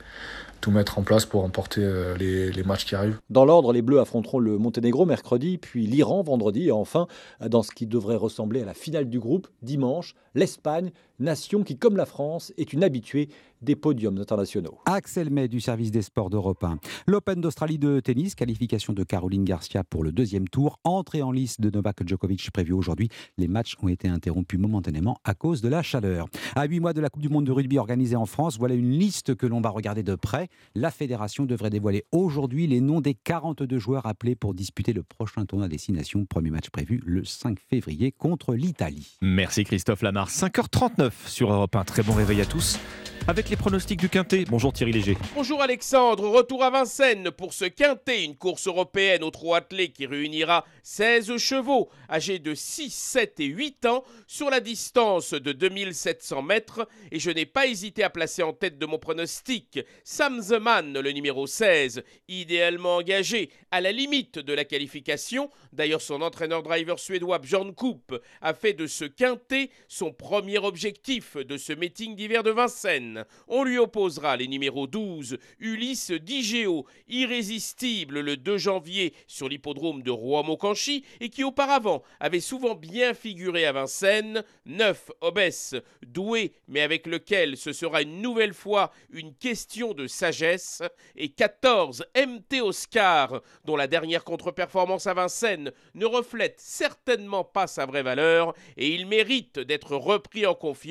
tout 0.62 0.72
mettre 0.72 1.00
en 1.00 1.04
place 1.04 1.26
pour 1.26 1.42
remporter 1.42 1.82
euh, 1.84 2.16
les, 2.18 2.52
les 2.52 2.64
matchs 2.64 2.86
qui 2.86 2.96
arrivent. 2.96 3.18
Dans 3.32 3.46
l'ordre, 3.46 3.74
les 3.74 3.82
Bleus 3.82 4.00
affronteront 4.00 4.40
le 4.40 4.58
Monténégro 4.58 5.06
mercredi, 5.06 5.58
puis 5.58 5.88
l'Iran 5.88 6.22
vendredi, 6.22 6.68
et 6.68 6.72
enfin, 6.72 7.08
dans 7.40 7.64
ce 7.64 7.72
qui 7.72 7.88
devrait 7.88 8.16
ressembler 8.16 8.62
à 8.62 8.66
la 8.66 8.74
finale 8.74 9.10
du 9.10 9.20
groupe, 9.20 9.48
dimanche, 9.64 10.16
l'Espagne, 10.34 10.92
nation 11.20 11.64
qui, 11.64 11.78
comme 11.78 11.98
la 11.98 12.06
France, 12.06 12.54
est 12.58 12.74
une 12.74 12.84
habituée 12.84 13.30
des 13.62 13.76
podiums 13.76 14.18
internationaux. 14.18 14.78
Axel 14.86 15.30
May 15.30 15.48
du 15.48 15.60
service 15.60 15.92
des 15.92 16.02
sports 16.02 16.30
d'Europe 16.30 16.64
1. 16.64 16.78
L'Open 17.08 17.42
d'Australie 17.42 17.80
de 17.80 18.00
tennis, 18.00 18.36
qualification 18.36 18.94
de 18.94 19.04
Caroline 19.04 19.44
Garcia 19.44 19.84
pour 19.84 20.04
le 20.04 20.12
deuxième 20.12 20.48
tour, 20.48 20.80
entrée 20.84 21.22
en 21.22 21.32
liste 21.32 21.62
de 21.62 21.70
Novak 21.70 22.08
Djokovic 22.08 22.52
prévue 22.52 22.74
aujourd'hui. 22.74 23.10
Les 23.38 23.48
matchs 23.48 23.76
ont 23.82 23.88
été 23.88 24.08
interrompus 24.08 24.60
momentanément 24.60 25.18
à 25.24 25.34
cause 25.34 25.62
de 25.62 25.68
la 25.70 25.82
chaleur. 25.82 26.28
À 26.56 26.66
huit 26.66 26.80
mois 26.80 26.94
de 26.94 27.02
la 27.02 27.10
Coupe 27.10 27.22
du 27.22 27.30
Monde 27.30 27.46
de 27.46 27.52
rugby 27.52 27.80
organisée 27.80 28.16
en 28.16 28.26
France, 28.26 28.58
voilà 28.58 28.76
une 28.76 28.92
liste 28.92 29.36
que 29.36 29.48
l'on 29.48 29.62
va 29.62 29.70
regarder 29.70 30.04
de 30.04 30.16
près. 30.16 30.50
La 30.76 30.92
fédération 30.92 31.46
devrait 31.46 31.70
dévoiler 31.70 32.04
aujourd'hui 32.12 32.68
les 32.68 32.82
noms 32.82 33.02
des 33.02 33.16
42 33.16 33.80
joueurs 33.80 34.06
appelés 34.06 34.36
pour 34.36 34.54
disputer 34.54 34.94
le 34.94 35.04
prochain 35.04 35.46
tournoi 35.46 35.68
des 35.68 35.78
Six 35.78 35.94
Nations. 35.94 36.26
Premier 36.26 36.52
match 36.52 36.70
prévu 36.70 37.02
le 37.06 37.24
5 37.24 37.58
février 37.60 38.12
contre 38.12 38.54
l'Italie. 38.54 39.18
Merci 39.22 39.64
Christophe 39.64 40.02
Lamar. 40.02 40.30
5h39 40.30 41.05
sur 41.26 41.52
Europe 41.52 41.76
1. 41.76 41.84
Très 41.84 42.04
bon 42.04 42.14
réveil 42.14 42.42
à 42.42 42.46
tous. 42.46 42.80
Avec 43.28 43.50
les 43.50 43.56
pronostics 43.56 44.00
du 44.00 44.08
Quintet. 44.08 44.46
Bonjour 44.48 44.72
Thierry 44.72 44.92
Léger. 44.92 45.18
Bonjour 45.34 45.60
Alexandre, 45.60 46.30
retour 46.30 46.64
à 46.64 46.70
Vincennes 46.70 47.32
pour 47.32 47.54
ce 47.54 47.66
quintet, 47.66 48.24
une 48.24 48.36
course 48.36 48.68
européenne 48.68 49.24
au 49.24 49.32
trot 49.32 49.56
attelé 49.56 49.90
qui 49.90 50.06
réunira 50.06 50.64
16 50.84 51.36
chevaux 51.38 51.90
âgés 52.08 52.38
de 52.38 52.54
6, 52.54 52.94
7 52.94 53.40
et 53.40 53.46
8 53.46 53.88
ans 53.88 54.04
sur 54.28 54.52
la 54.52 54.60
distance 54.60 55.34
de 55.34 55.54
2700 55.54 56.44
mètres 56.44 56.88
et 57.12 57.18
je 57.18 57.32
n'ai 57.32 57.48
pas 57.48 57.66
hésité 57.66 58.04
à 58.04 58.12
placer 58.12 58.44
en 58.44 58.54
tête 58.54 58.78
de 58.78 58.86
mon 58.86 59.00
pronostic 59.00 59.80
Sam 60.04 60.40
the 60.40 60.62
Man, 60.62 60.94
le 60.94 61.12
numéro 61.12 61.48
16, 61.48 62.04
idéalement 62.28 62.98
engagé 62.98 63.50
à 63.72 63.82
la 63.82 63.92
limite 63.92 64.38
de 64.38 64.54
la 64.54 64.66
qualification. 64.66 65.50
D'ailleurs 65.74 66.04
son 66.04 66.22
entraîneur-driver 66.22 67.00
suédois 67.00 67.40
Bjorn 67.40 67.74
Koop 67.74 68.22
a 68.42 68.54
fait 68.54 68.74
de 68.74 68.86
ce 68.86 69.06
quintet 69.06 69.72
son 69.88 70.14
premier 70.14 70.60
objectif 70.60 70.95
de 70.96 71.58
ce 71.58 71.74
meeting 71.74 72.16
d'hiver 72.16 72.42
de 72.42 72.52
Vincennes. 72.52 73.26
On 73.48 73.64
lui 73.64 73.78
opposera 73.78 74.38
les 74.38 74.48
numéros 74.48 74.88
12, 74.88 75.38
Ulysse 75.60 76.12
Digéo, 76.12 76.86
irrésistible 77.08 78.22
le 78.22 78.38
2 78.38 78.58
janvier 78.58 79.14
sur 79.28 79.50
l'hippodrome 79.50 80.04
de 80.04 80.12
Rouen-Mocanchi 80.12 81.04
et 81.20 81.30
qui 81.30 81.44
auparavant 81.44 82.02
avait 82.20 82.40
souvent 82.40 82.76
bien 82.76 83.14
figuré 83.14 83.66
à 83.66 83.72
Vincennes, 83.72 84.44
9 84.66 85.12
Obès, 85.22 85.76
doué 86.06 86.54
mais 86.68 86.82
avec 86.82 87.08
lequel 87.08 87.58
ce 87.58 87.74
sera 87.74 88.02
une 88.02 88.22
nouvelle 88.22 88.54
fois 88.54 88.92
une 89.12 89.36
question 89.36 89.94
de 89.94 90.08
sagesse, 90.08 90.82
et 91.16 91.30
14 91.30 92.06
MT 92.16 92.62
Oscar, 92.62 93.42
dont 93.66 93.76
la 93.76 93.88
dernière 93.88 94.24
contre-performance 94.24 95.08
à 95.08 95.14
Vincennes 95.14 95.72
ne 95.94 96.06
reflète 96.06 96.60
certainement 96.60 97.44
pas 97.44 97.68
sa 97.68 97.86
vraie 97.86 98.04
valeur, 98.04 98.54
et 98.78 98.94
il 98.94 99.06
mérite 99.06 99.60
d'être 99.60 99.96
repris 99.96 100.46
en 100.46 100.56
confiance, 100.56 100.85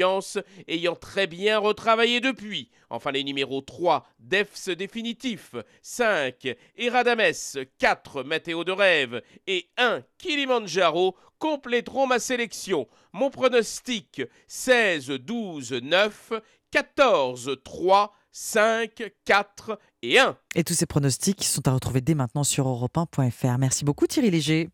ayant 0.69 0.97
très 0.97 1.27
bien 1.27 1.59
retravaillé 1.59 2.21
depuis. 2.21 2.71
Enfin 2.91 3.13
les 3.13 3.25
numéros 3.25 3.61
3, 3.61 4.07
Defs 4.19 4.69
définitif, 4.69 5.55
5, 5.83 6.55
Eradames, 6.77 7.33
4, 7.79 8.23
Météo 8.23 8.65
de 8.65 8.73
rêve, 8.73 9.23
et 9.47 9.69
1, 9.77 10.03
Kilimanjaro, 10.19 11.17
compléteront 11.39 12.07
ma 12.07 12.19
sélection. 12.19 12.89
Mon 13.13 13.31
pronostic 13.31 14.23
16, 14.47 15.09
12, 15.09 15.73
9, 15.83 16.33
14, 16.71 17.59
3, 17.63 18.15
5, 18.33 19.13
4 19.25 19.79
et 20.03 20.19
1. 20.19 20.37
Et 20.57 20.65
tous 20.65 20.75
ces 20.75 20.87
pronostics 20.87 21.45
sont 21.45 21.67
à 21.69 21.73
retrouver 21.73 22.01
dès 22.01 22.15
maintenant 22.15 22.45
sur 22.45 22.67
europe1.fr. 22.67 23.59
Merci 23.59 23.85
beaucoup 23.85 24.07
Thierry 24.07 24.31
Léger. 24.31 24.71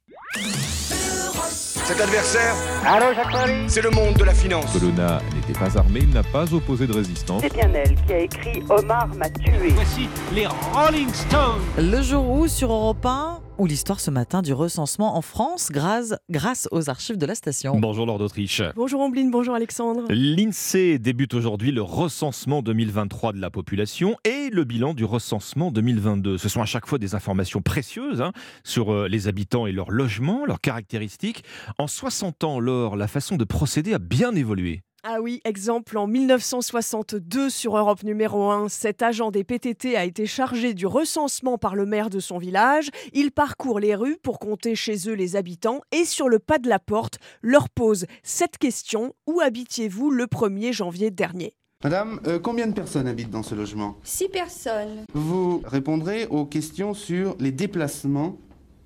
Cet 1.90 2.02
adversaire, 2.02 2.54
c'est 3.66 3.82
le 3.82 3.90
monde 3.90 4.14
de 4.14 4.22
la 4.22 4.32
finance. 4.32 4.72
Colonna 4.72 5.20
n'était 5.34 5.58
pas 5.58 5.76
armé, 5.76 5.98
il 6.04 6.10
n'a 6.10 6.22
pas 6.22 6.44
opposé 6.54 6.86
de 6.86 6.92
résistance. 6.92 7.42
C'est 7.42 7.52
bien 7.52 7.68
elle 7.74 7.96
qui 8.06 8.12
a 8.12 8.18
écrit 8.20 8.62
Omar 8.68 9.08
m'a 9.16 9.28
tué. 9.28 9.70
Voici 9.74 10.08
les 10.32 10.46
Rolling 10.46 11.12
Stones. 11.12 11.60
Le 11.76 12.00
jour 12.00 12.30
où 12.30 12.46
sur 12.46 12.70
Europe 12.70 13.04
1, 13.04 13.40
ou 13.60 13.66
l'histoire 13.66 14.00
ce 14.00 14.10
matin 14.10 14.40
du 14.40 14.54
recensement 14.54 15.18
en 15.18 15.20
France 15.20 15.68
grâce, 15.70 16.14
grâce 16.30 16.66
aux 16.72 16.88
archives 16.88 17.18
de 17.18 17.26
la 17.26 17.34
station. 17.34 17.78
Bonjour 17.78 18.06
Lord 18.06 18.18
d'Autriche. 18.18 18.62
Bonjour 18.74 19.02
Ombline, 19.02 19.30
bonjour 19.30 19.54
Alexandre. 19.54 20.06
L'INSEE 20.08 20.98
débute 20.98 21.34
aujourd'hui 21.34 21.70
le 21.70 21.82
recensement 21.82 22.62
2023 22.62 23.34
de 23.34 23.38
la 23.38 23.50
population 23.50 24.16
et 24.24 24.48
le 24.50 24.64
bilan 24.64 24.94
du 24.94 25.04
recensement 25.04 25.70
2022. 25.70 26.38
Ce 26.38 26.48
sont 26.48 26.62
à 26.62 26.66
chaque 26.66 26.86
fois 26.86 26.96
des 26.96 27.14
informations 27.14 27.60
précieuses 27.60 28.22
hein, 28.22 28.32
sur 28.64 28.94
euh, 28.94 29.08
les 29.08 29.28
habitants 29.28 29.66
et 29.66 29.72
leur 29.72 29.90
logement, 29.90 30.46
leurs 30.46 30.62
caractéristiques. 30.62 31.44
En 31.76 31.86
60 31.86 32.44
ans, 32.44 32.60
Laure, 32.60 32.96
la 32.96 33.08
façon 33.08 33.36
de 33.36 33.44
procéder 33.44 33.92
a 33.92 33.98
bien 33.98 34.34
évolué. 34.34 34.80
Ah 35.02 35.22
oui, 35.22 35.40
exemple, 35.46 35.96
en 35.96 36.06
1962 36.06 37.48
sur 37.48 37.78
Europe 37.78 38.02
numéro 38.02 38.50
1, 38.50 38.68
cet 38.68 39.00
agent 39.00 39.30
des 39.30 39.44
PTT 39.44 39.96
a 39.96 40.04
été 40.04 40.26
chargé 40.26 40.74
du 40.74 40.86
recensement 40.86 41.56
par 41.56 41.74
le 41.74 41.86
maire 41.86 42.10
de 42.10 42.20
son 42.20 42.36
village. 42.36 42.90
Il 43.14 43.32
parcourt 43.32 43.80
les 43.80 43.94
rues 43.94 44.18
pour 44.22 44.38
compter 44.38 44.74
chez 44.74 45.08
eux 45.08 45.14
les 45.14 45.36
habitants 45.36 45.80
et 45.90 46.04
sur 46.04 46.28
le 46.28 46.38
pas 46.38 46.58
de 46.58 46.68
la 46.68 46.78
porte 46.78 47.18
leur 47.40 47.70
pose 47.70 48.04
cette 48.22 48.58
question 48.58 49.14
Où 49.26 49.40
habitiez-vous 49.40 50.10
le 50.10 50.26
1er 50.26 50.74
janvier 50.74 51.10
dernier? 51.10 51.54
Madame, 51.82 52.20
euh, 52.26 52.38
combien 52.38 52.66
de 52.66 52.74
personnes 52.74 53.08
habitent 53.08 53.30
dans 53.30 53.42
ce 53.42 53.54
logement? 53.54 53.96
Six 54.02 54.28
personnes. 54.28 55.06
Vous 55.14 55.62
répondrez 55.64 56.26
aux 56.26 56.44
questions 56.44 56.92
sur 56.92 57.36
les 57.40 57.52
déplacements 57.52 58.36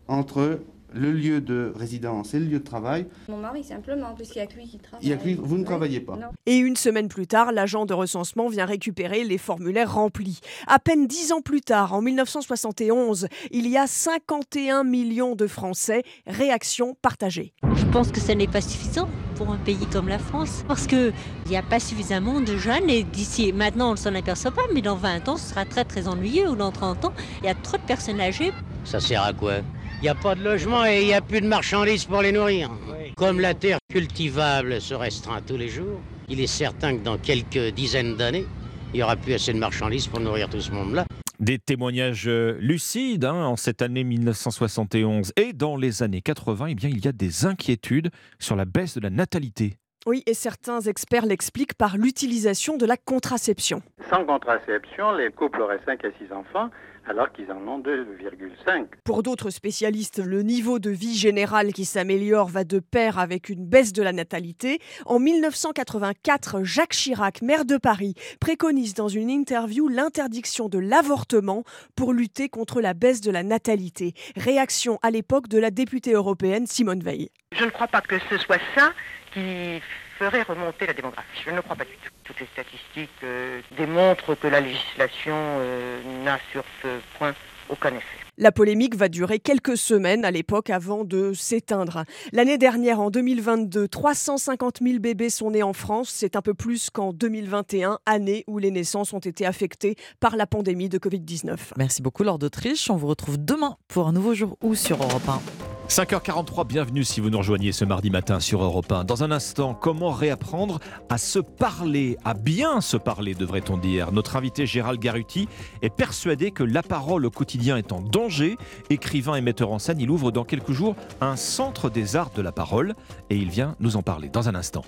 entre 0.07 0.61
le 0.95 1.13
lieu 1.13 1.41
de 1.41 1.73
résidence 1.77 2.35
et 2.35 2.41
le 2.41 2.47
lieu 2.47 2.59
de 2.59 2.65
travail. 2.65 3.07
Mon 3.29 3.39
mari 3.39 3.65
simplement, 3.65 4.15
puisqu'il 4.15 4.39
n'y 4.39 4.45
a 4.45 4.47
que 4.47 4.55
lui 4.55 4.67
qui 4.67 4.79
travaille. 4.79 5.05
Il 5.05 5.11
y 5.11 5.13
a 5.13 5.17
que 5.17 5.25
lui, 5.25 5.35
vous 5.35 5.59
ne 5.59 5.65
travaillez 5.65 6.01
pas. 6.01 6.17
Non. 6.17 6.29
Et 6.47 6.57
une 6.57 6.77
semaine 6.77 7.09
plus 7.09 7.27
tard, 7.27 7.53
l'agent 7.53 7.87
de 7.87 7.95
recensement 7.95 8.49
vient 8.49 8.67
récupérer 8.67 9.25
les 9.25 9.39
formulaires 9.39 9.95
remplis. 9.95 10.41
À 10.67 10.79
peine 10.79 11.07
dix 11.07 11.33
ans 11.33 11.41
plus 11.41 11.61
tard, 11.61 11.93
en 11.93 12.01
1971, 12.01 13.29
il 13.51 13.69
y 13.69 13.77
a 13.77 13.87
51 13.87 14.85
millions 14.85 15.35
de 15.35 15.47
Français. 15.47 16.03
Réaction 16.27 16.97
partagée. 17.03 17.53
Je 17.75 17.85
pense 17.87 18.11
que 18.11 18.21
ça 18.21 18.35
n'est 18.35 18.47
pas 18.47 18.61
suffisant 18.61 19.09
pour 19.35 19.51
un 19.51 19.57
pays 19.59 19.87
comme 19.93 20.09
la 20.09 20.19
France, 20.19 20.65
parce 20.69 20.87
qu'il 20.87 21.13
n'y 21.49 21.57
a 21.57 21.63
pas 21.63 21.81
suffisamment 21.81 22.41
de 22.41 22.57
jeunes, 22.57 22.89
et 22.89 23.03
d'ici, 23.03 23.53
maintenant 23.53 23.89
on 23.89 23.93
ne 23.93 23.97
s'en 23.97 24.15
aperçoit 24.15 24.53
pas, 24.53 24.63
mais 24.73 24.81
dans 24.81 24.95
20 24.95 25.29
ans 25.29 25.37
ce 25.37 25.51
sera 25.51 25.65
très 25.65 25.85
très 25.85 26.07
ennuyeux, 26.07 26.49
ou 26.49 26.55
dans 26.57 26.71
30 26.71 27.07
ans, 27.07 27.13
il 27.41 27.47
y 27.47 27.49
a 27.49 27.55
trop 27.55 27.77
de 27.77 27.83
personnes 27.83 28.21
âgées. 28.21 28.53
Ça 28.85 29.01
sert 29.01 29.23
à 29.23 29.33
quoi? 29.33 29.55
Il 30.01 30.03
n'y 30.03 30.09
a 30.09 30.15
pas 30.15 30.35
de 30.35 30.43
logement 30.43 30.85
et 30.85 31.01
il 31.01 31.07
n'y 31.07 31.15
a 31.15 31.21
plus 31.21 31.41
de 31.41 31.47
marchandises 31.47 32.05
pour 32.05 32.21
les 32.21 32.33
nourrir. 32.33 32.71
Comme 33.17 33.41
la 33.41 33.55
terre 33.55 33.79
cultivable 33.91 34.81
se 34.81 34.95
restreint 34.95 35.41
tous 35.41 35.57
les 35.57 35.69
jours, 35.69 36.01
il 36.29 36.41
est 36.41 36.47
certain 36.47 36.97
que 36.97 37.03
dans 37.03 37.17
quelques 37.17 37.73
dizaines 37.75 38.17
d'années, 38.17 38.47
il 38.93 38.99
n'y 38.99 39.03
aura 39.03 39.17
plus 39.17 39.35
assez 39.35 39.53
de 39.53 39.59
marchandises 39.59 40.07
pour 40.07 40.21
nourrir 40.21 40.49
tout 40.49 40.61
ce 40.61 40.71
monde-là. 40.73 41.05
Des 41.41 41.59
témoignages 41.59 42.29
euh, 42.29 42.57
lucides 42.61 43.25
hein, 43.25 43.45
en 43.45 43.57
cette 43.57 43.83
année 43.83 44.05
1971 44.05 45.33
et 45.37 45.53
dans 45.53 45.77
les 45.77 46.03
années 46.03 46.23
80, 46.23 46.67
eh 46.69 46.75
bien, 46.75 46.89
il 46.89 47.05
y 47.05 47.09
a 47.09 47.13
des 47.13 47.45
inquiétudes 47.45 48.11
sur 48.39 48.57
la 48.57 48.65
baisse 48.65 48.95
de 48.95 49.01
la 49.01 49.11
natalité. 49.11 49.79
Oui, 50.07 50.23
et 50.27 50.35
certains 50.35 50.81
experts 50.83 51.27
l'expliquent 51.27 51.75
par 51.75 51.97
l'utilisation 51.97 52.77
de 52.77 52.85
la 52.85 52.97
contraception. 52.97 53.83
Sans 54.11 54.25
contraception, 54.27 55.13
les 55.13 55.31
couples 55.31 55.63
auraient 55.63 55.81
5 55.87 56.05
à 56.05 56.09
6 56.19 56.33
enfants, 56.33 56.71
alors 57.07 57.31
qu'ils 57.33 57.51
en 57.53 57.67
ont 57.69 57.81
2,5. 57.81 58.87
Pour 59.05 59.23
d'autres 59.23 59.51
spécialistes, 59.51 60.23
le 60.25 60.43
niveau 60.43 60.79
de 60.79 60.91
vie 60.91 61.17
général 61.17 61.73
qui 61.73 61.85
s'améliore 61.85 62.49
va 62.49 62.65
de 62.65 62.79
pair 62.79 63.19
avec 63.19 63.49
une 63.49 63.67
baisse 63.67 63.93
de 63.93 64.03
la 64.03 64.13
natalité. 64.13 64.81
En 65.07 65.19
1984, 65.19 66.65
Jacques 66.65 66.93
Chirac, 66.93 67.43
maire 67.43 67.65
de 67.65 67.77
Paris, 67.77 68.15
préconise 68.41 68.95
dans 68.95 69.09
une 69.09 69.31
interview 69.31 69.89
l'interdiction 69.89 70.69
de 70.69 70.79
l'avortement 70.79 71.65
pour 71.97 72.13
lutter 72.13 72.49
contre 72.49 72.81
la 72.81 72.95
baisse 72.95 73.21
de 73.21 73.31
la 73.31 73.43
natalité. 73.43 74.15
Réaction 74.37 74.99
à 75.03 75.11
l'époque 75.11 75.49
de 75.49 75.59
la 75.59 75.71
députée 75.71 76.13
européenne 76.13 76.67
Simone 76.67 77.01
Veil. 77.01 77.31
Je 77.53 77.65
ne 77.65 77.71
crois 77.71 77.89
pas 77.89 78.01
que 78.01 78.19
ce 78.31 78.39
soit 78.39 78.61
ça 78.75 78.93
qui 79.33 79.81
ferait 80.25 80.43
remonter 80.43 80.87
la 80.87 80.93
démographie. 80.93 81.43
Je 81.45 81.51
ne 81.51 81.57
le 81.57 81.63
crois 81.63 81.77
pas 81.77 81.85
du 81.85 81.93
tout. 81.93 82.11
Toutes 82.25 82.41
les 82.41 82.47
statistiques 82.47 83.11
euh, 83.23 83.61
démontrent 83.77 84.35
que 84.35 84.47
la 84.47 84.61
législation 84.61 85.35
euh, 85.37 86.01
n'a 86.25 86.39
sur 86.51 86.65
ce 86.83 86.89
point 87.19 87.35
aucun 87.69 87.91
effet. 87.91 88.19
La 88.37 88.51
polémique 88.51 88.97
va 88.97 89.09
durer 89.09 89.39
quelques 89.39 89.77
semaines 89.77 90.25
à 90.25 90.31
l'époque 90.31 90.69
avant 90.71 91.05
de 91.05 91.33
s'éteindre. 91.35 92.05
L'année 92.33 92.59
dernière, 92.59 93.01
en 93.01 93.11
2022, 93.11 93.87
350 93.87 94.81
000 94.83 94.99
bébés 94.99 95.31
sont 95.31 95.53
nés 95.53 95.63
en 95.63 95.73
France. 95.73 96.11
C'est 96.11 96.35
un 96.35 96.43
peu 96.43 96.55
plus 96.55 96.91
qu'en 96.91 97.13
2021, 97.13 97.99
année 98.07 98.45
où 98.47 98.59
les 98.59 98.71
naissances 98.71 99.13
ont 99.13 99.21
été 99.21 99.47
affectées 99.47 99.95
par 100.21 100.37
la 100.37 100.47
pandémie 100.47 100.89
de 100.89 100.99
Covid-19. 100.99 101.57
Merci 101.77 102.03
beaucoup, 102.03 102.25
Lord 102.25 102.39
d'Autriche. 102.39 102.91
On 102.91 102.97
vous 102.97 103.07
retrouve 103.07 103.37
demain 103.39 103.77
pour 103.89 104.09
un 104.09 104.13
nouveau 104.13 104.35
jour 104.35 104.57
ou 104.63 104.75
sur 104.75 105.03
Europe 105.03 105.29
1. 105.29 105.74
5h43, 105.89 106.67
bienvenue 106.67 107.05
si 107.05 107.21
vous 107.21 107.31
nous 107.31 107.39
rejoignez 107.39 107.71
ce 107.71 107.85
mardi 107.85 108.11
matin 108.11 108.41
sur 108.41 108.63
Europe 108.63 108.91
1. 108.91 109.05
Dans 109.05 109.23
un 109.23 109.31
instant, 109.31 109.75
comment 109.75 110.11
réapprendre 110.11 110.81
à 111.09 111.19
se 111.19 111.39
parler, 111.39 112.17
à 112.25 112.35
bien 112.35 112.81
se 112.81 112.97
parler, 112.97 113.35
devrait-on 113.35 113.77
dire 113.77 114.11
Notre 114.11 114.37
invité 114.37 114.67
Gérald 114.67 114.99
Garuti 114.99 115.47
est 115.83 115.95
persuadé 115.95 116.51
que 116.51 116.65
la 116.65 116.83
parole 116.83 117.27
au 117.27 117.31
quotidien 117.31 117.77
est 117.77 117.93
en 117.93 118.01
danger. 118.01 118.57
Écrivain 118.91 119.37
et 119.37 119.41
metteur 119.41 119.71
en 119.71 119.79
scène, 119.79 120.01
il 120.01 120.11
ouvre 120.11 120.33
dans 120.33 120.45
quelques 120.45 120.73
jours 120.73 120.97
un 121.21 121.37
centre 121.37 121.91
des 121.91 122.17
arts 122.17 122.33
de 122.35 122.43
la 122.43 122.51
parole 122.51 122.95
et 123.29 123.37
il 123.37 123.51
vient 123.51 123.77
nous 123.79 123.97
en 123.97 124.03
parler 124.03 124.29
dans 124.31 124.49
un 124.49 124.55
instant. 124.55 124.85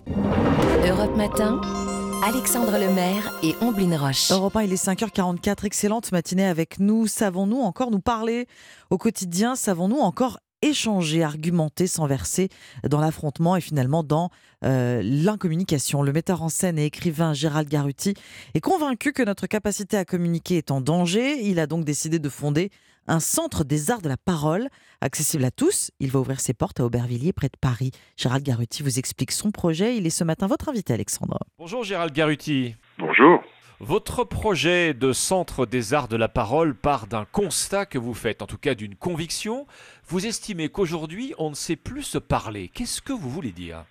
Europe 0.88 1.16
Matin. 1.16 1.60
Alexandre 2.24 2.78
Lemaire 2.78 3.30
et 3.42 3.54
Omblin 3.60 3.96
Roche. 3.98 4.32
Europe 4.32 4.56
1, 4.56 4.62
il 4.62 4.72
est 4.72 4.82
5h44, 4.82 5.66
excellente 5.66 6.10
matinée 6.12 6.46
avec 6.46 6.78
nous. 6.80 7.06
Savons-nous 7.06 7.60
encore 7.60 7.90
nous 7.90 8.00
parler 8.00 8.46
au 8.88 8.96
quotidien? 8.96 9.54
Savons-nous 9.54 9.98
encore 9.98 10.38
échanger, 10.62 11.22
argumenter 11.22 11.86
sans 11.86 12.06
verser 12.06 12.48
dans 12.88 13.00
l'affrontement 13.00 13.56
et 13.56 13.60
finalement 13.60 14.02
dans 14.02 14.30
euh, 14.64 15.00
l'incommunication. 15.02 16.02
Le 16.02 16.12
metteur 16.12 16.42
en 16.42 16.48
scène 16.48 16.78
et 16.78 16.86
écrivain 16.86 17.34
Gérald 17.34 17.68
Garuti 17.68 18.14
est 18.54 18.60
convaincu 18.60 19.12
que 19.12 19.22
notre 19.22 19.46
capacité 19.46 19.96
à 19.96 20.04
communiquer 20.04 20.56
est 20.58 20.70
en 20.70 20.80
danger. 20.80 21.40
Il 21.42 21.58
a 21.58 21.66
donc 21.66 21.84
décidé 21.84 22.18
de 22.18 22.28
fonder 22.28 22.70
un 23.08 23.20
centre 23.20 23.64
des 23.64 23.90
arts 23.90 24.02
de 24.02 24.08
la 24.08 24.16
parole, 24.16 24.68
accessible 25.00 25.44
à 25.44 25.50
tous. 25.50 25.90
Il 26.00 26.10
va 26.10 26.20
ouvrir 26.20 26.40
ses 26.40 26.54
portes 26.54 26.80
à 26.80 26.84
Aubervilliers, 26.84 27.32
près 27.32 27.48
de 27.48 27.56
Paris. 27.60 27.92
Gérald 28.16 28.44
Garuti 28.44 28.82
vous 28.82 28.98
explique 28.98 29.32
son 29.32 29.50
projet. 29.50 29.96
Il 29.96 30.06
est 30.06 30.10
ce 30.10 30.24
matin 30.24 30.46
votre 30.46 30.68
invité, 30.68 30.92
Alexandre. 30.92 31.38
Bonjour 31.58 31.84
Gérald 31.84 32.12
Garuti. 32.12 32.74
Bonjour. 32.98 33.42
Votre 33.80 34.24
projet 34.24 34.94
de 34.94 35.12
centre 35.12 35.66
des 35.66 35.92
arts 35.92 36.08
de 36.08 36.16
la 36.16 36.28
parole 36.28 36.74
part 36.74 37.06
d'un 37.06 37.26
constat 37.26 37.84
que 37.84 37.98
vous 37.98 38.14
faites, 38.14 38.40
en 38.40 38.46
tout 38.46 38.56
cas 38.56 38.74
d'une 38.74 38.96
conviction. 38.96 39.66
Vous 40.08 40.24
estimez 40.24 40.70
qu'aujourd'hui, 40.70 41.34
on 41.36 41.50
ne 41.50 41.54
sait 41.54 41.76
plus 41.76 42.02
se 42.02 42.16
parler. 42.16 42.70
Qu'est-ce 42.74 43.02
que 43.02 43.12
vous 43.12 43.28
voulez 43.28 43.52
dire? 43.52 43.84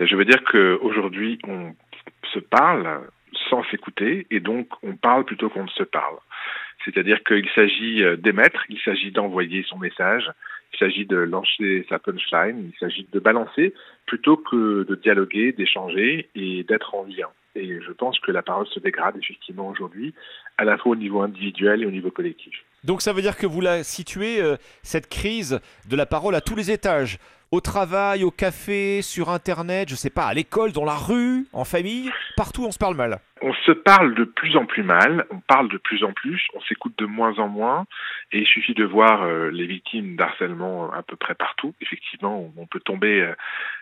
Je 0.00 0.16
veux 0.16 0.24
dire 0.24 0.42
qu'aujourd'hui, 0.42 1.38
on 1.46 1.72
se 2.32 2.40
parle 2.40 3.08
sans 3.48 3.62
s'écouter 3.70 4.26
et 4.32 4.40
donc 4.40 4.66
on 4.82 4.96
parle 4.96 5.24
plutôt 5.24 5.48
qu'on 5.50 5.64
ne 5.64 5.68
se 5.68 5.84
parle. 5.84 6.16
C'est-à-dire 6.84 7.22
qu'il 7.22 7.48
s'agit 7.54 8.02
euh, 8.02 8.16
d'émettre, 8.16 8.64
il 8.68 8.80
s'agit 8.80 9.12
d'envoyer 9.12 9.62
son 9.68 9.78
message, 9.78 10.28
il 10.72 10.78
s'agit 10.80 11.06
de 11.06 11.16
lancer 11.16 11.86
sa 11.88 12.00
punchline, 12.00 12.72
il 12.72 12.78
s'agit 12.80 13.06
de 13.12 13.20
balancer 13.20 13.72
plutôt 14.06 14.36
que 14.36 14.82
de 14.82 14.94
dialoguer, 14.96 15.52
d'échanger 15.52 16.28
et 16.34 16.64
d'être 16.64 16.96
en 16.96 17.04
lien. 17.04 17.28
Et 17.56 17.80
je 17.80 17.92
pense 17.92 18.18
que 18.20 18.32
la 18.32 18.42
parole 18.42 18.66
se 18.66 18.80
dégrade 18.80 19.16
effectivement 19.16 19.68
aujourd'hui, 19.68 20.14
à 20.58 20.64
la 20.64 20.76
fois 20.76 20.92
au 20.92 20.96
niveau 20.96 21.20
individuel 21.20 21.82
et 21.82 21.86
au 21.86 21.90
niveau 21.90 22.10
collectif. 22.10 22.54
Donc 22.82 23.00
ça 23.00 23.12
veut 23.12 23.22
dire 23.22 23.36
que 23.36 23.46
vous 23.46 23.60
la 23.60 23.82
situez, 23.82 24.40
euh, 24.40 24.56
cette 24.82 25.08
crise 25.08 25.60
de 25.88 25.96
la 25.96 26.06
parole, 26.06 26.34
à 26.34 26.40
tous 26.40 26.56
les 26.56 26.70
étages 26.70 27.18
au 27.54 27.60
travail, 27.60 28.24
au 28.24 28.32
café, 28.32 29.00
sur 29.00 29.30
Internet, 29.30 29.88
je 29.88 29.94
sais 29.94 30.10
pas, 30.10 30.26
à 30.26 30.34
l'école, 30.34 30.72
dans 30.72 30.84
la 30.84 30.96
rue, 30.96 31.46
en 31.52 31.64
famille, 31.64 32.10
partout 32.36 32.64
on 32.64 32.72
se 32.72 32.78
parle 32.78 32.96
mal. 32.96 33.20
On 33.42 33.52
se 33.52 33.70
parle 33.70 34.14
de 34.16 34.24
plus 34.24 34.56
en 34.56 34.66
plus 34.66 34.82
mal, 34.82 35.24
on 35.30 35.38
parle 35.38 35.68
de 35.68 35.76
plus 35.78 36.02
en 36.02 36.12
plus, 36.12 36.42
on 36.54 36.60
s'écoute 36.62 36.94
de 36.98 37.06
moins 37.06 37.38
en 37.38 37.46
moins, 37.46 37.86
et 38.32 38.40
il 38.40 38.46
suffit 38.46 38.74
de 38.74 38.84
voir 38.84 39.22
euh, 39.22 39.50
les 39.50 39.66
victimes 39.66 40.16
d'harcèlement 40.16 40.92
à 40.92 41.02
peu 41.04 41.14
près 41.14 41.36
partout. 41.36 41.74
Effectivement, 41.80 42.52
on 42.56 42.66
peut 42.66 42.80
tomber 42.80 43.20
euh, 43.20 43.34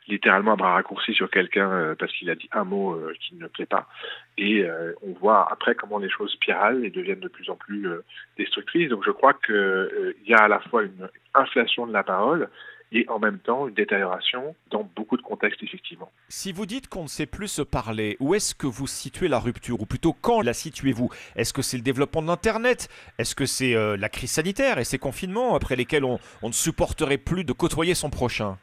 littéralement 0.06 0.52
à 0.52 0.56
bras 0.56 0.74
raccourcis 0.74 1.14
sur 1.14 1.30
quelqu'un 1.30 1.70
euh, 1.70 1.94
parce 1.98 2.12
qu'il 2.12 2.28
a 2.28 2.34
dit 2.34 2.50
un 2.52 2.64
mot 2.64 3.00
qui 3.20 3.36
ne 3.36 3.46
plaît 3.46 3.66
pas, 3.66 3.88
et 4.36 4.66
on 5.02 5.12
voit 5.14 5.50
après 5.50 5.74
comment 5.74 5.98
les 5.98 6.10
choses 6.10 6.32
spiralent 6.32 6.84
et 6.84 6.90
deviennent 6.90 7.20
de 7.20 7.28
plus 7.28 7.48
en 7.48 7.56
plus 7.56 7.88
destructrices. 8.36 8.90
Donc 8.90 9.02
je 9.06 9.12
crois 9.12 9.32
qu'il 9.32 10.14
y 10.26 10.34
a 10.34 10.44
à 10.44 10.48
la 10.48 10.60
fois 10.60 10.82
une 10.82 11.08
inflation 11.34 11.86
de 11.86 11.92
la 11.92 12.02
parole, 12.02 12.48
et 12.92 13.08
en 13.08 13.18
même 13.18 13.38
temps 13.38 13.66
une 13.68 13.74
détérioration 13.74 14.54
dans 14.70 14.88
beaucoup 14.96 15.16
de 15.16 15.22
contextes 15.22 15.62
effectivement. 15.62 16.10
Si 16.28 16.52
vous 16.52 16.66
dites 16.66 16.88
qu'on 16.88 17.04
ne 17.04 17.08
sait 17.08 17.26
plus 17.26 17.48
se 17.48 17.62
parler, 17.62 18.16
où 18.20 18.34
est-ce 18.34 18.54
que 18.54 18.66
vous 18.66 18.86
situez 18.86 19.28
la 19.28 19.38
rupture? 19.38 19.80
Ou 19.80 19.86
plutôt 19.86 20.12
quand 20.12 20.40
la 20.40 20.52
situez-vous? 20.52 21.10
Est-ce 21.36 21.52
que 21.52 21.62
c'est 21.62 21.76
le 21.76 21.82
développement 21.82 22.22
de 22.22 22.26
l'Internet? 22.26 22.88
Est-ce 23.18 23.34
que 23.34 23.46
c'est 23.46 23.74
euh, 23.74 23.96
la 23.96 24.08
crise 24.08 24.30
sanitaire 24.30 24.78
et 24.78 24.84
ces 24.84 24.98
confinements 24.98 25.54
après 25.54 25.76
lesquels 25.76 26.04
on 26.04 26.18
ne 26.42 26.52
supporterait 26.52 27.18
plus 27.18 27.44
de 27.44 27.52
côtoyer 27.52 27.94
son 27.94 28.10
prochain? 28.10 28.58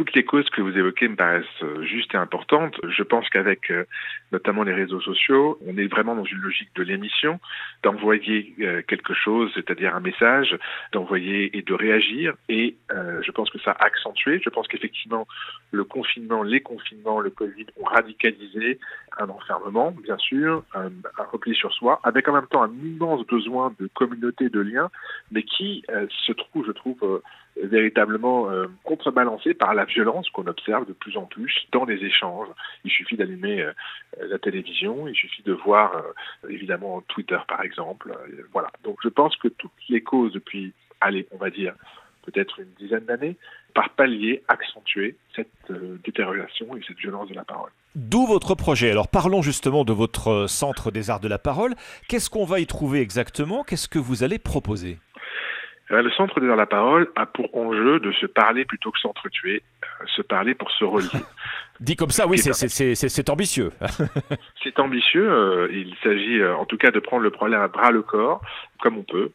Toutes 0.00 0.14
les 0.14 0.24
causes 0.24 0.48
que 0.48 0.62
vous 0.62 0.78
évoquez 0.78 1.08
me 1.08 1.14
paraissent 1.14 1.44
euh, 1.62 1.82
justes 1.82 2.14
et 2.14 2.16
importantes. 2.16 2.74
Je 2.88 3.02
pense 3.02 3.28
qu'avec 3.28 3.70
euh, 3.70 3.84
notamment 4.32 4.62
les 4.62 4.72
réseaux 4.72 5.02
sociaux, 5.02 5.58
on 5.66 5.76
est 5.76 5.88
vraiment 5.88 6.14
dans 6.14 6.24
une 6.24 6.38
logique 6.38 6.70
de 6.74 6.82
l'émission, 6.82 7.38
d'envoyer 7.82 8.54
euh, 8.60 8.80
quelque 8.80 9.12
chose, 9.12 9.50
c'est-à-dire 9.54 9.94
un 9.94 10.00
message, 10.00 10.56
d'envoyer 10.92 11.54
et 11.54 11.60
de 11.60 11.74
réagir. 11.74 12.32
Et 12.48 12.76
je 13.22 13.30
pense 13.32 13.50
que 13.50 13.58
ça 13.58 13.72
a 13.72 13.84
accentué. 13.84 14.40
Je 14.42 14.48
pense 14.48 14.68
qu'effectivement, 14.68 15.28
le 15.70 15.84
confinement, 15.84 16.42
les 16.42 16.60
confinements, 16.60 17.20
le 17.20 17.30
Covid 17.30 17.66
ont 17.78 17.84
radicalisé 17.84 18.78
un 19.18 19.28
enfermement, 19.28 19.90
bien 19.90 20.16
sûr, 20.16 20.64
un, 20.74 20.86
un, 21.18 21.24
repli 21.30 21.54
sur 21.54 21.72
soi, 21.74 22.00
avec 22.04 22.26
en 22.28 22.32
même 22.32 22.46
temps 22.46 22.62
un 22.62 22.72
immense 22.82 23.26
besoin 23.26 23.74
de 23.78 23.88
communauté, 23.94 24.48
de 24.48 24.60
liens, 24.60 24.90
mais 25.30 25.42
qui 25.42 25.84
se 26.26 26.32
trouve, 26.32 26.66
je 26.66 26.72
trouve, 26.72 27.20
véritablement 27.56 28.50
euh, 28.50 28.66
contrebalancé 28.84 29.54
par 29.54 29.74
la 29.74 29.84
violence 29.84 30.28
qu'on 30.30 30.46
observe 30.46 30.86
de 30.86 30.92
plus 30.92 31.16
en 31.16 31.24
plus 31.24 31.66
dans 31.72 31.84
les 31.84 32.02
échanges. 32.04 32.48
Il 32.84 32.90
suffit 32.90 33.16
d'allumer 33.16 33.62
euh, 33.62 33.72
la 34.18 34.38
télévision, 34.38 35.08
il 35.08 35.14
suffit 35.14 35.42
de 35.42 35.52
voir 35.52 35.94
euh, 35.96 36.48
évidemment 36.48 37.02
Twitter 37.08 37.38
par 37.48 37.62
exemple. 37.62 38.16
voilà. 38.52 38.70
Donc 38.84 38.98
je 39.02 39.08
pense 39.08 39.36
que 39.36 39.48
toutes 39.48 39.70
les 39.88 40.02
causes 40.02 40.32
depuis, 40.32 40.72
allez, 41.00 41.26
on 41.32 41.36
va 41.36 41.50
dire 41.50 41.74
peut-être 42.22 42.60
une 42.60 42.70
dizaine 42.78 43.04
d'années, 43.06 43.36
par 43.74 43.90
palier 43.90 44.42
accentuer 44.46 45.16
cette 45.34 45.72
détérioration 46.04 46.76
et 46.76 46.82
cette 46.86 46.98
violence 46.98 47.30
de 47.30 47.34
la 47.34 47.44
parole. 47.44 47.70
D'où 47.94 48.26
votre 48.26 48.54
projet. 48.54 48.90
Alors 48.90 49.08
parlons 49.08 49.40
justement 49.40 49.84
de 49.84 49.92
votre 49.94 50.46
centre 50.46 50.90
des 50.90 51.08
arts 51.08 51.20
de 51.20 51.28
la 51.28 51.38
parole. 51.38 51.74
Qu'est-ce 52.08 52.28
qu'on 52.28 52.44
va 52.44 52.60
y 52.60 52.66
trouver 52.66 53.00
exactement? 53.00 53.64
Qu'est-ce 53.64 53.88
que 53.88 53.98
vous 53.98 54.22
allez 54.22 54.38
proposer? 54.38 54.98
euh, 54.98 55.09
le 55.90 56.10
Centre 56.12 56.40
de 56.40 56.46
la 56.46 56.66
parole 56.66 57.08
a 57.16 57.26
pour 57.26 57.54
enjeu 57.56 57.98
de 58.00 58.12
se 58.12 58.26
parler 58.26 58.64
plutôt 58.64 58.90
que 58.90 58.98
s'entretuer, 58.98 59.62
euh, 59.82 60.04
se 60.16 60.22
parler 60.22 60.54
pour 60.54 60.70
se 60.70 60.84
relier. 60.84 61.08
Dit 61.80 61.96
comme 61.96 62.10
ça, 62.10 62.26
oui, 62.26 62.38
c'est 62.38 63.30
ambitieux. 63.30 63.70
c'est 64.62 64.78
ambitieux. 64.78 65.30
Euh, 65.30 65.68
il 65.72 65.96
s'agit 66.02 66.44
en 66.44 66.66
tout 66.66 66.76
cas 66.76 66.90
de 66.90 67.00
prendre 67.00 67.22
le 67.22 67.30
problème 67.30 67.60
à 67.60 67.68
bras 67.68 67.90
le 67.90 68.02
corps, 68.02 68.42
comme 68.80 68.98
on 68.98 69.02
peut, 69.02 69.30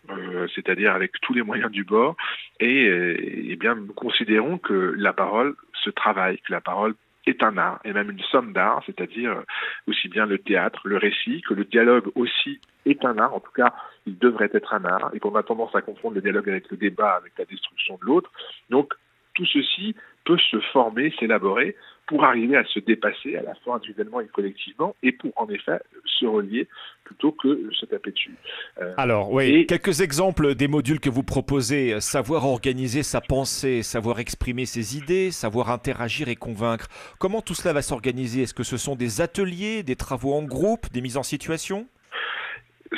c'est-à-dire 0.54 0.94
avec 0.94 1.14
tous 1.22 1.34
les 1.34 1.42
moyens 1.42 1.72
du 1.72 1.84
bord. 1.84 2.16
Et, 2.60 2.86
eh 2.86 3.56
bien, 3.56 3.74
nous 3.74 3.94
considérons 3.94 4.60
que 4.60 4.94
la 4.96 5.12
parole 5.12 5.56
se 5.84 5.90
travaille, 5.90 6.38
que 6.38 6.52
la 6.52 6.62
parole 6.62 6.94
est 7.28 7.44
un 7.44 7.58
art, 7.58 7.80
et 7.84 7.94
même 7.94 8.12
une 8.12 8.22
somme 8.32 8.54
d'art, 8.54 8.84
c'est-à-dire 8.86 9.44
aussi 9.88 10.08
bien 10.10 10.26
le 10.26 10.38
théâtre, 10.38 10.82
le 10.86 10.98
récit, 10.98 11.42
que 11.42 11.54
le 11.54 11.66
dialogue 11.66 12.12
aussi 12.16 12.60
est 12.86 13.04
un 13.04 13.18
art, 13.18 13.34
en 13.34 13.40
tout 13.40 13.52
cas 13.52 13.74
il 14.06 14.18
devrait 14.18 14.52
être 14.54 14.74
un 14.74 14.86
art, 14.86 15.10
et 15.14 15.20
qu'on 15.20 15.36
a 15.36 15.44
tendance 15.44 15.76
à 15.76 15.82
confondre 15.82 16.16
le 16.16 16.22
dialogue 16.22 16.50
avec 16.50 16.70
le 16.70 16.78
débat, 16.78 17.14
avec 17.16 17.34
la 17.38 17.46
destruction 17.46 17.98
de 18.02 18.06
l'autre. 18.06 18.32
Donc 18.70 18.94
tout 19.34 19.46
ceci 19.46 19.96
peut 20.24 20.38
se 20.38 20.60
former, 20.72 21.14
s'élaborer 21.20 21.76
pour 22.08 22.24
arriver 22.24 22.56
à 22.58 22.64
se 22.66 22.80
dépasser 22.80 23.36
à 23.36 23.42
la 23.42 23.56
fois 23.56 23.76
individuellement 23.78 24.22
et 24.22 24.28
collectivement 24.28 24.96
et 25.02 25.12
pour 25.12 25.32
en 25.36 25.48
effet 25.50 25.80
se 26.06 26.26
relier 26.26 26.68
plutôt 27.04 27.32
que 27.32 27.70
se 27.72 27.86
taper 27.86 28.12
dessus. 28.12 28.36
Euh, 28.82 28.94
Alors 28.98 29.32
oui, 29.32 29.66
quelques 29.68 30.02
exemples 30.02 30.56
des 30.56 30.68
modules 30.68 31.00
que 31.00 31.10
vous 31.10 31.24
proposez, 31.24 32.00
savoir 32.00 32.46
organiser 32.46 33.04
sa 33.04 33.22
pensée, 33.22 33.84
savoir 33.84 34.20
exprimer 34.20 34.66
ses 34.66 34.98
idées, 34.98 35.32
savoir 35.32 35.72
interagir 35.72 36.30
et 36.30 36.36
convaincre. 36.36 36.88
Comment 37.20 37.42
tout 37.42 37.54
cela 37.54 37.74
va 37.74 37.82
s'organiser? 37.82 38.44
Est-ce 38.44 38.54
que 38.54 38.64
ce 38.64 38.78
sont 38.78 38.96
des 38.96 39.22
ateliers, 39.22 39.84
des 39.84 39.96
travaux 39.96 40.34
en 40.34 40.44
groupe, 40.44 40.92
des 40.92 41.02
mises 41.02 41.18
en 41.18 41.24
situation? 41.24 41.88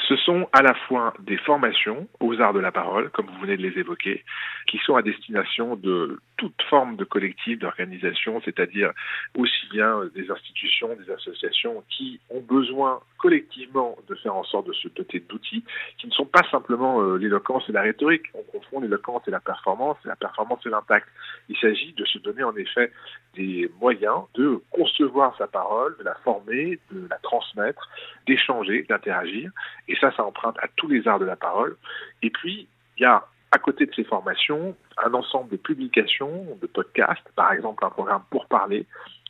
Ce 0.07 0.15
sont 0.17 0.47
à 0.53 0.61
la 0.61 0.73
fois 0.87 1.13
des 1.19 1.37
formations 1.37 2.07
aux 2.19 2.39
arts 2.39 2.53
de 2.53 2.59
la 2.59 2.71
parole, 2.71 3.09
comme 3.11 3.27
vous 3.27 3.39
venez 3.41 3.57
de 3.57 3.61
les 3.61 3.79
évoquer, 3.79 4.23
qui 4.67 4.77
sont 4.79 4.95
à 4.95 5.01
destination 5.01 5.75
de 5.75 6.19
toute 6.37 6.61
forme 6.69 6.95
de 6.95 7.03
collectif, 7.03 7.59
d'organisation, 7.59 8.41
c'est-à-dire 8.45 8.91
aussi 9.35 9.67
bien 9.71 10.01
des 10.15 10.29
institutions, 10.31 10.95
des 10.95 11.11
associations 11.11 11.83
qui 11.89 12.19
ont 12.29 12.41
besoin 12.41 13.01
collectivement 13.17 13.97
de 14.07 14.15
faire 14.15 14.35
en 14.35 14.43
sorte 14.43 14.67
de 14.67 14.73
se 14.73 14.87
doter 14.89 15.19
d'outils 15.19 15.63
qui 15.97 16.07
ne 16.07 16.11
sont 16.11 16.25
pas 16.25 16.43
simplement 16.51 17.01
euh, 17.01 17.17
l'éloquence 17.17 17.63
et 17.67 17.71
la 17.71 17.81
rhétorique. 17.81 18.25
On 18.33 18.43
confond 18.43 18.79
l'éloquence 18.79 19.23
et 19.27 19.31
la 19.31 19.39
performance, 19.39 19.97
la 20.05 20.15
performance 20.15 20.59
et 20.65 20.69
l'impact. 20.69 21.07
Il 21.49 21.57
s'agit 21.57 21.93
de 21.93 22.05
se 22.05 22.19
donner 22.19 22.43
en 22.43 22.55
effet 22.55 22.91
des 23.35 23.69
moyens 23.79 24.23
de 24.35 24.61
concevoir 24.71 25.35
sa 25.37 25.47
parole, 25.47 25.95
de 25.97 26.03
la 26.03 26.15
former, 26.23 26.79
de 26.91 27.07
la 27.09 27.17
transmettre, 27.17 27.89
d'échanger, 28.27 28.85
d'interagir. 28.87 29.51
Et 29.87 29.95
ça, 29.95 30.11
ça 30.15 30.23
emprunte 30.23 30.57
à 30.59 30.67
tous 30.75 30.87
les 30.87 31.07
arts 31.07 31.19
de 31.19 31.25
la 31.25 31.35
parole. 31.35 31.75
Et 32.21 32.29
puis, 32.29 32.67
il 32.97 33.01
y 33.01 33.05
a 33.05 33.25
à 33.51 33.59
côté 33.59 33.85
de 33.85 33.93
ces 33.95 34.03
formations, 34.03 34.75
un 34.97 35.13
ensemble 35.13 35.49
de 35.49 35.57
publications, 35.57 36.57
de 36.61 36.67
podcasts, 36.67 37.27
par 37.35 37.53
exemple 37.53 37.85
un 37.85 37.89
programme 37.89 38.23
pour 38.29 38.47
parler, 38.47 38.85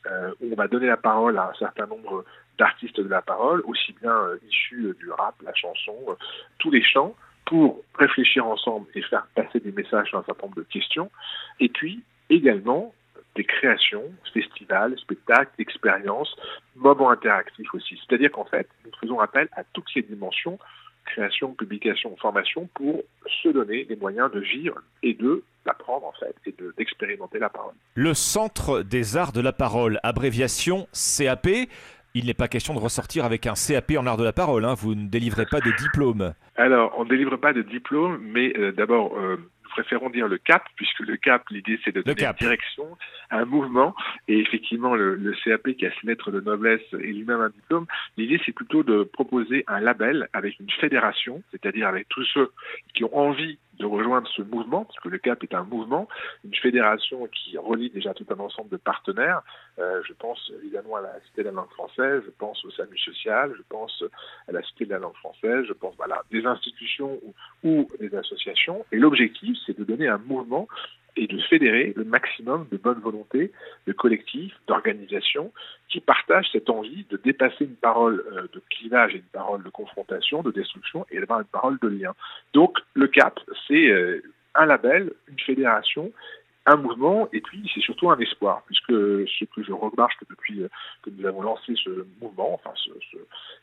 euh, 0.06 0.32
où 0.40 0.52
on 0.52 0.56
va 0.56 0.68
donner 0.68 0.86
la 0.86 0.96
parole 0.96 1.38
à 1.38 1.50
un 1.50 1.54
certain 1.54 1.86
nombre 1.86 2.24
d'artistes 2.58 3.00
de 3.00 3.08
la 3.08 3.22
parole, 3.22 3.62
aussi 3.66 3.94
bien 4.00 4.12
euh, 4.12 4.38
issus 4.48 4.94
du 4.98 5.10
rap, 5.10 5.34
la 5.42 5.54
chanson, 5.54 5.96
euh, 6.08 6.14
tous 6.58 6.70
les 6.70 6.82
chants, 6.82 7.14
pour 7.46 7.82
réfléchir 7.94 8.46
ensemble 8.46 8.86
et 8.94 9.02
faire 9.02 9.26
passer 9.34 9.60
des 9.60 9.72
messages 9.72 10.08
sur 10.08 10.18
un 10.18 10.24
certain 10.24 10.46
nombre 10.46 10.58
de 10.58 10.64
questions. 10.64 11.10
Et 11.60 11.68
puis 11.68 12.02
également 12.28 12.92
des 13.36 13.44
créations, 13.44 14.04
festivals, 14.34 14.98
spectacles, 14.98 15.52
expériences, 15.58 16.34
moments 16.74 17.10
interactifs 17.10 17.72
aussi. 17.72 18.00
C'est-à-dire 18.06 18.32
qu'en 18.32 18.44
fait, 18.44 18.68
nous 18.84 18.90
faisons 19.00 19.20
appel 19.20 19.48
à 19.52 19.62
toutes 19.72 19.88
ces 19.94 20.02
dimensions 20.02 20.58
création, 21.08 21.52
publication, 21.52 22.16
formation 22.16 22.68
pour 22.74 23.02
se 23.42 23.48
donner 23.48 23.86
les 23.88 23.96
moyens 23.96 24.30
de 24.30 24.40
vivre 24.40 24.80
et 25.02 25.14
de 25.14 25.42
d'apprendre 25.66 26.06
en 26.06 26.12
fait 26.12 26.34
et 26.46 26.54
d'expérimenter 26.78 27.38
la 27.38 27.48
parole. 27.48 27.74
Le 27.94 28.14
Centre 28.14 28.82
des 28.82 29.16
Arts 29.16 29.32
de 29.32 29.40
la 29.40 29.52
Parole, 29.52 29.98
abréviation 30.02 30.86
CAP. 30.92 31.48
Il 32.14 32.26
n'est 32.26 32.34
pas 32.34 32.48
question 32.48 32.74
de 32.74 32.78
ressortir 32.78 33.24
avec 33.24 33.46
un 33.46 33.54
CAP 33.54 33.92
en 33.98 34.06
art 34.06 34.16
de 34.16 34.24
la 34.24 34.32
parole, 34.32 34.64
hein. 34.64 34.74
vous 34.74 34.94
ne 34.94 35.06
délivrez 35.08 35.44
pas 35.46 35.60
de 35.60 35.70
diplôme. 35.76 36.32
Alors, 36.56 36.94
on 36.96 37.04
ne 37.04 37.08
délivre 37.10 37.36
pas 37.36 37.52
de 37.52 37.62
diplôme, 37.62 38.18
mais 38.22 38.52
euh, 38.56 38.72
d'abord, 38.72 39.16
euh, 39.18 39.36
préférons 39.68 40.10
dire 40.10 40.28
le 40.28 40.38
cap, 40.38 40.64
puisque 40.76 41.00
le 41.00 41.16
cap, 41.16 41.44
l'idée 41.50 41.78
c'est 41.84 41.94
de 41.94 42.02
donner 42.02 42.24
une 42.24 42.32
direction 42.32 42.96
à 43.30 43.38
un 43.38 43.44
mouvement. 43.44 43.94
Et 44.26 44.38
effectivement, 44.38 44.94
le, 44.94 45.34
CAP 45.44 45.72
qui 45.76 45.86
a 45.86 45.90
ses 46.00 46.06
lettres 46.06 46.30
de 46.30 46.40
noblesse 46.40 46.82
et 46.92 47.12
lui-même 47.12 47.40
un 47.40 47.50
diplôme, 47.50 47.86
l'idée 48.16 48.40
c'est 48.44 48.52
plutôt 48.52 48.82
de 48.82 49.02
proposer 49.04 49.64
un 49.66 49.80
label 49.80 50.28
avec 50.32 50.58
une 50.58 50.70
fédération, 50.70 51.42
c'est-à-dire 51.50 51.88
avec 51.88 52.08
tous 52.08 52.24
ceux 52.34 52.52
qui 52.94 53.04
ont 53.04 53.16
envie 53.16 53.58
de 53.78 53.86
rejoindre 53.86 54.28
ce 54.36 54.42
mouvement, 54.42 54.84
parce 54.84 54.98
que 55.00 55.08
le 55.08 55.18
CAP 55.18 55.44
est 55.44 55.54
un 55.54 55.64
mouvement, 55.64 56.08
une 56.44 56.54
fédération 56.54 57.26
qui 57.28 57.56
relie 57.56 57.90
déjà 57.90 58.14
tout 58.14 58.26
un 58.30 58.38
ensemble 58.38 58.70
de 58.70 58.76
partenaires. 58.76 59.42
Euh, 59.78 60.02
je 60.06 60.12
pense 60.12 60.52
évidemment 60.62 60.96
à 60.96 61.02
la 61.02 61.20
Cité 61.26 61.42
de 61.42 61.48
la 61.48 61.52
langue 61.52 61.70
française, 61.70 62.22
je 62.24 62.30
pense 62.30 62.64
au 62.64 62.70
SAMU 62.70 62.98
social, 62.98 63.52
je 63.56 63.62
pense 63.68 64.04
à 64.48 64.52
la 64.52 64.62
Cité 64.62 64.84
de 64.84 64.90
la 64.90 64.98
langue 64.98 65.16
française, 65.16 65.64
je 65.66 65.72
pense 65.72 65.94
voilà, 65.96 66.22
des 66.30 66.44
institutions 66.46 67.18
ou, 67.22 67.34
ou 67.68 67.88
des 68.00 68.14
associations. 68.14 68.84
Et 68.92 68.98
l'objectif, 68.98 69.56
c'est 69.66 69.78
de 69.78 69.84
donner 69.84 70.08
un 70.08 70.18
mouvement 70.18 70.68
et 71.18 71.26
de 71.26 71.38
fédérer 71.38 71.92
le 71.96 72.04
maximum 72.04 72.66
de 72.70 72.76
bonne 72.76 73.00
volonté, 73.00 73.52
de 73.86 73.92
collectifs, 73.92 74.54
d'organisations 74.66 75.52
qui 75.88 76.00
partagent 76.00 76.48
cette 76.52 76.70
envie 76.70 77.04
de 77.10 77.16
dépasser 77.16 77.64
une 77.64 77.76
parole 77.76 78.24
euh, 78.32 78.42
de 78.52 78.62
clivage 78.70 79.14
et 79.14 79.18
une 79.18 79.32
parole 79.32 79.62
de 79.64 79.68
confrontation, 79.68 80.42
de 80.42 80.52
destruction 80.52 81.04
et 81.10 81.18
d'avoir 81.18 81.40
une 81.40 81.46
parole 81.46 81.78
de 81.82 81.88
lien. 81.88 82.14
Donc 82.54 82.78
le 82.94 83.08
CAP, 83.08 83.40
c'est 83.66 83.88
euh, 83.88 84.22
un 84.54 84.66
label, 84.66 85.12
une 85.28 85.40
fédération 85.40 86.12
un 86.68 86.76
mouvement 86.76 87.28
et 87.32 87.40
puis 87.40 87.70
c'est 87.72 87.80
surtout 87.80 88.10
un 88.10 88.18
espoir 88.18 88.62
puisque 88.66 88.92
ce 88.92 89.44
que 89.44 89.62
je 89.62 89.72
remarque 89.72 90.22
depuis 90.28 90.62
euh, 90.62 90.68
que 91.02 91.10
nous 91.10 91.26
avons 91.26 91.42
lancé 91.42 91.74
ce 91.82 92.06
mouvement, 92.20 92.54
enfin, 92.54 92.70
ce, 92.76 92.90
ce, 93.10 93.16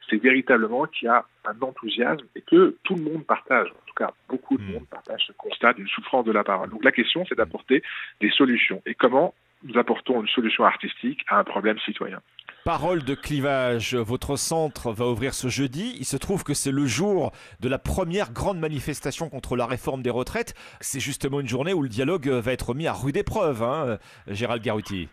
c'est 0.10 0.18
véritablement 0.18 0.86
qu'il 0.86 1.06
y 1.06 1.10
a 1.10 1.26
un 1.46 1.62
enthousiasme 1.62 2.26
et 2.36 2.42
que 2.42 2.78
tout 2.84 2.96
le 2.96 3.04
monde 3.04 3.26
partage, 3.26 3.70
en 3.70 3.86
tout 3.86 3.94
cas 3.96 4.12
beaucoup 4.28 4.58
de 4.58 4.64
monde 4.64 4.88
partage 4.90 5.26
ce 5.28 5.34
constat 5.34 5.74
d'une 5.74 5.88
souffrance 5.88 6.26
de 6.26 6.32
la 6.32 6.44
parole. 6.44 6.70
Donc 6.70 6.84
la 6.84 6.92
question 6.92 7.26
c'est 7.30 7.36
d'apporter 7.36 7.84
des 8.22 8.32
solutions 8.32 8.82
et 8.86 8.96
comment 8.96 9.34
nous 9.64 9.78
apportons 9.78 10.22
une 10.22 10.28
solution 10.28 10.66
artistique 10.66 11.24
à 11.28 11.40
un 11.40 11.44
problème 11.44 11.78
citoyen? 11.80 12.22
Parole 12.66 13.04
de 13.04 13.14
clivage, 13.14 13.94
votre 13.94 14.38
centre 14.38 14.92
va 14.92 15.06
ouvrir 15.06 15.36
ce 15.36 15.50
jeudi. 15.50 15.96
Il 16.00 16.06
se 16.06 16.18
trouve 16.18 16.44
que 16.44 16.56
c'est 16.56 16.72
le 16.72 16.88
jour 16.88 17.32
de 17.60 17.70
la 17.70 17.78
première 17.78 18.34
grande 18.34 18.58
manifestation 18.58 19.30
contre 19.30 19.56
la 19.56 19.68
réforme 19.68 20.02
des 20.02 20.10
retraites. 20.10 20.56
C'est 20.82 21.00
justement 21.00 21.40
une 21.40 21.48
journée 21.48 21.74
où 21.74 21.84
le 21.84 21.90
dialogue 21.90 22.28
va 22.28 22.52
être 22.52 22.74
mis 22.74 22.88
à 22.88 22.94
rude 22.94 23.18
épreuve, 23.18 23.62
hein, 23.62 24.00
Gérald 24.26 24.64
Garuti. 24.64 25.10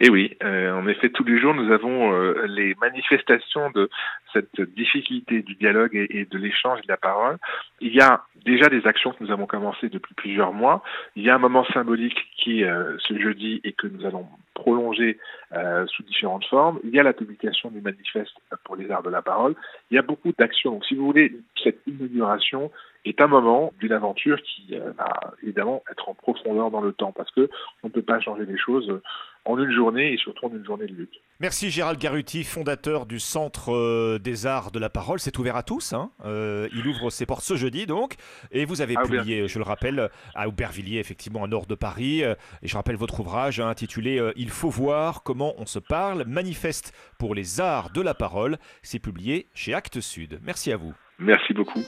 Et 0.00 0.10
oui, 0.10 0.36
euh, 0.42 0.72
en 0.72 0.88
effet, 0.88 1.10
tous 1.10 1.22
les 1.22 1.38
jours, 1.38 1.54
nous 1.54 1.70
avons 1.70 2.12
euh, 2.12 2.46
les 2.48 2.74
manifestations 2.80 3.70
de 3.70 3.88
cette 4.32 4.60
difficulté 4.60 5.42
du 5.42 5.54
dialogue 5.54 5.94
et, 5.94 6.26
de 6.28 6.38
l'échange 6.38 6.80
de 6.80 6.88
la 6.88 6.96
parole. 6.96 7.36
Il 7.80 7.94
y 7.94 8.00
a 8.00 8.24
déjà 8.44 8.68
des 8.68 8.84
actions 8.88 9.12
que 9.12 9.22
nous 9.22 9.30
avons 9.30 9.46
commencées 9.46 9.90
depuis 9.90 10.14
plusieurs 10.14 10.52
mois. 10.52 10.82
Il 11.14 11.22
y 11.22 11.30
a 11.30 11.36
un 11.36 11.38
moment 11.38 11.64
symbolique 11.66 12.18
qui 12.36 12.64
euh, 12.64 12.96
ce 12.98 13.16
jeudi 13.16 13.60
et 13.62 13.74
que 13.74 13.86
nous 13.86 14.04
allons 14.06 14.26
prolonger 14.60 15.18
euh, 15.52 15.86
sous 15.86 16.02
différentes 16.02 16.44
formes. 16.46 16.78
Il 16.84 16.90
y 16.90 17.00
a 17.00 17.02
la 17.02 17.12
publication 17.12 17.70
du 17.70 17.80
manifeste 17.80 18.36
pour 18.64 18.76
les 18.76 18.90
arts 18.90 19.02
de 19.02 19.10
la 19.10 19.22
parole. 19.22 19.54
Il 19.90 19.94
y 19.94 19.98
a 19.98 20.02
beaucoup 20.02 20.32
d'actions. 20.38 20.72
Donc, 20.72 20.84
si 20.84 20.94
vous 20.94 21.06
voulez, 21.06 21.32
cette 21.62 21.80
inauguration 21.86 22.70
est 23.04 23.20
un 23.20 23.26
moment 23.26 23.72
d'une 23.80 23.92
aventure 23.92 24.38
qui 24.42 24.74
euh, 24.74 24.92
va 24.92 25.34
évidemment 25.42 25.82
être 25.90 26.08
en 26.08 26.14
profondeur 26.14 26.70
dans 26.70 26.80
le 26.80 26.92
temps 26.92 27.12
parce 27.12 27.30
que 27.30 27.48
on 27.82 27.88
ne 27.88 27.92
peut 27.92 28.02
pas 28.02 28.20
changer 28.20 28.44
les 28.44 28.58
choses 28.58 29.00
en 29.44 29.58
une 29.58 29.72
journée 29.72 30.12
et 30.12 30.16
surtout 30.18 30.46
en 30.46 30.50
une 30.50 30.64
journée 30.64 30.86
de 30.86 30.92
lutte. 30.92 31.14
Merci 31.40 31.70
Gérald 31.70 31.98
Garuti, 31.98 32.44
fondateur 32.44 33.06
du 33.06 33.18
Centre 33.18 33.72
euh, 33.72 34.18
des 34.18 34.46
Arts 34.46 34.70
de 34.70 34.78
la 34.78 34.90
Parole. 34.90 35.18
C'est 35.18 35.38
ouvert 35.38 35.56
à 35.56 35.62
tous. 35.62 35.94
Hein. 35.94 36.10
Euh, 36.24 36.68
il 36.74 36.86
ouvre 36.86 37.10
ses 37.10 37.24
portes 37.24 37.42
ce 37.42 37.56
jeudi 37.56 37.86
donc. 37.86 38.14
Et 38.52 38.64
vous 38.64 38.82
avez 38.82 38.96
À 38.96 39.02
publié, 39.02 39.48
je 39.48 39.58
le 39.58 39.64
rappelle, 39.64 40.10
à 40.34 40.48
Aubervilliers, 40.48 40.98
effectivement, 40.98 41.42
au 41.42 41.48
nord 41.48 41.66
de 41.66 41.74
Paris. 41.74 42.22
Euh, 42.22 42.34
Et 42.62 42.68
je 42.68 42.76
rappelle 42.76 42.96
votre 42.96 43.20
ouvrage 43.20 43.60
hein, 43.60 43.68
intitulé 43.68 44.18
euh, 44.18 44.32
Il 44.36 44.50
faut 44.50 44.68
voir 44.68 45.22
comment 45.22 45.54
on 45.56 45.66
se 45.66 45.78
parle, 45.78 46.24
manifeste 46.26 46.92
pour 47.18 47.34
les 47.34 47.60
arts 47.60 47.90
de 47.90 48.02
la 48.02 48.14
parole. 48.14 48.58
C'est 48.82 48.98
publié 48.98 49.48
chez 49.54 49.72
Actes 49.72 50.00
Sud. 50.00 50.40
Merci 50.42 50.72
à 50.72 50.76
vous. 50.76 50.92
Merci 51.18 51.54
beaucoup. 51.54 51.80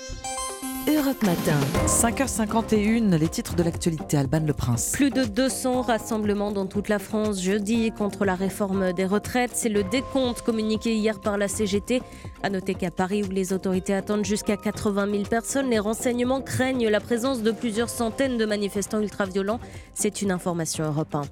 Europe 0.89 1.22
Matin. 1.22 1.61
5h51, 1.87 3.16
les 3.16 3.28
titres 3.28 3.55
de 3.55 3.62
l'actualité, 3.62 4.16
Alban 4.16 4.41
Le 4.45 4.53
Prince. 4.53 4.91
Plus 4.93 5.11
de 5.11 5.24
200 5.24 5.83
rassemblements 5.83 6.51
dans 6.51 6.66
toute 6.66 6.89
la 6.89 6.99
France 6.99 7.41
jeudi 7.41 7.93
contre 7.93 8.24
la 8.24 8.35
réforme 8.35 8.93
des 8.93 9.07
retraites. 9.07 9.53
C'est 9.55 9.68
le 9.68 9.85
décompte 9.85 10.43
communiqué 10.43 10.97
hier 10.97 11.20
par 11.20 11.39
la 11.39 11.47
CGT. 11.47 12.03
À 12.43 12.51
noter 12.51 12.74
qu'à 12.74 12.91
Paris, 12.91 13.22
où 13.22 13.30
les 13.30 13.53
autorités 13.53 13.95
attendent 13.95 14.24
jusqu'à 14.24 14.57
80 14.57 15.09
000 15.12 15.22
personnes, 15.24 15.70
les 15.70 15.78
renseignements 15.78 16.41
craignent 16.41 16.89
la 16.89 16.99
présence 16.99 17.43
de 17.43 17.53
plusieurs 17.53 17.89
centaines 17.89 18.37
de 18.37 18.45
manifestants 18.45 19.01
ultra-violents. 19.01 19.61
C'est 19.95 20.20
une 20.20 20.33
information 20.33 20.85
Europe 20.85 21.14
1. 21.14 21.22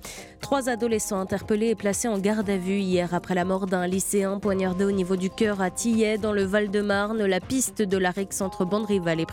Trois 0.40 0.68
adolescents 0.68 1.18
interpellés 1.18 1.70
et 1.70 1.74
placés 1.74 2.07
en 2.07 2.18
garde 2.18 2.48
à 2.48 2.57
vue 2.57 2.78
hier 2.78 3.14
après 3.14 3.34
la 3.34 3.44
mort 3.44 3.66
d'un 3.66 3.88
lycéen 3.88 4.38
poignardé 4.38 4.84
au 4.84 4.92
niveau 4.92 5.16
du 5.16 5.28
cœur 5.28 5.61
à 5.61 5.70
Tillet, 5.70 6.18
dans 6.18 6.32
le 6.32 6.44
Val-de-Marne. 6.44 7.24
La 7.24 7.40
piste 7.40 7.82
de 7.82 7.98
la 7.98 8.11
rixe 8.11 8.40
entre 8.40 8.64
bandes 8.64 8.86
rivales 8.86 9.20
est 9.20 9.26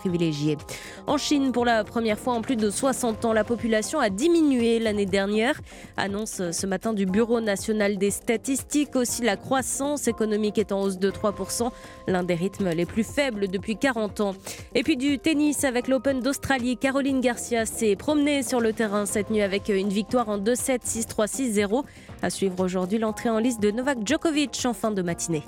En 1.07 1.17
Chine, 1.17 1.51
pour 1.51 1.65
la 1.65 1.83
première 1.83 2.19
fois 2.19 2.33
en 2.33 2.41
plus 2.41 2.55
de 2.55 2.69
60 2.69 3.25
ans, 3.25 3.33
la 3.33 3.43
population 3.43 3.99
a 3.99 4.09
diminué 4.09 4.79
l'année 4.79 5.05
dernière. 5.05 5.59
Annonce 5.95 6.51
ce 6.51 6.67
matin 6.67 6.93
du 6.93 7.05
Bureau 7.05 7.41
national 7.41 7.97
des 7.97 8.11
statistiques. 8.11 8.95
Aussi, 8.95 9.23
la 9.23 9.37
croissance 9.37 10.07
économique 10.07 10.57
est 10.57 10.71
en 10.71 10.81
hausse 10.81 10.97
de 10.97 11.11
3%, 11.11 11.69
l'un 12.07 12.23
des 12.23 12.35
rythmes 12.35 12.69
les 12.69 12.85
plus 12.85 13.03
faibles 13.03 13.47
depuis 13.47 13.77
40 13.77 14.21
ans. 14.21 14.35
Et 14.75 14.83
puis 14.83 14.97
du 14.97 15.19
tennis 15.19 15.63
avec 15.63 15.87
l'Open 15.87 16.19
d'Australie. 16.19 16.77
Caroline 16.77 17.21
Garcia 17.21 17.65
s'est 17.65 17.95
promenée 17.95 18.43
sur 18.43 18.59
le 18.59 18.73
terrain 18.73 19.05
cette 19.05 19.29
nuit 19.29 19.41
avec 19.41 19.69
une 19.69 19.89
victoire 19.89 20.29
en 20.29 20.37
2-7, 20.37 20.81
6-3, 20.85 21.27
6-0. 21.27 21.83
À 22.21 22.29
suivre 22.29 22.63
aujourd'hui 22.63 22.97
l'entrée 22.99 23.29
en 23.29 23.39
liste 23.39 23.61
de 23.61 23.71
Novak 23.71 23.99
Djokovic 24.05 24.59
en 24.65 24.73
fin 24.73 24.91
de 24.91 25.01
matinée. 25.01 25.43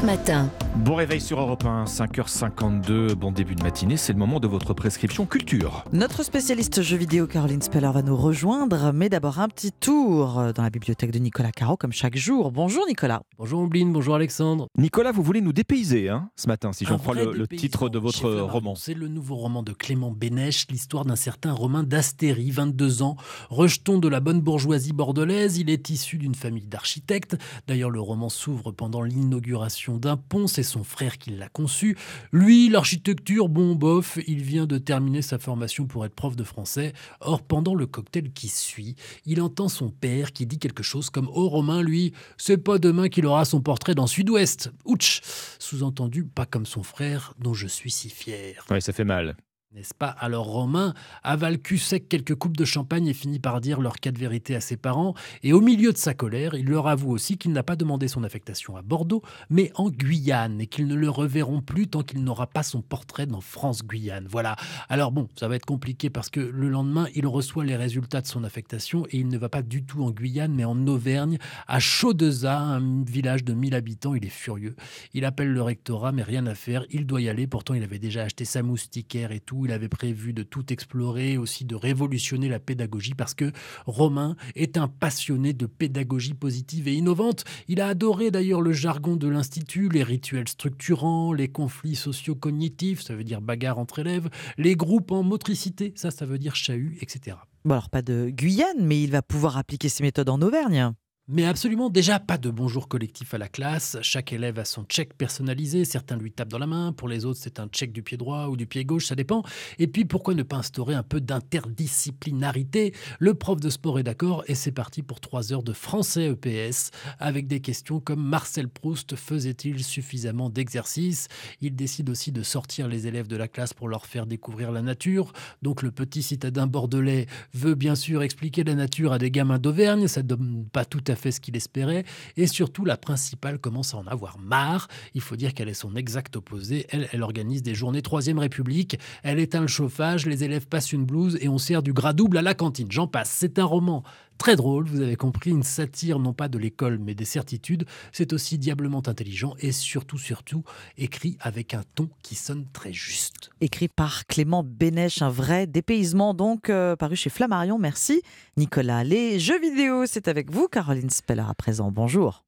Europe 0.00 0.04
Matin. 0.04 0.50
Bon 0.76 0.94
réveil 0.94 1.20
sur 1.20 1.40
Europe 1.40 1.64
1, 1.64 1.84
5h52, 1.84 3.14
bon 3.14 3.32
début 3.32 3.56
de 3.56 3.62
matinée, 3.62 3.96
c'est 3.96 4.12
le 4.12 4.18
moment 4.18 4.38
de 4.38 4.46
votre 4.46 4.72
prescription 4.72 5.26
culture. 5.26 5.84
Notre 5.92 6.22
spécialiste 6.22 6.80
jeux 6.80 6.96
vidéo 6.96 7.26
Caroline 7.26 7.60
Speller 7.60 7.90
va 7.92 8.02
nous 8.02 8.16
rejoindre, 8.16 8.92
mais 8.92 9.08
d'abord 9.08 9.40
un 9.40 9.48
petit 9.48 9.72
tour 9.72 10.52
dans 10.54 10.62
la 10.62 10.70
bibliothèque 10.70 11.10
de 11.10 11.18
Nicolas 11.18 11.50
Caro 11.50 11.76
comme 11.76 11.92
chaque 11.92 12.16
jour. 12.16 12.52
Bonjour 12.52 12.86
Nicolas. 12.86 13.22
Bonjour 13.36 13.60
Ombline, 13.60 13.92
bonjour 13.92 14.14
Alexandre. 14.14 14.68
Nicolas, 14.78 15.10
vous 15.10 15.24
voulez 15.24 15.40
nous 15.40 15.52
dépayser 15.52 16.08
hein, 16.08 16.30
ce 16.36 16.46
matin, 16.46 16.72
si 16.72 16.84
j'en 16.84 16.98
crois 16.98 17.14
le, 17.14 17.48
titre 17.48 17.88
de 17.88 17.98
votre 17.98 18.30
roman. 18.30 18.76
C'est 18.76 18.94
le 18.94 19.08
nouveau 19.08 19.34
roman 19.36 19.62
de 19.64 19.72
Clément 19.72 20.12
Bénèche, 20.12 20.66
l'histoire 20.70 21.04
d'un 21.04 21.16
certain 21.16 21.52
Romain 21.52 21.82
d'Astéry, 21.82 22.50
22 22.52 23.02
ans, 23.02 23.16
rejeton 23.50 23.98
de 23.98 24.08
la 24.08 24.20
bonne 24.20 24.40
bourgeoisie 24.40 24.92
bordelaise. 24.92 25.58
Il 25.58 25.68
est 25.68 25.90
issu 25.90 26.16
d'une 26.16 26.36
famille 26.36 26.66
d'architectes. 26.66 27.36
D'ailleurs, 27.66 27.90
le 27.90 28.00
roman 28.00 28.28
s'ouvre 28.28 28.70
pendant 28.70 29.02
l'inauguration 29.02 29.89
d'un 29.98 30.16
pont. 30.16 30.46
C'est 30.46 30.62
son 30.62 30.84
frère 30.84 31.18
qui 31.18 31.30
l'a 31.30 31.48
conçu. 31.48 31.96
Lui, 32.32 32.68
l'architecture, 32.68 33.48
bon 33.48 33.74
bof, 33.74 34.18
il 34.26 34.42
vient 34.42 34.66
de 34.66 34.78
terminer 34.78 35.22
sa 35.22 35.38
formation 35.38 35.86
pour 35.86 36.04
être 36.04 36.14
prof 36.14 36.36
de 36.36 36.44
français. 36.44 36.92
Or, 37.20 37.42
pendant 37.42 37.74
le 37.74 37.86
cocktail 37.86 38.32
qui 38.32 38.48
suit, 38.48 38.96
il 39.26 39.40
entend 39.40 39.68
son 39.68 39.90
père 39.90 40.32
qui 40.32 40.46
dit 40.46 40.58
quelque 40.58 40.82
chose 40.82 41.10
comme 41.10 41.28
Oh 41.32 41.48
Romain, 41.48 41.82
lui, 41.82 42.12
c'est 42.36 42.58
pas 42.58 42.78
demain 42.78 43.08
qu'il 43.08 43.26
aura 43.26 43.44
son 43.44 43.60
portrait 43.60 43.94
dans 43.94 44.06
Sud-Ouest. 44.06 44.72
Ouch 44.84 45.20
Sous-entendu, 45.58 46.24
pas 46.24 46.46
comme 46.46 46.66
son 46.66 46.82
frère 46.82 47.34
dont 47.38 47.54
je 47.54 47.66
suis 47.66 47.90
si 47.90 48.10
fier. 48.10 48.64
Ouais, 48.70 48.80
ça 48.80 48.92
fait 48.92 49.04
mal. 49.04 49.36
N'est-ce 49.72 49.94
pas 49.94 50.08
Alors 50.08 50.46
Romain 50.46 50.94
avale 51.22 51.60
cul 51.60 51.78
sec 51.78 52.08
quelques 52.08 52.34
coupes 52.34 52.56
de 52.56 52.64
champagne 52.64 53.06
et 53.06 53.14
finit 53.14 53.38
par 53.38 53.60
dire 53.60 53.80
leur 53.80 54.00
cas 54.00 54.10
de 54.10 54.18
vérité 54.18 54.56
à 54.56 54.60
ses 54.60 54.76
parents. 54.76 55.14
Et 55.44 55.52
au 55.52 55.60
milieu 55.60 55.92
de 55.92 55.96
sa 55.96 56.12
colère, 56.12 56.54
il 56.54 56.66
leur 56.66 56.88
avoue 56.88 57.12
aussi 57.12 57.38
qu'il 57.38 57.52
n'a 57.52 57.62
pas 57.62 57.76
demandé 57.76 58.08
son 58.08 58.24
affectation 58.24 58.74
à 58.74 58.82
Bordeaux, 58.82 59.22
mais 59.48 59.70
en 59.76 59.88
Guyane, 59.88 60.60
et 60.60 60.66
qu'ils 60.66 60.88
ne 60.88 60.96
le 60.96 61.08
reverront 61.08 61.60
plus 61.60 61.86
tant 61.86 62.02
qu'il 62.02 62.24
n'aura 62.24 62.48
pas 62.48 62.64
son 62.64 62.82
portrait 62.82 63.26
dans 63.26 63.40
France-Guyane. 63.40 64.26
Voilà. 64.28 64.56
Alors 64.88 65.12
bon, 65.12 65.28
ça 65.38 65.46
va 65.46 65.54
être 65.54 65.66
compliqué 65.66 66.10
parce 66.10 66.30
que 66.30 66.40
le 66.40 66.68
lendemain, 66.68 67.06
il 67.14 67.28
reçoit 67.28 67.64
les 67.64 67.76
résultats 67.76 68.22
de 68.22 68.26
son 68.26 68.42
affectation 68.42 69.06
et 69.10 69.18
il 69.18 69.28
ne 69.28 69.38
va 69.38 69.48
pas 69.48 69.62
du 69.62 69.84
tout 69.84 70.02
en 70.02 70.10
Guyane, 70.10 70.52
mais 70.52 70.64
en 70.64 70.84
Auvergne, 70.88 71.38
à 71.68 71.78
Chaudeza, 71.78 72.58
un 72.58 73.04
village 73.04 73.44
de 73.44 73.54
1000 73.54 73.76
habitants. 73.76 74.16
Il 74.16 74.24
est 74.24 74.30
furieux. 74.30 74.74
Il 75.14 75.24
appelle 75.24 75.52
le 75.52 75.62
rectorat, 75.62 76.10
mais 76.10 76.24
rien 76.24 76.44
à 76.46 76.56
faire. 76.56 76.84
Il 76.90 77.06
doit 77.06 77.20
y 77.20 77.28
aller. 77.28 77.46
Pourtant, 77.46 77.74
il 77.74 77.84
avait 77.84 78.00
déjà 78.00 78.24
acheté 78.24 78.44
sa 78.44 78.64
moustiquaire 78.64 79.30
et 79.30 79.38
tout. 79.38 79.59
Il 79.64 79.72
avait 79.72 79.88
prévu 79.88 80.32
de 80.32 80.42
tout 80.42 80.72
explorer, 80.72 81.36
aussi 81.36 81.64
de 81.64 81.74
révolutionner 81.74 82.48
la 82.48 82.58
pédagogie 82.58 83.14
parce 83.14 83.34
que 83.34 83.52
Romain 83.86 84.36
est 84.54 84.76
un 84.76 84.88
passionné 84.88 85.52
de 85.52 85.66
pédagogie 85.66 86.34
positive 86.34 86.88
et 86.88 86.94
innovante. 86.94 87.44
Il 87.68 87.80
a 87.80 87.88
adoré 87.88 88.30
d'ailleurs 88.30 88.60
le 88.60 88.72
jargon 88.72 89.16
de 89.16 89.28
l'Institut, 89.28 89.88
les 89.88 90.02
rituels 90.02 90.48
structurants, 90.48 91.32
les 91.32 91.48
conflits 91.48 91.96
socio-cognitifs, 91.96 93.02
ça 93.02 93.14
veut 93.14 93.24
dire 93.24 93.40
bagarre 93.40 93.78
entre 93.78 94.00
élèves, 94.00 94.28
les 94.58 94.76
groupes 94.76 95.12
en 95.12 95.22
motricité, 95.22 95.92
ça, 95.96 96.10
ça 96.10 96.26
veut 96.26 96.38
dire 96.38 96.56
chahut, 96.56 96.98
etc. 97.00 97.36
Bon 97.64 97.74
alors 97.74 97.90
pas 97.90 98.02
de 98.02 98.30
Guyane, 98.30 98.80
mais 98.80 99.02
il 99.02 99.10
va 99.10 99.22
pouvoir 99.22 99.58
appliquer 99.58 99.88
ses 99.88 100.02
méthodes 100.02 100.30
en 100.30 100.40
Auvergne. 100.40 100.92
Mais 101.32 101.44
absolument 101.44 101.90
déjà 101.90 102.18
pas 102.18 102.38
de 102.38 102.50
bonjour 102.50 102.88
collectif 102.88 103.34
à 103.34 103.38
la 103.38 103.46
classe. 103.46 103.96
Chaque 104.02 104.32
élève 104.32 104.58
a 104.58 104.64
son 104.64 104.82
check 104.82 105.14
personnalisé. 105.14 105.84
Certains 105.84 106.16
lui 106.16 106.32
tapent 106.32 106.48
dans 106.48 106.58
la 106.58 106.66
main. 106.66 106.92
Pour 106.92 107.06
les 107.06 107.24
autres, 107.24 107.38
c'est 107.40 107.60
un 107.60 107.68
check 107.68 107.92
du 107.92 108.02
pied 108.02 108.16
droit 108.16 108.48
ou 108.48 108.56
du 108.56 108.66
pied 108.66 108.84
gauche, 108.84 109.06
ça 109.06 109.14
dépend. 109.14 109.44
Et 109.78 109.86
puis 109.86 110.04
pourquoi 110.04 110.34
ne 110.34 110.42
pas 110.42 110.56
instaurer 110.56 110.94
un 110.94 111.04
peu 111.04 111.20
d'interdisciplinarité? 111.20 112.94
Le 113.20 113.34
prof 113.34 113.60
de 113.60 113.70
sport 113.70 114.00
est 114.00 114.02
d'accord 114.02 114.42
et 114.48 114.56
c'est 114.56 114.72
parti 114.72 115.02
pour 115.02 115.20
trois 115.20 115.52
heures 115.52 115.62
de 115.62 115.72
français 115.72 116.32
EPS 116.32 116.90
avec 117.20 117.46
des 117.46 117.60
questions 117.60 118.00
comme 118.00 118.24
Marcel 118.24 118.68
Proust 118.68 119.14
faisait-il 119.14 119.84
suffisamment 119.84 120.50
d'exercices 120.50 121.28
Il 121.60 121.76
décide 121.76 122.10
aussi 122.10 122.32
de 122.32 122.42
sortir 122.42 122.88
les 122.88 123.06
élèves 123.06 123.28
de 123.28 123.36
la 123.36 123.46
classe 123.46 123.72
pour 123.72 123.86
leur 123.86 124.04
faire 124.04 124.26
découvrir 124.26 124.72
la 124.72 124.82
nature. 124.82 125.32
Donc 125.62 125.82
le 125.82 125.92
petit 125.92 126.24
citadin 126.24 126.66
bordelais 126.66 127.26
veut 127.54 127.76
bien 127.76 127.94
sûr 127.94 128.24
expliquer 128.24 128.64
la 128.64 128.74
nature 128.74 129.12
à 129.12 129.18
des 129.18 129.30
gamins 129.30 129.60
d'Auvergne. 129.60 130.08
Ça 130.08 130.24
ne 130.24 130.26
donne 130.26 130.66
pas 130.72 130.84
tout 130.84 131.04
à 131.06 131.14
fait 131.14 131.19
ce 131.28 131.40
qu'il 131.40 131.56
espérait. 131.56 132.04
Et 132.36 132.46
surtout, 132.46 132.84
la 132.84 132.96
principale 132.96 133.58
commence 133.58 133.94
à 133.94 133.98
en 133.98 134.06
avoir 134.06 134.38
marre. 134.38 134.88
Il 135.14 135.20
faut 135.20 135.36
dire 135.36 135.54
qu'elle 135.54 135.68
est 135.68 135.74
son 135.74 135.94
exact 135.96 136.36
opposé. 136.36 136.86
Elle, 136.90 137.08
elle 137.12 137.22
organise 137.22 137.62
des 137.62 137.74
journées 137.74 138.02
Troisième 138.02 138.38
République. 138.38 138.98
Elle 139.22 139.38
éteint 139.38 139.60
le 139.60 139.66
chauffage, 139.66 140.26
les 140.26 140.44
élèves 140.44 140.66
passent 140.66 140.92
une 140.92 141.04
blouse 141.04 141.36
et 141.40 141.48
on 141.48 141.58
sert 141.58 141.82
du 141.82 141.92
gras 141.92 142.12
double 142.12 142.38
à 142.38 142.42
la 142.42 142.54
cantine. 142.54 142.90
J'en 142.90 143.06
passe. 143.06 143.30
C'est 143.30 143.58
un 143.58 143.64
roman 143.64 144.02
très 144.40 144.56
drôle, 144.56 144.86
vous 144.86 145.02
avez 145.02 145.16
compris, 145.16 145.50
une 145.50 145.62
satire 145.62 146.18
non 146.18 146.32
pas 146.32 146.48
de 146.48 146.56
l'école 146.56 146.98
mais 146.98 147.14
des 147.14 147.26
certitudes. 147.26 147.84
C'est 148.10 148.32
aussi 148.32 148.56
diablement 148.56 149.02
intelligent 149.06 149.54
et 149.60 149.70
surtout, 149.70 150.16
surtout, 150.16 150.64
écrit 150.96 151.36
avec 151.40 151.74
un 151.74 151.82
ton 151.94 152.08
qui 152.22 152.36
sonne 152.36 152.64
très 152.72 152.90
juste. 152.90 153.50
Écrit 153.60 153.88
par 153.88 154.26
Clément 154.26 154.64
Bénèche, 154.64 155.20
un 155.20 155.28
vrai 155.28 155.66
dépaysement 155.66 156.32
donc, 156.32 156.70
euh, 156.70 156.96
paru 156.96 157.16
chez 157.16 157.28
Flammarion. 157.28 157.78
Merci 157.78 158.22
Nicolas. 158.56 159.04
Les 159.04 159.38
jeux 159.38 159.60
vidéo, 159.60 160.06
c'est 160.06 160.26
avec 160.26 160.50
vous, 160.50 160.68
Caroline 160.68 161.10
Speller 161.10 161.44
à 161.46 161.54
présent. 161.54 161.90
Bonjour. 161.92 162.42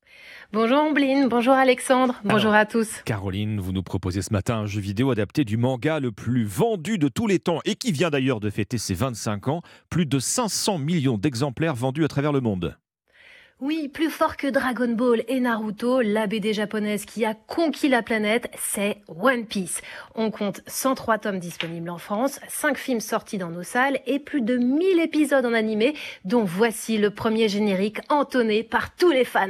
Bonjour 0.54 0.80
Ombline, 0.80 1.28
bonjour 1.28 1.54
Alexandre, 1.54 2.20
bonjour 2.24 2.52
à 2.52 2.66
tous. 2.66 3.00
Caroline, 3.06 3.58
vous 3.58 3.72
nous 3.72 3.82
proposez 3.82 4.20
ce 4.20 4.34
matin 4.34 4.56
un 4.56 4.66
jeu 4.66 4.82
vidéo 4.82 5.10
adapté 5.10 5.46
du 5.46 5.56
manga 5.56 5.98
le 5.98 6.12
plus 6.12 6.44
vendu 6.44 6.98
de 6.98 7.08
tous 7.08 7.26
les 7.26 7.38
temps 7.38 7.60
et 7.64 7.74
qui 7.74 7.90
vient 7.90 8.10
d'ailleurs 8.10 8.38
de 8.38 8.50
fêter 8.50 8.76
ses 8.76 8.92
25 8.92 9.48
ans. 9.48 9.62
Plus 9.88 10.04
de 10.04 10.18
500 10.18 10.76
millions 10.76 11.16
d'exemplaires 11.16 11.74
vendus 11.74 12.04
à 12.04 12.08
travers 12.08 12.32
le 12.32 12.42
monde. 12.42 12.76
Oui, 13.60 13.88
plus 13.88 14.10
fort 14.10 14.36
que 14.36 14.46
Dragon 14.46 14.92
Ball 14.92 15.24
et 15.26 15.40
Naruto, 15.40 16.02
la 16.02 16.26
BD 16.26 16.52
japonaise 16.52 17.06
qui 17.06 17.24
a 17.24 17.32
conquis 17.32 17.88
la 17.88 18.02
planète, 18.02 18.50
c'est 18.58 19.00
One 19.08 19.46
Piece. 19.46 19.80
On 20.14 20.30
compte 20.30 20.60
103 20.66 21.16
tomes 21.16 21.38
disponibles 21.38 21.88
en 21.88 21.98
France, 21.98 22.40
5 22.48 22.76
films 22.76 23.00
sortis 23.00 23.38
dans 23.38 23.50
nos 23.50 23.62
salles 23.62 24.00
et 24.04 24.18
plus 24.18 24.42
de 24.42 24.58
1000 24.58 25.00
épisodes 25.00 25.46
en 25.46 25.54
animé, 25.54 25.94
dont 26.26 26.44
voici 26.44 26.98
le 26.98 27.10
premier 27.10 27.48
générique 27.48 28.00
entonné 28.10 28.62
par 28.62 28.94
tous 28.94 29.12
les 29.12 29.24
fans. 29.24 29.48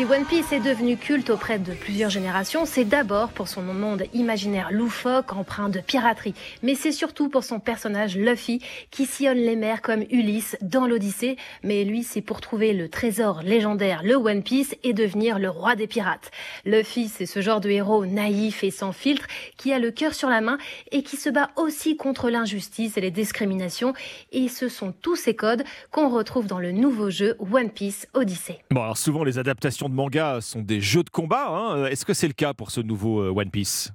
Si 0.00 0.06
One 0.06 0.24
Piece 0.24 0.50
est 0.52 0.60
devenu 0.60 0.96
culte 0.96 1.28
auprès 1.28 1.58
de 1.58 1.74
plusieurs 1.74 2.08
générations, 2.08 2.64
c'est 2.64 2.86
d'abord 2.86 3.28
pour 3.28 3.48
son 3.48 3.60
monde 3.60 4.04
imaginaire 4.14 4.72
loufoque, 4.72 5.34
empreint 5.34 5.68
de 5.68 5.80
piraterie, 5.80 6.32
mais 6.62 6.74
c'est 6.74 6.90
surtout 6.90 7.28
pour 7.28 7.44
son 7.44 7.60
personnage 7.60 8.16
Luffy 8.16 8.62
qui 8.90 9.04
sillonne 9.04 9.36
les 9.36 9.56
mers 9.56 9.82
comme 9.82 10.04
Ulysse 10.10 10.56
dans 10.62 10.86
l'Odyssée, 10.86 11.36
mais 11.62 11.84
lui 11.84 12.02
c'est 12.02 12.22
pour 12.22 12.40
trouver 12.40 12.72
le 12.72 12.88
trésor 12.88 13.42
légendaire, 13.42 14.00
le 14.02 14.14
One 14.14 14.42
Piece, 14.42 14.74
et 14.84 14.94
devenir 14.94 15.38
le 15.38 15.50
roi 15.50 15.76
des 15.76 15.86
pirates. 15.86 16.30
Luffy 16.64 17.08
c'est 17.08 17.26
ce 17.26 17.42
genre 17.42 17.60
de 17.60 17.68
héros 17.68 18.06
naïf 18.06 18.64
et 18.64 18.70
sans 18.70 18.92
filtre 18.92 19.26
qui 19.58 19.70
a 19.70 19.78
le 19.78 19.90
cœur 19.90 20.14
sur 20.14 20.30
la 20.30 20.40
main 20.40 20.56
et 20.92 21.02
qui 21.02 21.18
se 21.18 21.28
bat 21.28 21.50
aussi 21.56 21.98
contre 21.98 22.30
l'injustice 22.30 22.96
et 22.96 23.02
les 23.02 23.10
discriminations, 23.10 23.92
et 24.32 24.48
ce 24.48 24.70
sont 24.70 24.94
tous 25.02 25.16
ces 25.16 25.36
codes 25.36 25.64
qu'on 25.90 26.08
retrouve 26.08 26.46
dans 26.46 26.58
le 26.58 26.72
nouveau 26.72 27.10
jeu 27.10 27.36
One 27.52 27.68
Piece 27.68 28.08
Odyssey. 28.14 28.60
Bon 28.70 28.82
alors 28.82 28.96
souvent 28.96 29.24
les 29.24 29.38
adaptations 29.38 29.89
manga 29.90 30.40
sont 30.40 30.62
des 30.62 30.80
jeux 30.80 31.02
de 31.02 31.10
combat. 31.10 31.48
Hein. 31.48 31.86
Est-ce 31.86 32.04
que 32.04 32.14
c'est 32.14 32.28
le 32.28 32.34
cas 32.34 32.54
pour 32.54 32.70
ce 32.70 32.80
nouveau 32.80 33.20
euh, 33.20 33.32
One 33.34 33.50
Piece? 33.50 33.92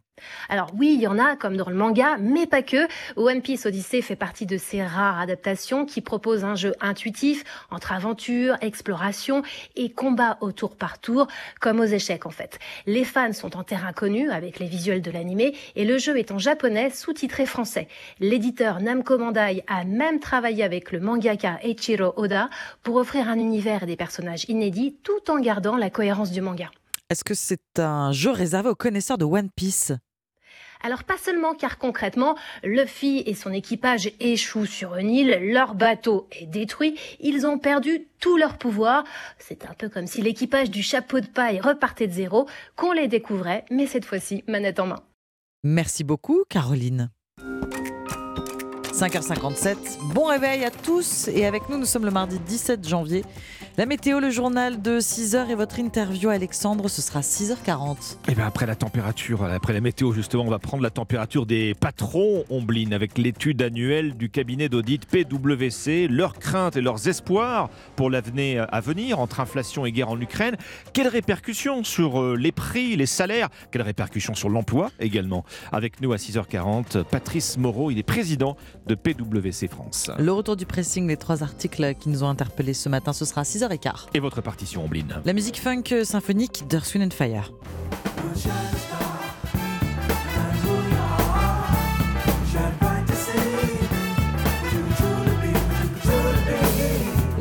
Alors 0.49 0.71
oui, 0.77 0.93
il 0.95 1.01
y 1.01 1.07
en 1.07 1.19
a 1.19 1.35
comme 1.35 1.57
dans 1.57 1.69
le 1.69 1.75
manga, 1.75 2.17
mais 2.19 2.45
pas 2.45 2.61
que. 2.61 2.87
One 3.15 3.41
Piece 3.41 3.65
Odyssey 3.65 4.01
fait 4.01 4.15
partie 4.15 4.45
de 4.45 4.57
ces 4.57 4.83
rares 4.83 5.19
adaptations 5.19 5.85
qui 5.85 6.01
proposent 6.01 6.43
un 6.43 6.55
jeu 6.55 6.73
intuitif 6.81 7.43
entre 7.71 7.91
aventure, 7.91 8.55
exploration 8.61 9.43
et 9.75 9.91
combat 9.91 10.37
au 10.41 10.51
tour 10.51 10.75
par 10.75 10.99
tour, 10.99 11.27
comme 11.59 11.79
aux 11.79 11.85
échecs 11.85 12.25
en 12.25 12.29
fait. 12.29 12.59
Les 12.85 13.03
fans 13.03 13.33
sont 13.33 13.57
en 13.57 13.63
terrain 13.63 13.93
connu 13.93 14.29
avec 14.29 14.59
les 14.59 14.67
visuels 14.67 15.01
de 15.01 15.11
l'animé 15.11 15.55
et 15.75 15.85
le 15.85 15.97
jeu 15.97 16.17
est 16.17 16.31
en 16.31 16.39
japonais 16.39 16.89
sous-titré 16.89 17.45
français. 17.45 17.87
L'éditeur 18.19 18.81
Namco 18.81 19.17
Bandai 19.17 19.63
a 19.67 19.83
même 19.83 20.19
travaillé 20.19 20.63
avec 20.63 20.91
le 20.91 20.99
mangaka 20.99 21.59
Eiichiro 21.63 22.13
Oda 22.17 22.49
pour 22.83 22.95
offrir 22.95 23.29
un 23.29 23.39
univers 23.39 23.83
et 23.83 23.87
des 23.87 23.95
personnages 23.95 24.45
inédits 24.47 24.95
tout 25.03 25.29
en 25.29 25.39
gardant 25.39 25.75
la 25.75 25.89
cohérence 25.89 26.31
du 26.31 26.41
manga. 26.41 26.69
Est-ce 27.11 27.23
que 27.23 27.35
c'est 27.35 27.77
un 27.77 28.11
jeu 28.11 28.31
réservé 28.31 28.69
aux 28.69 28.75
connaisseurs 28.75 29.19
de 29.19 29.25
One 29.25 29.51
Piece? 29.55 29.91
Alors 30.81 31.03
pas 31.03 31.17
seulement 31.17 31.53
car 31.53 31.77
concrètement, 31.77 32.35
Luffy 32.63 33.23
et 33.27 33.35
son 33.35 33.51
équipage 33.51 34.11
échouent 34.19 34.65
sur 34.65 34.95
une 34.95 35.11
île, 35.11 35.37
leur 35.51 35.75
bateau 35.75 36.27
est 36.31 36.47
détruit, 36.47 36.97
ils 37.19 37.45
ont 37.45 37.59
perdu 37.59 38.07
tout 38.19 38.37
leur 38.37 38.57
pouvoir. 38.57 39.03
C'est 39.37 39.65
un 39.65 39.73
peu 39.73 39.87
comme 39.87 40.07
si 40.07 40.21
l'équipage 40.21 40.71
du 40.71 40.81
chapeau 40.81 41.19
de 41.19 41.27
paille 41.27 41.59
repartait 41.59 42.07
de 42.07 42.13
zéro, 42.13 42.47
qu'on 42.75 42.91
les 42.91 43.07
découvrait, 43.07 43.65
mais 43.69 43.85
cette 43.85 44.05
fois-ci 44.05 44.43
manette 44.47 44.79
en 44.79 44.87
main. 44.87 45.03
Merci 45.63 46.03
beaucoup 46.03 46.43
Caroline. 46.49 47.11
5h57, 48.95 49.75
bon 50.13 50.27
réveil 50.27 50.63
à 50.63 50.71
tous 50.71 51.27
et 51.27 51.45
avec 51.45 51.67
nous 51.67 51.77
nous 51.77 51.85
sommes 51.85 52.05
le 52.05 52.11
mardi 52.11 52.39
17 52.39 52.87
janvier. 52.87 53.25
La 53.77 53.85
météo, 53.85 54.21
le 54.21 54.29
journal 54.29 54.81
de 54.81 55.01
6h 55.01 55.49
et 55.49 55.55
votre 55.55 55.79
interview 55.79 56.29
Alexandre, 56.29 56.87
ce 56.87 57.01
sera 57.01 57.19
6h40. 57.19 58.15
Et 58.29 58.35
bien 58.35 58.47
après 58.47 58.65
la 58.65 58.75
température, 58.75 59.43
après 59.43 59.73
la 59.73 59.81
météo 59.81 60.13
justement, 60.13 60.43
on 60.43 60.49
va 60.49 60.59
prendre 60.59 60.81
la 60.81 60.91
température 60.91 61.45
des 61.45 61.73
patrons 61.73 62.45
Ombline 62.49 62.93
avec 62.93 63.17
l'étude 63.17 63.61
annuelle 63.61 64.15
du 64.15 64.29
cabinet 64.29 64.69
d'audit 64.69 65.05
PwC, 65.05 66.07
leurs 66.07 66.35
craintes 66.39 66.77
et 66.77 66.81
leurs 66.81 67.09
espoirs 67.09 67.69
pour 67.97 68.09
l'avenir 68.09 68.65
à 68.71 68.79
venir 68.79 69.19
entre 69.19 69.41
inflation 69.41 69.85
et 69.85 69.91
guerre 69.91 70.11
en 70.11 70.21
Ukraine. 70.21 70.55
Quelles 70.93 71.09
répercussions 71.09 71.83
sur 71.83 72.21
euh, 72.21 72.37
les 72.37 72.53
prix, 72.53 72.95
les 72.95 73.05
salaires? 73.05 73.49
Quelles 73.71 73.81
répercussions 73.81 74.35
sur 74.35 74.47
l'emploi 74.47 74.89
également? 75.01 75.43
Avec 75.73 75.99
nous 75.99 76.13
à 76.13 76.15
6h40, 76.15 77.03
Patrice 77.03 77.57
Moreau, 77.57 77.91
il 77.91 77.99
est 77.99 78.03
président 78.03 78.55
de 78.87 78.95
PwC 78.95 79.67
France. 79.67 80.11
Le 80.17 80.31
retour 80.31 80.55
du 80.55 80.65
pressing, 80.65 81.07
les 81.07 81.17
trois 81.17 81.43
articles 81.43 81.95
qui 81.95 82.09
nous 82.09 82.23
ont 82.23 82.29
interpellés 82.29 82.73
ce 82.73 82.89
matin, 82.89 83.13
ce 83.13 83.25
sera 83.25 83.41
à 83.41 83.43
6h15. 83.43 84.07
Et 84.13 84.19
votre 84.19 84.41
partition, 84.41 84.85
Ombline 84.85 85.21
La 85.25 85.33
musique 85.33 85.59
funk 85.59 85.83
symphonique 86.03 86.67
d'Earth, 86.67 86.95
and 86.95 87.11
Fire. 87.11 87.51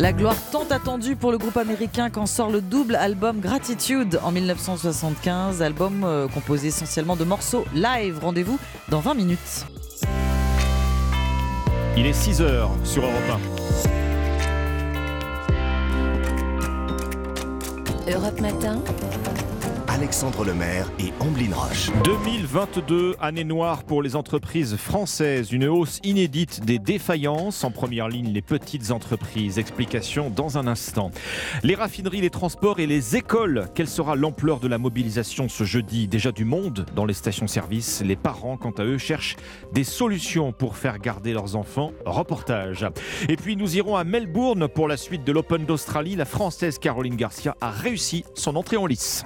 La 0.04 0.12
gloire 0.12 0.36
tant 0.50 0.66
attendue 0.70 1.16
pour 1.16 1.32
le 1.32 1.38
groupe 1.38 1.56
américain 1.56 2.10
quand 2.10 2.26
sort 2.26 2.50
le 2.50 2.60
double 2.60 2.94
album 2.94 3.40
Gratitude 3.40 4.20
en 4.22 4.32
1975, 4.32 5.62
album 5.62 6.04
euh, 6.04 6.28
composé 6.28 6.68
essentiellement 6.68 7.16
de 7.16 7.24
morceaux 7.24 7.64
live. 7.74 8.18
Rendez-vous 8.20 8.58
dans 8.90 9.00
20 9.00 9.14
minutes. 9.14 9.66
Il 11.96 12.06
est 12.06 12.12
6 12.12 12.40
h 12.40 12.68
sur 12.84 13.04
Europe 13.04 13.40
1. 18.06 18.10
Europe 18.10 18.40
Matin. 18.40 18.82
Alexandre 19.94 20.44
Lemaire 20.44 20.90
et 20.98 21.12
Amblin 21.20 21.54
Roche. 21.54 21.92
2022, 22.02 23.14
année 23.20 23.44
noire 23.44 23.84
pour 23.84 24.02
les 24.02 24.16
entreprises 24.16 24.76
françaises. 24.76 25.52
Une 25.52 25.68
hausse 25.68 26.00
inédite 26.02 26.64
des 26.64 26.80
défaillances. 26.80 27.62
En 27.62 27.70
première 27.70 28.08
ligne, 28.08 28.32
les 28.32 28.42
petites 28.42 28.90
entreprises. 28.90 29.56
Explication 29.60 30.30
dans 30.30 30.58
un 30.58 30.66
instant. 30.66 31.12
Les 31.62 31.76
raffineries, 31.76 32.22
les 32.22 32.30
transports 32.30 32.80
et 32.80 32.88
les 32.88 33.14
écoles. 33.14 33.68
Quelle 33.76 33.86
sera 33.86 34.16
l'ampleur 34.16 34.58
de 34.58 34.66
la 34.66 34.78
mobilisation 34.78 35.48
ce 35.48 35.62
jeudi? 35.62 36.08
Déjà 36.08 36.32
du 36.32 36.44
monde 36.44 36.86
dans 36.96 37.04
les 37.04 37.14
stations-service. 37.14 38.02
Les 38.04 38.16
parents, 38.16 38.56
quant 38.56 38.72
à 38.72 38.82
eux, 38.82 38.98
cherchent 38.98 39.36
des 39.72 39.84
solutions 39.84 40.50
pour 40.50 40.76
faire 40.76 40.98
garder 40.98 41.32
leurs 41.32 41.54
enfants. 41.54 41.92
Reportage. 42.04 42.84
Et 43.28 43.36
puis, 43.36 43.56
nous 43.56 43.76
irons 43.76 43.94
à 43.94 44.02
Melbourne 44.02 44.66
pour 44.66 44.88
la 44.88 44.96
suite 44.96 45.22
de 45.22 45.30
l'Open 45.30 45.64
d'Australie. 45.64 46.16
La 46.16 46.24
Française 46.24 46.80
Caroline 46.80 47.14
Garcia 47.14 47.56
a 47.60 47.70
réussi 47.70 48.24
son 48.34 48.56
entrée 48.56 48.76
en 48.76 48.86
lice. 48.86 49.24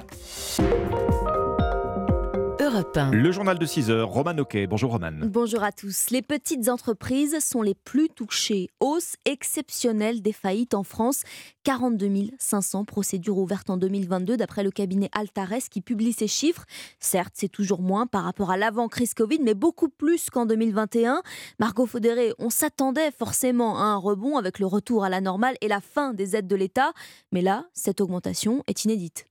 Europe 2.70 2.96
1. 2.96 3.12
Le 3.12 3.32
journal 3.32 3.58
de 3.58 3.64
6 3.64 3.90
heures, 3.90 4.08
Roman 4.08 4.36
Oquet. 4.36 4.66
Bonjour 4.66 4.90
Roman. 4.90 5.12
Bonjour 5.22 5.62
à 5.62 5.72
tous. 5.72 6.10
Les 6.10 6.20
petites 6.20 6.68
entreprises 6.68 7.38
sont 7.38 7.62
les 7.62 7.74
plus 7.74 8.10
touchées. 8.10 8.68
Hausse 8.80 9.16
exceptionnelle 9.24 10.20
des 10.20 10.34
faillites 10.34 10.74
en 10.74 10.82
France. 10.82 11.22
42 11.64 12.32
500 12.38 12.84
procédures 12.84 13.38
ouvertes 13.38 13.70
en 13.70 13.78
2022 13.78 14.36
d'après 14.36 14.64
le 14.64 14.70
cabinet 14.70 15.08
Altares 15.12 15.70
qui 15.70 15.80
publie 15.80 16.12
ces 16.12 16.28
chiffres. 16.28 16.66
Certes, 17.00 17.32
c'est 17.36 17.48
toujours 17.48 17.80
moins 17.80 18.06
par 18.06 18.24
rapport 18.24 18.50
à 18.50 18.58
l'avant-crise 18.58 19.14
Covid, 19.14 19.38
mais 19.42 19.54
beaucoup 19.54 19.88
plus 19.88 20.28
qu'en 20.28 20.44
2021. 20.44 21.22
Margot 21.58 21.86
Faudéré, 21.86 22.34
on 22.38 22.50
s'attendait 22.50 23.12
forcément 23.12 23.78
à 23.78 23.84
un 23.84 23.96
rebond 23.96 24.36
avec 24.36 24.58
le 24.58 24.66
retour 24.66 25.04
à 25.04 25.08
la 25.08 25.22
normale 25.22 25.56
et 25.62 25.68
la 25.68 25.80
fin 25.80 26.12
des 26.12 26.36
aides 26.36 26.48
de 26.48 26.56
l'État. 26.56 26.92
Mais 27.32 27.40
là, 27.40 27.64
cette 27.72 28.02
augmentation 28.02 28.62
est 28.66 28.84
inédite. 28.84 29.27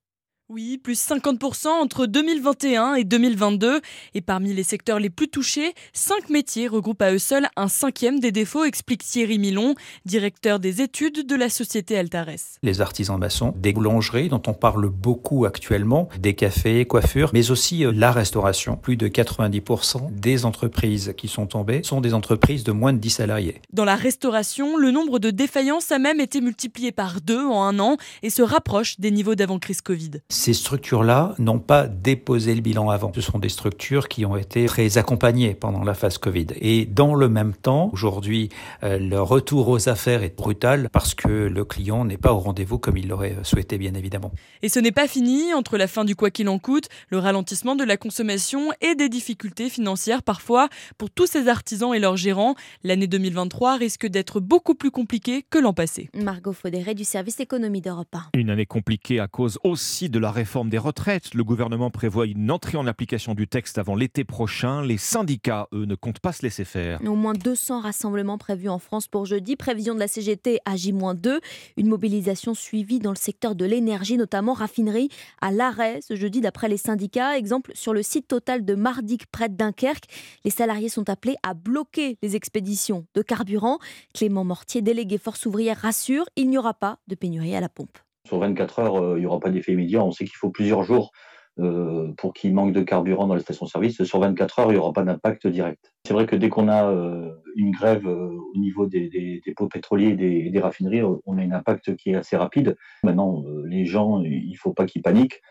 Oui, 0.49 0.77
plus 0.77 1.05
50% 1.05 1.67
entre 1.67 2.05
2021 2.05 2.93
et 2.93 3.03
2022. 3.03 3.81
Et 4.13 4.21
parmi 4.21 4.53
les 4.53 4.63
secteurs 4.63 4.97
les 4.97 5.09
plus 5.09 5.27
touchés, 5.27 5.73
cinq 5.91 6.29
métiers 6.29 6.69
regroupent 6.69 7.01
à 7.01 7.11
eux 7.11 7.19
seuls 7.19 7.49
un 7.57 7.67
cinquième 7.67 8.21
des 8.21 8.31
défauts, 8.31 8.63
explique 8.63 9.03
Thierry 9.03 9.39
Milon, 9.39 9.75
directeur 10.05 10.61
des 10.61 10.81
études 10.81 11.27
de 11.27 11.35
la 11.35 11.49
société 11.49 11.97
Altares. 11.97 12.59
Les 12.63 12.79
artisans 12.79 13.19
maçons, 13.19 13.53
des 13.57 13.73
boulangeries 13.73 14.29
dont 14.29 14.41
on 14.47 14.53
parle 14.53 14.87
beaucoup 14.87 15.43
actuellement, 15.43 16.07
des 16.17 16.33
cafés, 16.33 16.85
coiffures, 16.85 17.31
mais 17.33 17.51
aussi 17.51 17.83
euh, 17.83 17.91
la 17.93 18.13
restauration. 18.13 18.77
Plus 18.77 18.95
de 18.95 19.09
90% 19.09 20.13
des 20.13 20.45
entreprises 20.45 21.13
qui 21.17 21.27
sont 21.27 21.47
tombées 21.47 21.81
sont 21.83 21.99
des 21.99 22.13
entreprises 22.13 22.63
de 22.63 22.71
moins 22.71 22.93
de 22.93 22.99
10 22.99 23.09
salariés. 23.09 23.61
Dans 23.73 23.83
la 23.83 23.97
restauration, 23.97 24.77
le 24.77 24.91
nombre 24.91 25.19
de 25.19 25.29
défaillances 25.29 25.91
a 25.91 25.99
même 25.99 26.21
été 26.21 26.39
multiplié 26.39 26.93
par 26.93 27.19
deux 27.19 27.45
en 27.45 27.63
un 27.63 27.79
an 27.79 27.97
et 28.23 28.29
se 28.29 28.41
rapproche 28.41 28.97
des 29.01 29.11
niveaux 29.11 29.35
d'avant-crise 29.35 29.81
Covid. 29.81 30.11
Ces 30.37 30.53
structures-là 30.53 31.33
n'ont 31.39 31.57
pas 31.57 31.87
déposé 31.87 32.53
le 32.53 32.61
bilan 32.61 32.91
avant. 32.91 33.11
Ce 33.15 33.21
sont 33.21 33.39
des 33.39 33.49
structures 33.49 34.07
qui 34.07 34.23
ont 34.23 34.37
été 34.37 34.67
très 34.67 34.99
accompagnées 34.99 35.55
pendant 35.55 35.83
la 35.83 35.95
phase 35.95 36.19
Covid. 36.19 36.45
Et 36.61 36.85
dans 36.85 37.15
le 37.15 37.27
même 37.27 37.55
temps, 37.55 37.89
aujourd'hui, 37.91 38.49
euh, 38.83 38.99
le 38.99 39.19
retour 39.19 39.67
aux 39.67 39.89
affaires 39.89 40.21
est 40.21 40.37
brutal 40.37 40.89
parce 40.91 41.15
que 41.15 41.27
le 41.27 41.65
client 41.65 42.05
n'est 42.05 42.17
pas 42.17 42.33
au 42.33 42.37
rendez-vous 42.37 42.77
comme 42.77 42.97
il 42.97 43.07
l'aurait 43.07 43.35
souhaité, 43.41 43.79
bien 43.79 43.95
évidemment. 43.95 44.31
Et 44.61 44.69
ce 44.69 44.79
n'est 44.79 44.91
pas 44.91 45.07
fini. 45.07 45.55
Entre 45.55 45.75
la 45.75 45.87
fin 45.87 46.05
du 46.05 46.15
quoi 46.15 46.29
qu'il 46.29 46.49
en 46.49 46.59
coûte, 46.59 46.87
le 47.09 47.17
ralentissement 47.17 47.75
de 47.75 47.83
la 47.83 47.97
consommation 47.97 48.69
et 48.79 48.93
des 48.93 49.09
difficultés 49.09 49.69
financières 49.69 50.21
parfois 50.21 50.69
pour 50.99 51.09
tous 51.09 51.25
ces 51.25 51.47
artisans 51.47 51.95
et 51.95 51.99
leurs 51.99 52.15
gérants, 52.15 52.53
l'année 52.83 53.07
2023 53.07 53.77
risque 53.77 54.05
d'être 54.05 54.39
beaucoup 54.39 54.75
plus 54.75 54.91
compliquée 54.91 55.43
que 55.49 55.57
l'an 55.57 55.73
passé. 55.73 56.11
Margot 56.13 56.53
Faudéré 56.53 56.93
du 56.93 57.05
service 57.05 57.39
économie 57.39 57.81
d'Europe 57.81 58.13
1. 58.13 58.37
Une 58.37 58.51
année 58.51 58.67
compliquée 58.67 59.19
à 59.19 59.27
cause 59.27 59.57
aussi 59.63 60.11
de 60.11 60.19
la 60.19 60.26
réforme 60.31 60.69
des 60.69 60.77
retraites. 60.77 61.33
Le 61.33 61.43
gouvernement 61.43 61.89
prévoit 61.89 62.25
une 62.25 62.51
entrée 62.51 62.77
en 62.77 62.87
application 62.87 63.33
du 63.33 63.47
texte 63.47 63.77
avant 63.77 63.95
l'été 63.95 64.23
prochain. 64.23 64.81
Les 64.81 64.97
syndicats, 64.97 65.67
eux, 65.73 65.85
ne 65.85 65.95
comptent 65.95 66.19
pas 66.19 66.33
se 66.33 66.43
laisser 66.43 66.65
faire. 66.65 66.99
Au 67.05 67.15
moins 67.15 67.33
200 67.33 67.81
rassemblements 67.81 68.37
prévus 68.37 68.69
en 68.69 68.79
France 68.79 69.07
pour 69.07 69.25
jeudi. 69.25 69.55
Prévision 69.55 69.93
de 69.93 69.99
la 69.99 70.07
CGT 70.07 70.59
à 70.65 70.75
J-2. 70.75 71.39
Une 71.77 71.87
mobilisation 71.87 72.53
suivie 72.53 72.99
dans 72.99 73.11
le 73.11 73.17
secteur 73.17 73.55
de 73.55 73.65
l'énergie, 73.65 74.17
notamment 74.17 74.53
raffinerie, 74.53 75.09
à 75.41 75.51
l'arrêt 75.51 75.99
ce 76.01 76.15
jeudi 76.15 76.41
d'après 76.41 76.69
les 76.69 76.77
syndicats. 76.77 77.37
Exemple 77.37 77.71
sur 77.73 77.93
le 77.93 78.03
site 78.03 78.27
total 78.27 78.65
de 78.65 78.75
Mardic 78.75 79.25
près 79.27 79.49
de 79.49 79.55
Dunkerque. 79.55 80.05
Les 80.45 80.51
salariés 80.51 80.89
sont 80.89 81.09
appelés 81.09 81.35
à 81.43 81.53
bloquer 81.53 82.17
les 82.21 82.35
expéditions 82.35 83.05
de 83.13 83.21
carburant. 83.21 83.79
Clément 84.13 84.43
Mortier, 84.43 84.81
délégué 84.81 85.17
Force 85.17 85.45
ouvrière, 85.45 85.77
rassure 85.77 86.25
il 86.35 86.49
n'y 86.49 86.57
aura 86.57 86.73
pas 86.73 86.99
de 87.07 87.15
pénurie 87.15 87.55
à 87.55 87.61
la 87.61 87.69
pompe. 87.69 87.97
Sur 88.27 88.39
24 88.39 88.79
heures, 88.79 88.95
euh, 88.97 89.17
il 89.17 89.21
n'y 89.21 89.25
aura 89.25 89.39
pas 89.39 89.49
d'effet 89.49 89.71
immédiat. 89.71 90.03
On 90.03 90.11
sait 90.11 90.25
qu'il 90.25 90.35
faut 90.35 90.49
plusieurs 90.49 90.83
jours 90.83 91.13
euh, 91.59 92.11
pour 92.17 92.33
qu'il 92.33 92.53
manque 92.53 92.73
de 92.73 92.81
carburant 92.81 93.25
dans 93.25 93.35
les 93.35 93.41
stations-service. 93.41 94.03
Sur 94.03 94.19
24 94.19 94.59
heures, 94.59 94.71
il 94.71 94.73
n'y 94.73 94.79
aura 94.79 94.91
pas 94.91 95.03
d'impact 95.03 95.47
direct. 95.47 95.93
C'est 96.05 96.13
vrai 96.13 96.25
que 96.25 96.35
dès 96.35 96.49
qu'on 96.49 96.67
a 96.67 96.91
euh, 96.91 97.31
une 97.55 97.71
grève 97.71 98.05
au 98.05 98.57
niveau 98.57 98.85
des, 98.85 99.41
pots 99.55 99.69
pétroliers 99.69 100.09
et 100.09 100.49
des, 100.49 100.59
raffineries, 100.59 101.03
on 101.03 101.37
a 101.37 101.41
un 101.41 101.51
impact 101.51 101.95
qui 101.95 102.09
est 102.09 102.15
assez 102.15 102.35
rapide. 102.35 102.75
Maintenant, 103.01 103.45
les 103.65 103.85
gens, 103.85 104.21
il 104.21 104.51
ne 104.51 104.57
faut 104.57 104.73
pas 104.73 104.85
qu'ils 104.85 105.01
paniquent. 105.01 105.41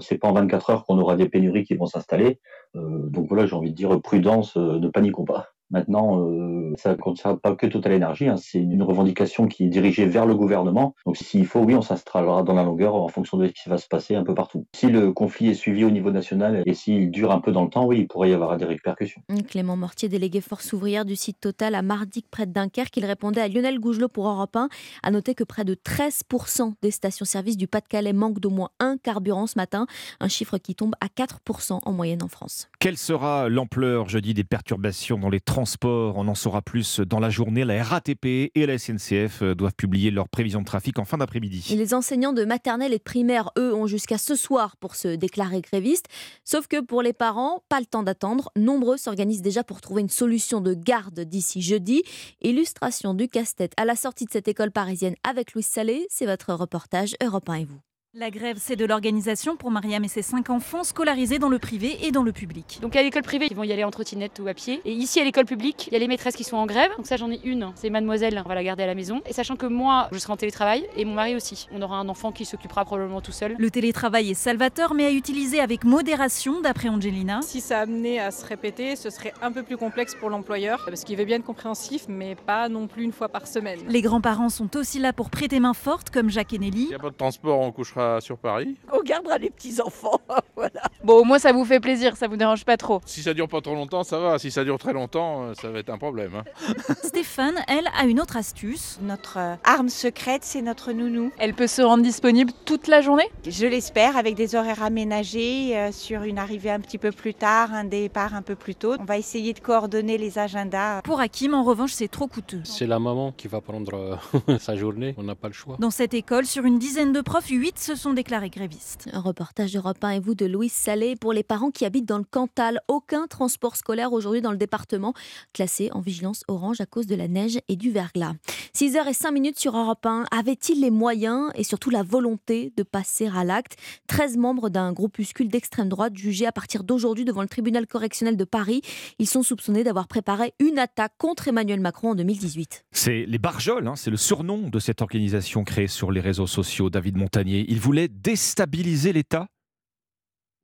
C'est 0.00 0.18
pas 0.18 0.28
en 0.28 0.32
24 0.32 0.70
heures 0.70 0.84
qu'on 0.84 0.98
aura 0.98 1.16
des 1.16 1.28
pénuries 1.28 1.64
qui 1.64 1.74
vont 1.74 1.86
s'installer. 1.86 2.40
donc 2.74 3.28
voilà, 3.28 3.46
j'ai 3.46 3.54
envie 3.54 3.70
de 3.70 3.76
dire 3.76 4.00
prudence, 4.00 4.56
ne 4.56 4.88
paniquons 4.88 5.24
pas. 5.24 5.53
Maintenant, 5.70 6.20
euh, 6.20 6.72
ça 6.76 6.90
ne 6.90 6.96
concerne 6.96 7.38
pas 7.38 7.54
que 7.56 7.66
Total 7.66 7.94
Energy, 7.94 8.28
hein, 8.28 8.36
c'est 8.36 8.58
une 8.58 8.82
revendication 8.82 9.48
qui 9.48 9.64
est 9.64 9.68
dirigée 9.68 10.06
vers 10.06 10.26
le 10.26 10.34
gouvernement. 10.34 10.94
Donc 11.06 11.16
s'il 11.16 11.46
faut, 11.46 11.60
oui, 11.60 11.74
on 11.74 11.82
s'installera 11.82 12.42
dans 12.42 12.54
la 12.54 12.62
longueur 12.62 12.94
en 12.94 13.08
fonction 13.08 13.38
de 13.38 13.46
ce 13.46 13.52
qui 13.52 13.68
va 13.68 13.78
se 13.78 13.88
passer 13.88 14.14
un 14.14 14.24
peu 14.24 14.34
partout. 14.34 14.66
Si 14.74 14.88
le 14.88 15.12
conflit 15.12 15.48
est 15.48 15.54
suivi 15.54 15.84
au 15.84 15.90
niveau 15.90 16.10
national 16.10 16.62
et 16.64 16.74
s'il 16.74 17.10
dure 17.10 17.32
un 17.32 17.40
peu 17.40 17.50
dans 17.50 17.64
le 17.64 17.70
temps, 17.70 17.86
oui, 17.86 18.00
il 18.00 18.06
pourrait 18.06 18.30
y 18.30 18.34
avoir 18.34 18.56
des 18.56 18.64
répercussions. 18.64 19.22
Clément 19.48 19.76
Mortier, 19.76 20.08
délégué 20.08 20.40
force 20.40 20.72
ouvrière 20.72 21.04
du 21.04 21.16
site 21.16 21.40
Total 21.40 21.74
à 21.74 21.82
Mardic 21.82 22.26
près 22.30 22.46
de 22.46 22.52
Dunkerque, 22.52 22.96
il 22.96 23.06
répondait 23.06 23.40
à 23.40 23.48
Lionel 23.48 23.80
Gougelot 23.80 24.08
pour 24.08 24.28
Europe 24.28 24.54
1. 24.54 24.68
A 25.02 25.10
noter 25.10 25.34
que 25.34 25.44
près 25.44 25.64
de 25.64 25.74
13% 25.74 26.74
des 26.82 26.90
stations-service 26.90 27.56
du 27.56 27.66
Pas-de-Calais 27.66 28.12
manquent 28.12 28.40
d'au 28.40 28.50
moins 28.50 28.70
un 28.80 28.96
carburant 28.96 29.46
ce 29.46 29.58
matin, 29.58 29.86
un 30.20 30.28
chiffre 30.28 30.58
qui 30.58 30.74
tombe 30.74 30.94
à 31.00 31.06
4% 31.06 31.80
en 31.82 31.92
moyenne 31.92 32.22
en 32.22 32.28
France. 32.28 32.68
Quelle 32.78 32.96
sera 32.96 33.48
l'ampleur 33.48 34.08
jeudi 34.08 34.34
des 34.34 34.44
perturbations 34.44 35.18
dans 35.18 35.30
les 35.30 35.40
transports 35.40 35.63
On 35.84 36.28
en 36.28 36.34
saura 36.34 36.62
plus 36.62 37.00
dans 37.00 37.20
la 37.20 37.30
journée. 37.30 37.64
La 37.64 37.82
RATP 37.82 38.26
et 38.54 38.66
la 38.66 38.78
SNCF 38.78 39.42
doivent 39.42 39.74
publier 39.74 40.10
leurs 40.10 40.28
prévisions 40.28 40.60
de 40.60 40.64
trafic 40.64 40.98
en 40.98 41.04
fin 41.04 41.18
d'après-midi. 41.18 41.74
Les 41.76 41.94
enseignants 41.94 42.32
de 42.32 42.44
maternelle 42.44 42.92
et 42.92 42.98
de 42.98 43.02
primaire, 43.02 43.50
eux, 43.58 43.74
ont 43.74 43.86
jusqu'à 43.86 44.18
ce 44.18 44.34
soir 44.34 44.76
pour 44.76 44.94
se 44.94 45.08
déclarer 45.08 45.60
grévistes. 45.60 46.06
Sauf 46.44 46.66
que 46.66 46.80
pour 46.80 47.02
les 47.02 47.12
parents, 47.12 47.62
pas 47.68 47.80
le 47.80 47.86
temps 47.86 48.02
d'attendre. 48.02 48.50
Nombreux 48.56 48.96
s'organisent 48.96 49.42
déjà 49.42 49.64
pour 49.64 49.80
trouver 49.80 50.02
une 50.02 50.08
solution 50.08 50.60
de 50.60 50.74
garde 50.74 51.20
d'ici 51.20 51.62
jeudi. 51.62 52.02
Illustration 52.42 53.14
du 53.14 53.28
casse-tête 53.28 53.72
à 53.76 53.84
la 53.84 53.96
sortie 53.96 54.26
de 54.26 54.30
cette 54.30 54.48
école 54.48 54.70
parisienne 54.70 55.14
avec 55.28 55.54
Louis 55.54 55.62
Salé. 55.62 56.06
C'est 56.10 56.26
votre 56.26 56.52
reportage 56.54 57.14
Europe 57.22 57.48
1 57.48 57.54
et 57.54 57.64
vous. 57.64 57.80
La 58.16 58.30
grève, 58.30 58.58
c'est 58.60 58.76
de 58.76 58.84
l'organisation 58.84 59.56
pour 59.56 59.72
Mariam 59.72 60.04
et 60.04 60.08
ses 60.08 60.22
cinq 60.22 60.48
enfants 60.48 60.84
scolarisés 60.84 61.40
dans 61.40 61.48
le 61.48 61.58
privé 61.58 62.06
et 62.06 62.12
dans 62.12 62.22
le 62.22 62.30
public. 62.30 62.78
Donc 62.80 62.94
à 62.94 63.02
l'école 63.02 63.22
privée, 63.22 63.48
ils 63.50 63.56
vont 63.56 63.64
y 63.64 63.72
aller 63.72 63.82
en 63.82 63.90
trottinette 63.90 64.38
ou 64.38 64.46
à 64.46 64.54
pied. 64.54 64.80
Et 64.84 64.92
ici 64.92 65.18
à 65.18 65.24
l'école 65.24 65.46
publique, 65.46 65.88
il 65.88 65.94
y 65.94 65.96
a 65.96 65.98
les 65.98 66.06
maîtresses 66.06 66.36
qui 66.36 66.44
sont 66.44 66.56
en 66.56 66.66
grève. 66.66 66.92
Donc 66.96 67.08
ça, 67.08 67.16
j'en 67.16 67.28
ai 67.32 67.40
une, 67.42 67.72
c'est 67.74 67.90
mademoiselle, 67.90 68.40
on 68.44 68.48
va 68.48 68.54
la 68.54 68.62
garder 68.62 68.84
à 68.84 68.86
la 68.86 68.94
maison. 68.94 69.20
Et 69.26 69.32
sachant 69.32 69.56
que 69.56 69.66
moi, 69.66 70.08
je 70.12 70.18
serai 70.20 70.32
en 70.32 70.36
télétravail 70.36 70.86
et 70.96 71.04
mon 71.04 71.14
mari 71.14 71.34
aussi. 71.34 71.66
On 71.72 71.82
aura 71.82 71.96
un 71.96 72.08
enfant 72.08 72.30
qui 72.30 72.44
s'occupera 72.44 72.84
probablement 72.84 73.20
tout 73.20 73.32
seul. 73.32 73.56
Le 73.58 73.68
télétravail 73.68 74.30
est 74.30 74.34
salvateur, 74.34 74.94
mais 74.94 75.06
à 75.06 75.10
utiliser 75.10 75.58
avec 75.58 75.82
modération, 75.82 76.60
d'après 76.60 76.90
Angelina. 76.90 77.40
Si 77.42 77.60
ça 77.60 77.80
amenait 77.80 78.20
à 78.20 78.30
se 78.30 78.46
répéter, 78.46 78.94
ce 78.94 79.10
serait 79.10 79.34
un 79.42 79.50
peu 79.50 79.64
plus 79.64 79.76
complexe 79.76 80.14
pour 80.14 80.30
l'employeur, 80.30 80.84
parce 80.86 81.02
qu'il 81.02 81.16
veut 81.16 81.24
bien 81.24 81.38
être 81.38 81.44
compréhensif, 81.44 82.04
mais 82.06 82.36
pas 82.36 82.68
non 82.68 82.86
plus 82.86 83.02
une 83.02 83.12
fois 83.12 83.28
par 83.28 83.48
semaine. 83.48 83.80
Les 83.88 84.02
grands-parents 84.02 84.50
sont 84.50 84.76
aussi 84.76 85.00
là 85.00 85.12
pour 85.12 85.30
prêter 85.30 85.58
main 85.58 85.74
forte, 85.74 86.10
comme 86.10 86.30
Jacques 86.30 86.52
et 86.52 86.60
Nelly. 86.60 86.84
Il 86.84 86.88
n'y 86.90 86.94
a 86.94 87.00
pas 87.00 87.10
de 87.10 87.16
transport, 87.16 87.58
on 87.58 87.72
couchera 87.72 88.03
sur 88.20 88.38
Paris 88.38 88.76
on 88.92 89.02
gardera 89.02 89.38
les 89.38 89.50
petits-enfants. 89.50 90.20
voilà. 90.56 90.82
Bon, 91.02 91.20
au 91.20 91.24
moins 91.24 91.38
ça 91.38 91.52
vous 91.52 91.64
fait 91.64 91.80
plaisir, 91.80 92.16
ça 92.16 92.28
vous 92.28 92.36
dérange 92.36 92.64
pas 92.64 92.76
trop. 92.76 93.00
Si 93.06 93.22
ça 93.22 93.34
dure 93.34 93.48
pas 93.48 93.60
trop 93.60 93.74
longtemps, 93.74 94.04
ça 94.04 94.18
va. 94.18 94.38
Si 94.38 94.50
ça 94.50 94.64
dure 94.64 94.78
très 94.78 94.92
longtemps, 94.92 95.44
euh, 95.44 95.54
ça 95.54 95.70
va 95.70 95.78
être 95.80 95.90
un 95.90 95.98
problème. 95.98 96.32
Hein. 96.36 96.74
Stéphane, 97.02 97.56
elle, 97.68 97.88
a 97.98 98.04
une 98.04 98.20
autre 98.20 98.36
astuce. 98.36 98.98
Notre 99.02 99.38
euh, 99.38 99.54
arme 99.64 99.88
secrète, 99.88 100.44
c'est 100.44 100.62
notre 100.62 100.92
nounou. 100.92 101.32
Elle 101.38 101.54
peut 101.54 101.66
se 101.66 101.82
rendre 101.82 102.02
disponible 102.02 102.52
toute 102.64 102.88
la 102.88 103.00
journée? 103.00 103.28
Je 103.46 103.66
l'espère, 103.66 104.16
avec 104.16 104.34
des 104.34 104.54
horaires 104.54 104.82
aménagés, 104.82 105.76
euh, 105.76 105.92
sur 105.92 106.22
une 106.22 106.38
arrivée 106.38 106.70
un 106.70 106.80
petit 106.80 106.98
peu 106.98 107.10
plus 107.10 107.34
tard, 107.34 107.72
un 107.72 107.84
départ 107.84 108.34
un 108.34 108.42
peu 108.42 108.54
plus 108.54 108.74
tôt. 108.74 108.94
On 108.98 109.04
va 109.04 109.18
essayer 109.18 109.52
de 109.52 109.60
coordonner 109.60 110.18
les 110.18 110.38
agendas. 110.38 111.02
Pour 111.02 111.20
Hakim, 111.20 111.54
en 111.54 111.64
revanche, 111.64 111.92
c'est 111.92 112.08
trop 112.08 112.26
coûteux. 112.26 112.60
C'est 112.64 112.86
la 112.86 112.98
maman 112.98 113.32
qui 113.32 113.48
va 113.48 113.60
prendre 113.60 114.18
sa 114.58 114.76
journée, 114.76 115.14
on 115.18 115.22
n'a 115.22 115.34
pas 115.34 115.48
le 115.48 115.54
choix. 115.54 115.76
Dans 115.78 115.90
cette 115.90 116.14
école, 116.14 116.46
sur 116.46 116.64
une 116.64 116.78
dizaine 116.78 117.12
de 117.12 117.20
profs, 117.20 117.48
8 117.48 117.78
se 117.78 117.93
sont 117.96 118.12
déclarés 118.12 118.50
grévistes. 118.50 119.08
Un 119.12 119.20
reportage 119.20 119.72
d'Europe 119.72 120.02
1 120.02 120.10
et 120.10 120.20
vous 120.20 120.34
de 120.34 120.46
Louise 120.46 120.72
Salé 120.72 121.16
pour 121.16 121.32
les 121.32 121.42
parents 121.42 121.70
qui 121.70 121.84
habitent 121.84 122.08
dans 122.08 122.18
le 122.18 122.24
Cantal. 122.24 122.80
Aucun 122.88 123.26
transport 123.26 123.76
scolaire 123.76 124.12
aujourd'hui 124.12 124.40
dans 124.40 124.50
le 124.50 124.56
département, 124.56 125.14
classé 125.52 125.90
en 125.92 126.00
vigilance 126.00 126.42
orange 126.48 126.80
à 126.80 126.86
cause 126.86 127.06
de 127.06 127.14
la 127.14 127.28
neige 127.28 127.58
et 127.68 127.76
du 127.76 127.90
verglas. 127.90 128.34
6h 128.74 129.08
et 129.08 129.12
5 129.12 129.30
minutes 129.30 129.58
sur 129.58 129.76
Europe 129.76 130.04
1. 130.04 130.24
Avait-il 130.30 130.80
les 130.80 130.90
moyens 130.90 131.50
et 131.54 131.62
surtout 131.62 131.90
la 131.90 132.02
volonté 132.02 132.72
de 132.76 132.82
passer 132.82 133.28
à 133.34 133.44
l'acte? 133.44 133.76
13 134.08 134.36
membres 134.36 134.68
d'un 134.68 134.92
groupuscule 134.92 135.48
d'extrême 135.48 135.88
droite 135.88 136.16
jugés 136.16 136.46
à 136.46 136.52
partir 136.52 136.82
d'aujourd'hui 136.82 137.24
devant 137.24 137.42
le 137.42 137.48
tribunal 137.48 137.86
correctionnel 137.86 138.36
de 138.36 138.44
Paris. 138.44 138.82
Ils 139.18 139.28
sont 139.28 139.42
soupçonnés 139.42 139.84
d'avoir 139.84 140.08
préparé 140.08 140.54
une 140.58 140.78
attaque 140.78 141.12
contre 141.18 141.48
Emmanuel 141.48 141.80
Macron 141.80 142.10
en 142.10 142.14
2018. 142.14 142.84
C'est 142.90 143.24
les 143.26 143.38
Barjols, 143.38 143.86
hein, 143.86 143.96
c'est 143.96 144.10
le 144.10 144.16
surnom 144.16 144.68
de 144.68 144.78
cette 144.78 145.02
organisation 145.02 145.64
créée 145.64 145.86
sur 145.86 146.10
les 146.10 146.20
réseaux 146.20 146.46
sociaux. 146.46 146.90
David 146.90 147.16
Montagnier, 147.16 147.64
il 147.68 147.78
voulait 147.84 148.08
déstabiliser 148.08 149.12
l'État 149.12 149.46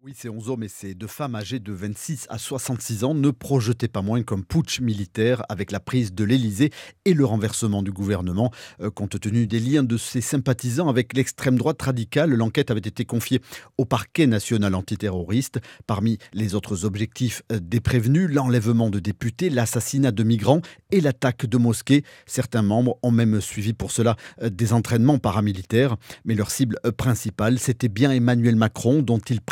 Oui, 0.02 0.14
ces 0.16 0.30
11 0.30 0.48
hommes 0.48 0.62
et 0.62 0.68
ces 0.68 0.94
deux 0.94 1.06
femmes 1.06 1.34
âgées 1.34 1.58
de 1.58 1.74
26 1.74 2.26
à 2.30 2.38
66 2.38 3.04
ans 3.04 3.12
ne 3.12 3.30
projetaient 3.30 3.86
pas 3.86 4.00
moins 4.00 4.22
qu'un 4.22 4.40
putsch 4.40 4.80
militaire 4.80 5.42
avec 5.50 5.70
la 5.70 5.78
prise 5.78 6.14
de 6.14 6.24
l'Élysée 6.24 6.70
et 7.04 7.12
le 7.12 7.26
renversement 7.26 7.82
du 7.82 7.92
gouvernement. 7.92 8.50
Euh, 8.80 8.90
compte 8.90 9.20
tenu 9.20 9.46
des 9.46 9.60
liens 9.60 9.82
de 9.82 9.98
ces 9.98 10.22
sympathisants 10.22 10.88
avec 10.88 11.12
l'extrême 11.12 11.58
droite 11.58 11.82
radicale, 11.82 12.30
l'enquête 12.30 12.70
avait 12.70 12.80
été 12.80 13.04
confiée 13.04 13.42
au 13.76 13.84
parquet 13.84 14.26
national 14.26 14.74
antiterroriste. 14.74 15.60
Parmi 15.86 16.16
les 16.32 16.54
autres 16.54 16.86
objectifs 16.86 17.42
euh, 17.52 17.60
des 17.60 17.80
prévenus, 17.80 18.30
l'enlèvement 18.30 18.88
de 18.88 19.00
députés, 19.00 19.50
l'assassinat 19.50 20.12
de 20.12 20.22
migrants 20.22 20.62
et 20.92 21.02
l'attaque 21.02 21.44
de 21.44 21.58
mosquées. 21.58 22.04
Certains 22.24 22.62
membres 22.62 22.98
ont 23.02 23.10
même 23.10 23.42
suivi 23.42 23.74
pour 23.74 23.92
cela 23.92 24.16
euh, 24.40 24.48
des 24.48 24.72
entraînements 24.72 25.18
paramilitaires. 25.18 25.98
Mais 26.24 26.34
leur 26.34 26.50
cible 26.50 26.78
principale, 26.96 27.58
c'était 27.58 27.88
bien 27.88 28.10
Emmanuel 28.10 28.56
Macron, 28.56 29.02
dont 29.02 29.18
ils 29.18 29.42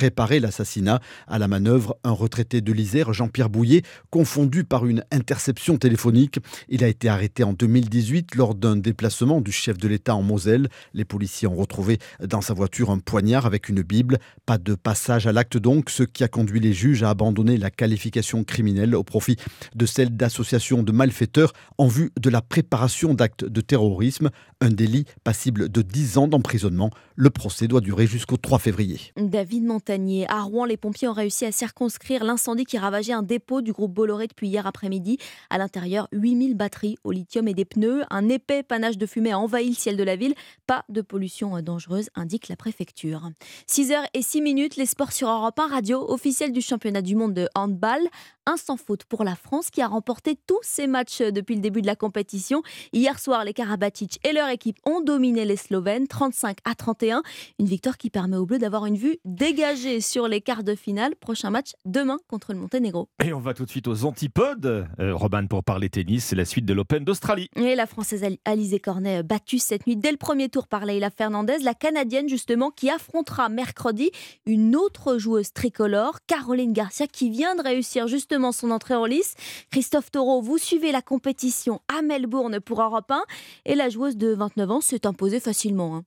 l'assassinat. 0.40 1.00
À 1.26 1.38
la 1.38 1.48
manœuvre, 1.48 1.96
un 2.04 2.12
retraité 2.12 2.60
de 2.60 2.72
l'Isère, 2.72 3.12
Jean-Pierre 3.12 3.50
Bouillet, 3.50 3.82
confondu 4.10 4.64
par 4.64 4.86
une 4.86 5.04
interception 5.10 5.76
téléphonique. 5.76 6.38
Il 6.68 6.84
a 6.84 6.88
été 6.88 7.08
arrêté 7.08 7.44
en 7.44 7.52
2018 7.52 8.34
lors 8.34 8.54
d'un 8.54 8.76
déplacement 8.76 9.40
du 9.40 9.52
chef 9.52 9.78
de 9.78 9.88
l'État 9.88 10.14
en 10.14 10.22
Moselle. 10.22 10.68
Les 10.94 11.04
policiers 11.04 11.48
ont 11.48 11.56
retrouvé 11.56 11.98
dans 12.20 12.40
sa 12.40 12.54
voiture 12.54 12.90
un 12.90 12.98
poignard 12.98 13.46
avec 13.46 13.68
une 13.68 13.82
Bible. 13.82 14.18
Pas 14.46 14.58
de 14.58 14.74
passage 14.74 15.26
à 15.26 15.32
l'acte 15.32 15.56
donc, 15.56 15.90
ce 15.90 16.02
qui 16.02 16.24
a 16.24 16.28
conduit 16.28 16.60
les 16.60 16.72
juges 16.72 17.02
à 17.02 17.10
abandonner 17.10 17.56
la 17.56 17.70
qualification 17.70 18.44
criminelle 18.44 18.94
au 18.94 19.04
profit 19.04 19.36
de 19.74 19.86
celle 19.86 20.16
d'association 20.16 20.82
de 20.82 20.92
malfaiteurs 20.92 21.52
en 21.78 21.86
vue 21.86 22.10
de 22.20 22.30
la 22.30 22.42
préparation 22.42 23.14
d'actes 23.14 23.44
de 23.44 23.60
terrorisme, 23.60 24.30
un 24.60 24.70
délit 24.70 25.04
passible 25.24 25.68
de 25.68 25.82
10 25.82 26.18
ans 26.18 26.28
d'emprisonnement. 26.28 26.90
Le 27.16 27.30
procès 27.30 27.68
doit 27.68 27.80
durer 27.80 28.06
jusqu'au 28.06 28.36
3 28.36 28.58
février. 28.58 29.00
David 29.16 29.64
Montagnier, 29.64 30.26
à 30.28 30.42
Rouen, 30.42 30.64
les 30.64 30.76
pompiers 30.76 31.08
ont 31.08 31.12
réussi 31.12 31.44
à 31.44 31.52
circonscrire 31.52 32.24
l'incendie 32.24 32.64
qui 32.64 32.78
ravageait 32.78 33.12
un 33.12 33.22
dépôt 33.22 33.62
du 33.62 33.72
groupe 33.72 33.92
Bolloré 33.92 34.26
depuis 34.26 34.48
hier 34.48 34.66
après-midi. 34.66 35.18
À 35.50 35.58
l'intérieur, 35.58 36.08
8000 36.12 36.54
batteries 36.54 36.96
au 37.04 37.12
lithium 37.12 37.48
et 37.48 37.54
des 37.54 37.64
pneus. 37.64 38.04
Un 38.10 38.28
épais 38.28 38.62
panache 38.62 38.98
de 38.98 39.06
fumée 39.06 39.32
a 39.32 39.38
envahi 39.38 39.70
le 39.70 39.74
ciel 39.74 39.96
de 39.96 40.04
la 40.04 40.16
ville. 40.16 40.34
Pas 40.66 40.84
de 40.88 41.00
pollution 41.00 41.60
dangereuse, 41.60 42.10
indique 42.14 42.48
la 42.48 42.56
préfecture. 42.56 43.30
6h 43.68 44.04
et 44.14 44.22
6 44.22 44.42
minutes, 44.42 44.76
les 44.76 44.86
sports 44.86 45.12
sur 45.12 45.28
Europe 45.28 45.58
1 45.58 45.68
radio 45.68 46.04
officielle 46.08 46.52
du 46.52 46.60
championnat 46.60 47.02
du 47.02 47.16
monde 47.16 47.34
de 47.34 47.48
handball. 47.54 48.00
Un 48.46 48.56
sans 48.56 48.78
faute 48.78 49.04
pour 49.04 49.24
la 49.24 49.34
France 49.34 49.70
qui 49.70 49.82
a 49.82 49.86
remporté 49.86 50.38
tous 50.46 50.60
ses 50.62 50.86
matchs 50.86 51.20
depuis 51.20 51.54
le 51.54 51.60
début 51.60 51.82
de 51.82 51.86
la 51.86 51.96
compétition. 51.96 52.62
Hier 52.94 53.18
soir, 53.18 53.44
les 53.44 53.52
Karabatic 53.52 54.18
et 54.26 54.32
leur 54.32 54.48
équipe 54.48 54.78
ont 54.86 55.02
dominé 55.02 55.44
les 55.44 55.56
Slovènes 55.56 56.06
35 56.06 56.56
à 56.64 56.74
31. 56.74 57.22
Une 57.58 57.66
victoire 57.66 57.98
qui 57.98 58.08
permet 58.08 58.38
aux 58.38 58.46
Bleus 58.46 58.58
d'avoir 58.58 58.86
une 58.86 58.96
vue 58.96 59.18
dégagée 59.26 60.00
sur 60.00 60.17
les 60.26 60.40
quarts 60.40 60.64
de 60.64 60.74
finale. 60.74 61.14
Prochain 61.16 61.50
match 61.50 61.72
demain 61.84 62.18
contre 62.26 62.52
le 62.52 62.58
Monténégro. 62.58 63.08
Et 63.24 63.32
on 63.32 63.40
va 63.40 63.54
tout 63.54 63.64
de 63.64 63.70
suite 63.70 63.86
aux 63.86 64.04
antipodes. 64.04 64.88
Euh, 64.98 65.14
Robin, 65.14 65.46
pour 65.46 65.62
parler 65.62 65.88
tennis, 65.88 66.24
c'est 66.24 66.36
la 66.36 66.44
suite 66.44 66.64
de 66.64 66.72
l'Open 66.74 67.04
d'Australie. 67.04 67.48
Et 67.56 67.74
la 67.74 67.86
Française 67.86 68.24
Alizé 68.44 68.80
Cornet 68.80 69.22
battue 69.22 69.58
cette 69.58 69.86
nuit 69.86 69.96
dès 69.96 70.10
le 70.10 70.16
premier 70.16 70.48
tour 70.48 70.66
par 70.66 70.84
Leila 70.86 71.10
Fernandez, 71.10 71.58
la 71.62 71.74
Canadienne 71.74 72.28
justement 72.28 72.70
qui 72.70 72.90
affrontera 72.90 73.48
mercredi 73.48 74.10
une 74.46 74.74
autre 74.74 75.18
joueuse 75.18 75.52
tricolore, 75.52 76.18
Caroline 76.26 76.72
Garcia, 76.72 77.06
qui 77.06 77.30
vient 77.30 77.54
de 77.54 77.62
réussir 77.62 78.08
justement 78.08 78.52
son 78.52 78.70
entrée 78.70 78.94
en 78.94 79.04
lice. 79.04 79.34
Christophe 79.70 80.10
Taureau, 80.10 80.40
vous 80.40 80.58
suivez 80.58 80.92
la 80.92 81.02
compétition 81.02 81.80
à 81.88 82.02
Melbourne 82.02 82.60
pour 82.60 82.82
Europe 82.82 83.10
1 83.10 83.22
et 83.66 83.74
la 83.74 83.88
joueuse 83.88 84.16
de 84.16 84.34
29 84.34 84.70
ans 84.70 84.80
s'est 84.80 85.06
imposée 85.06 85.40
facilement. 85.40 85.96
Hein. 85.96 86.04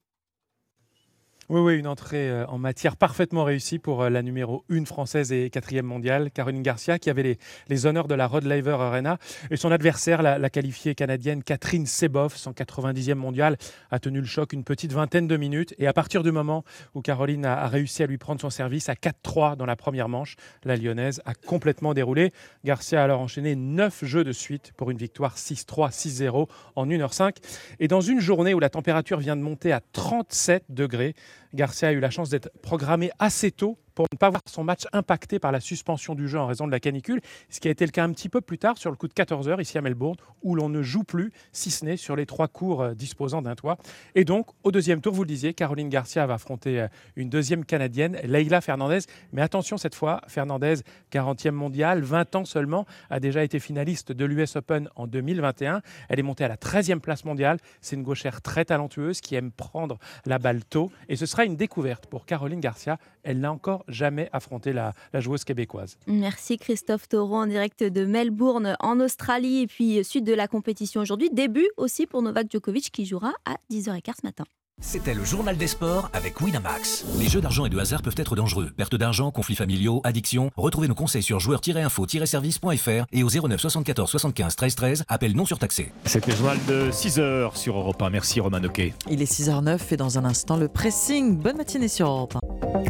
Oui, 1.52 1.60
oui, 1.60 1.78
une 1.78 1.86
entrée 1.86 2.30
euh, 2.30 2.46
en 2.46 2.56
matière 2.56 2.96
parfaitement 2.96 3.44
réussie 3.44 3.78
pour 3.78 4.00
euh, 4.00 4.08
la 4.08 4.22
numéro 4.22 4.64
1 4.70 4.86
française 4.86 5.32
et 5.32 5.50
quatrième 5.50 5.84
mondiale, 5.84 6.30
Caroline 6.30 6.62
Garcia, 6.62 6.98
qui 6.98 7.10
avait 7.10 7.36
les, 7.68 7.86
honneurs 7.86 8.08
de 8.08 8.14
la 8.14 8.26
Rod 8.26 8.44
Laver 8.44 8.78
Arena. 8.80 9.18
Et 9.50 9.58
son 9.58 9.70
adversaire, 9.70 10.22
la, 10.22 10.48
qualifiée 10.48 10.94
canadienne 10.94 11.42
Catherine 11.42 11.84
Seboff, 11.84 12.38
190e 12.38 13.16
mondiale, 13.16 13.58
a 13.90 13.98
tenu 13.98 14.20
le 14.20 14.24
choc 14.24 14.54
une 14.54 14.64
petite 14.64 14.94
vingtaine 14.94 15.28
de 15.28 15.36
minutes. 15.36 15.74
Et 15.76 15.86
à 15.86 15.92
partir 15.92 16.22
du 16.22 16.32
moment 16.32 16.64
où 16.94 17.02
Caroline 17.02 17.44
a, 17.44 17.68
réussi 17.68 18.02
à 18.02 18.06
lui 18.06 18.16
prendre 18.16 18.40
son 18.40 18.48
service 18.48 18.88
à 18.88 18.94
4-3 18.94 19.56
dans 19.56 19.66
la 19.66 19.76
première 19.76 20.08
manche, 20.08 20.36
la 20.64 20.76
lyonnaise 20.76 21.20
a 21.26 21.34
complètement 21.34 21.92
déroulé. 21.92 22.32
Garcia 22.64 23.02
a 23.02 23.04
alors 23.04 23.20
enchaîné 23.20 23.56
9 23.56 24.06
jeux 24.06 24.24
de 24.24 24.32
suite 24.32 24.72
pour 24.78 24.90
une 24.90 24.96
victoire 24.96 25.36
6-3, 25.36 25.92
6-0 25.92 26.48
en 26.76 26.86
1h05. 26.86 27.36
Et 27.78 27.88
dans 27.88 28.00
une 28.00 28.20
journée 28.20 28.54
où 28.54 28.58
la 28.58 28.70
température 28.70 29.18
vient 29.18 29.36
de 29.36 29.42
monter 29.42 29.70
à 29.70 29.82
37 29.92 30.64
degrés, 30.70 31.14
Garcia 31.54 31.88
a 31.88 31.92
eu 31.92 32.00
la 32.00 32.10
chance 32.10 32.30
d'être 32.30 32.50
programmé 32.62 33.10
assez 33.18 33.50
tôt 33.50 33.78
pour 33.94 34.06
ne 34.12 34.16
pas 34.16 34.30
voir 34.30 34.42
son 34.46 34.64
match 34.64 34.82
impacté 34.92 35.38
par 35.38 35.52
la 35.52 35.60
suspension 35.60 36.14
du 36.14 36.28
jeu 36.28 36.38
en 36.38 36.46
raison 36.46 36.66
de 36.66 36.72
la 36.72 36.80
canicule, 36.80 37.20
ce 37.48 37.60
qui 37.60 37.68
a 37.68 37.70
été 37.70 37.84
le 37.84 37.92
cas 37.92 38.04
un 38.04 38.12
petit 38.12 38.28
peu 38.28 38.40
plus 38.40 38.58
tard 38.58 38.78
sur 38.78 38.90
le 38.90 38.96
coup 38.96 39.08
de 39.08 39.12
14 39.12 39.48
heures 39.48 39.60
ici 39.60 39.78
à 39.78 39.80
Melbourne, 39.80 40.16
où 40.42 40.54
l'on 40.54 40.68
ne 40.68 40.82
joue 40.82 41.04
plus, 41.04 41.32
si 41.52 41.70
ce 41.70 41.84
n'est 41.84 41.96
sur 41.96 42.16
les 42.16 42.26
trois 42.26 42.48
cours 42.48 42.82
euh, 42.82 42.94
disposant 42.94 43.42
d'un 43.42 43.54
toit. 43.54 43.78
Et 44.14 44.24
donc, 44.24 44.46
au 44.62 44.72
deuxième 44.72 45.00
tour, 45.00 45.12
vous 45.12 45.22
le 45.22 45.28
disiez, 45.28 45.54
Caroline 45.54 45.88
Garcia 45.88 46.26
va 46.26 46.34
affronter 46.34 46.80
euh, 46.80 46.88
une 47.16 47.28
deuxième 47.28 47.64
Canadienne, 47.64 48.18
Leila 48.24 48.60
Fernandez. 48.60 49.00
Mais 49.32 49.42
attention 49.42 49.76
cette 49.76 49.94
fois, 49.94 50.20
Fernandez, 50.28 50.76
40e 51.12 51.50
mondiale, 51.50 52.02
20 52.02 52.36
ans 52.36 52.44
seulement, 52.44 52.86
a 53.10 53.20
déjà 53.20 53.44
été 53.44 53.58
finaliste 53.58 54.12
de 54.12 54.24
l'US 54.24 54.56
Open 54.56 54.88
en 54.96 55.06
2021. 55.06 55.82
Elle 56.08 56.18
est 56.18 56.22
montée 56.22 56.44
à 56.44 56.48
la 56.48 56.56
13e 56.56 57.00
place 57.00 57.24
mondiale. 57.24 57.58
C'est 57.80 57.96
une 57.96 58.02
gauchère 58.02 58.42
très 58.42 58.64
talentueuse 58.64 59.20
qui 59.20 59.34
aime 59.34 59.50
prendre 59.50 59.98
la 60.26 60.38
balle 60.38 60.64
tôt. 60.64 60.90
Et 61.08 61.16
ce 61.16 61.26
sera 61.26 61.44
une 61.44 61.56
découverte 61.56 62.06
pour 62.06 62.26
Caroline 62.26 62.60
Garcia. 62.60 62.98
Elle 63.22 63.40
n'a 63.40 63.52
encore 63.52 63.81
jamais 63.88 64.28
affronté 64.32 64.72
la, 64.72 64.94
joueuse 65.14 65.44
québécoise. 65.44 65.98
Merci 66.06 66.58
Christophe 66.58 67.08
Taureau 67.08 67.36
en 67.36 67.46
direct 67.46 67.82
de 67.82 68.04
Melbourne 68.04 68.76
en 68.80 69.00
Australie 69.00 69.62
et 69.62 69.66
puis 69.66 70.04
suite 70.04 70.24
de 70.24 70.34
la 70.34 70.48
compétition 70.48 71.00
aujourd'hui. 71.00 71.30
Début 71.30 71.68
aussi 71.76 72.06
pour 72.06 72.22
Novak 72.22 72.50
Djokovic 72.50 72.90
qui 72.90 73.06
jouera 73.06 73.32
à 73.44 73.56
10h15 73.70 74.12
ce 74.20 74.26
matin. 74.26 74.44
C'était 74.80 75.14
le 75.14 75.24
journal 75.24 75.56
des 75.56 75.68
sports 75.68 76.10
avec 76.12 76.40
Winamax. 76.40 77.04
Les 77.18 77.28
jeux 77.28 77.40
d'argent 77.40 77.64
et 77.64 77.70
de 77.70 77.78
hasard 77.78 78.02
peuvent 78.02 78.16
être 78.16 78.34
dangereux. 78.34 78.70
Perte 78.76 78.96
d'argent, 78.96 79.30
conflits 79.30 79.54
familiaux, 79.54 80.00
addiction. 80.02 80.50
Retrouvez 80.56 80.88
nos 80.88 80.94
conseils 80.94 81.22
sur 81.22 81.38
joueurs-info-service.fr 81.40 83.04
et 83.12 83.22
au 83.22 83.28
09 83.30 83.60
74 83.60 84.10
75 84.10 84.56
13 84.56 84.74
13. 84.74 85.04
Appel 85.08 85.36
non 85.36 85.46
surtaxé. 85.46 85.92
C'était 86.04 86.32
le 86.32 86.36
journal 86.36 86.58
de 86.66 86.90
6h 86.90 87.56
sur 87.56 87.78
Europe 87.78 88.02
1. 88.02 88.10
Merci 88.10 88.40
Romain 88.40 88.60
Noquet. 88.60 88.92
Il 89.08 89.22
est 89.22 89.32
6h09 89.32 89.78
et 89.92 89.96
dans 89.96 90.18
un 90.18 90.24
instant 90.24 90.56
le 90.56 90.68
pressing. 90.68 91.38
Bonne 91.38 91.58
matinée 91.58 91.88
sur 91.88 92.08
Europe 92.08 92.36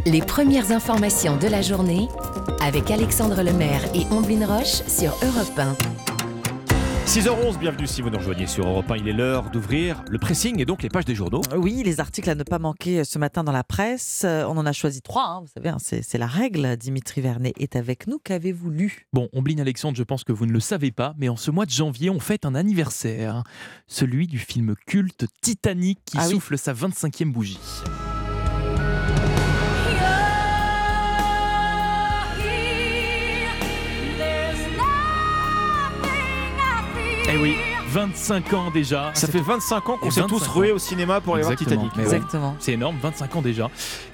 1. 0.06 0.10
Les 0.10 0.22
premières 0.22 0.72
informations 0.72 1.36
de 1.36 1.46
la 1.46 1.62
journée 1.62 2.08
avec 2.62 2.90
Alexandre 2.90 3.42
Lemaire 3.42 3.82
et 3.94 4.06
Omblin 4.10 4.46
Roche 4.46 4.82
sur 4.88 5.12
Europe 5.22 5.58
1. 5.58 5.76
6h11, 7.06 7.58
bienvenue 7.58 7.86
si 7.86 8.00
vous 8.00 8.10
nous 8.10 8.16
rejoignez 8.16 8.46
sur 8.46 8.66
Europe 8.66 8.90
1. 8.90 8.96
Il 8.96 9.08
est 9.08 9.12
l'heure 9.12 9.50
d'ouvrir 9.50 10.02
le 10.08 10.18
pressing 10.18 10.60
et 10.60 10.64
donc 10.64 10.82
les 10.82 10.88
pages 10.88 11.04
des 11.04 11.14
journaux. 11.14 11.42
Oui, 11.56 11.82
les 11.84 12.00
articles 12.00 12.30
à 12.30 12.34
ne 12.34 12.44
pas 12.44 12.58
manquer 12.58 13.04
ce 13.04 13.18
matin 13.18 13.44
dans 13.44 13.52
la 13.52 13.64
presse. 13.64 14.22
Euh, 14.24 14.44
on 14.44 14.56
en 14.56 14.64
a 14.64 14.72
choisi 14.72 15.02
trois, 15.02 15.24
hein, 15.24 15.40
vous 15.42 15.48
savez, 15.52 15.68
hein, 15.68 15.76
c'est 15.78 16.16
la 16.16 16.26
règle. 16.26 16.76
Dimitri 16.76 17.20
Vernet 17.20 17.52
est 17.58 17.76
avec 17.76 18.06
nous. 18.06 18.18
Qu'avez-vous 18.18 18.70
lu? 18.70 19.06
Bon, 19.12 19.28
Ombline 19.34 19.60
Alexandre, 19.60 19.96
je 19.96 20.04
pense 20.04 20.24
que 20.24 20.32
vous 20.32 20.46
ne 20.46 20.52
le 20.52 20.60
savez 20.60 20.90
pas, 20.90 21.14
mais 21.18 21.28
en 21.28 21.36
ce 21.36 21.50
mois 21.50 21.66
de 21.66 21.70
janvier, 21.70 22.08
on 22.08 22.20
fête 22.20 22.46
un 22.46 22.54
anniversaire. 22.54 23.42
Celui 23.88 24.26
du 24.26 24.38
film 24.38 24.74
culte 24.86 25.26
Titanic 25.42 25.98
qui 26.06 26.16
ah 26.18 26.26
souffle 26.26 26.56
sa 26.56 26.72
25e 26.72 27.30
bougie. 27.30 27.58
Eh 37.32 37.38
oui, 37.38 37.56
25 37.92 38.54
ans 38.54 38.70
déjà. 38.70 39.10
Ça 39.12 39.26
fait 39.26 39.42
25 39.42 39.88
ans 39.90 39.98
qu'on 39.98 40.10
s'est 40.10 40.22
tous 40.22 40.46
rués 40.48 40.72
au 40.72 40.78
cinéma 40.78 41.20
pour 41.20 41.34
aller 41.34 41.44
voir 41.44 41.56
Titanic. 41.56 41.92
Exactement. 41.98 42.56
C'est 42.58 42.72
énorme, 42.72 42.96
25 43.02 43.36
ans 43.36 43.42
déjà. 43.42 43.68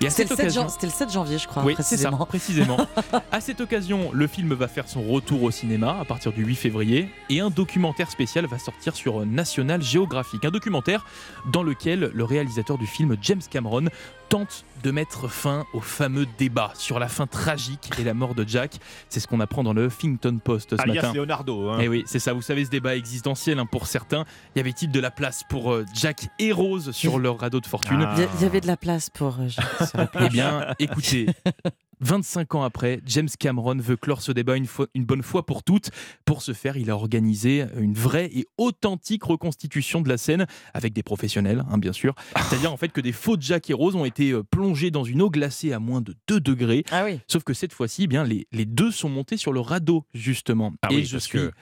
C'était 0.09 0.35
le, 0.35 0.91
7 0.91 1.13
janvier, 1.13 1.39
je 1.39 1.47
crois. 1.47 1.63
Oui, 1.63 1.75
précisément. 1.75 2.19
Ça, 2.19 2.27
précisément. 2.27 2.77
à 3.33 3.41
cette 3.41 3.61
occasion, 3.61 4.11
le 4.13 4.27
film 4.27 4.53
va 4.55 4.67
faire 4.67 4.89
son 4.89 5.03
retour 5.03 5.45
au 5.45 5.53
cinéma 5.53 5.97
à 6.01 6.05
partir 6.05 6.33
du 6.33 6.45
8 6.45 6.57
février 6.57 7.09
et 7.31 7.39
un 7.39 7.51
documentaire 7.51 8.11
spécial 8.11 8.47
va 8.47 8.59
sortir 8.59 8.97
sur 8.97 9.25
National 9.25 9.81
Geographic. 9.81 10.45
Un 10.45 10.51
documentaire 10.51 11.07
dans 11.53 11.63
lequel 11.63 12.11
le 12.13 12.25
réalisateur 12.25 12.79
du 12.79 12.87
film, 12.89 13.17
James 13.23 13.43
Cameron, 13.49 13.85
tente 14.29 14.65
de 14.83 14.91
mettre 14.91 15.29
fin 15.29 15.67
au 15.73 15.81
fameux 15.81 16.27
débat 16.39 16.73
sur 16.75 16.99
la 16.99 17.09
fin 17.09 17.27
tragique 17.27 17.91
et 17.99 18.05
la 18.05 18.15
mort 18.15 18.35
de 18.35 18.47
Jack. 18.47 18.79
C'est 19.09 19.21
ce 19.21 19.27
qu'on 19.27 19.41
apprend 19.41 19.63
dans 19.63 19.73
le 19.73 19.87
Huffington 19.87 20.39
Post 20.43 20.77
ce 20.77 20.83
Alias 20.83 21.03
matin. 21.03 21.13
Leonardo. 21.15 21.71
Hein. 21.71 21.81
Et 21.81 21.85
eh 21.85 21.89
oui, 21.89 22.05
c'est 22.07 22.19
ça. 22.19 22.33
Vous 22.33 22.43
savez, 22.43 22.65
ce 22.65 22.71
débat 22.71 22.97
existentiel 22.97 23.59
hein, 23.59 23.67
pour 23.71 23.87
certains. 23.87 24.25
Y 24.57 24.61
avait-il 24.61 24.91
de 24.91 25.01
la 25.01 25.11
place 25.11 25.43
pour 25.49 25.73
euh, 25.73 25.85
Jack 25.95 26.29
et 26.39 26.53
Rose 26.53 26.91
sur 26.93 27.19
leur 27.19 27.39
radeau 27.39 27.61
de 27.61 27.67
fortune 27.67 28.07
Il 28.37 28.43
y 28.43 28.45
avait 28.45 28.61
de 28.61 28.67
la 28.67 28.77
place 28.77 29.11
pour. 29.11 29.39
Euh, 29.41 30.07
eh 30.21 30.29
bien, 30.29 30.75
écoutez, 30.79 31.27
25 32.01 32.55
ans 32.55 32.63
après, 32.63 33.01
James 33.07 33.29
Cameron 33.39 33.77
veut 33.77 33.97
clore 33.97 34.23
ce 34.23 34.31
débat 34.33 34.57
une, 34.57 34.67
une, 34.95 35.05
bonne 35.05 35.23
fois 35.23 35.45
pour 35.45 35.63
toutes. 35.63 35.91
Pour 36.25 36.43
ce 36.43 36.53
faire, 36.53 36.77
il 36.77 36.91
a 36.91 36.95
organisé 36.95 37.65
une 37.77 37.95
vraie 37.95 38.27
et 38.33 38.47
authentique 38.57 39.25
reconstitution 39.25 40.01
de 40.01 40.09
la 40.09 40.17
scène 40.17 40.47
avec 40.75 40.93
des 40.93 41.03
professionnels, 41.03 41.65
hein, 41.71 41.79
bien 41.79 41.93
sûr. 41.93 42.15
C'est-à-dire 42.37 42.73
en 42.73 42.77
fait 42.77 42.91
que 42.91 43.01
des 43.01 43.13
faux 43.13 43.37
Jack 43.41 43.69
et 43.71 43.75
Rose 43.75 43.97
ont 43.97 44.05
été 44.05 44.31
euh, 44.31 44.45
plongés 44.45 44.91
dans 44.91 45.05
une 45.05 45.23
eau 45.23 45.31
glacée 45.31 45.73
à 45.73 45.81
moins 45.81 46.01
de 46.01 46.15
2 46.29 46.41
degrés. 46.41 46.85
Ah 46.93 47.05
oui. 47.05 47.19
Sauf 47.27 47.43
que 47.43 47.53
cette 47.55 47.73
fois-ci, 47.73 48.05
eh 48.05 48.07
bien 48.07 48.23
les, 48.25 48.47
les, 48.53 48.65
deux 48.65 48.91
sont 48.93 49.09
montés 49.09 49.37
sur 49.37 49.53
le 49.53 49.61
radeau 49.61 50.05
justement. 50.15 50.73
Ah 50.83 50.89
et 50.91 50.97
oui, 50.97 51.05
je 51.05 51.13
parce 51.17 51.25
suis 51.25 51.39
que- 51.39 51.53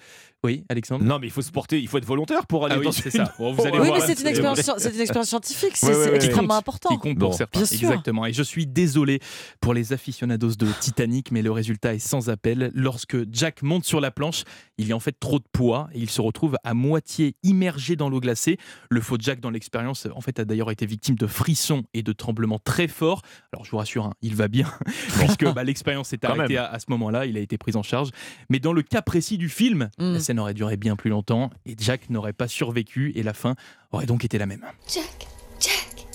Oui, 0.44 0.64
Alexandre 0.68 1.04
Non, 1.04 1.18
mais 1.18 1.26
il 1.26 1.30
faut 1.32 1.42
se 1.42 1.50
porter, 1.50 1.80
il 1.80 1.88
faut 1.88 1.98
être 1.98 2.04
volontaire 2.04 2.46
pour 2.46 2.64
aller 2.66 2.74
Ah 2.76 2.78
oui, 2.78 2.84
dans 2.84 2.92
c'est 2.92 3.06
une- 3.06 3.24
ça. 3.24 3.34
Bon, 3.38 3.52
vous 3.52 3.62
allez 3.66 3.78
Oui, 3.80 3.86
voir, 3.88 3.98
mais 3.98 4.06
c'est 4.06 4.20
une, 4.20 4.26
expérience, 4.28 4.60
c'est 4.78 4.94
une 4.94 5.00
expérience 5.00 5.28
scientifique, 5.28 5.72
c'est 5.76 5.86
Ouais, 5.88 6.10
ouais, 6.10 6.16
extrêmement 6.16 6.56
important. 6.56 6.90
Qui 6.90 6.98
compte 6.98 7.18
pour 7.18 7.34
certains. 7.34 7.60
Bien 7.60 7.66
sûr. 7.66 7.88
Exactement. 7.90 8.26
Et 8.26 8.32
je 8.32 8.42
suis 8.42 8.66
désolé 8.66 9.18
pour 9.60 9.74
les 9.74 9.92
aficionados 9.92 10.54
de 10.56 10.66
Titanic, 10.80 11.32
mais 11.32 11.42
le 11.42 11.50
résultat 11.50 11.94
est 11.94 11.98
sans 11.98 12.28
appel. 12.30 12.70
Lorsque 12.74 13.16
Jack 13.32 13.62
monte 13.62 13.84
sur 13.84 14.00
la 14.00 14.10
planche, 14.12 14.44
il 14.78 14.88
y 14.88 14.92
a 14.92 14.96
en 14.96 15.00
fait 15.00 15.18
trop 15.18 15.38
de 15.38 15.44
poids 15.52 15.88
et 15.94 15.98
il 16.00 16.10
se 16.10 16.20
retrouve 16.20 16.56
à 16.64 16.74
moitié 16.74 17.34
immergé 17.42 17.96
dans 17.96 18.08
l'eau 18.08 18.20
glacée. 18.20 18.58
Le 18.90 19.00
faux 19.00 19.16
Jack 19.18 19.40
dans 19.40 19.50
l'expérience, 19.50 20.06
en 20.14 20.20
fait, 20.20 20.38
a 20.38 20.44
d'ailleurs 20.44 20.70
été 20.70 20.86
victime 20.86 21.14
de 21.16 21.26
frissons 21.26 21.84
et 21.94 22.02
de 22.02 22.12
tremblements 22.12 22.58
très 22.58 22.88
forts. 22.88 23.22
Alors 23.52 23.64
je 23.64 23.70
vous 23.70 23.78
rassure, 23.78 24.06
hein, 24.06 24.14
il 24.22 24.34
va 24.36 24.48
bien, 24.48 24.70
puisque 25.18 25.46
bah, 25.52 25.64
l'expérience 25.64 26.08
s'est 26.08 26.24
arrêtée 26.24 26.56
à, 26.58 26.66
à 26.66 26.78
ce 26.78 26.86
moment-là. 26.88 27.26
Il 27.26 27.36
a 27.36 27.40
été 27.40 27.58
pris 27.58 27.74
en 27.76 27.82
charge. 27.82 28.10
Mais 28.50 28.58
dans 28.58 28.72
le 28.72 28.82
cas 28.82 29.02
précis 29.02 29.38
du 29.38 29.48
film, 29.48 29.88
Mm. 29.98 30.12
la 30.14 30.20
scène 30.20 30.38
aurait 30.40 30.54
duré 30.54 30.76
bien 30.76 30.96
plus 30.96 31.10
longtemps 31.10 31.50
et 31.64 31.74
Jack 31.78 32.10
n'aurait 32.10 32.32
pas 32.32 32.48
survécu 32.48 33.12
et 33.14 33.22
la 33.22 33.32
fin 33.32 33.54
aurait 33.92 34.06
donc 34.06 34.24
été 34.24 34.36
la 34.38 34.46
même. 34.46 34.64
Jack, 34.92 35.26
Jack, 35.60 36.06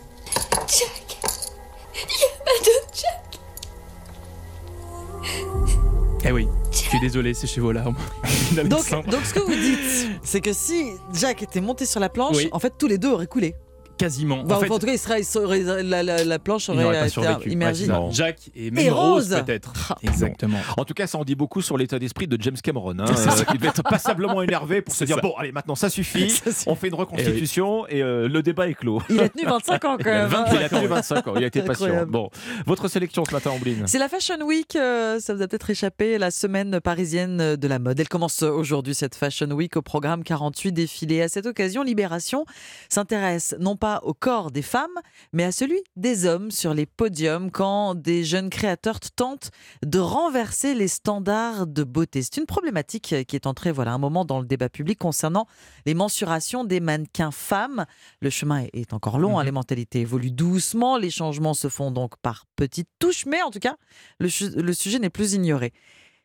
Jack. 0.68 1.18
Il 1.96 2.00
y 2.00 2.26
a 2.26 2.44
pas 2.44 2.58
de 2.64 2.72
Jack. 5.66 5.71
Eh 6.24 6.32
oui, 6.32 6.48
je 6.72 6.78
suis 6.78 7.00
désolé, 7.00 7.34
c'est 7.34 7.48
chez 7.48 7.62
vos 7.62 7.72
larmes. 7.72 7.96
Donc, 8.56 8.90
donc 9.08 9.26
ce 9.26 9.34
que 9.34 9.40
vous 9.40 9.56
dites, 9.56 10.20
c'est 10.24 10.42
que 10.42 10.52
si 10.54 10.92
Jack 11.14 11.42
était 11.42 11.62
monté 11.62 11.86
sur 11.86 12.00
la 12.02 12.10
planche, 12.10 12.36
Oui. 12.36 12.50
en 12.52 12.60
fait 12.60 12.74
tous 12.78 12.88
les 12.88 12.98
deux 12.98 13.08
auraient 13.10 13.28
coulé. 13.28 13.56
Quasiment. 14.02 14.42
Enfin, 14.44 14.56
en 14.56 14.60
fait, 14.60 14.70
en 14.72 14.80
tout 14.80 14.86
cas, 14.86 14.94
il 14.94 14.98
serait, 15.00 15.20
il 15.22 15.26
serait- 15.26 15.84
la, 15.84 16.04
la- 16.04 16.24
la 16.24 16.40
planche 16.40 16.70
aurait 16.70 16.84
pas 16.84 17.00
été 17.02 17.10
survécu. 17.10 17.50
immergée. 17.52 17.86
Ça. 17.86 18.00
Jack 18.12 18.50
et 18.56 18.72
même 18.72 18.86
Et 18.86 18.90
Rose, 18.90 19.32
Rose. 19.34 19.44
peut-être. 19.46 19.74
Ah. 19.90 19.96
Exactement. 20.04 20.58
En 20.78 20.86
tout 20.86 20.94
cas, 20.94 21.08
ça 21.08 21.18
en 21.18 21.24
dit 21.24 21.36
beaucoup 21.36 21.62
sur 21.62 21.78
l'état 21.78 22.00
d'esprit 22.00 22.28
de 22.28 22.38
James 22.42 22.58
Cameron. 22.62 22.96
hein. 23.00 23.06
Euh, 23.22 23.44
il 23.54 23.60
devait 23.60 23.70
être 23.70 23.84
passablement 23.84 24.42
énervé 24.42 24.82
pour 24.82 24.94
se 24.96 25.04
dire 25.06 25.16
ça. 25.16 25.22
bon, 25.22 25.34
allez, 25.38 25.52
maintenant 25.52 25.76
ça 25.76 25.90
suffit. 25.90 26.30
Ça 26.30 26.52
suffit. 26.52 26.64
on 26.68 26.76
fait 26.76 26.88
une 26.88 26.96
reconstitution 26.96 27.86
et, 27.88 28.02
euh, 28.02 28.28
le 28.28 28.42
débat 28.42 28.68
est 28.68 28.74
clos. 28.74 29.02
Il 29.10 29.20
a 29.20 29.30
tenu 29.30 29.46
25 29.46 29.86
ans 29.86 29.98
quand 30.02 30.10
Il 30.10 30.10
a 30.10 30.28
même. 30.28 30.34
hein. 30.34 30.46
20 30.50 30.56
il 30.56 30.64
a 30.64 30.70
tenu 30.70 30.88
25 30.88 31.28
ans. 31.28 31.34
Il 31.38 31.44
a 31.44 31.48
été 31.48 31.62
patient. 31.62 32.06
Bon, 32.08 32.30
votre 32.66 32.88
sélection 32.88 33.24
ce 33.26 33.32
matin, 33.32 33.52
Ambline. 33.52 33.84
C'est 33.88 34.00
la 34.00 34.10
Fashion 34.10 34.42
Week, 34.46 34.76
euh, 34.76 35.20
ça 35.20 35.34
vous 35.36 35.42
a 35.42 35.48
peut-être 35.48 35.70
échappé, 35.70 36.18
la 36.18 36.32
semaine 36.32 36.80
parisienne 36.82 37.56
de 37.56 37.68
la 37.68 37.80
mode. 37.80 38.00
Elle 38.00 38.10
commence 38.10 38.42
aujourd'hui, 38.44 38.96
cette 38.96 39.16
Fashion 39.16 39.50
Week, 39.52 39.76
au 39.78 39.82
programme 39.82 40.24
48 40.24 40.72
défilés. 40.72 41.22
À 41.22 41.28
cette 41.30 41.46
occasion, 41.46 41.84
Libération 41.84 42.46
s'intéresse 42.90 43.56
non 43.60 43.76
pas 43.76 43.91
au 44.04 44.14
corps 44.14 44.52
des 44.52 44.62
femmes, 44.62 45.00
mais 45.34 45.44
à 45.44 45.52
celui 45.52 45.80
des 45.96 46.26
hommes 46.26 46.52
sur 46.52 46.74
les 46.74 46.86
podiums 46.86 47.52
quand 47.52 47.96
des 47.96 48.24
jeunes 48.24 48.50
créateurs 48.50 49.00
tentent 49.00 49.52
de 49.86 50.00
renverser 50.00 50.74
les 50.74 50.88
standards 50.88 51.68
de 51.68 51.84
beauté. 51.84 52.22
C'est 52.22 52.38
une 52.38 52.46
problématique 52.46 53.16
qui 53.28 53.36
est 53.36 53.48
entrée 53.48 53.72
voilà, 53.72 53.94
un 53.94 53.98
moment 53.98 54.26
dans 54.26 54.40
le 54.40 54.46
débat 54.46 54.70
public 54.70 54.98
concernant 55.00 55.48
les 55.86 55.94
mensurations 55.94 56.64
des 56.64 56.80
mannequins 56.80 57.32
femmes. 57.32 57.86
Le 58.22 58.30
chemin 58.30 58.66
est 58.74 58.94
encore 58.94 59.20
long, 59.20 59.40
hein, 59.40 59.44
les 59.44 59.52
mentalités 59.52 60.02
évoluent 60.02 60.32
doucement, 60.32 60.98
les 60.98 61.10
changements 61.10 61.54
se 61.54 61.70
font 61.70 61.92
donc 61.92 62.18
par 62.18 62.46
petites 62.56 62.90
touches, 63.00 63.26
mais 63.26 63.42
en 63.42 63.52
tout 63.52 63.60
cas, 63.60 63.76
le 64.20 64.30
sujet 64.74 65.00
n'est 65.00 65.10
plus 65.10 65.34
ignoré. 65.34 65.74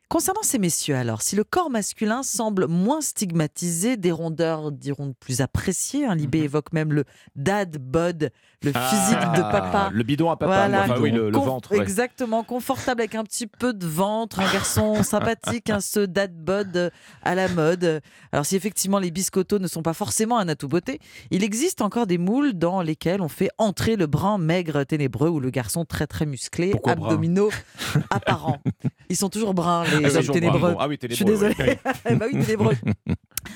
Concernant 0.09 0.41
ces 0.41 0.57
messieurs 0.57 0.95
alors, 0.95 1.21
si 1.21 1.35
le 1.35 1.43
corps 1.43 1.69
masculin 1.69 2.23
semble 2.23 2.67
moins 2.67 3.01
stigmatisé, 3.01 3.97
des 3.97 4.13
rondeurs 4.13 4.71
diront 4.71 5.13
plus 5.19 5.41
appréciées, 5.41 6.05
hein, 6.05 6.15
Libé 6.15 6.39
évoque 6.39 6.71
même 6.71 6.93
le 6.93 7.03
dad 7.35 7.77
bod, 7.77 8.31
le 8.63 8.71
physique 8.73 9.19
de 9.35 9.41
papa. 9.41 9.85
Ah, 9.87 9.89
Le 9.93 10.03
bidon 10.03 10.31
à 10.31 10.35
papa. 10.35 10.51
Voilà. 10.67 10.83
Enfin, 10.83 10.95
oui, 10.99 11.11
le, 11.11 11.29
le 11.29 11.37
ventre. 11.37 11.71
ouais. 11.71 11.77
Exactement, 11.79 12.43
confortable 12.43 13.01
avec 13.01 13.13
un 13.15 13.23
petit 13.23 13.45
peu 13.47 13.71
de 13.73 13.85
ventre, 13.85 14.39
un 14.39 14.51
garçon 14.51 15.03
sympathique, 15.03 15.69
un 15.69 15.79
ce 15.79 15.99
dad 15.99 16.33
bod 16.35 16.91
à 17.23 17.35
la 17.35 17.47
mode. 17.49 18.01
Alors 18.31 18.45
si 18.45 18.55
effectivement 18.55 18.97
les 18.99 19.11
biscottos 19.11 19.59
ne 19.59 19.67
sont 19.67 19.83
pas 19.83 19.93
forcément 19.93 20.37
un 20.39 20.47
atout 20.47 20.67
beauté, 20.67 20.99
il 21.29 21.43
existe 21.43 21.81
encore 21.81 22.07
des 22.07 22.17
moules 22.17 22.53
dans 22.53 22.81
lesquels 22.81 23.21
on 23.21 23.29
fait 23.29 23.49
entrer 23.59 23.95
le 23.95 24.07
brun 24.07 24.37
maigre 24.39 24.83
ténébreux 24.83 25.29
ou 25.29 25.39
le 25.39 25.49
garçon 25.51 25.85
très 25.85 26.07
très 26.07 26.25
musclé, 26.25 26.71
Pourquoi 26.71 26.93
abdominaux 26.93 27.51
apparents. 28.09 28.59
Ils 29.09 29.15
sont 29.17 29.29
toujours 29.29 29.53
bruns 29.53 29.83
les 30.01 30.15
Ah, 30.15 30.19
toujours 30.19 30.33
ténébreux. 30.33 30.59
brun, 30.59 30.71
bon. 30.73 30.77
Ah 30.79 30.87
oui, 30.87 30.97
Je 31.01 31.13
suis 31.13 31.25
ténébreux, 31.25 31.49
désolée. 31.49 31.79
oui, 32.09 32.15
bah 32.15 32.25
oui, 32.33 32.39
ténébreux. 32.43 32.73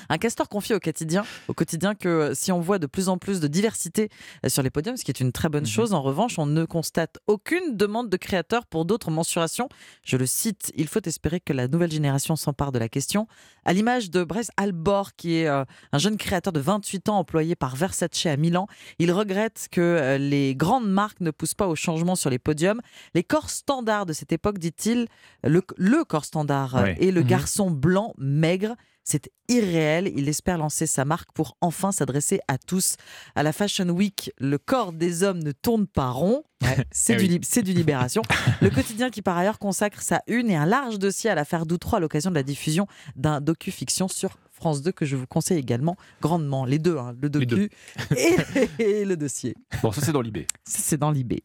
Un 0.08 0.18
castor 0.18 0.48
confie 0.48 0.74
au 0.74 0.80
quotidien, 0.80 1.24
au 1.48 1.54
quotidien 1.54 1.94
que 1.94 2.08
euh, 2.08 2.34
si 2.34 2.52
on 2.52 2.60
voit 2.60 2.78
de 2.78 2.86
plus 2.86 3.08
en 3.08 3.18
plus 3.18 3.40
de 3.40 3.48
diversité 3.48 4.08
euh, 4.44 4.48
sur 4.48 4.62
les 4.62 4.70
podiums, 4.70 4.96
ce 4.96 5.04
qui 5.04 5.10
est 5.10 5.20
une 5.20 5.32
très 5.32 5.48
Mhm. 5.48 5.52
bonne 5.52 5.66
chose, 5.66 5.92
en 5.92 6.02
revanche, 6.02 6.38
on 6.38 6.46
ne 6.46 6.64
constate 6.64 7.18
aucune 7.26 7.76
demande 7.76 8.08
de 8.08 8.16
créateurs 8.16 8.66
pour 8.66 8.84
d'autres 8.84 9.10
mensurations. 9.10 9.68
Je 10.04 10.16
le 10.16 10.26
cite, 10.26 10.72
il 10.76 10.88
faut 10.88 11.00
espérer 11.04 11.40
que 11.40 11.52
la 11.52 11.68
nouvelle 11.68 11.90
génération 11.92 12.36
s'empare 12.36 12.72
de 12.72 12.78
la 12.78 12.88
question. 12.88 13.26
À 13.64 13.72
l'image 13.72 14.10
de 14.10 14.24
Bryce 14.24 14.50
Albor, 14.56 15.14
qui 15.16 15.36
est 15.36 15.48
euh, 15.48 15.64
un 15.92 15.98
jeune 15.98 16.16
créateur 16.16 16.52
de 16.52 16.60
28 16.60 17.08
ans 17.08 17.18
employé 17.18 17.54
par 17.56 17.76
Versace 17.76 18.26
à 18.26 18.36
Milan, 18.36 18.66
il 18.98 19.12
regrette 19.12 19.68
que 19.70 19.80
euh, 19.80 20.18
les 20.18 20.54
grandes 20.54 20.90
marques 20.90 21.20
ne 21.20 21.30
poussent 21.30 21.54
pas 21.54 21.68
au 21.68 21.74
changement 21.76 22.14
sur 22.16 22.30
les 22.30 22.38
podiums. 22.38 22.80
Les 23.14 23.22
corps 23.24 23.50
standards 23.50 24.06
de 24.06 24.12
cette 24.12 24.32
époque, 24.32 24.58
dit-il, 24.58 25.06
le, 25.44 25.62
le 25.76 26.04
corps 26.04 26.24
standard 26.24 26.74
Ouais. 26.74 26.96
et 27.00 27.10
le 27.12 27.20
Mhm. 27.22 27.26
garçon 27.26 27.70
blanc 27.70 28.14
maigre, 28.18 28.74
c'est 29.04 29.30
irréel. 29.48 30.12
Il 30.14 30.28
espère 30.28 30.58
lancer 30.58 30.86
sa 30.86 31.04
marque 31.04 31.32
pour 31.32 31.56
enfin 31.60 31.92
s'adresser 31.92 32.40
à 32.48 32.58
tous. 32.58 32.96
À 33.34 33.42
la 33.42 33.52
Fashion 33.52 33.88
Week, 33.88 34.32
le 34.38 34.58
corps 34.58 34.92
des 34.92 35.22
hommes 35.22 35.42
ne 35.42 35.52
tourne 35.52 35.86
pas 35.86 36.10
rond. 36.10 36.44
C'est 36.92 37.16
Eh 37.20 37.26
du, 37.26 37.38
c'est 37.42 37.62
du 37.62 37.72
Libération. 37.72 38.22
Le 38.60 38.70
quotidien 38.70 39.10
qui, 39.10 39.20
par 39.20 39.36
ailleurs, 39.36 39.58
consacre 39.58 40.00
sa 40.00 40.22
une 40.28 40.48
et 40.48 40.54
un 40.54 40.64
large 40.64 41.00
dossier 41.00 41.28
à 41.28 41.34
l'affaire 41.34 41.66
Doutreau 41.66 41.96
à 41.96 42.00
l'occasion 42.00 42.30
de 42.30 42.36
la 42.36 42.44
diffusion 42.44 42.86
d'un 43.16 43.40
docu-fiction 43.40 44.06
sur 44.06 44.38
France 44.52 44.80
2 44.80 44.92
que 44.92 45.04
je 45.04 45.16
vous 45.16 45.26
conseille 45.26 45.58
également 45.58 45.96
grandement. 46.20 46.64
Les 46.64 46.78
deux, 46.78 46.96
hein, 46.98 47.16
le 47.20 47.28
deux. 47.28 47.44
docu 47.44 47.70
et, 48.16 48.36
et 48.78 49.04
le 49.04 49.16
dossier. 49.16 49.56
Bon, 49.82 49.90
ça 49.90 50.02
c'est 50.02 50.12
dans 50.12 50.20
l'IB. 50.20 50.46
Ça, 50.64 50.78
C'est 50.80 50.96
dans 50.98 51.10
l'IB. 51.10 51.40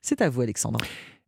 C'est 0.00 0.22
à 0.22 0.30
vous, 0.30 0.40
Alexandre. 0.40 0.80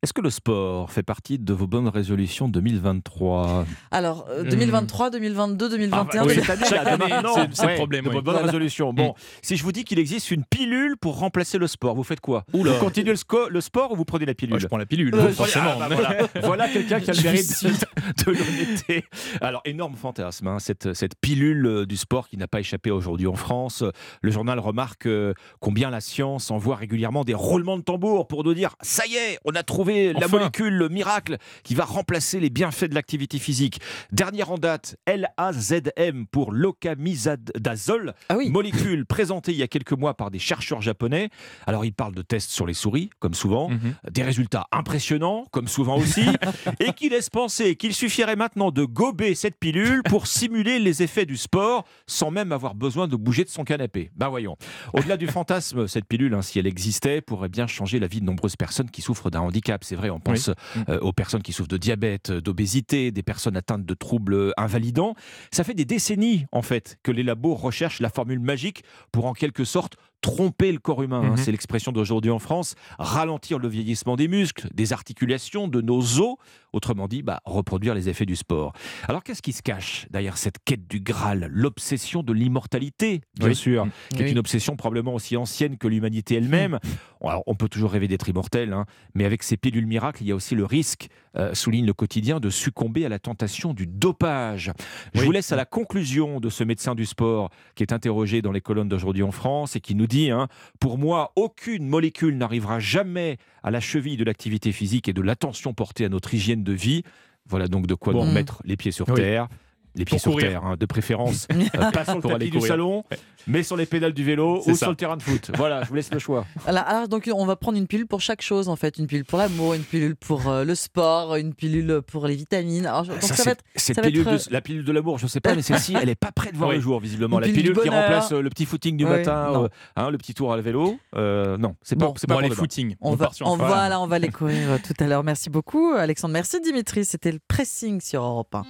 Est-ce 0.04 0.12
que 0.12 0.20
le 0.20 0.28
sport 0.28 0.92
fait 0.92 1.02
partie 1.02 1.38
de 1.38 1.54
vos 1.54 1.66
bonnes 1.66 1.88
résolutions 1.88 2.46
2023 2.46 3.64
Alors, 3.90 4.26
euh, 4.28 4.42
2023, 4.44 5.08
2022, 5.08 5.70
2021, 5.70 6.20
Ah, 6.20 6.26
oui, 6.26 6.34
2022. 6.34 6.42
cette 6.42 6.50
année, 6.50 6.66
Chaque 6.68 6.84
là, 6.84 6.96
de 6.98 7.02
année, 7.02 7.14
maintenant, 7.14 7.34
c'est- 7.36 7.48
c'est 7.54 7.62
le 7.62 7.68
ouais, 7.68 7.74
problème, 7.76 8.04
de 8.04 8.08
oui. 8.10 8.14
vos 8.16 8.20
bonnes 8.20 8.34
Voilà. 8.34 8.46
résolutions. 8.48 8.92
Bon, 8.92 9.14
si 9.40 9.56
je 9.56 9.62
vous 9.64 9.72
dis 9.72 9.84
qu'il 9.84 9.98
existe 9.98 10.30
une 10.30 10.44
pilule 10.44 10.98
pour 10.98 11.18
remplacer 11.18 11.56
le 11.56 11.66
sport, 11.68 11.94
vous 11.94 12.02
faites 12.04 12.20
quoi? 12.20 12.44
Oula. 12.52 12.72
Vous 12.72 12.80
continuez 12.84 13.12
le, 13.12 13.16
sco- 13.16 13.48
le 13.48 13.62
sport 13.62 13.92
ou 13.92 13.96
vous 13.96 14.04
prenez 14.04 14.26
la 14.26 14.34
pilule? 14.34 14.58
Je 14.60 14.66
prends 14.66 14.76
la 14.76 14.84
pilule, 14.84 15.14
Euh, 15.14 15.30
forcément. 15.30 15.70
ah, 15.80 15.88
bah, 15.88 15.94
voilà, 15.94 16.16
voilà 16.42 16.68
quelqu'un 16.68 17.00
qui 17.00 17.08
a 17.10 17.14
le 17.14 17.22
mérite 17.22 17.64
de 18.26 18.30
l'honnêteté. 18.30 19.04
Alors, 19.40 19.62
énorme 19.64 19.94
fantasme, 19.94 20.48
hein, 20.48 20.58
cette, 20.58 20.92
cette 20.92 21.14
pilule 21.18 21.64
euh, 21.64 21.86
du 21.86 21.96
sport 21.96 22.28
qui 22.28 22.36
n'a 22.36 22.46
pas 22.46 22.60
échappé 22.60 22.90
aujourd'hui 22.90 23.26
en 23.26 23.36
France. 23.36 23.82
Le 24.20 24.30
journal 24.30 24.58
remarque 24.58 25.06
euh, 25.06 25.32
combien 25.60 25.88
la 25.88 26.02
science 26.02 26.50
envoie 26.50 26.76
régulièrement 26.76 27.24
des 27.24 27.32
roulements 27.32 27.78
de 27.78 27.82
tambour 27.84 28.26
pour 28.28 28.44
nous 28.44 28.52
dire 28.52 28.76
ça 28.82 29.06
y 29.06 29.14
est, 29.14 29.38
on 29.46 29.54
a 29.54 29.62
trouvé 29.62 29.93
la 30.12 30.26
Enfin. 30.26 30.38
molécule 30.38 30.74
le 30.74 30.88
miracle 30.88 31.38
qui 31.62 31.74
va 31.74 31.84
remplacer 31.84 32.40
les 32.40 32.50
bienfaits 32.50 32.84
de 32.90 32.94
l'activité 32.94 33.38
physique. 33.38 33.80
Dernière 34.12 34.50
en 34.50 34.58
date, 34.58 34.96
LAZM 35.06 36.26
pour 36.30 36.52
l'ocamizadazole, 36.52 38.14
Ah 38.28 38.36
oui. 38.36 38.50
molécule 38.50 39.06
présentée 39.06 39.52
il 39.52 39.58
y 39.58 39.62
a 39.62 39.68
quelques 39.68 39.92
mois 39.92 40.14
par 40.14 40.30
des 40.30 40.38
chercheurs 40.38 40.82
japonais. 40.82 41.30
Alors, 41.66 41.84
ils 41.84 41.92
parlent 41.92 42.14
de 42.14 42.22
tests 42.22 42.50
sur 42.50 42.66
les 42.66 42.74
souris, 42.74 43.10
comme 43.18 43.34
souvent, 43.34 43.70
Mhm. 43.70 43.94
des 44.10 44.22
résultats 44.22 44.66
impressionnants, 44.72 45.46
comme 45.50 45.68
souvent 45.68 45.96
aussi, 45.96 46.24
et 46.80 46.92
qui 46.92 47.08
laisse 47.08 47.30
penser 47.30 47.76
qu'il 47.76 47.94
suffirait 47.94 48.36
maintenant 48.36 48.70
de 48.70 48.84
gober 48.84 49.34
cette 49.34 49.58
pilule 49.58 50.02
pour 50.04 50.26
simuler 50.26 50.78
les 50.78 51.02
effets 51.02 51.26
du 51.26 51.36
sport 51.36 51.84
sans 52.06 52.30
même 52.30 52.52
avoir 52.52 52.74
besoin 52.74 53.08
de 53.08 53.16
bouger 53.16 53.44
de 53.44 53.48
son 53.48 53.64
canapé. 53.64 54.10
Ben 54.16 54.28
voyons. 54.28 54.56
Au-delà 54.92 55.16
du 55.16 55.26
fantasme, 55.26 55.86
cette 55.88 56.04
pilule, 56.06 56.34
hein, 56.34 56.42
si 56.42 56.58
elle 56.58 56.66
existait, 56.66 57.20
pourrait 57.20 57.48
bien 57.48 57.66
changer 57.66 57.98
la 57.98 58.06
vie 58.06 58.20
de 58.20 58.26
nombreuses 58.26 58.56
personnes 58.56 58.90
qui 58.90 59.00
souffrent 59.02 59.30
d'un 59.30 59.40
handicap. 59.40 59.73
C'est 59.82 59.96
vrai, 59.96 60.10
on 60.10 60.20
pense 60.20 60.50
euh, 60.88 60.98
aux 61.00 61.12
personnes 61.12 61.42
qui 61.42 61.52
souffrent 61.52 61.68
de 61.68 61.76
diabète, 61.76 62.30
euh, 62.30 62.40
d'obésité, 62.40 63.10
des 63.10 63.22
personnes 63.22 63.56
atteintes 63.56 63.84
de 63.84 63.94
troubles 63.94 64.52
invalidants. 64.56 65.14
Ça 65.50 65.64
fait 65.64 65.74
des 65.74 65.84
décennies, 65.84 66.46
en 66.52 66.62
fait, 66.62 66.98
que 67.02 67.10
les 67.10 67.22
labos 67.22 67.54
recherchent 67.54 68.00
la 68.00 68.10
formule 68.10 68.40
magique 68.40 68.84
pour 69.12 69.26
en 69.26 69.32
quelque 69.32 69.64
sorte 69.64 69.96
tromper 70.24 70.72
le 70.72 70.78
corps 70.78 71.02
humain. 71.02 71.20
hein, 71.22 71.30
Mhm. 71.32 71.36
C'est 71.36 71.50
l'expression 71.52 71.92
d'aujourd'hui 71.92 72.30
en 72.30 72.38
France. 72.38 72.76
Ralentir 72.98 73.58
le 73.58 73.68
vieillissement 73.68 74.16
des 74.16 74.26
muscles, 74.26 74.68
des 74.72 74.94
articulations, 74.94 75.68
de 75.68 75.82
nos 75.82 76.00
os. 76.20 76.36
Autrement 76.72 77.06
dit, 77.08 77.22
bah, 77.22 77.40
reproduire 77.44 77.94
les 77.94 78.08
effets 78.08 78.24
du 78.26 78.34
sport. 78.34 78.72
Alors 79.06 79.22
qu'est-ce 79.22 79.42
qui 79.42 79.52
se 79.52 79.62
cache 79.62 80.06
derrière 80.10 80.36
cette 80.38 80.56
quête 80.64 80.88
du 80.88 80.98
Graal? 81.00 81.48
L'obsession 81.52 82.22
de 82.22 82.32
l'immortalité, 82.32 83.20
bien 83.38 83.48
Oui. 83.50 83.54
sûr, 83.54 83.86
qui 84.16 84.22
est 84.22 84.30
une 84.30 84.38
obsession 84.38 84.74
probablement 84.76 85.14
aussi 85.14 85.36
ancienne 85.36 85.76
que 85.76 85.86
l'humanité 85.86 86.34
elle-même. 86.36 86.78
Alors, 87.22 87.42
on 87.46 87.54
peut 87.54 87.68
toujours 87.68 87.90
rêver 87.92 88.08
d'être 88.08 88.28
immortel, 88.28 88.72
hein, 88.72 88.86
mais 89.14 89.24
avec 89.24 89.42
ces 89.42 89.56
pilules 89.56 89.86
miracles, 89.86 90.22
il 90.22 90.28
y 90.28 90.32
a 90.32 90.34
aussi 90.34 90.54
le 90.54 90.64
risque, 90.64 91.08
euh, 91.36 91.54
souligne 91.54 91.86
le 91.86 91.92
quotidien, 91.94 92.40
de 92.40 92.50
succomber 92.50 93.04
à 93.04 93.08
la 93.08 93.18
tentation 93.18 93.72
du 93.72 93.86
dopage. 93.86 94.72
Je 95.14 95.20
Oui. 95.20 95.26
vous 95.26 95.32
laisse 95.32 95.52
à 95.52 95.56
la 95.56 95.64
conclusion 95.64 96.40
de 96.40 96.48
ce 96.50 96.64
médecin 96.64 96.94
du 96.94 97.06
sport 97.06 97.50
qui 97.76 97.82
est 97.82 97.92
interrogé 97.92 98.42
dans 98.42 98.52
les 98.52 98.60
colonnes 98.60 98.88
d'aujourd'hui 98.88 99.22
en 99.22 99.32
France 99.32 99.76
et 99.76 99.80
qui 99.80 99.94
nous 99.94 100.06
dit 100.06 100.13
hein, 100.30 100.48
Pour 100.80 100.98
moi, 100.98 101.32
aucune 101.36 101.86
molécule 101.86 102.36
n'arrivera 102.36 102.80
jamais 102.80 103.38
à 103.62 103.70
la 103.70 103.80
cheville 103.80 104.16
de 104.16 104.24
l'activité 104.24 104.72
physique 104.72 105.08
et 105.08 105.12
de 105.12 105.22
l'attention 105.22 105.74
portée 105.74 106.04
à 106.04 106.08
notre 106.08 106.32
hygiène 106.34 106.62
de 106.64 106.72
vie. 106.72 107.02
Voilà 107.46 107.68
donc 107.68 107.86
de 107.86 107.94
quoi 107.94 108.12
Bon. 108.12 108.24
nous 108.24 108.32
mettre 108.32 108.62
les 108.64 108.76
pieds 108.76 108.92
sur 108.92 109.08
Oui. 109.08 109.14
terre. 109.14 109.48
Les 109.96 110.04
pieds 110.04 110.16
Pour 110.16 110.20
sur 110.22 110.32
courir. 110.32 110.48
terre, 110.50 110.64
hein, 110.64 110.76
de 110.78 110.86
préférence. 110.86 111.46
Euh, 111.52 111.90
pas 111.92 112.04
sur 112.04 112.16
le 112.16 112.20
Pour 112.20 112.30
aller 112.32 112.40
tapis 112.46 112.50
du 112.50 112.56
courir. 112.58 112.68
salon, 112.72 113.04
mais 113.46 113.62
sur 113.62 113.76
les 113.76 113.86
pédales 113.86 114.12
du 114.12 114.24
vélo 114.24 114.60
ou 114.66 114.70
ça. 114.72 114.74
sur 114.74 114.90
le 114.90 114.96
terrain 114.96 115.16
de 115.16 115.22
foot. 115.22 115.50
Voilà, 115.56 115.82
je 115.84 115.88
vous 115.88 115.94
laisse 115.94 116.10
le 116.12 116.18
choix. 116.18 116.44
Alors 116.66 117.06
donc 117.08 117.30
on 117.32 117.46
va 117.46 117.54
prendre 117.56 117.78
une 117.78 117.86
pilule 117.86 118.06
pour 118.08 118.20
chaque 118.20 118.42
chose 118.42 118.68
en 118.68 118.74
fait, 118.76 118.98
une 118.98 119.06
pilule 119.06 119.24
pour 119.24 119.38
l'amour, 119.38 119.74
une 119.74 119.82
pilule 119.84 120.16
pour 120.16 120.48
euh, 120.48 120.64
le 120.64 120.74
sport, 120.74 121.36
une 121.36 121.54
pilule 121.54 122.00
pour 122.06 122.26
les 122.26 122.34
vitamines. 122.34 122.86
Alors, 122.86 123.04
donc 123.04 123.22
ça, 123.22 123.28
Ça, 123.28 123.34
va 123.34 123.42
c'est- 123.44 123.50
être, 123.50 123.64
cette 123.76 123.96
ça 123.96 124.02
va 124.02 124.08
pilule 124.08 124.26
être, 124.28 124.48
de- 124.48 124.52
la 124.52 124.60
pilule 124.60 124.84
de 124.84 124.92
l'amour, 124.92 125.18
je 125.18 125.26
sais 125.28 125.40
pas, 125.40 125.54
mais 125.54 125.62
celle-ci, 125.62 125.94
elle 126.02 126.08
est 126.08 126.14
pas 126.16 126.32
prête 126.32 126.52
de 126.54 126.58
voir 126.58 126.70
Oui. 126.70 126.76
le 126.76 126.82
jour, 126.82 126.98
visiblement. 126.98 127.38
Une 127.40 127.46
La 127.46 127.52
pilule 127.52 127.78
qui 127.78 127.88
remplace 127.88 128.32
euh, 128.32 128.42
le 128.42 128.50
petit 128.50 128.66
footing 128.66 128.96
du 128.96 129.04
Oui, 129.04 129.10
matin, 129.10 129.62
euh, 129.64 129.68
hein, 129.96 130.10
le 130.10 130.18
petit 130.18 130.34
tour 130.34 130.52
à 130.52 130.56
la 130.56 130.62
vélo. 130.62 130.98
Euh, 131.14 131.56
non, 131.56 131.76
c'est 131.82 131.96
pas, 131.96 132.06
Bon. 132.06 132.14
c'est 132.16 132.26
pas 132.26 132.34
Bon, 132.34 132.42
demain. 132.42 132.54
footing. 132.54 132.96
on, 133.00 133.12
On, 133.12 133.14
va, 133.14 133.26
part 133.26 133.34
sur 133.34 133.46
on 133.46 133.52
on 133.52 134.06
va 134.06 134.18
les 134.18 134.28
courir 134.30 134.72
euh, 134.72 134.78
tout 134.84 134.94
à 135.02 135.06
l'heure. 135.06 135.22
Merci 135.22 135.50
beaucoup 135.50 135.92
Alexandre. 135.96 136.32
Merci 136.32 136.60
Dimitri, 136.60 137.04
c'était 137.04 137.30
le 137.32 137.38
pressing 137.46 138.00
sur 138.00 138.22
Europe 138.22 138.54
1. 138.54 138.64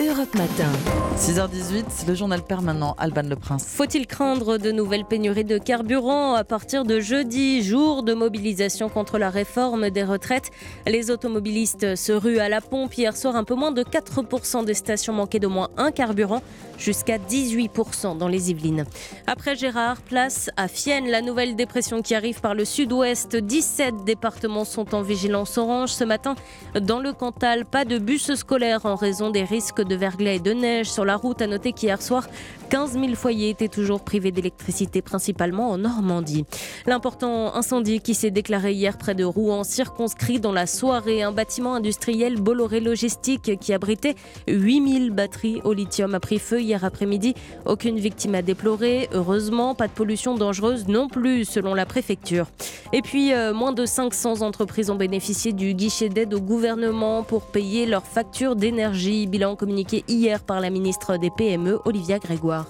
Europe 0.00 0.34
Matin. 0.34 0.72
6h18, 1.18 2.06
le 2.08 2.14
journal 2.14 2.42
permanent, 2.42 2.94
Alban 2.96 3.28
Le 3.28 3.36
Prince. 3.36 3.66
Faut-il 3.66 4.06
craindre 4.06 4.56
de 4.56 4.72
nouvelles 4.72 5.04
pénuries 5.04 5.44
de 5.44 5.58
carburant 5.58 6.32
à 6.34 6.42
partir 6.42 6.84
de 6.84 7.00
jeudi, 7.00 7.62
jour 7.62 8.02
de 8.02 8.14
mobilisation 8.14 8.88
contre 8.88 9.18
la 9.18 9.28
réforme 9.28 9.90
des 9.90 10.02
retraites 10.02 10.50
Les 10.86 11.10
automobilistes 11.10 11.96
se 11.96 12.12
ruent 12.12 12.38
à 12.38 12.48
la 12.48 12.62
pompe. 12.62 12.94
Hier 12.94 13.14
soir, 13.14 13.36
un 13.36 13.44
peu 13.44 13.54
moins 13.54 13.72
de 13.72 13.82
4% 13.82 14.64
des 14.64 14.72
stations 14.72 15.12
manquaient 15.12 15.38
d'au 15.38 15.50
moins 15.50 15.68
un 15.76 15.90
carburant, 15.90 16.40
jusqu'à 16.78 17.18
18% 17.18 18.16
dans 18.16 18.28
les 18.28 18.50
Yvelines. 18.50 18.86
Après 19.26 19.54
Gérard, 19.54 20.00
place 20.00 20.48
à 20.56 20.66
Fienne, 20.66 21.08
la 21.08 21.20
nouvelle 21.20 21.56
dépression 21.56 22.00
qui 22.00 22.14
arrive 22.14 22.40
par 22.40 22.54
le 22.54 22.64
sud-ouest. 22.64 23.36
17 23.36 24.04
départements 24.06 24.64
sont 24.64 24.94
en 24.94 25.02
vigilance 25.02 25.58
orange 25.58 25.90
ce 25.90 26.04
matin. 26.04 26.36
Dans 26.80 27.00
le 27.00 27.12
Cantal, 27.12 27.66
pas 27.66 27.84
de 27.84 27.98
bus 27.98 28.32
scolaire 28.34 28.86
en 28.86 28.94
raison 28.94 29.28
des 29.28 29.44
risques 29.44 29.82
de 29.82 29.89
verglas 29.94 30.32
et 30.32 30.38
de 30.38 30.52
neige 30.52 30.90
sur 30.90 31.04
la 31.04 31.16
route. 31.16 31.42
À 31.42 31.46
noter 31.46 31.72
qu'hier 31.72 32.00
soir, 32.00 32.26
15 32.70 32.92
000 32.92 33.14
foyers 33.14 33.50
étaient 33.50 33.68
toujours 33.68 34.00
privés 34.00 34.30
d'électricité, 34.30 35.02
principalement 35.02 35.70
en 35.70 35.78
Normandie. 35.78 36.44
L'important 36.86 37.54
incendie 37.54 38.00
qui 38.00 38.14
s'est 38.14 38.30
déclaré 38.30 38.72
hier 38.72 38.96
près 38.98 39.14
de 39.14 39.24
Rouen, 39.24 39.64
circonscrit 39.64 40.40
dans 40.40 40.52
la 40.52 40.66
soirée, 40.66 41.22
un 41.22 41.32
bâtiment 41.32 41.74
industriel 41.74 42.40
Bolloré 42.40 42.80
Logistique 42.80 43.58
qui 43.58 43.72
abritait 43.72 44.14
8000 44.48 45.10
batteries 45.10 45.60
au 45.64 45.72
lithium 45.72 46.14
a 46.14 46.20
pris 46.20 46.38
feu 46.38 46.60
hier 46.60 46.84
après-midi. 46.84 47.34
Aucune 47.66 47.98
victime 47.98 48.34
à 48.34 48.42
déplorer. 48.42 49.08
Heureusement, 49.12 49.74
pas 49.74 49.88
de 49.88 49.92
pollution 49.92 50.34
dangereuse 50.34 50.88
non 50.88 51.08
plus, 51.08 51.44
selon 51.44 51.74
la 51.74 51.86
préfecture. 51.86 52.46
Et 52.92 53.02
puis, 53.02 53.32
euh, 53.32 53.52
moins 53.52 53.72
de 53.72 53.86
500 53.86 54.42
entreprises 54.42 54.90
ont 54.90 54.96
bénéficié 54.96 55.52
du 55.52 55.74
guichet 55.74 56.08
d'aide 56.08 56.34
au 56.34 56.40
gouvernement 56.40 57.22
pour 57.22 57.42
payer 57.42 57.86
leurs 57.86 58.06
factures 58.06 58.56
d'énergie. 58.56 59.26
Bilan 59.26 59.56
communiqué 59.56 59.79
hier 60.08 60.42
par 60.44 60.60
la 60.60 60.70
ministre 60.70 61.16
des 61.16 61.30
PME, 61.36 61.78
Olivia 61.84 62.18
Grégoire. 62.18 62.66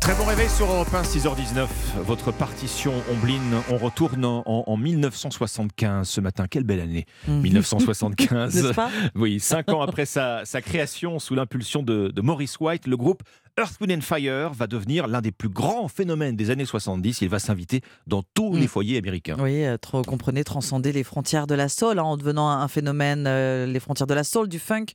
Très 0.00 0.14
bon 0.16 0.24
réveil 0.24 0.48
sur 0.48 0.66
Europe 0.66 0.92
1, 0.92 1.02
6h19. 1.02 1.66
Votre 2.04 2.32
partition 2.32 2.92
Ombline, 3.12 3.54
on 3.70 3.76
retourne 3.76 4.24
en, 4.24 4.42
en 4.46 4.76
1975 4.76 6.08
ce 6.08 6.20
matin. 6.20 6.46
Quelle 6.50 6.64
belle 6.64 6.80
année, 6.80 7.06
Mhm. 7.28 7.40
1975. 7.40 8.54
N'est-ce 8.62 8.74
pas? 8.74 8.90
Oui, 9.14 9.38
cinq 9.38 9.68
ans 9.70 9.80
après 9.80 10.04
sa, 10.04 10.44
sa 10.44 10.60
création 10.60 11.20
sous 11.20 11.36
l'impulsion 11.36 11.84
de, 11.84 12.08
de 12.08 12.20
Maurice 12.20 12.58
White, 12.58 12.88
le 12.88 12.96
groupe 12.96 13.22
Earth, 13.60 13.74
Wind 13.82 13.92
and 13.92 14.00
Fire 14.00 14.50
va 14.54 14.66
devenir 14.66 15.06
l'un 15.06 15.20
des 15.20 15.30
plus 15.30 15.50
grands 15.50 15.86
phénomènes 15.86 16.36
des 16.36 16.48
années 16.48 16.64
70. 16.64 17.20
Il 17.20 17.28
va 17.28 17.38
s'inviter 17.38 17.82
dans 18.06 18.22
tous 18.22 18.56
les 18.56 18.66
foyers 18.66 18.96
américains. 18.96 19.36
Oui, 19.38 19.66
euh, 19.66 19.76
trop, 19.76 20.00
comprenez, 20.00 20.42
transcender 20.42 20.90
les 20.90 21.04
frontières 21.04 21.46
de 21.46 21.54
la 21.54 21.68
soul 21.68 21.98
hein, 21.98 22.02
en 22.02 22.16
devenant 22.16 22.48
un 22.48 22.66
phénomène, 22.66 23.26
euh, 23.26 23.66
les 23.66 23.78
frontières 23.78 24.06
de 24.06 24.14
la 24.14 24.24
soul, 24.24 24.48
du 24.48 24.58
funk, 24.58 24.86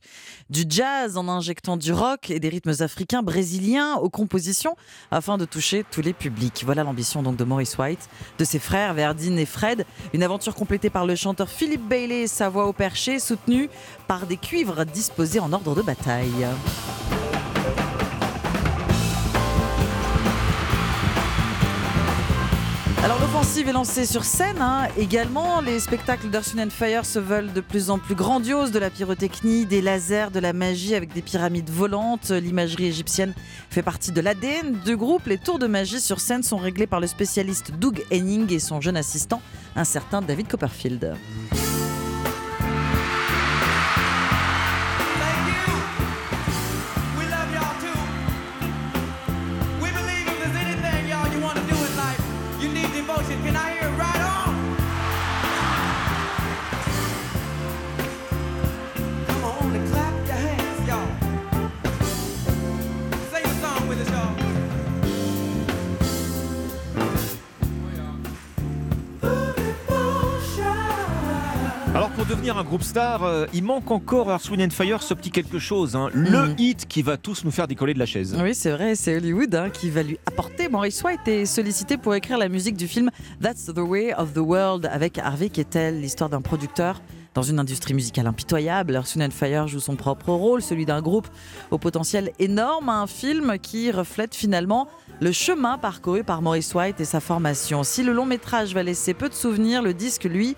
du 0.50 0.64
jazz, 0.68 1.16
en 1.16 1.28
injectant 1.28 1.76
du 1.76 1.92
rock 1.92 2.30
et 2.30 2.40
des 2.40 2.48
rythmes 2.48 2.74
africains, 2.80 3.22
brésiliens 3.22 3.94
aux 3.94 4.10
compositions 4.10 4.74
afin 5.12 5.38
de 5.38 5.44
toucher 5.44 5.84
tous 5.88 6.02
les 6.02 6.12
publics. 6.12 6.64
Voilà 6.64 6.82
l'ambition 6.82 7.22
donc 7.22 7.36
de 7.36 7.44
Maurice 7.44 7.78
White, 7.78 8.08
de 8.38 8.44
ses 8.44 8.58
frères 8.58 8.92
Verdine 8.92 9.38
et 9.38 9.46
Fred. 9.46 9.86
Une 10.14 10.24
aventure 10.24 10.56
complétée 10.56 10.90
par 10.90 11.06
le 11.06 11.14
chanteur 11.14 11.48
Philippe 11.48 11.86
Bailey 11.86 12.22
et 12.22 12.26
sa 12.26 12.48
voix 12.48 12.66
au 12.66 12.72
perché, 12.72 13.20
soutenue 13.20 13.70
par 14.08 14.26
des 14.26 14.36
cuivres 14.36 14.84
disposés 14.84 15.38
en 15.38 15.52
ordre 15.52 15.76
de 15.76 15.82
bataille. 15.82 16.48
Alors 23.04 23.20
l'offensive 23.20 23.68
est 23.68 23.72
lancée 23.72 24.04
sur 24.04 24.24
scène 24.24 24.60
hein. 24.60 24.88
également. 24.96 25.60
Les 25.60 25.78
spectacles 25.78 26.30
d'Earth, 26.30 26.54
Fire 26.70 27.06
se 27.06 27.18
veulent 27.18 27.52
de 27.52 27.60
plus 27.60 27.90
en 27.90 27.98
plus 27.98 28.16
grandioses, 28.16 28.72
de 28.72 28.78
la 28.78 28.90
pyrotechnie, 28.90 29.66
des 29.66 29.80
lasers, 29.80 30.30
de 30.32 30.40
la 30.40 30.52
magie 30.52 30.94
avec 30.94 31.12
des 31.12 31.22
pyramides 31.22 31.70
volantes. 31.70 32.30
L'imagerie 32.30 32.86
égyptienne 32.86 33.34
fait 33.70 33.82
partie 33.82 34.10
de 34.10 34.20
l'ADN 34.20 34.72
du 34.84 34.96
groupe. 34.96 35.26
Les 35.26 35.38
tours 35.38 35.60
de 35.60 35.68
magie 35.68 36.00
sur 36.00 36.18
scène 36.18 36.42
sont 36.42 36.58
réglés 36.58 36.88
par 36.88 36.98
le 36.98 37.06
spécialiste 37.06 37.70
Doug 37.78 38.02
Henning 38.10 38.52
et 38.52 38.58
son 38.58 38.80
jeune 38.80 38.96
assistant, 38.96 39.40
un 39.76 39.84
certain 39.84 40.20
David 40.20 40.48
Copperfield. 40.48 41.14
Devenir 72.48 72.62
un 72.62 72.64
groupe 72.64 72.82
star, 72.82 73.24
euh, 73.24 73.46
il 73.52 73.62
manque 73.62 73.90
encore 73.90 74.30
Earth, 74.30 74.48
Wind 74.48 74.62
and 74.62 74.70
Fire 74.70 75.02
ce 75.02 75.12
petit 75.12 75.30
quelque 75.30 75.58
chose, 75.58 75.96
hein. 75.96 76.08
le 76.14 76.54
hit 76.56 76.86
qui 76.88 77.02
va 77.02 77.18
tous 77.18 77.44
nous 77.44 77.50
faire 77.50 77.68
décoller 77.68 77.92
de 77.92 77.98
la 77.98 78.06
chaise. 78.06 78.34
Oui, 78.42 78.54
c'est 78.54 78.70
vrai, 78.70 78.94
c'est 78.94 79.16
Hollywood 79.16 79.54
hein, 79.54 79.68
qui 79.68 79.90
va 79.90 80.02
lui 80.02 80.18
apporter. 80.24 80.70
Maurice 80.70 81.02
White 81.02 81.28
est 81.28 81.44
sollicité 81.44 81.98
pour 81.98 82.14
écrire 82.14 82.38
la 82.38 82.48
musique 82.48 82.76
du 82.76 82.88
film 82.88 83.10
That's 83.42 83.66
the 83.66 83.78
Way 83.78 84.14
of 84.14 84.32
the 84.32 84.38
World 84.38 84.88
avec 84.90 85.18
Harvey 85.18 85.50
Keitel, 85.50 86.00
l'histoire 86.00 86.30
d'un 86.30 86.40
producteur 86.40 87.02
dans 87.34 87.42
une 87.42 87.58
industrie 87.58 87.92
musicale 87.92 88.26
impitoyable. 88.26 88.94
Earth, 88.94 89.14
Wind 89.14 89.30
and 89.30 89.34
Fire 89.34 89.68
joue 89.68 89.80
son 89.80 89.96
propre 89.96 90.30
rôle, 90.30 90.62
celui 90.62 90.86
d'un 90.86 91.02
groupe 91.02 91.28
au 91.70 91.76
potentiel 91.76 92.32
énorme, 92.38 92.88
un 92.88 93.06
film 93.06 93.58
qui 93.60 93.90
reflète 93.90 94.34
finalement 94.34 94.88
le 95.20 95.32
chemin 95.32 95.76
parcouru 95.76 96.24
par 96.24 96.40
Maurice 96.40 96.74
White 96.74 97.00
et 97.00 97.04
sa 97.04 97.20
formation. 97.20 97.82
Si 97.82 98.02
le 98.02 98.14
long 98.14 98.24
métrage 98.24 98.72
va 98.72 98.82
laisser 98.82 99.12
peu 99.12 99.28
de 99.28 99.34
souvenirs, 99.34 99.82
le 99.82 99.92
disque, 99.92 100.24
lui, 100.24 100.56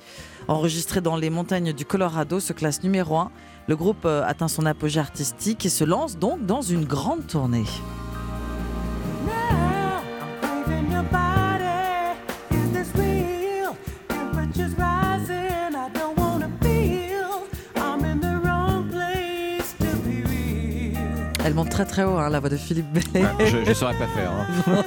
enregistré 0.48 1.00
dans 1.00 1.16
les 1.16 1.30
montagnes 1.30 1.72
du 1.72 1.84
Colorado, 1.84 2.40
se 2.40 2.52
classe 2.52 2.82
numéro 2.82 3.16
1. 3.16 3.30
Le 3.68 3.76
groupe 3.76 4.04
euh, 4.04 4.22
atteint 4.26 4.48
son 4.48 4.66
apogée 4.66 5.00
artistique 5.00 5.64
et 5.64 5.68
se 5.68 5.84
lance 5.84 6.18
donc 6.18 6.44
dans 6.44 6.62
une 6.62 6.84
grande 6.84 7.26
tournée. 7.26 7.64
Elle 21.50 21.56
monte 21.56 21.70
très 21.70 21.84
très 21.84 22.04
haut, 22.04 22.16
hein, 22.16 22.30
la 22.30 22.38
voix 22.38 22.48
de 22.48 22.56
Philippe 22.56 22.86
Bellet. 22.92 23.26
Ouais, 23.26 23.46
je 23.46 23.56
ne 23.56 23.74
saurais 23.74 23.98
pas 23.98 24.06
faire. 24.06 24.30
hein. 24.30 24.84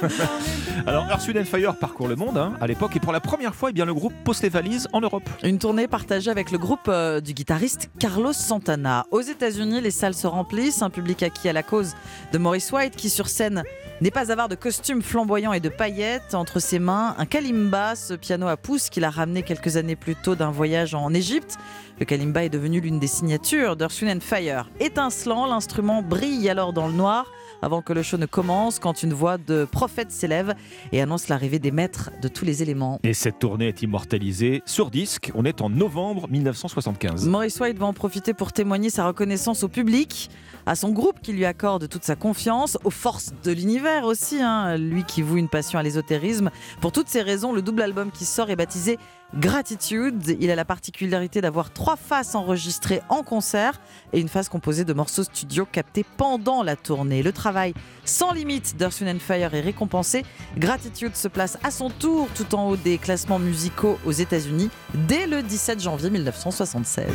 Alors 0.86 1.04
Earth, 1.10 1.26
Wind 1.28 1.36
and 1.38 1.44
Fire 1.44 1.76
parcourt 1.76 2.08
le 2.08 2.16
monde 2.16 2.38
hein, 2.38 2.54
à 2.58 2.66
l'époque 2.66 2.96
et 2.96 3.00
pour 3.00 3.12
la 3.12 3.20
première 3.20 3.54
fois, 3.54 3.68
eh 3.68 3.74
bien, 3.74 3.84
le 3.84 3.92
groupe 3.92 4.14
pose 4.24 4.40
les 4.40 4.48
valises 4.48 4.88
en 4.94 5.02
Europe. 5.02 5.28
Une 5.42 5.58
tournée 5.58 5.88
partagée 5.88 6.30
avec 6.30 6.50
le 6.50 6.56
groupe 6.56 6.88
euh, 6.88 7.20
du 7.20 7.34
guitariste 7.34 7.90
Carlos 7.98 8.32
Santana. 8.32 9.04
Aux 9.10 9.20
États-Unis, 9.20 9.82
les 9.82 9.90
salles 9.90 10.14
se 10.14 10.26
remplissent, 10.26 10.80
un 10.80 10.88
public 10.88 11.22
acquis 11.22 11.50
à 11.50 11.52
la 11.52 11.62
cause 11.62 11.92
de 12.32 12.38
Maurice 12.38 12.72
White 12.72 12.96
qui 12.96 13.10
sur 13.10 13.28
scène 13.28 13.62
n'est 14.00 14.10
pas 14.10 14.32
avare 14.32 14.48
de 14.48 14.54
costumes 14.54 15.02
flamboyants 15.02 15.52
et 15.52 15.60
de 15.60 15.68
paillettes. 15.68 16.34
Entre 16.34 16.60
ses 16.60 16.78
mains, 16.78 17.14
un 17.18 17.26
kalimba, 17.26 17.94
ce 17.94 18.14
piano 18.14 18.48
à 18.48 18.56
pouce 18.56 18.88
qu'il 18.88 19.04
a 19.04 19.10
ramené 19.10 19.42
quelques 19.42 19.76
années 19.76 19.96
plus 19.96 20.16
tôt 20.16 20.34
d'un 20.34 20.50
voyage 20.50 20.94
en 20.94 21.12
Égypte. 21.12 21.58
Le 22.00 22.04
kalimba 22.04 22.44
est 22.44 22.48
devenu 22.48 22.80
l'une 22.80 22.98
des 22.98 23.06
signatures 23.06 23.76
d'Earth, 23.76 24.02
and 24.02 24.18
Fire. 24.20 24.68
Étincelant, 24.80 25.46
l'instrument 25.46 26.02
brille 26.02 26.48
alors 26.48 26.72
dans 26.72 26.88
le 26.88 26.92
noir 26.92 27.26
avant 27.62 27.82
que 27.82 27.92
le 27.92 28.02
show 28.02 28.18
ne 28.18 28.26
commence, 28.26 28.78
quand 28.78 29.02
une 29.02 29.14
voix 29.14 29.38
de 29.38 29.64
prophète 29.64 30.10
s'élève 30.10 30.54
et 30.92 31.00
annonce 31.00 31.28
l'arrivée 31.28 31.58
des 31.58 31.70
maîtres 31.70 32.10
de 32.20 32.28
tous 32.28 32.44
les 32.44 32.62
éléments. 32.62 32.98
Et 33.04 33.14
cette 33.14 33.38
tournée 33.38 33.68
est 33.68 33.80
immortalisée 33.80 34.62
sur 34.66 34.90
disque. 34.90 35.30
On 35.34 35.44
est 35.44 35.62
en 35.62 35.70
novembre 35.70 36.28
1975. 36.28 37.26
Maurice 37.26 37.58
White 37.60 37.78
va 37.78 37.86
en 37.86 37.94
profiter 37.94 38.34
pour 38.34 38.52
témoigner 38.52 38.90
sa 38.90 39.06
reconnaissance 39.06 39.62
au 39.62 39.68
public, 39.68 40.30
à 40.66 40.74
son 40.74 40.90
groupe 40.90 41.20
qui 41.22 41.32
lui 41.32 41.44
accorde 41.46 41.88
toute 41.88 42.04
sa 42.04 42.16
confiance, 42.16 42.76
aux 42.84 42.90
forces 42.90 43.32
de 43.44 43.52
l'univers 43.52 44.04
aussi, 44.04 44.42
hein, 44.42 44.76
lui 44.76 45.04
qui 45.04 45.22
voue 45.22 45.36
une 45.36 45.48
passion 45.48 45.78
à 45.78 45.82
l'ésotérisme. 45.82 46.50
Pour 46.80 46.92
toutes 46.92 47.08
ces 47.08 47.22
raisons, 47.22 47.52
le 47.52 47.62
double 47.62 47.82
album 47.82 48.10
qui 48.10 48.24
sort 48.24 48.50
est 48.50 48.56
baptisé 48.56 48.98
Gratitude. 49.34 50.36
Il 50.40 50.50
a 50.50 50.54
la 50.54 50.64
particularité 50.64 51.40
d'avoir 51.40 51.72
trois 51.72 51.96
faces 51.96 52.34
enregistrées 52.34 53.02
en 53.08 53.22
concert 53.22 53.80
et 54.12 54.20
une 54.20 54.28
face 54.28 54.48
composée 54.48 54.84
de 54.84 54.92
morceaux 54.92 55.24
studio 55.24 55.66
captés 55.70 56.04
pendant 56.16 56.62
la 56.62 56.76
tournée. 56.76 57.22
Le 57.22 57.32
travail 57.32 57.74
sans 58.04 58.32
limite 58.32 58.76
d'Earth, 58.76 59.02
and 59.02 59.18
Fire 59.18 59.54
est 59.54 59.60
récompensé. 59.60 60.24
Gratitude 60.56 61.16
se 61.16 61.28
place 61.28 61.58
à 61.62 61.70
son 61.70 61.90
tour 61.90 62.28
tout 62.34 62.54
en 62.54 62.68
haut 62.68 62.76
des 62.76 62.98
classements 62.98 63.38
musicaux 63.38 63.98
aux 64.04 64.12
États-Unis 64.12 64.70
dès 65.08 65.26
le 65.26 65.42
17 65.42 65.80
janvier 65.80 66.10
1976. 66.10 67.06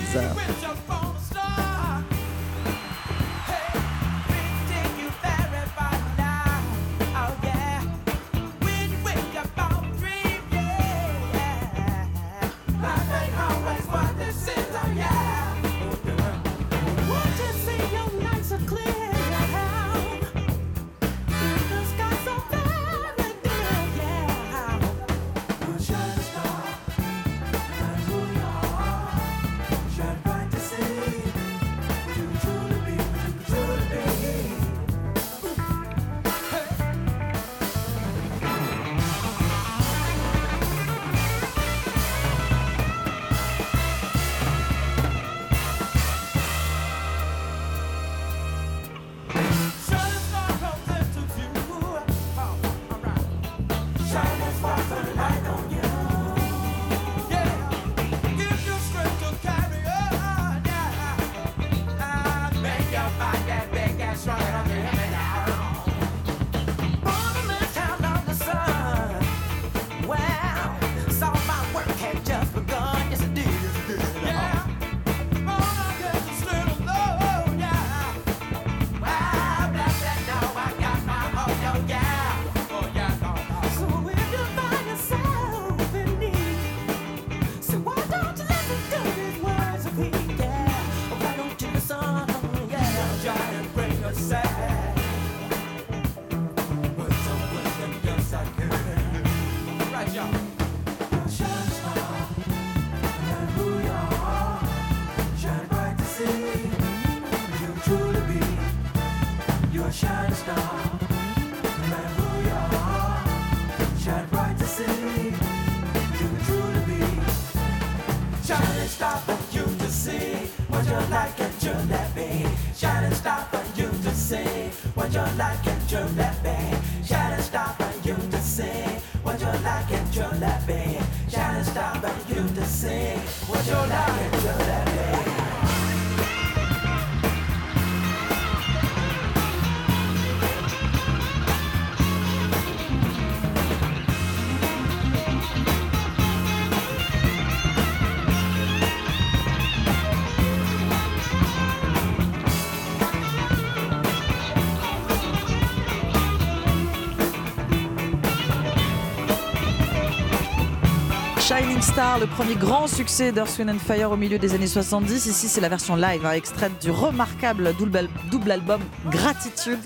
Le 162.19 162.27
premier 162.27 162.55
grand 162.55 162.87
succès 162.87 163.31
d'Earth, 163.31 163.57
Wind 163.59 163.69
and 163.69 163.79
Fire 163.79 164.11
au 164.11 164.17
milieu 164.17 164.37
des 164.37 164.53
années 164.53 164.67
70. 164.67 165.25
Ici, 165.25 165.47
c'est 165.47 165.61
la 165.61 165.69
version 165.69 165.95
live, 165.95 166.25
hein, 166.25 166.33
extraite 166.33 166.71
du 166.81 166.91
remarquable 166.91 167.73
double, 167.77 168.51
album 168.51 168.81
Gratitude. 169.09 169.79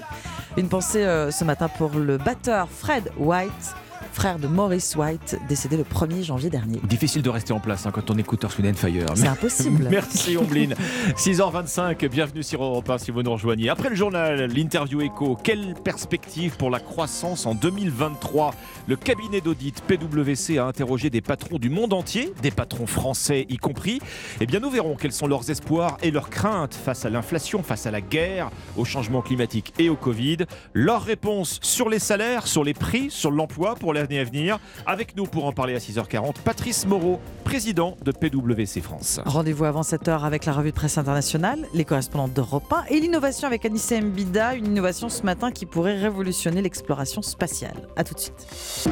Une 0.58 0.68
pensée 0.68 1.04
euh, 1.04 1.30
ce 1.30 1.44
matin 1.44 1.68
pour 1.68 1.92
le 1.92 2.18
batteur 2.18 2.68
Fred 2.70 3.12
White, 3.18 3.76
frère 4.24 4.40
de 4.40 4.48
Maurice 4.48 4.96
White, 4.96 5.38
décédé 5.50 5.76
le 5.76 5.84
1er 5.84 6.24
janvier 6.24 6.50
dernier. 6.50 6.80
Difficile 6.86 7.22
de 7.22 7.30
rester 7.30 7.52
en 7.52 7.60
place 7.60 7.86
hein, 7.86 7.92
quand 7.92 8.10
on 8.10 8.18
écoute 8.18 8.42
Earth, 8.44 8.58
Wind 8.58 8.78
Fire. 8.78 9.06
C'est 9.16 9.28
impossible. 9.28 9.88
Merci 9.92 10.38
Omblin. 10.38 10.70
6h25, 11.18 12.08
bienvenue 12.08 12.42
sur 12.42 12.64
Europe 12.64 12.90
1 12.90 13.00
si 13.00 13.12
vous 13.12 13.22
nous 13.22 13.34
rejoignez. 13.34 13.68
Après 13.68 13.90
le 13.90 13.96
journal, 13.96 14.46
l'interview 14.46 15.02
écho, 15.02 15.38
quelle 15.44 15.74
perspective 15.74 16.56
pour 16.56 16.70
la 16.70 16.80
croissance 16.80 17.46
en 17.46 17.54
2023 17.54 18.56
Le 18.88 18.96
cabinet 18.96 19.42
d'audit 19.42 19.82
PwC 19.82 20.58
a 20.58 20.68
interrogé 20.68 21.10
des 21.10 21.20
patrons 21.20 21.60
du 21.60 21.70
monde 21.70 21.92
entier, 21.92 22.34
des 22.42 22.52
patrons 22.52 22.88
français 22.88 23.46
y 23.50 23.58
compris. 23.58 24.00
Eh 24.40 24.46
bien 24.46 24.62
nous 24.62 24.70
verrons 24.70 24.96
quels 24.96 25.12
sont 25.12 25.28
leurs 25.28 25.50
espoirs 25.50 25.98
et 26.02 26.12
leurs 26.12 26.30
craintes 26.30 26.76
face 26.76 27.04
à 27.04 27.10
l'inflation, 27.10 27.62
face 27.62 27.88
à 27.88 27.92
la 27.92 28.00
guerre, 28.00 28.52
au 28.78 28.86
changement 28.86 29.22
climatique 29.22 29.74
et 29.80 29.90
au 29.90 29.98
Covid. 29.98 30.38
Leurs 30.74 31.04
réponses 31.04 31.60
sur 31.62 31.90
les 31.90 32.00
salaires, 32.00 32.48
sur 32.48 32.64
les 32.64 32.74
prix, 32.74 33.12
sur 33.12 33.30
l'emploi 33.30 33.76
pour 33.76 33.92
à 34.20 34.24
venir. 34.24 34.60
Avec 34.86 35.16
nous 35.16 35.26
pour 35.26 35.46
en 35.46 35.52
parler 35.52 35.76
à 35.76 35.80
6h40, 35.80 36.36
Patrice 36.44 36.86
Moreau, 36.86 37.20
président 37.44 37.98
de 38.04 38.12
PwC 38.12 38.82
France. 38.82 39.20
Rendez-vous 39.26 39.66
avant 39.66 39.82
7h 39.82 40.24
avec 40.24 40.46
la 40.46 40.54
revue 40.54 40.72
de 40.72 40.76
presse 40.76 40.98
internationale, 40.98 41.68
les 41.74 41.86
correspondantes 41.86 42.34
d'Europe 42.34 42.72
1 42.72 42.86
et 42.90 43.00
l'innovation 43.00 43.48
avec 43.48 43.66
Anissa 43.66 44.00
Mbida, 44.00 44.56
une 44.56 44.68
innovation 44.68 45.10
ce 45.10 45.24
matin 45.24 45.52
qui 45.52 45.66
pourrait 45.66 45.98
révolutionner 46.00 46.62
l'exploration 46.62 47.22
spatiale. 47.22 47.88
A 47.96 48.04
tout 48.04 48.14
de 48.14 48.20
suite. 48.20 48.88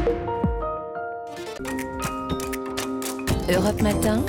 Europe 3.49 3.81
Matin. 3.81 4.23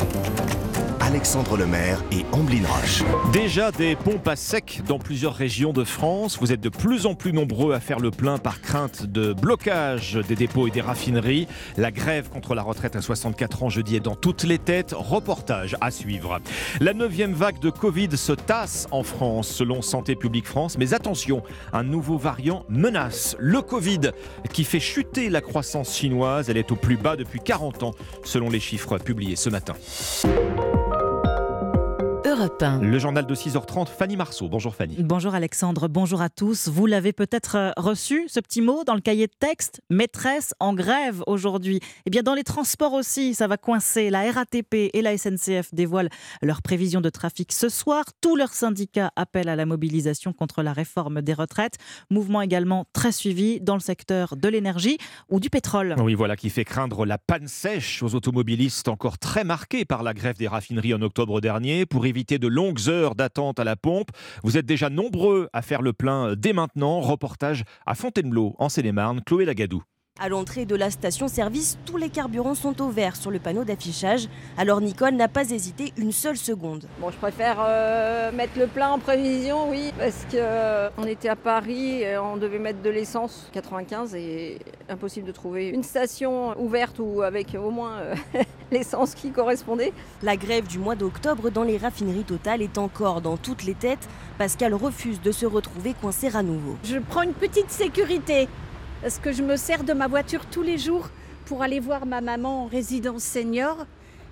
Alexandre 1.12 1.58
Lemaire 1.58 2.02
et 2.10 2.24
Amblin 2.32 2.66
Roche. 2.66 3.02
Déjà 3.34 3.70
des 3.70 3.96
pompes 3.96 4.26
à 4.26 4.34
sec 4.34 4.80
dans 4.88 4.98
plusieurs 4.98 5.34
régions 5.34 5.74
de 5.74 5.84
France. 5.84 6.38
Vous 6.40 6.52
êtes 6.52 6.62
de 6.62 6.70
plus 6.70 7.04
en 7.04 7.14
plus 7.14 7.34
nombreux 7.34 7.74
à 7.74 7.80
faire 7.80 7.98
le 7.98 8.10
plein 8.10 8.38
par 8.38 8.62
crainte 8.62 9.04
de 9.04 9.34
blocage 9.34 10.14
des 10.26 10.36
dépôts 10.36 10.68
et 10.68 10.70
des 10.70 10.80
raffineries. 10.80 11.48
La 11.76 11.90
grève 11.90 12.30
contre 12.30 12.54
la 12.54 12.62
retraite 12.62 12.96
à 12.96 13.02
64 13.02 13.62
ans 13.62 13.68
jeudi 13.68 13.96
est 13.96 14.00
dans 14.00 14.14
toutes 14.14 14.44
les 14.44 14.58
têtes. 14.58 14.94
Reportage 14.96 15.76
à 15.82 15.90
suivre. 15.90 16.40
La 16.80 16.94
neuvième 16.94 17.34
vague 17.34 17.58
de 17.58 17.68
Covid 17.68 18.16
se 18.16 18.32
tasse 18.32 18.88
en 18.90 19.02
France 19.02 19.48
selon 19.48 19.82
Santé 19.82 20.16
publique 20.16 20.46
France. 20.46 20.78
Mais 20.78 20.94
attention, 20.94 21.42
un 21.74 21.82
nouveau 21.82 22.16
variant 22.16 22.64
menace 22.70 23.36
le 23.38 23.60
Covid 23.60 24.12
qui 24.54 24.64
fait 24.64 24.80
chuter 24.80 25.28
la 25.28 25.42
croissance 25.42 25.94
chinoise. 25.94 26.48
Elle 26.48 26.56
est 26.56 26.72
au 26.72 26.76
plus 26.76 26.96
bas 26.96 27.16
depuis 27.16 27.40
40 27.40 27.82
ans 27.82 27.94
selon 28.24 28.48
les 28.48 28.60
chiffres 28.60 28.96
publiés 28.96 29.36
ce 29.36 29.50
matin. 29.50 29.74
Europe 32.42 32.60
1. 32.60 32.80
Le 32.80 32.98
journal 32.98 33.24
de 33.24 33.34
6h30, 33.36 33.86
Fanny 33.86 34.16
Marceau. 34.16 34.48
Bonjour 34.48 34.74
Fanny. 34.74 34.96
Bonjour 34.98 35.32
Alexandre, 35.32 35.86
bonjour 35.86 36.20
à 36.22 36.28
tous. 36.28 36.66
Vous 36.66 36.86
l'avez 36.86 37.12
peut-être 37.12 37.56
euh, 37.56 37.70
reçu, 37.76 38.24
ce 38.26 38.40
petit 38.40 38.60
mot, 38.60 38.82
dans 38.82 38.96
le 38.96 39.00
cahier 39.00 39.28
de 39.28 39.32
texte? 39.38 39.80
Maîtresse 39.90 40.52
en 40.58 40.74
grève 40.74 41.22
aujourd'hui. 41.28 41.78
Eh 42.04 42.10
bien, 42.10 42.24
dans 42.24 42.34
les 42.34 42.42
transports 42.42 42.94
aussi, 42.94 43.34
ça 43.34 43.46
va 43.46 43.58
coincer. 43.58 44.10
La 44.10 44.28
RATP 44.28 44.90
et 44.92 45.02
la 45.02 45.16
SNCF 45.16 45.72
dévoilent 45.72 46.08
leurs 46.42 46.62
prévisions 46.62 47.00
de 47.00 47.10
trafic 47.10 47.52
ce 47.52 47.68
soir. 47.68 48.06
Tous 48.20 48.34
leurs 48.34 48.54
syndicats 48.54 49.12
appellent 49.14 49.48
à 49.48 49.54
la 49.54 49.64
mobilisation 49.64 50.32
contre 50.32 50.64
la 50.64 50.72
réforme 50.72 51.22
des 51.22 51.34
retraites. 51.34 51.78
Mouvement 52.10 52.42
également 52.42 52.86
très 52.92 53.12
suivi 53.12 53.60
dans 53.60 53.74
le 53.74 53.80
secteur 53.80 54.34
de 54.36 54.48
l'énergie 54.48 54.98
ou 55.28 55.38
du 55.38 55.48
pétrole. 55.48 55.94
Oui, 56.00 56.14
voilà 56.14 56.34
qui 56.34 56.50
fait 56.50 56.64
craindre 56.64 57.06
la 57.06 57.18
panne 57.18 57.46
sèche 57.46 58.02
aux 58.02 58.16
automobilistes 58.16 58.88
encore 58.88 59.18
très 59.18 59.44
marqués 59.44 59.84
par 59.84 60.02
la 60.02 60.12
grève 60.12 60.36
des 60.36 60.48
raffineries 60.48 60.94
en 60.94 61.02
octobre 61.02 61.40
dernier. 61.40 61.86
Pour 61.86 62.04
éviter 62.04 62.31
de 62.38 62.48
longues 62.48 62.88
heures 62.88 63.14
d'attente 63.14 63.58
à 63.58 63.64
la 63.64 63.76
pompe, 63.76 64.10
vous 64.42 64.56
êtes 64.56 64.66
déjà 64.66 64.90
nombreux 64.90 65.48
à 65.52 65.62
faire 65.62 65.82
le 65.82 65.92
plein 65.92 66.34
dès 66.36 66.52
maintenant. 66.52 67.00
Reportage 67.00 67.64
à 67.86 67.94
Fontainebleau, 67.94 68.54
en 68.58 68.68
Seine-et-Marne, 68.68 69.22
Chloé 69.24 69.44
Lagadou. 69.44 69.82
À 70.20 70.28
l'entrée 70.28 70.66
de 70.66 70.76
la 70.76 70.90
station-service, 70.90 71.78
tous 71.84 71.96
les 71.96 72.08
carburants 72.08 72.54
sont 72.54 72.80
au 72.80 72.90
vert 72.90 73.16
sur 73.16 73.32
le 73.32 73.40
panneau 73.40 73.64
d'affichage. 73.64 74.28
Alors 74.56 74.80
Nicole 74.80 75.14
n'a 75.14 75.26
pas 75.26 75.50
hésité 75.50 75.92
une 75.96 76.12
seule 76.12 76.36
seconde. 76.36 76.86
Bon, 77.00 77.10
je 77.10 77.16
préfère 77.16 77.56
euh, 77.58 78.30
mettre 78.30 78.56
le 78.56 78.68
plein 78.68 78.90
en 78.90 79.00
prévision, 79.00 79.68
oui, 79.70 79.90
parce 79.98 80.24
que 80.30 80.36
euh, 80.36 80.90
on 80.96 81.06
était 81.06 81.28
à 81.28 81.34
Paris, 81.34 82.02
et 82.02 82.18
on 82.18 82.36
devait 82.36 82.60
mettre 82.60 82.82
de 82.82 82.90
l'essence 82.90 83.48
95 83.52 84.14
et 84.14 84.58
impossible 84.88 85.26
de 85.26 85.32
trouver 85.32 85.70
une 85.70 85.82
station 85.82 86.56
ouverte 86.60 87.00
ou 87.00 87.22
avec 87.22 87.56
au 87.56 87.70
moins 87.70 87.96
euh, 87.96 88.14
l'essence 88.70 89.16
qui 89.16 89.32
correspondait. 89.32 89.92
La 90.22 90.36
grève 90.36 90.68
du 90.68 90.78
mois 90.78 90.94
d'octobre 90.94 91.50
dans 91.50 91.64
les 91.64 91.78
raffineries 91.78 92.22
totales 92.22 92.62
est 92.62 92.78
encore 92.78 93.22
dans 93.22 93.38
toutes 93.38 93.64
les 93.64 93.74
têtes. 93.74 94.08
Pascal 94.38 94.74
refuse 94.74 95.20
de 95.20 95.32
se 95.32 95.46
retrouver 95.46 95.94
coincé 95.94 96.36
à 96.36 96.44
nouveau. 96.44 96.76
Je 96.84 96.98
prends 96.98 97.22
une 97.22 97.34
petite 97.34 97.70
sécurité 97.70 98.46
parce 99.02 99.18
que 99.18 99.32
je 99.32 99.42
me 99.42 99.56
sers 99.56 99.82
de 99.82 99.92
ma 99.92 100.06
voiture 100.06 100.46
tous 100.46 100.62
les 100.62 100.78
jours 100.78 101.10
pour 101.46 101.62
aller 101.62 101.80
voir 101.80 102.06
ma 102.06 102.20
maman 102.20 102.62
en 102.62 102.66
résidence 102.66 103.24
senior 103.24 103.84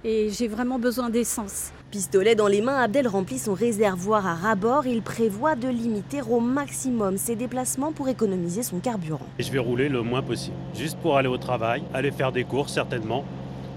et 0.05 0.31
j'ai 0.31 0.49
vraiment 0.49 0.79
besoin 0.79 1.11
d'essence. 1.11 1.73
Pistolet 1.91 2.37
dans 2.37 2.47
les 2.47 2.63
mains, 2.63 2.81
Abdel 2.81 3.09
remplit 3.09 3.39
son 3.39 3.53
réservoir 3.53 4.27
à 4.27 4.35
ras-bord. 4.35 4.87
Il 4.87 5.03
prévoit 5.03 5.57
de 5.57 5.69
limiter 5.69 6.23
au 6.23 6.39
maximum 6.39 7.19
ses 7.19 7.35
déplacements 7.35 7.93
pour 7.93 8.09
économiser 8.09 8.63
son 8.63 8.79
carburant. 8.79 9.27
Et 9.39 9.43
je 9.43 9.51
vais 9.51 9.59
rouler 9.59 9.89
le 9.89 10.03
moins 10.03 10.23
possible, 10.23 10.57
juste 10.75 10.97
pour 10.99 11.19
aller 11.19 11.29
au 11.29 11.37
travail, 11.37 11.83
aller 11.93 12.13
faire 12.13 12.31
des 12.31 12.45
courses 12.45 12.73
certainement. 12.73 13.25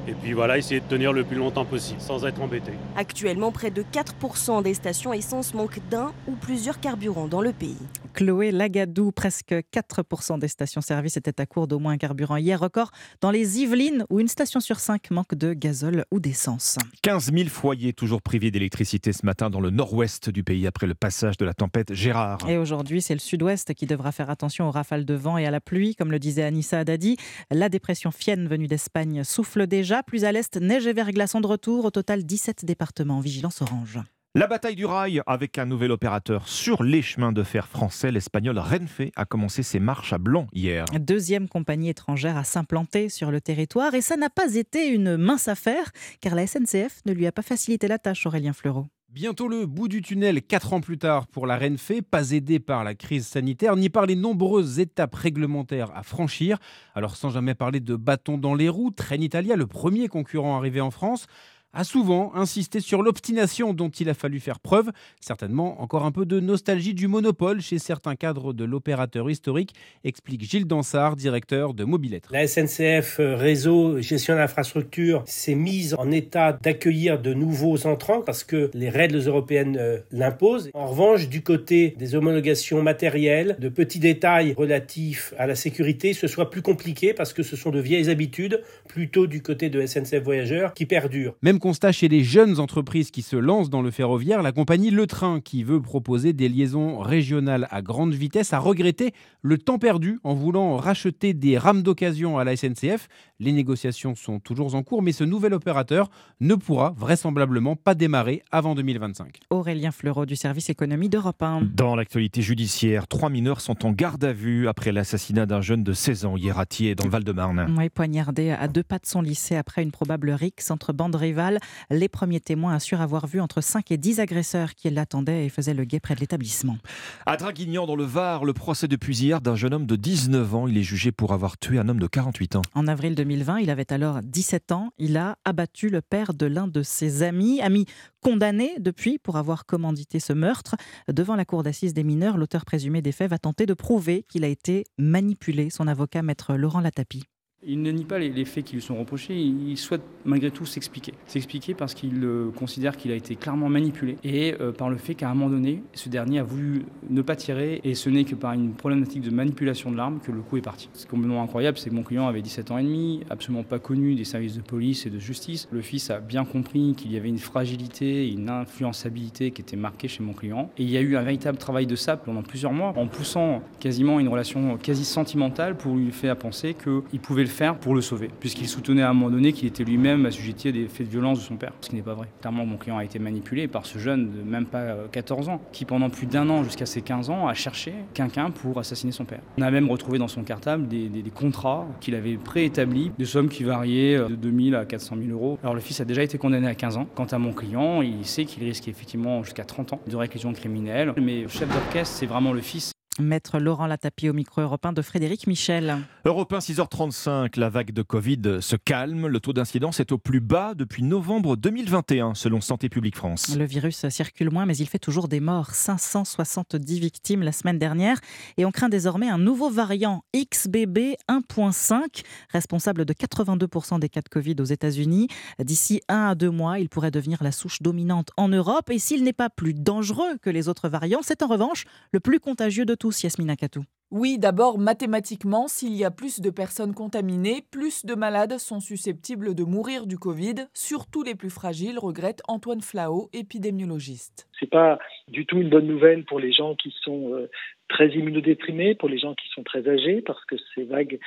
Et 0.07 0.13
puis 0.13 0.33
voilà, 0.33 0.57
essayer 0.57 0.81
de 0.81 0.85
tenir 0.85 1.13
le 1.13 1.23
plus 1.23 1.37
longtemps 1.37 1.63
possible 1.63 2.01
sans 2.01 2.25
être 2.25 2.41
embêté. 2.41 2.71
Actuellement, 2.97 3.51
près 3.51 3.71
de 3.71 3.83
4% 3.83 4.61
des 4.61 4.73
stations 4.73 5.13
essence 5.13 5.53
manquent 5.53 5.79
d'un 5.89 6.11
ou 6.27 6.33
plusieurs 6.33 6.79
carburants 6.79 7.27
dans 7.27 7.41
le 7.41 7.53
pays. 7.53 7.77
Chloé 8.13 8.51
Lagadou, 8.51 9.11
presque 9.11 9.53
4% 9.53 10.39
des 10.39 10.47
stations-service 10.47 11.17
étaient 11.17 11.41
à 11.41 11.45
court 11.45 11.67
d'au 11.67 11.79
moins 11.79 11.93
un 11.93 11.97
carburant 11.97 12.37
hier. 12.37 12.59
Record 12.59 12.91
dans 13.21 13.31
les 13.31 13.59
Yvelines, 13.61 14.05
où 14.09 14.19
une 14.19 14.27
station 14.27 14.59
sur 14.59 14.79
cinq 14.79 15.09
manque 15.09 15.35
de 15.35 15.53
gazole 15.53 16.05
ou 16.11 16.19
d'essence. 16.19 16.77
15 17.01 17.31
000 17.33 17.49
foyers 17.49 17.93
toujours 17.93 18.21
privés 18.21 18.51
d'électricité 18.51 19.13
ce 19.13 19.25
matin 19.25 19.49
dans 19.49 19.61
le 19.61 19.69
nord-ouest 19.69 20.29
du 20.29 20.43
pays 20.43 20.67
après 20.67 20.85
le 20.85 20.93
passage 20.95 21.37
de 21.37 21.45
la 21.45 21.53
tempête 21.53 21.93
Gérard. 21.93 22.39
Et 22.47 22.57
aujourd'hui, 22.57 23.01
c'est 23.01 23.13
le 23.13 23.19
sud-ouest 23.19 23.73
qui 23.73 23.85
devra 23.85 24.11
faire 24.11 24.29
attention 24.29 24.67
aux 24.67 24.71
rafales 24.71 25.05
de 25.05 25.13
vent 25.13 25.37
et 25.37 25.45
à 25.45 25.51
la 25.51 25.61
pluie, 25.61 25.95
comme 25.95 26.11
le 26.11 26.19
disait 26.19 26.43
Anissa 26.43 26.79
Haddadi. 26.79 27.17
La 27.51 27.69
dépression 27.69 28.11
Fienne 28.11 28.47
venue 28.47 28.67
d'Espagne 28.67 29.23
souffle 29.23 29.65
déjà. 29.65 29.92
Plus 30.01 30.23
à 30.23 30.31
l'est, 30.31 30.57
neige 30.57 30.87
et 30.87 30.93
verglas 30.93 31.27
sont 31.27 31.41
de 31.41 31.47
retour. 31.47 31.85
Au 31.85 31.91
total, 31.91 32.23
17 32.23 32.65
départements 32.65 33.17
en 33.17 33.21
vigilance 33.21 33.61
orange. 33.61 33.99
La 34.35 34.47
bataille 34.47 34.75
du 34.75 34.85
rail 34.85 35.21
avec 35.27 35.59
un 35.59 35.67
nouvel 35.67 35.91
opérateur 35.91 36.47
sur 36.47 36.81
les 36.81 37.03
chemins 37.03 37.31
de 37.31 37.43
fer 37.43 37.67
français, 37.67 38.11
l'espagnol 38.11 38.57
Renfe 38.57 39.01
a 39.15 39.25
commencé 39.25 39.61
ses 39.61 39.79
marches 39.79 40.11
à 40.11 40.17
Blanc 40.17 40.47
hier. 40.53 40.85
Deuxième 40.99 41.47
compagnie 41.47 41.89
étrangère 41.89 42.35
à 42.35 42.43
s'implanter 42.43 43.09
sur 43.09 43.29
le 43.29 43.41
territoire 43.41 43.93
et 43.93 44.01
ça 44.01 44.17
n'a 44.17 44.31
pas 44.31 44.55
été 44.55 44.87
une 44.87 45.17
mince 45.17 45.47
affaire 45.47 45.91
car 46.19 46.33
la 46.33 46.47
SNCF 46.47 47.01
ne 47.05 47.13
lui 47.13 47.27
a 47.27 47.31
pas 47.31 47.43
facilité 47.43 47.87
la 47.87 47.99
tâche, 47.99 48.25
Aurélien 48.25 48.53
Fleureau. 48.53 48.87
Bientôt 49.13 49.47
le 49.47 49.67
bout 49.67 49.89
du 49.89 50.01
tunnel, 50.01 50.41
quatre 50.41 50.73
ans 50.73 50.81
plus 50.81 50.97
tard, 50.97 51.27
pour 51.27 51.45
la 51.45 51.55
Renfe, 51.55 52.01
pas 52.09 52.31
aidée 52.31 52.59
par 52.59 52.83
la 52.83 52.95
crise 52.95 53.27
sanitaire, 53.27 53.75
ni 53.75 53.89
par 53.89 54.07
les 54.07 54.15
nombreuses 54.15 54.79
étapes 54.79 55.13
réglementaires 55.13 55.91
à 55.93 56.01
franchir. 56.01 56.57
Alors 56.95 57.15
sans 57.15 57.29
jamais 57.29 57.53
parler 57.53 57.79
de 57.79 57.95
bâton 57.95 58.39
dans 58.39 58.55
les 58.55 58.69
roues, 58.69 58.89
Trenitalia, 58.89 59.55
le 59.55 59.67
premier 59.67 60.07
concurrent 60.07 60.57
arrivé 60.57 60.81
en 60.81 60.89
France, 60.89 61.27
a 61.73 61.83
souvent 61.83 62.31
insisté 62.35 62.79
sur 62.79 63.01
l'obstination 63.01 63.73
dont 63.73 63.89
il 63.89 64.09
a 64.09 64.13
fallu 64.13 64.39
faire 64.39 64.59
preuve. 64.59 64.91
Certainement 65.19 65.81
encore 65.81 66.05
un 66.05 66.11
peu 66.11 66.25
de 66.25 66.39
nostalgie 66.39 66.93
du 66.93 67.07
monopole 67.07 67.61
chez 67.61 67.79
certains 67.79 68.15
cadres 68.15 68.53
de 68.53 68.63
l'opérateur 68.63 69.29
historique, 69.29 69.73
explique 70.03 70.43
Gilles 70.43 70.67
Dansard, 70.67 71.15
directeur 71.15 71.73
de 71.73 71.83
Mobilettre. 71.83 72.29
La 72.31 72.47
SNCF 72.47 73.19
euh, 73.19 73.35
Réseau 73.35 73.99
Gestion 74.01 74.35
d'infrastructure 74.35 75.23
s'est 75.25 75.55
mise 75.55 75.95
en 75.95 76.11
état 76.11 76.53
d'accueillir 76.53 77.19
de 77.19 77.33
nouveaux 77.33 77.87
entrants 77.87 78.21
parce 78.21 78.43
que 78.43 78.69
les 78.73 78.89
règles 78.89 79.27
européennes 79.27 79.77
euh, 79.79 79.99
l'imposent. 80.11 80.69
En 80.73 80.87
revanche, 80.87 81.27
du 81.27 81.41
côté 81.41 81.95
des 81.97 82.15
homologations 82.15 82.83
matérielles, 82.83 83.55
de 83.59 83.69
petits 83.69 83.99
détails 83.99 84.53
relatifs 84.53 85.33
à 85.37 85.47
la 85.47 85.55
sécurité, 85.55 86.13
ce 86.13 86.27
soit 86.27 86.49
plus 86.49 86.61
compliqué 86.61 87.13
parce 87.13 87.33
que 87.33 87.41
ce 87.41 87.55
sont 87.55 87.71
de 87.71 87.79
vieilles 87.79 88.09
habitudes, 88.09 88.61
plutôt 88.87 89.25
du 89.25 89.41
côté 89.41 89.69
de 89.69 89.85
SNCF 89.85 90.23
Voyageurs, 90.23 90.73
qui 90.73 90.85
perdurent. 90.85 91.35
Même 91.41 91.59
constat 91.63 91.93
chez 91.93 92.09
les 92.09 92.25
jeunes 92.25 92.59
entreprises 92.59 93.09
qui 93.09 93.21
se 93.21 93.37
lancent 93.37 93.69
dans 93.69 93.81
le 93.81 93.89
ferroviaire. 93.89 94.41
La 94.41 94.51
compagnie 94.51 94.91
Le 94.91 95.07
Train, 95.07 95.39
qui 95.39 95.63
veut 95.63 95.81
proposer 95.81 96.33
des 96.33 96.49
liaisons 96.49 96.99
régionales 96.99 97.69
à 97.71 97.81
grande 97.81 98.13
vitesse, 98.13 98.51
a 98.51 98.59
regretté 98.59 99.13
le 99.41 99.57
temps 99.57 99.79
perdu 99.79 100.19
en 100.25 100.33
voulant 100.33 100.75
racheter 100.75 101.33
des 101.33 101.57
rames 101.57 101.81
d'occasion 101.81 102.37
à 102.37 102.43
la 102.43 102.57
SNCF. 102.57 103.07
Les 103.39 103.53
négociations 103.53 104.13
sont 104.13 104.41
toujours 104.41 104.75
en 104.75 104.83
cours, 104.83 105.01
mais 105.01 105.13
ce 105.13 105.23
nouvel 105.23 105.53
opérateur 105.53 106.09
ne 106.41 106.55
pourra 106.55 106.93
vraisemblablement 106.97 107.77
pas 107.77 107.95
démarrer 107.95 108.41
avant 108.51 108.75
2025. 108.75 109.39
Aurélien 109.49 109.91
Fleureau 109.91 110.25
du 110.25 110.35
service 110.35 110.69
économie 110.69 111.07
d'Europe 111.07 111.41
1. 111.41 111.69
Dans 111.73 111.95
l'actualité 111.95 112.41
judiciaire, 112.41 113.07
trois 113.07 113.29
mineurs 113.29 113.61
sont 113.61 113.85
en 113.85 113.93
garde 113.93 114.25
à 114.25 114.33
vue 114.33 114.67
après 114.67 114.91
l'assassinat 114.91 115.45
d'un 115.45 115.61
jeune 115.61 115.85
de 115.85 115.93
16 115.93 116.25
ans 116.25 116.35
hier 116.35 116.59
à 116.59 116.65
Thiers, 116.65 116.95
dans 116.95 117.05
le 117.05 117.09
Val-de-Marne. 117.09 117.73
Oui, 117.77 117.87
poignardé 117.87 118.51
à 118.51 118.67
deux 118.67 118.83
pas 118.83 118.99
de 118.99 119.05
son 119.05 119.21
lycée 119.21 119.55
après 119.55 119.81
une 119.81 119.91
probable 119.91 120.31
rixe 120.31 120.69
entre 120.69 120.91
bandes 120.91 121.15
rivales. 121.15 121.52
Les 121.89 122.07
premiers 122.07 122.39
témoins 122.39 122.73
assurent 122.73 123.01
avoir 123.01 123.27
vu 123.27 123.39
entre 123.41 123.61
5 123.61 123.91
et 123.91 123.97
10 123.97 124.19
agresseurs 124.19 124.75
qui 124.75 124.89
l'attendaient 124.89 125.45
et 125.45 125.49
faisaient 125.49 125.73
le 125.73 125.85
guet 125.85 125.99
près 125.99 126.15
de 126.15 126.19
l'établissement. 126.19 126.77
À 127.25 127.37
Draguignan, 127.37 127.85
dans 127.85 127.95
le 127.95 128.03
Var, 128.03 128.45
le 128.45 128.53
procès 128.53 128.87
depuis 128.87 129.17
hier 129.17 129.41
d'un 129.41 129.55
jeune 129.55 129.73
homme 129.73 129.85
de 129.85 129.95
19 129.95 130.55
ans. 130.55 130.67
Il 130.67 130.77
est 130.77 130.83
jugé 130.83 131.11
pour 131.11 131.33
avoir 131.33 131.57
tué 131.57 131.79
un 131.79 131.89
homme 131.89 131.99
de 131.99 132.07
48 132.07 132.55
ans. 132.57 132.61
En 132.73 132.87
avril 132.87 133.15
2020, 133.15 133.59
il 133.59 133.69
avait 133.69 133.91
alors 133.91 134.21
17 134.21 134.71
ans. 134.71 134.89
Il 134.97 135.17
a 135.17 135.37
abattu 135.45 135.89
le 135.89 136.01
père 136.01 136.33
de 136.33 136.45
l'un 136.45 136.67
de 136.67 136.83
ses 136.83 137.23
amis, 137.23 137.61
ami 137.61 137.85
condamné 138.21 138.71
depuis 138.79 139.19
pour 139.19 139.37
avoir 139.37 139.65
commandité 139.65 140.19
ce 140.19 140.33
meurtre. 140.33 140.75
Devant 141.11 141.35
la 141.35 141.45
cour 141.45 141.63
d'assises 141.63 141.93
des 141.93 142.03
mineurs, 142.03 142.37
l'auteur 142.37 142.65
présumé 142.65 143.01
des 143.01 143.11
faits 143.11 143.29
va 143.29 143.37
tenter 143.37 143.65
de 143.65 143.73
prouver 143.73 144.25
qu'il 144.29 144.43
a 144.43 144.47
été 144.47 144.85
manipulé. 144.97 145.69
Son 145.69 145.87
avocat, 145.87 146.21
maître 146.21 146.55
Laurent 146.55 146.79
Latapi. 146.79 147.23
Il 147.65 147.81
ne 147.81 147.91
nie 147.91 148.03
pas 148.03 148.19
les, 148.19 148.45
faits 148.45 148.65
qui 148.65 148.75
lui 148.75 148.81
sont 148.81 148.97
reprochés, 148.97 149.35
il 149.35 149.77
souhaite 149.77 150.01
malgré 150.25 150.51
tout 150.51 150.65
s'expliquer. 150.65 151.13
S'expliquer 151.27 151.73
parce 151.73 151.93
qu'il 151.93 152.21
euh, 152.23 152.51
considère 152.51 152.97
qu'il 152.97 153.11
a 153.11 153.15
été 153.15 153.37
clairement 153.37 153.69
manipulé 153.69 154.17
et 154.23 154.55
euh, 154.59 154.73
par 154.73 154.89
le 154.89 154.97
fait 154.97 155.15
qu'à 155.15 155.29
un 155.29 155.33
moment 155.33 155.49
donné, 155.49 155.81
ce 155.93 156.09
dernier 156.09 156.39
a 156.39 156.43
voulu 156.43 156.83
ne 157.09 157.21
pas 157.21 157.37
tirer 157.37 157.79
et 157.85 157.95
ce 157.95 158.09
n'est 158.09 158.25
que 158.25 158.35
par 158.35 158.51
une 158.51 158.73
problématique 158.73 159.21
de 159.21 159.29
manipulation 159.29 159.91
de 159.91 159.97
l'arme 159.97 160.19
que 160.19 160.31
le 160.31 160.41
coup 160.41 160.57
est 160.57 160.61
parti. 160.61 160.89
Ce 160.93 161.01
qui 161.01 161.07
est 161.07 161.09
complètement 161.09 161.41
incroyable, 161.41 161.77
c'est 161.77 161.89
que 161.89 161.95
mon 161.95 162.03
client 162.03 162.27
avait 162.27 162.41
17 162.41 162.71
ans 162.71 162.77
et 162.77 162.83
demi, 162.83 163.21
absolument 163.29 163.63
pas 163.63 163.79
connu 163.79 164.15
des 164.15 164.25
services 164.25 164.55
de 164.55 164.61
police 164.61 165.05
et 165.05 165.09
de 165.09 165.19
justice. 165.19 165.69
Le 165.71 165.81
fils 165.81 166.09
a 166.09 166.19
bien 166.19 166.43
compris 166.43 166.95
qu'il 166.97 167.13
y 167.13 167.17
avait 167.17 167.29
une 167.29 167.39
fragilité, 167.39 168.29
une 168.29 168.49
influençabilité 168.49 169.51
qui 169.51 169.61
était 169.61 169.77
marquée 169.77 170.09
chez 170.09 170.21
mon 170.21 170.33
client 170.33 170.69
et 170.77 170.83
il 170.83 170.89
y 170.89 170.97
a 170.97 171.01
eu 171.01 171.15
un 171.15 171.21
véritable 171.21 171.57
travail 171.57 171.87
de 171.87 171.95
sable 171.95 172.23
pendant 172.25 172.43
plusieurs 172.43 172.73
mois 172.73 172.93
en 172.97 173.07
poussant 173.07 173.61
quasiment 173.79 174.19
une 174.19 174.27
relation 174.27 174.77
quasi 174.77 175.05
sentimentale 175.05 175.77
pour 175.77 175.95
lui 175.95 176.11
faire 176.11 176.35
penser 176.35 176.75
qu'il 176.75 177.19
pouvait 177.21 177.43
le 177.43 177.52
faire 177.53 177.77
pour 177.77 177.95
le 177.95 178.01
sauver, 178.01 178.29
puisqu'il 178.39 178.67
soutenait 178.67 179.01
à 179.03 179.09
un 179.09 179.13
moment 179.13 179.29
donné 179.31 179.53
qu'il 179.53 179.67
était 179.67 179.83
lui-même 179.83 180.25
assujetti 180.25 180.67
à 180.67 180.71
des 180.71 180.87
faits 180.87 181.07
de 181.07 181.11
violence 181.11 181.39
de 181.39 181.43
son 181.43 181.55
père, 181.55 181.71
ce 181.81 181.89
qui 181.89 181.95
n'est 181.95 182.01
pas 182.01 182.13
vrai. 182.15 182.27
Clairement, 182.41 182.65
mon 182.65 182.77
client 182.77 182.97
a 182.97 183.03
été 183.05 183.19
manipulé 183.19 183.67
par 183.67 183.85
ce 183.85 183.97
jeune 183.99 184.31
de 184.31 184.41
même 184.43 184.65
pas 184.65 184.79
euh, 184.79 185.07
14 185.11 185.49
ans, 185.49 185.61
qui 185.71 185.85
pendant 185.85 186.09
plus 186.09 186.25
d'un 186.27 186.49
an 186.49 186.63
jusqu'à 186.63 186.85
ses 186.85 187.01
15 187.01 187.29
ans 187.29 187.47
a 187.47 187.53
cherché 187.53 187.93
quelqu'un 188.13 188.51
pour 188.51 188.77
assassiner 188.79 189.11
son 189.11 189.25
père. 189.25 189.39
On 189.57 189.61
a 189.61 189.71
même 189.71 189.89
retrouvé 189.89 190.17
dans 190.19 190.27
son 190.27 190.43
cartable 190.43 190.87
des, 190.87 191.07
des- 191.09 191.21
des 191.21 191.29
contrats 191.29 191.87
qu'il 192.01 192.15
avait 192.15 192.35
préétablis, 192.37 193.11
des 193.17 193.25
sommes 193.25 193.49
qui 193.49 193.63
variaient 193.63 194.15
euh, 194.17 194.27
de 194.27 194.35
2000 194.35 194.75
à 194.75 194.85
400 194.85 195.15
000 195.23 195.29
euros. 195.31 195.57
Alors 195.63 195.75
le 195.75 195.81
fils 195.81 196.01
a 196.01 196.05
déjà 196.05 196.23
été 196.23 196.37
condamné 196.37 196.67
à 196.67 196.75
15 196.75 196.97
ans. 196.97 197.07
Quant 197.15 197.25
à 197.25 197.37
mon 197.37 197.53
client, 197.53 198.01
il 198.01 198.25
sait 198.25 198.45
qu'il 198.45 198.63
risque 198.63 198.87
effectivement 198.87 199.43
jusqu'à 199.43 199.63
30 199.63 199.93
ans 199.93 199.99
de 200.07 200.15
réclusion 200.15 200.51
criminelle, 200.53 201.13
mais 201.21 201.41
le 201.43 201.47
chef 201.47 201.69
d'orchestre, 201.69 202.15
c'est 202.17 202.25
vraiment 202.25 202.53
le 202.53 202.61
fils. 202.61 202.91
Maître 203.19 203.59
Laurent 203.59 203.85
Latapi 203.85 204.29
au 204.29 204.33
micro 204.33 204.61
européen 204.61 204.91
de 204.91 205.01
Frédéric 205.01 205.45
Michel. 205.45 205.97
Europe 206.25 206.51
1, 206.51 206.59
6h35, 206.59 207.59
la 207.59 207.69
vague 207.69 207.91
de 207.91 208.01
Covid 208.01 208.59
se 208.59 208.75
calme. 208.75 209.27
Le 209.27 209.39
taux 209.39 209.53
d'incidence 209.53 209.99
est 209.99 210.11
au 210.11 210.17
plus 210.17 210.39
bas 210.39 210.73
depuis 210.73 211.03
novembre 211.03 211.55
2021, 211.55 212.33
selon 212.33 212.61
Santé 212.61 212.89
publique 212.89 213.15
France. 213.15 213.55
Le 213.55 213.65
virus 213.65 214.07
circule 214.09 214.49
moins, 214.49 214.65
mais 214.65 214.75
il 214.77 214.87
fait 214.87 214.99
toujours 214.99 215.27
des 215.27 215.39
morts. 215.39 215.71
570 215.71 216.99
victimes 216.99 217.43
la 217.43 217.51
semaine 217.51 217.77
dernière. 217.77 218.19
Et 218.57 218.65
on 218.65 218.71
craint 218.71 218.89
désormais 218.89 219.29
un 219.29 219.37
nouveau 219.37 219.69
variant 219.69 220.23
XBB 220.35 221.15
1.5, 221.29 222.23
responsable 222.49 223.05
de 223.05 223.13
82% 223.13 223.99
des 223.99 224.09
cas 224.09 224.21
de 224.21 224.29
Covid 224.29 224.55
aux 224.59 224.65
États-Unis. 224.65 225.27
D'ici 225.59 226.01
un 226.07 226.29
à 226.29 226.35
deux 226.35 226.49
mois, 226.49 226.79
il 226.79 226.89
pourrait 226.89 227.11
devenir 227.11 227.43
la 227.43 227.51
souche 227.51 227.81
dominante 227.81 228.29
en 228.37 228.47
Europe. 228.47 228.89
Et 228.89 228.97
s'il 228.97 229.23
n'est 229.23 229.33
pas 229.33 229.49
plus 229.49 229.73
dangereux 229.73 230.37
que 230.41 230.49
les 230.49 230.67
autres 230.67 230.89
variants, 230.89 231.21
c'est 231.21 231.43
en 231.43 231.47
revanche 231.47 231.85
le 232.11 232.19
plus 232.19 232.39
contagieux 232.39 232.85
de 232.85 232.95
tous, 232.95 233.02
Yasmina 233.11 233.55
Katou. 233.55 233.83
Oui, 234.15 234.37
d'abord 234.37 234.77
mathématiquement, 234.77 235.67
s'il 235.67 235.95
y 235.95 236.05
a 236.05 236.11
plus 236.11 236.39
de 236.39 236.51
personnes 236.51 236.93
contaminées, 236.93 237.63
plus 237.71 238.05
de 238.05 238.13
malades 238.13 238.59
sont 238.59 238.79
susceptibles 238.79 239.55
de 239.55 239.63
mourir 239.63 240.05
du 240.05 240.19
Covid, 240.19 240.67
surtout 240.75 241.23
les 241.23 241.33
plus 241.33 241.49
fragiles, 241.49 241.97
regrette 241.97 242.43
Antoine 242.47 242.81
Flao, 242.81 243.29
épidémiologiste. 243.33 244.47
C'est 244.59 244.69
pas 244.69 244.99
du 245.29 245.47
tout 245.47 245.57
une 245.57 245.71
bonne 245.71 245.87
nouvelle 245.87 246.25
pour 246.25 246.39
les 246.39 246.53
gens 246.53 246.75
qui 246.75 246.93
sont 247.01 247.33
euh, 247.33 247.49
très 247.89 248.09
immunodéprimés, 248.09 248.93
pour 248.93 249.09
les 249.09 249.17
gens 249.17 249.33
qui 249.33 249.49
sont 249.49 249.63
très 249.63 249.89
âgés, 249.89 250.21
parce 250.21 250.45
que 250.45 250.57
ces 250.75 250.83
vagues, 250.83 251.19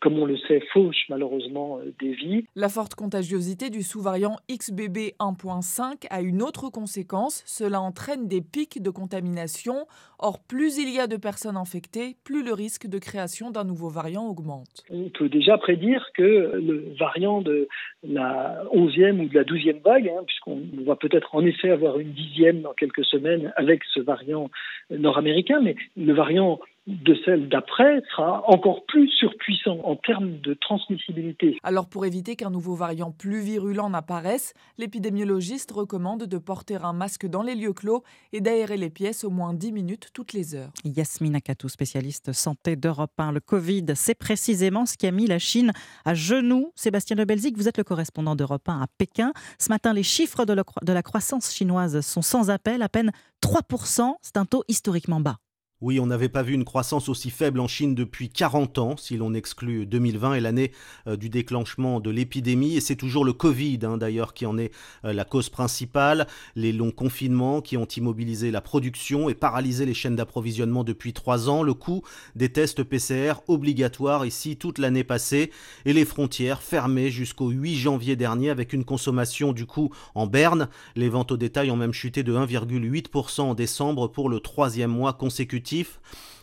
comme 0.00 0.18
on 0.18 0.26
le 0.26 0.36
sait, 0.36 0.60
fauchent 0.72 1.04
malheureusement 1.08 1.78
euh, 1.78 1.92
des 2.00 2.12
vies. 2.12 2.46
La 2.54 2.68
forte 2.68 2.94
contagiosité 2.94 3.70
du 3.70 3.82
sous-variant 3.82 4.36
XBB 4.50 5.14
1.5 5.18 6.06
a 6.10 6.20
une 6.22 6.42
autre 6.42 6.70
conséquence, 6.70 7.42
cela 7.46 7.80
entraîne 7.80 8.26
des 8.28 8.40
pics 8.40 8.82
de 8.82 8.90
contamination. 8.90 9.86
Or, 10.18 10.38
plus 10.38 10.78
il 10.78 10.94
y 10.94 11.00
a 11.00 11.06
de 11.06 11.16
personnes 11.16 11.56
infectées, 11.56 12.16
plus 12.24 12.42
le 12.42 12.52
risque 12.52 12.86
de 12.86 12.98
création 12.98 13.50
d'un 13.50 13.64
nouveau 13.64 13.88
variant 13.88 14.26
augmente. 14.26 14.84
On 14.90 15.10
peut 15.10 15.28
déjà 15.28 15.58
prédire 15.58 16.06
que 16.14 16.22
le 16.22 16.94
variant 16.98 17.42
de 17.42 17.68
la 18.02 18.64
11e 18.72 19.20
ou 19.20 19.28
de 19.28 19.34
la 19.34 19.44
12e 19.44 19.82
vague, 19.82 20.08
hein, 20.08 20.22
puisqu'on 20.26 20.62
va 20.86 20.96
peut-être 20.96 21.34
en 21.34 21.44
effet 21.44 21.70
avoir 21.70 21.98
une 21.98 22.12
dixième 22.12 22.62
dans 22.62 22.72
quelques 22.72 23.04
semaines 23.04 23.52
avec 23.56 23.82
ce 23.92 24.00
variant 24.00 24.50
nord-américain, 24.90 25.60
mais 25.60 25.76
le 25.96 26.14
variant 26.14 26.60
de 26.86 27.16
celle 27.24 27.48
d'après 27.48 28.02
sera 28.10 28.44
encore 28.50 28.84
plus 28.86 29.08
surpuissant 29.08 29.78
en 29.84 29.96
termes 29.96 30.38
de 30.40 30.52
transmissibilité. 30.52 31.56
Alors 31.62 31.88
pour 31.88 32.04
éviter 32.04 32.36
qu'un 32.36 32.50
nouveau 32.50 32.74
variant 32.74 33.10
plus 33.10 33.40
virulent 33.40 33.88
n'apparaisse, 33.88 34.52
l'épidémiologiste 34.76 35.70
recommande 35.72 36.24
de 36.24 36.38
porter 36.38 36.76
un 36.84 36.92
masque 36.92 37.26
dans 37.26 37.42
les 37.42 37.54
lieux 37.54 37.72
clos 37.72 38.02
et 38.32 38.40
d'aérer 38.42 38.76
les 38.76 38.90
pièces 38.90 39.24
au 39.24 39.30
moins 39.30 39.54
10 39.54 39.72
minutes 39.72 40.08
toutes 40.12 40.34
les 40.34 40.54
heures. 40.54 40.70
Yasmina 40.84 41.40
Katou, 41.40 41.68
spécialiste 41.70 42.32
santé 42.32 42.76
d'Europe 42.76 43.12
1. 43.18 43.32
Le 43.32 43.40
Covid, 43.40 43.86
c'est 43.94 44.14
précisément 44.14 44.84
ce 44.84 44.96
qui 44.98 45.06
a 45.06 45.10
mis 45.10 45.26
la 45.26 45.38
Chine 45.38 45.72
à 46.04 46.12
genoux. 46.14 46.70
Sébastien 46.74 47.16
de 47.16 47.24
Belzic, 47.24 47.56
vous 47.56 47.66
êtes 47.68 47.78
le 47.78 47.84
correspondant 47.84 48.36
d'Europe 48.36 48.68
1 48.68 48.82
à 48.82 48.86
Pékin. 48.98 49.32
Ce 49.58 49.70
matin, 49.70 49.94
les 49.94 50.02
chiffres 50.02 50.44
de 50.44 50.52
la, 50.52 50.62
cro- 50.62 50.84
de 50.84 50.92
la 50.92 51.02
croissance 51.02 51.52
chinoise 51.52 52.00
sont 52.02 52.22
sans 52.22 52.50
appel, 52.50 52.82
à 52.82 52.88
peine 52.90 53.10
3%. 53.42 54.14
C'est 54.20 54.36
un 54.36 54.44
taux 54.44 54.64
historiquement 54.68 55.20
bas. 55.20 55.36
Oui, 55.84 56.00
on 56.00 56.06
n'avait 56.06 56.30
pas 56.30 56.42
vu 56.42 56.54
une 56.54 56.64
croissance 56.64 57.10
aussi 57.10 57.28
faible 57.28 57.60
en 57.60 57.68
Chine 57.68 57.94
depuis 57.94 58.30
40 58.30 58.78
ans, 58.78 58.96
si 58.96 59.18
l'on 59.18 59.34
exclut 59.34 59.84
2020 59.84 60.32
et 60.32 60.40
l'année 60.40 60.72
euh, 61.06 61.18
du 61.18 61.28
déclenchement 61.28 62.00
de 62.00 62.08
l'épidémie. 62.08 62.74
Et 62.74 62.80
c'est 62.80 62.96
toujours 62.96 63.22
le 63.22 63.34
Covid, 63.34 63.80
hein, 63.82 63.98
d'ailleurs, 63.98 64.32
qui 64.32 64.46
en 64.46 64.56
est 64.56 64.72
euh, 65.04 65.12
la 65.12 65.26
cause 65.26 65.50
principale. 65.50 66.26
Les 66.56 66.72
longs 66.72 66.90
confinements 66.90 67.60
qui 67.60 67.76
ont 67.76 67.84
immobilisé 67.84 68.50
la 68.50 68.62
production 68.62 69.28
et 69.28 69.34
paralysé 69.34 69.84
les 69.84 69.92
chaînes 69.92 70.16
d'approvisionnement 70.16 70.84
depuis 70.84 71.12
trois 71.12 71.50
ans. 71.50 71.62
Le 71.62 71.74
coût 71.74 72.02
des 72.34 72.48
tests 72.48 72.82
PCR 72.82 73.34
obligatoires 73.46 74.24
ici 74.24 74.56
toute 74.56 74.78
l'année 74.78 75.04
passée. 75.04 75.50
Et 75.84 75.92
les 75.92 76.06
frontières 76.06 76.62
fermées 76.62 77.10
jusqu'au 77.10 77.50
8 77.50 77.76
janvier 77.76 78.16
dernier 78.16 78.48
avec 78.48 78.72
une 78.72 78.86
consommation 78.86 79.52
du 79.52 79.66
coup 79.66 79.90
en 80.14 80.26
berne. 80.26 80.70
Les 80.96 81.10
ventes 81.10 81.32
au 81.32 81.36
détail 81.36 81.70
ont 81.70 81.76
même 81.76 81.92
chuté 81.92 82.22
de 82.22 82.32
1,8% 82.32 83.42
en 83.42 83.54
décembre 83.54 84.08
pour 84.08 84.30
le 84.30 84.40
troisième 84.40 84.90
mois 84.90 85.12
consécutif. 85.12 85.73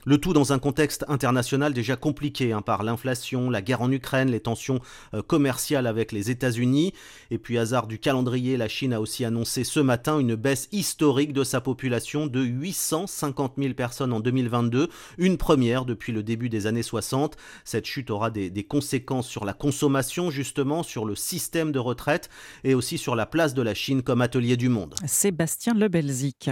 Le 0.05 0.17
tout 0.17 0.33
dans 0.33 0.51
un 0.51 0.57
contexte 0.57 1.05
international 1.09 1.73
déjà 1.73 1.95
compliqué 1.95 2.53
hein, 2.53 2.63
par 2.63 2.81
l'inflation, 2.81 3.51
la 3.51 3.61
guerre 3.61 3.81
en 3.81 3.91
Ukraine, 3.91 4.31
les 4.31 4.39
tensions 4.39 4.79
euh, 5.13 5.21
commerciales 5.21 5.85
avec 5.85 6.11
les 6.11 6.31
États-Unis. 6.31 6.93
Et 7.29 7.37
puis, 7.37 7.59
hasard 7.59 7.85
du 7.85 7.99
calendrier, 7.99 8.57
la 8.57 8.67
Chine 8.67 8.93
a 8.93 8.99
aussi 8.99 9.25
annoncé 9.25 9.63
ce 9.63 9.79
matin 9.79 10.17
une 10.17 10.33
baisse 10.33 10.69
historique 10.71 11.33
de 11.33 11.43
sa 11.43 11.61
population 11.61 12.25
de 12.25 12.41
850 12.41 13.53
000 13.59 13.73
personnes 13.75 14.11
en 14.11 14.19
2022, 14.19 14.89
une 15.19 15.37
première 15.37 15.85
depuis 15.85 16.13
le 16.13 16.23
début 16.23 16.49
des 16.49 16.65
années 16.65 16.81
60. 16.81 17.37
Cette 17.63 17.85
chute 17.85 18.09
aura 18.09 18.31
des, 18.31 18.51
conséquences 18.63 19.27
sur 19.27 19.45
la 19.45 19.53
consommation, 19.53 20.31
justement, 20.31 20.81
sur 20.81 21.05
le 21.05 21.15
système 21.15 21.71
de 21.71 21.79
retraite 21.79 22.29
et 22.63 22.73
aussi 22.73 22.97
sur 22.97 23.15
la 23.15 23.27
place 23.27 23.53
de 23.53 23.61
la 23.61 23.75
Chine 23.75 24.01
comme 24.01 24.21
atelier 24.21 24.57
du 24.57 24.69
monde. 24.69 24.95
Sébastien 25.05 25.73
Le 25.75 25.89
Belzic. 25.89 26.49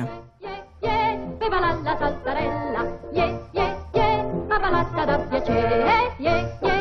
Beva 1.50 1.62
la 1.62 1.74
la 1.82 1.98
saltarella, 1.98 3.00
yeah, 3.12 3.40
yeah, 3.54 3.76
yeah, 3.96 4.24
ma 4.48 4.60
ballata 4.60 5.04
da 5.04 5.18
piacere, 5.18 5.78
yeah, 5.84 6.14
yeah, 6.20 6.58
yeah. 6.62 6.79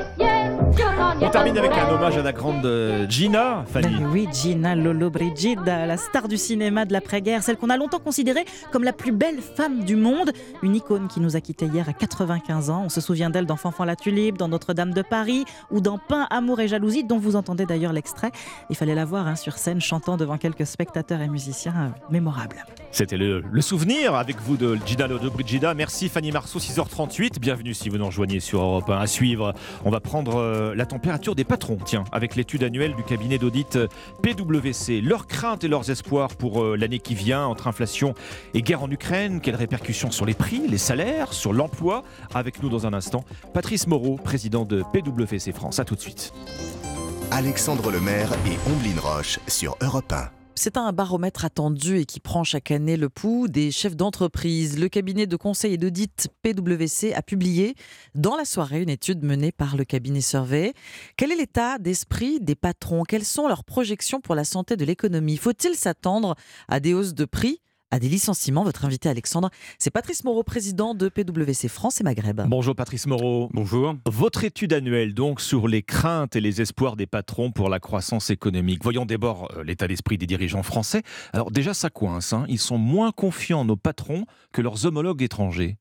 On 1.20 1.30
termine 1.30 1.58
avec 1.58 1.72
un 1.72 1.88
hommage 1.88 2.16
à 2.16 2.22
la 2.22 2.32
grande 2.32 2.64
euh, 2.64 3.08
Gina, 3.08 3.64
Fanny. 3.66 3.96
Ben 3.96 4.06
oui, 4.06 4.28
Gina 4.32 4.76
Lollobrigida, 4.76 5.86
la 5.86 5.96
star 5.96 6.28
du 6.28 6.36
cinéma 6.36 6.84
de 6.84 6.92
l'après-guerre, 6.92 7.42
celle 7.42 7.56
qu'on 7.56 7.70
a 7.70 7.76
longtemps 7.76 7.98
considérée 7.98 8.44
comme 8.70 8.84
la 8.84 8.92
plus 8.92 9.10
belle 9.10 9.40
femme 9.40 9.84
du 9.84 9.96
monde, 9.96 10.30
une 10.62 10.76
icône 10.76 11.08
qui 11.08 11.18
nous 11.20 11.34
a 11.34 11.40
quittés 11.40 11.66
hier 11.66 11.88
à 11.88 11.92
95 11.92 12.70
ans. 12.70 12.82
On 12.86 12.88
se 12.88 13.00
souvient 13.00 13.30
d'elle 13.30 13.46
dans 13.46 13.56
Fanfan 13.56 13.84
la 13.84 13.96
Tulipe, 13.96 14.38
dans 14.38 14.46
Notre-Dame 14.46 14.94
de 14.94 15.02
Paris 15.02 15.44
ou 15.72 15.80
dans 15.80 15.98
Pain, 15.98 16.26
Amour 16.30 16.60
et 16.60 16.68
Jalousie, 16.68 17.02
dont 17.02 17.18
vous 17.18 17.34
entendez 17.34 17.66
d'ailleurs 17.66 17.92
l'extrait. 17.92 18.30
Il 18.70 18.76
fallait 18.76 18.94
la 18.94 19.04
voir 19.04 19.26
hein, 19.26 19.34
sur 19.34 19.58
scène 19.58 19.80
chantant 19.80 20.16
devant 20.16 20.38
quelques 20.38 20.66
spectateurs 20.66 21.20
et 21.20 21.28
musiciens 21.28 21.74
euh, 21.76 22.12
mémorables. 22.12 22.64
C'était 22.92 23.16
le, 23.16 23.42
le 23.50 23.60
souvenir 23.60 24.14
avec 24.14 24.40
vous 24.40 24.56
de 24.56 24.78
Gina 24.86 25.08
Lollobrigida. 25.08 25.74
Merci 25.74 26.08
Fanny 26.08 26.30
Marceau, 26.30 26.58
6h38. 26.58 27.38
Bienvenue 27.40 27.74
si 27.74 27.88
vous 27.88 27.98
nous 27.98 28.06
rejoignez 28.06 28.40
sur 28.40 28.60
Europe 28.60 28.88
1. 28.88 28.98
À 28.98 29.06
suivre, 29.06 29.52
on 29.84 29.90
va 29.90 30.00
prendre 30.00 30.36
euh, 30.36 30.67
la 30.74 30.86
température 30.86 31.34
des 31.34 31.44
patrons, 31.44 31.78
tiens, 31.84 32.04
avec 32.12 32.36
l'étude 32.36 32.62
annuelle 32.62 32.94
du 32.94 33.02
cabinet 33.02 33.38
d'audit 33.38 33.76
euh, 33.76 33.88
PwC. 34.22 35.00
Leurs 35.00 35.26
craintes 35.26 35.64
et 35.64 35.68
leurs 35.68 35.90
espoirs 35.90 36.28
pour 36.36 36.62
euh, 36.62 36.76
l'année 36.76 36.98
qui 36.98 37.14
vient 37.14 37.46
entre 37.46 37.66
inflation 37.66 38.14
et 38.54 38.62
guerre 38.62 38.82
en 38.82 38.90
Ukraine. 38.90 39.40
Quelles 39.40 39.56
répercussions 39.56 40.10
sur 40.10 40.26
les 40.26 40.34
prix, 40.34 40.62
les 40.68 40.78
salaires, 40.78 41.32
sur 41.32 41.52
l'emploi? 41.52 42.02
Avec 42.34 42.62
nous 42.62 42.68
dans 42.68 42.86
un 42.86 42.92
instant, 42.92 43.24
Patrice 43.54 43.86
Moreau, 43.86 44.16
président 44.16 44.64
de 44.64 44.82
PwC 44.92 45.52
France. 45.52 45.78
À 45.78 45.84
tout 45.84 45.94
de 45.94 46.00
suite. 46.00 46.32
Alexandre 47.30 47.90
Lemaire 47.90 48.32
et 48.46 48.56
Omblin 48.70 49.00
Roche 49.00 49.38
sur 49.46 49.76
Europe 49.82 50.12
1. 50.12 50.37
C'est 50.58 50.76
un 50.76 50.90
baromètre 50.90 51.44
attendu 51.44 51.98
et 51.98 52.04
qui 52.04 52.18
prend 52.18 52.42
chaque 52.42 52.72
année 52.72 52.96
le 52.96 53.08
pouls 53.08 53.46
des 53.46 53.70
chefs 53.70 53.94
d'entreprise. 53.94 54.76
Le 54.76 54.88
cabinet 54.88 55.28
de 55.28 55.36
conseil 55.36 55.74
et 55.74 55.76
d'audit 55.76 56.26
PwC 56.42 57.14
a 57.14 57.22
publié 57.22 57.76
dans 58.16 58.34
la 58.34 58.44
soirée 58.44 58.82
une 58.82 58.88
étude 58.88 59.22
menée 59.22 59.52
par 59.52 59.76
le 59.76 59.84
cabinet 59.84 60.20
Survey. 60.20 60.74
Quel 61.16 61.30
est 61.30 61.36
l'état 61.36 61.78
d'esprit 61.78 62.40
des 62.40 62.56
patrons? 62.56 63.04
Quelles 63.04 63.24
sont 63.24 63.46
leurs 63.46 63.62
projections 63.62 64.20
pour 64.20 64.34
la 64.34 64.42
santé 64.42 64.76
de 64.76 64.84
l'économie? 64.84 65.36
Faut-il 65.36 65.76
s'attendre 65.76 66.34
à 66.66 66.80
des 66.80 66.92
hausses 66.92 67.14
de 67.14 67.24
prix? 67.24 67.60
À 67.90 67.98
des 67.98 68.08
licenciements. 68.08 68.64
Votre 68.64 68.84
invité 68.84 69.08
Alexandre, 69.08 69.50
c'est 69.78 69.90
Patrice 69.90 70.24
Moreau, 70.24 70.42
président 70.42 70.94
de 70.94 71.08
PwC 71.08 71.68
France 71.68 72.00
et 72.00 72.04
Maghreb. 72.04 72.42
Bonjour 72.46 72.74
Patrice 72.74 73.06
Moreau. 73.06 73.48
Bonjour. 73.52 73.94
Votre 74.06 74.44
étude 74.44 74.72
annuelle 74.72 75.14
donc 75.14 75.40
sur 75.40 75.68
les 75.68 75.82
craintes 75.82 76.36
et 76.36 76.40
les 76.40 76.60
espoirs 76.60 76.96
des 76.96 77.06
patrons 77.06 77.50
pour 77.50 77.68
la 77.68 77.80
croissance 77.80 78.30
économique. 78.30 78.82
Voyons 78.82 79.06
d'abord 79.06 79.50
euh, 79.56 79.64
l'état 79.64 79.88
d'esprit 79.88 80.18
des 80.18 80.26
dirigeants 80.26 80.62
français. 80.62 81.02
Alors 81.32 81.50
déjà 81.50 81.74
ça 81.74 81.90
coince, 81.90 82.32
hein. 82.32 82.44
ils 82.48 82.58
sont 82.58 82.78
moins 82.78 83.12
confiants 83.12 83.64
nos 83.64 83.76
patrons 83.76 84.24
que 84.52 84.60
leurs 84.60 84.86
homologues 84.86 85.22
étrangers. 85.22 85.76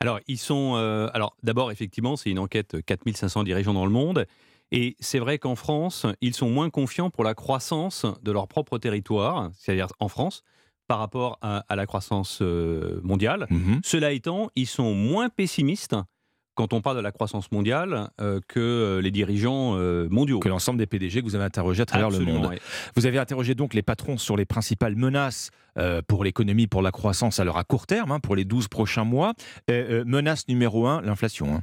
Alors, 0.00 0.18
ils 0.26 0.38
sont. 0.38 0.74
euh, 0.74 1.08
alors, 1.14 1.36
d'abord, 1.44 1.70
effectivement, 1.70 2.16
c'est 2.16 2.28
une 2.28 2.40
enquête 2.40 2.76
4500 2.84 3.44
dirigeants 3.44 3.72
dans 3.72 3.86
le 3.86 3.92
monde. 3.92 4.26
Et 4.72 4.96
c'est 4.98 5.20
vrai 5.20 5.38
qu'en 5.38 5.54
France, 5.54 6.06
ils 6.20 6.34
sont 6.34 6.50
moins 6.50 6.70
confiants 6.70 7.08
pour 7.08 7.22
la 7.22 7.34
croissance 7.34 8.04
de 8.22 8.32
leur 8.32 8.48
propre 8.48 8.78
territoire, 8.78 9.50
c'est-à-dire 9.56 9.86
en 10.00 10.08
France, 10.08 10.42
par 10.88 10.98
rapport 10.98 11.38
à, 11.42 11.64
à 11.68 11.76
la 11.76 11.86
croissance 11.86 12.38
euh, 12.42 13.00
mondiale. 13.02 13.46
Cela 13.84 14.12
étant, 14.12 14.50
ils 14.56 14.66
sont 14.66 14.94
moins 14.94 15.28
pessimistes 15.28 15.96
quand 16.54 16.74
on 16.74 16.82
parle 16.82 16.96
de 16.98 17.02
la 17.02 17.12
croissance 17.12 17.50
mondiale 17.50 18.10
euh, 18.20 18.38
que 18.46 18.60
euh, 18.60 19.00
les 19.00 19.10
dirigeants 19.10 19.74
euh, 19.78 20.06
mondiaux. 20.10 20.38
Que 20.38 20.50
l'ensemble 20.50 20.78
des 20.78 20.86
PDG 20.86 21.20
que 21.20 21.24
vous 21.24 21.34
avez 21.34 21.44
interrogés 21.44 21.80
à 21.82 21.86
travers 21.86 22.08
Absolument, 22.08 22.32
le 22.34 22.38
monde. 22.40 22.50
oui. 22.52 22.58
Vous 22.94 23.06
avez 23.06 23.18
interrogé 23.18 23.54
donc 23.54 23.72
les 23.72 23.80
patrons 23.80 24.18
sur 24.18 24.36
les 24.36 24.44
principales 24.44 24.94
menaces 24.94 25.50
euh, 25.78 26.02
pour 26.06 26.24
l'économie, 26.24 26.66
pour 26.66 26.82
la 26.82 26.90
croissance, 26.90 27.40
alors 27.40 27.56
à 27.56 27.64
court 27.64 27.86
terme, 27.86 28.12
hein, 28.12 28.20
pour 28.20 28.36
les 28.36 28.44
12 28.44 28.68
prochains 28.68 29.04
mois. 29.04 29.32
Menace 29.68 30.46
numéro 30.46 30.86
un, 30.86 31.00
l'inflation. 31.00 31.54
hein. 31.54 31.62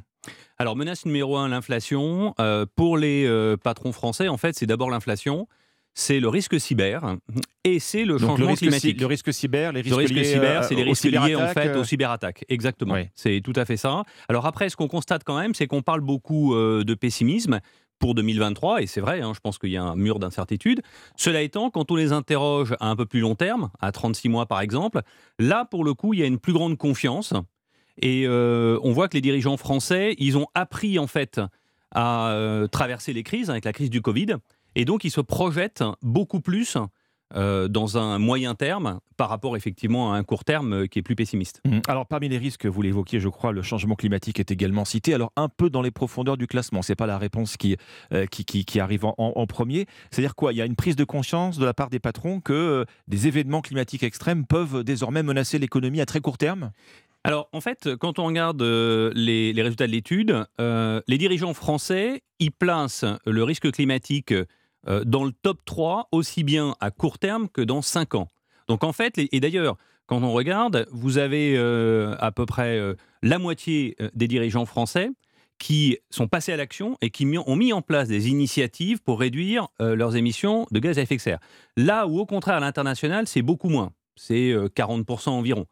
Alors, 0.58 0.76
menace 0.76 1.06
numéro 1.06 1.38
un, 1.38 1.48
l'inflation. 1.50 2.34
Pour 2.76 2.98
les 2.98 3.56
patrons 3.64 3.92
français, 3.92 4.28
en 4.28 4.38
fait, 4.38 4.56
c'est 4.58 4.66
d'abord 4.66 4.90
l'inflation, 4.90 5.48
c'est 5.94 6.20
le 6.20 6.30
risque 6.30 6.60
cyber 6.60 7.18
et 7.64 7.80
c'est 7.80 8.06
le 8.06 8.14
Donc, 8.14 8.22
le 8.22 8.28
changement 8.28 8.48
risque, 8.48 8.62
climatique. 8.62 9.02
le 9.02 9.06
risque 9.06 9.34
cyber, 9.34 9.74
les 9.74 9.84
Le 9.84 9.96
risques, 9.96 10.12
risque 10.12 10.14
liés, 10.14 10.24
cyber, 10.24 10.62
euh, 10.62 10.66
c'est 10.68 10.76
les 10.76 10.84
risques 10.84 11.04
liés 11.04 11.36
en 11.36 11.48
fait 11.50 11.68
euh, 11.68 11.82
aux 11.82 11.84
cyberattaques. 11.84 12.46
Exactement. 12.50 12.94
Oui. 12.94 13.10
C'est 13.16 13.42
tout 13.44 13.54
à 13.56 13.66
fait 13.66 13.78
ça. 13.78 14.04
Alors 14.28 14.46
après, 14.46 14.70
ce 14.70 14.76
qu'on 14.78 14.88
constate 14.88 15.24
quand 15.24 15.38
même, 15.38 15.54
c'est 15.54 15.68
qu'on 15.68 15.82
parle 15.82 16.02
beaucoup 16.02 16.56
euh, 16.56 16.84
de 16.84 16.94
pessimisme 16.94 17.60
pour 18.00 18.16
2023, 18.16 18.82
et 18.82 18.88
c'est 18.88 19.02
vrai, 19.02 19.20
hein, 19.20 19.34
je 19.36 19.42
pense 19.42 19.58
qu'il 19.58 19.72
y 19.72 19.78
a 19.78 19.84
un 19.84 19.98
mur 19.98 20.20
d'incertitude. 20.20 20.82
Cela 21.18 21.42
étant, 21.42 21.70
quand 21.70 21.92
on 21.92 21.96
les 21.96 22.14
interroge 22.14 22.74
à 22.80 22.88
un 22.90 22.96
peu 22.96 23.06
plus 23.06 23.20
long 23.20 23.36
terme, 23.36 23.70
à 23.82 23.92
36 23.92 24.30
mois 24.30 24.46
par 24.46 24.62
exemple, 24.62 25.02
là, 25.38 25.66
pour 25.66 25.84
le 25.84 25.94
coup, 25.94 26.14
il 26.14 26.22
y 26.22 26.24
a 26.24 26.26
une 26.26 26.40
plus 26.40 26.54
grande 26.54 26.78
confiance. 26.78 27.34
Et 28.02 28.24
euh, 28.26 28.80
on 28.84 28.94
voit 28.94 29.10
que 29.10 29.18
les 29.18 29.22
dirigeants 29.22 29.58
français, 29.58 30.16
ils 30.18 30.38
ont 30.38 30.48
appris 30.56 30.98
en 30.98 31.08
fait 31.08 31.42
à 31.92 32.30
euh, 32.30 32.68
traverser 32.68 33.12
les 33.12 33.24
crises, 33.24 33.50
avec 33.50 33.66
la 33.66 33.74
crise 33.74 33.90
du 33.90 34.02
Covid, 34.02 34.36
et 34.76 34.86
donc 34.86 35.04
ils 35.04 35.12
se 35.12 35.22
projettent 35.22 35.84
beaucoup 36.02 36.42
plus 36.42 36.78
euh, 37.36 37.68
dans 37.68 37.96
un 38.00 38.18
moyen 38.18 38.56
terme 38.56 39.00
par 39.16 39.30
rapport 39.30 39.56
effectivement 39.56 40.14
à 40.14 40.18
un 40.18 40.24
court 40.24 40.44
terme 40.44 40.74
euh, 40.74 40.88
qui 40.88 40.98
est 40.98 41.04
plus 41.04 41.16
pessimiste. 41.16 41.62
Mhm. 41.64 41.84
Alors 41.88 42.08
parmi 42.08 42.28
les 42.28 42.40
risques, 42.40 42.66
vous 42.66 42.82
l'évoquiez, 42.82 43.20
je 43.20 43.30
crois, 43.30 43.52
le 43.52 43.62
changement 43.62 43.94
climatique 43.94 44.40
est 44.40 44.50
également 44.50 44.84
cité. 44.84 45.14
Alors 45.14 45.32
un 45.36 45.48
peu 45.48 45.70
dans 45.70 45.84
les 45.84 45.92
profondeurs 45.92 46.38
du 46.38 46.48
classement, 46.48 46.82
c'est 46.82 46.96
pas 46.96 47.06
la 47.06 47.20
réponse 47.20 47.56
qui, 47.56 47.78
euh, 48.14 48.26
qui, 48.26 48.46
qui- 48.46 48.66
qui 48.66 48.80
arrive 48.80 49.06
en, 49.06 49.46
premier. 49.46 49.86
C'est-à-dire 50.10 50.34
quoi? 50.34 50.54
Il 50.54 50.56
y 50.56 50.62
a 50.64 50.66
une 50.66 50.76
prise 50.76 50.96
de 50.96 51.04
conscience 51.04 51.60
de 51.60 51.66
la 51.66 51.76
part 51.76 51.92
des 51.92 52.00
patrons 52.00 52.42
que 52.42 52.54
euh, 52.54 52.86
des 53.08 53.28
événements 53.28 53.62
climatiques 53.62 54.02
extrêmes 54.02 54.48
peuvent 54.48 54.84
désormais 54.84 55.22
menacer 55.22 55.60
l'économie 55.60 56.02
à 56.02 56.08
très 56.08 56.22
court 56.22 56.40
terme? 56.40 56.72
Alors, 57.24 57.48
en 57.54 57.62
fait, 57.62 57.96
quand 57.98 58.18
on 58.18 58.26
regarde 58.26 58.62
les, 58.64 59.54
les 59.54 59.62
résultats 59.62 59.86
de 59.86 59.92
l'étude, 59.92 60.46
les 60.58 61.18
dirigeants 61.18 61.54
français, 61.54 62.24
ils 62.40 62.52
placent 62.52 63.06
le 63.26 63.44
risque 63.44 63.70
climatique 63.72 64.34
euh, 64.88 65.04
dans 65.04 65.24
le 65.24 65.32
top 65.32 65.60
3, 65.66 66.10
aussi 66.12 66.44
bien 66.44 66.76
à 66.80 66.92
court 66.92 67.20
terme 67.20 67.50
que 67.50 67.62
dans 67.62 67.82
5 67.82 68.16
ans. 68.16 68.28
Donc, 68.68 68.84
en 68.84 68.94
fait, 68.94 69.16
et 69.18 69.40
d'ailleurs, 69.40 69.78
quand 70.06 70.24
on 70.24 70.32
regarde, 70.32 70.88
vous 70.92 71.18
avez 71.18 71.56
euh, 71.58 72.16
à 72.20 72.32
peu 72.32 72.46
près 72.46 72.78
euh, 72.78 72.96
la 73.22 73.40
moitié 73.40 73.96
des 74.14 74.28
dirigeants 74.28 74.66
français 74.66 75.10
qui 75.58 75.98
sont 76.10 76.28
passés 76.28 76.54
à 76.54 76.58
l'action 76.58 76.98
et 77.02 77.10
qui 77.10 77.28
ont 77.46 77.56
mis 77.56 77.74
en 77.74 77.82
place 77.82 78.08
des 78.08 78.30
initiatives 78.30 79.02
pour 79.02 79.20
réduire 79.20 79.68
leurs 79.80 80.16
émissions 80.16 80.66
de 80.72 80.80
gaz 80.80 80.98
à 80.98 81.02
effet 81.02 81.18
de 81.18 81.22
serre. 81.22 81.40
Là 81.76 82.08
où, 82.08 82.18
au 82.18 82.26
contraire, 82.26 82.56
à 82.56 82.60
l'international, 82.62 83.28
c'est 83.28 83.42
beaucoup 83.42 83.68
moins. 83.68 83.92
C'est 84.20 84.52
euh, 84.52 84.68
40% 84.68 85.30
environ. 85.30 85.66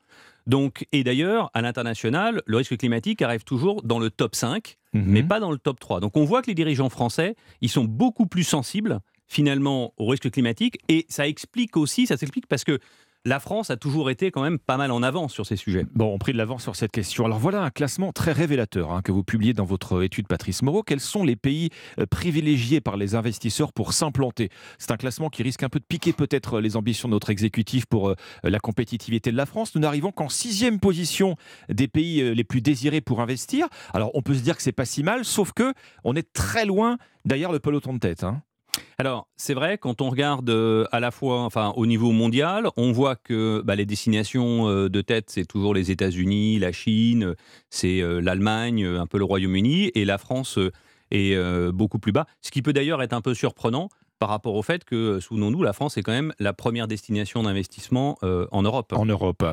Donc, 0.48 0.88
et 0.94 1.04
d'ailleurs, 1.04 1.52
à 1.54 1.62
l'international, 1.62 2.42
le 2.46 2.58
risque 2.58 2.78
climatique 2.78 3.22
arrive 3.22 3.44
toujours 3.44 3.84
dans 3.84 4.00
le 4.00 4.10
top 4.10 4.34
5, 4.34 4.78
mais 4.94 5.22
pas 5.22 5.40
dans 5.40 5.52
le 5.52 5.60
top 5.60 5.80
3. 5.80 6.00
Donc, 6.00 6.18
on 6.18 6.24
voit 6.24 6.42
que 6.42 6.48
les 6.48 6.56
dirigeants 6.56 6.90
français, 6.90 7.36
ils 7.62 7.70
sont 7.70 7.84
beaucoup 7.84 8.26
plus 8.26 8.44
sensibles, 8.44 9.00
finalement, 9.28 9.94
au 9.98 10.08
risque 10.08 10.32
climatique. 10.32 10.80
Et 10.88 11.06
ça 11.10 11.28
explique 11.28 11.78
aussi, 11.78 12.08
ça 12.08 12.18
s'explique 12.18 12.48
parce 12.48 12.64
que 12.64 12.80
la 13.28 13.40
France 13.42 13.70
a 13.70 13.78
toujours 13.78 14.10
été 14.10 14.32
quand 14.32 14.42
même 14.42 14.58
pas 14.58 14.78
mal 14.78 14.90
en 14.92 15.04
avance 15.04 15.34
sur 15.34 15.46
ces 15.46 15.58
sujets. 15.58 15.86
Bon, 15.94 16.14
on 16.14 16.18
prit 16.18 16.32
de 16.32 16.38
l'avance 16.38 16.64
sur 16.64 16.76
cette 16.78 16.92
question. 16.92 17.26
Alors 17.26 17.40
voilà 17.40 17.62
un 17.62 17.70
classement 17.70 18.14
très 18.14 18.32
révélateur 18.32 18.92
hein, 18.92 19.02
que 19.02 19.12
vous 19.12 19.24
publiez 19.24 19.54
dans 19.54 19.66
votre 19.66 20.02
étude 20.02 20.28
Patrice 20.28 20.62
Moreau. 20.62 20.82
Quels 20.82 21.02
sont 21.02 21.26
les 21.26 21.36
pays 21.36 21.70
euh, 22.00 22.06
privilégiés 22.06 22.80
par 22.80 22.96
les 22.96 23.16
investisseurs 23.16 23.74
pour 23.74 23.92
s'implanter? 23.92 24.50
C'est 24.78 24.92
un 24.92 24.98
classement 24.98 25.30
qui 25.30 25.44
risque 25.44 25.64
un 25.64 25.70
peu 25.70 25.80
de 25.80 25.86
piquer 25.86 26.14
peut-être 26.14 26.62
les 26.62 26.78
ambitions 26.78 27.10
de 27.10 27.14
notre 27.14 27.30
exécutif 27.30 27.86
pour 27.86 28.10
euh, 28.10 28.16
la 28.44 28.60
compétitivité 28.60 29.32
de 29.32 29.38
la 29.38 29.46
France. 29.46 29.76
Nous 29.76 29.82
n'arrivons 29.82 30.14
qu'en 30.14 30.30
sixième 30.30 30.80
position 30.80 31.36
des 31.68 31.90
pays 31.90 32.22
euh, 32.22 32.32
les 32.32 32.46
plus 32.46 32.62
désirés 32.62 33.02
pour 33.02 33.20
investir. 33.20 33.68
Alors 33.94 34.12
on 34.14 34.22
peut 34.22 34.36
se 34.36 34.42
dire 34.42 34.56
que 34.56 34.64
c'est 34.64 34.72
pas 34.72 34.86
si 34.86 35.04
mal, 35.04 35.26
sauf 35.26 35.52
que 35.52 35.74
on 36.06 36.16
est 36.16 36.32
très 36.32 36.66
loin 36.66 36.98
derrière 37.26 37.52
le 37.52 37.60
peloton 37.60 37.94
de 37.94 38.00
tête. 38.00 38.24
hein. 38.24 38.42
Alors, 39.00 39.28
c'est 39.36 39.54
vrai, 39.54 39.78
quand 39.78 40.02
on 40.02 40.10
regarde 40.10 40.50
euh, 40.50 40.86
à 40.92 41.00
la 41.00 41.12
fois 41.12 41.42
enfin, 41.42 41.72
au 41.76 41.86
niveau 41.86 42.12
mondial, 42.12 42.68
on 42.78 42.92
voit 42.92 43.16
que 43.16 43.62
bah, 43.64 43.76
les 43.76 43.86
destinations 43.86 44.68
euh, 44.68 44.90
de 44.90 45.02
tête, 45.02 45.30
c'est 45.30 45.46
toujours 45.46 45.76
les 45.76 45.92
États-Unis, 45.92 46.58
la 46.58 46.72
Chine, 46.72 47.36
c'est 47.70 48.02
euh, 48.02 48.20
l'Allemagne, 48.20 48.84
un 48.84 49.06
peu 49.06 49.20
le 49.20 49.24
Royaume-Uni, 49.24 49.92
et 49.94 50.04
la 50.04 50.18
France 50.18 50.58
est 51.12 51.38
beaucoup 51.72 52.00
plus 52.00 52.12
bas. 52.12 52.26
Ce 52.42 52.50
qui 52.52 52.62
peut 52.62 52.74
d'ailleurs 52.74 53.02
être 53.02 53.14
un 53.14 53.22
peu 53.22 53.34
surprenant 53.34 53.90
par 54.20 54.30
rapport 54.30 54.56
au 54.56 54.64
fait 54.64 54.84
que, 54.84 54.96
euh, 54.96 55.20
souvenons-nous, 55.22 55.62
la 55.64 55.74
France 55.74 55.98
est 55.98 56.04
quand 56.04 56.12
même 56.12 56.34
la 56.40 56.54
première 56.54 56.88
destination 56.88 57.44
d'investissement 57.44 58.18
euh, 58.24 58.48
en 58.52 58.62
Europe. 58.64 58.94
En 58.94 59.06
Europe. 59.06 59.44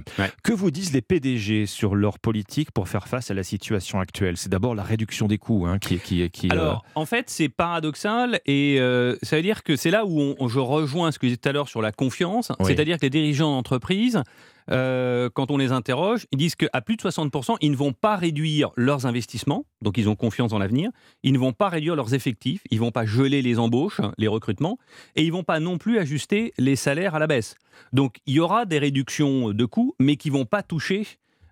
Que 0.43 0.53
vous 0.53 0.71
disent 0.71 0.93
les 0.93 1.03
PDG 1.03 1.67
sur 1.67 1.95
leur 1.95 2.19
politique 2.19 2.71
pour 2.71 2.89
faire 2.89 3.09
face 3.09 3.31
à 3.31 3.35
la 3.35 3.43
situation 3.43 4.01
actuelle? 4.01 4.37
C'est 4.37 4.49
d'abord 4.49 4.75
la 4.75 4.83
réduction 4.83 5.27
des 5.29 5.39
coûts 5.39 5.67
hein, 5.67 5.79
qui, 5.79 5.99
qui, 5.99 6.29
qui, 6.31 6.49
euh, 6.49 6.53
Alors, 6.53 6.85
en 6.95 7.07
fait, 7.07 7.29
c'est 7.31 7.49
paradoxal 7.49 8.41
et 8.47 8.77
euh, 8.81 9.17
ça 9.23 9.37
veut 9.37 9.43
dire 9.43 9.63
que 9.63 9.77
c'est 9.77 9.91
là 9.91 10.05
où 10.07 10.35
on- 10.39 10.49
je 10.49 10.59
rejoins 10.59 11.11
ce 11.13 11.19
que 11.19 11.27
je 11.27 11.33
disais 11.33 11.37
tout 11.39 11.49
à 11.49 11.53
l'heure 11.53 11.69
sur 11.69 11.83
la 11.83 11.93
confiance. 11.93 12.53
Oui. 12.61 12.67
C'est-à-dire 12.67 12.97
que 12.99 13.03
les 13.07 13.11
dirigeants 13.11 13.51
d'entreprise, 13.53 14.23
euh, 14.71 15.29
quand 15.33 15.51
on 15.51 15.57
les 15.59 15.73
interroge, 15.73 16.27
ils 16.33 16.39
disent 16.39 16.55
qu'à 16.55 16.81
plus 16.81 16.97
de 16.97 17.03
60%, 17.03 17.57
ils 17.61 17.71
ne 17.71 17.77
vont 17.77 17.93
pas 17.93 18.17
réduire 18.17 18.71
leurs 18.77 19.07
investissements, 19.07 19.67
donc 19.83 19.99
ils 19.99 20.09
ont 20.09 20.17
confiance 20.17 20.51
dans 20.51 20.59
l'avenir. 20.59 20.91
Ils 21.23 21.33
ne 21.33 21.39
vont 21.39 21.53
pas 21.53 21.69
réduire 21.69 21.97
leurs 21.97 22.15
effectifs, 22.15 22.63
ils 22.71 22.77
ne 22.77 22.81
vont 22.81 22.91
pas 22.91 23.05
geler 23.05 23.43
les 23.43 23.59
embauches, 23.59 24.01
les 24.19 24.29
recrutements, 24.29 24.79
et 25.17 25.23
ils 25.23 25.29
ne 25.29 25.33
vont 25.33 25.43
pas 25.45 25.61
non 25.61 25.77
plus 25.79 25.99
ajuster 25.99 26.53
les 26.59 26.77
salaires 26.77 27.15
à 27.15 27.19
la 27.19 27.27
baisse. 27.27 27.57
Donc, 27.93 28.17
il 28.27 28.35
y 28.35 28.41
aura 28.41 28.65
des 28.65 28.79
réductions 28.79 29.51
de 29.51 29.65
coûts, 29.67 29.95
mais 29.99 30.17
qui 30.17 30.31
ne 30.31 30.37
vont 30.37 30.47
pas 30.47 30.63
toucher 30.63 31.07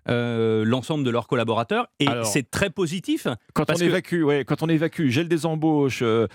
euh, 0.09 0.65
l'ensemble 0.65 1.05
de 1.05 1.09
leurs 1.09 1.27
collaborateurs. 1.27 1.87
Et 2.01 2.07
c'est 2.25 2.51
très 2.51 2.69
positif. 2.69 3.25
Quand 3.53 3.69
on, 3.69 3.75
que- 3.75 3.83
évacue, 3.83 4.23
ouais, 4.23 4.43
quand 4.43 4.61
on 4.61 4.67
évacue 4.67 5.07
gel 5.07 5.29
des 5.29 5.45
embauches, 5.45 6.01
euh, 6.01 6.27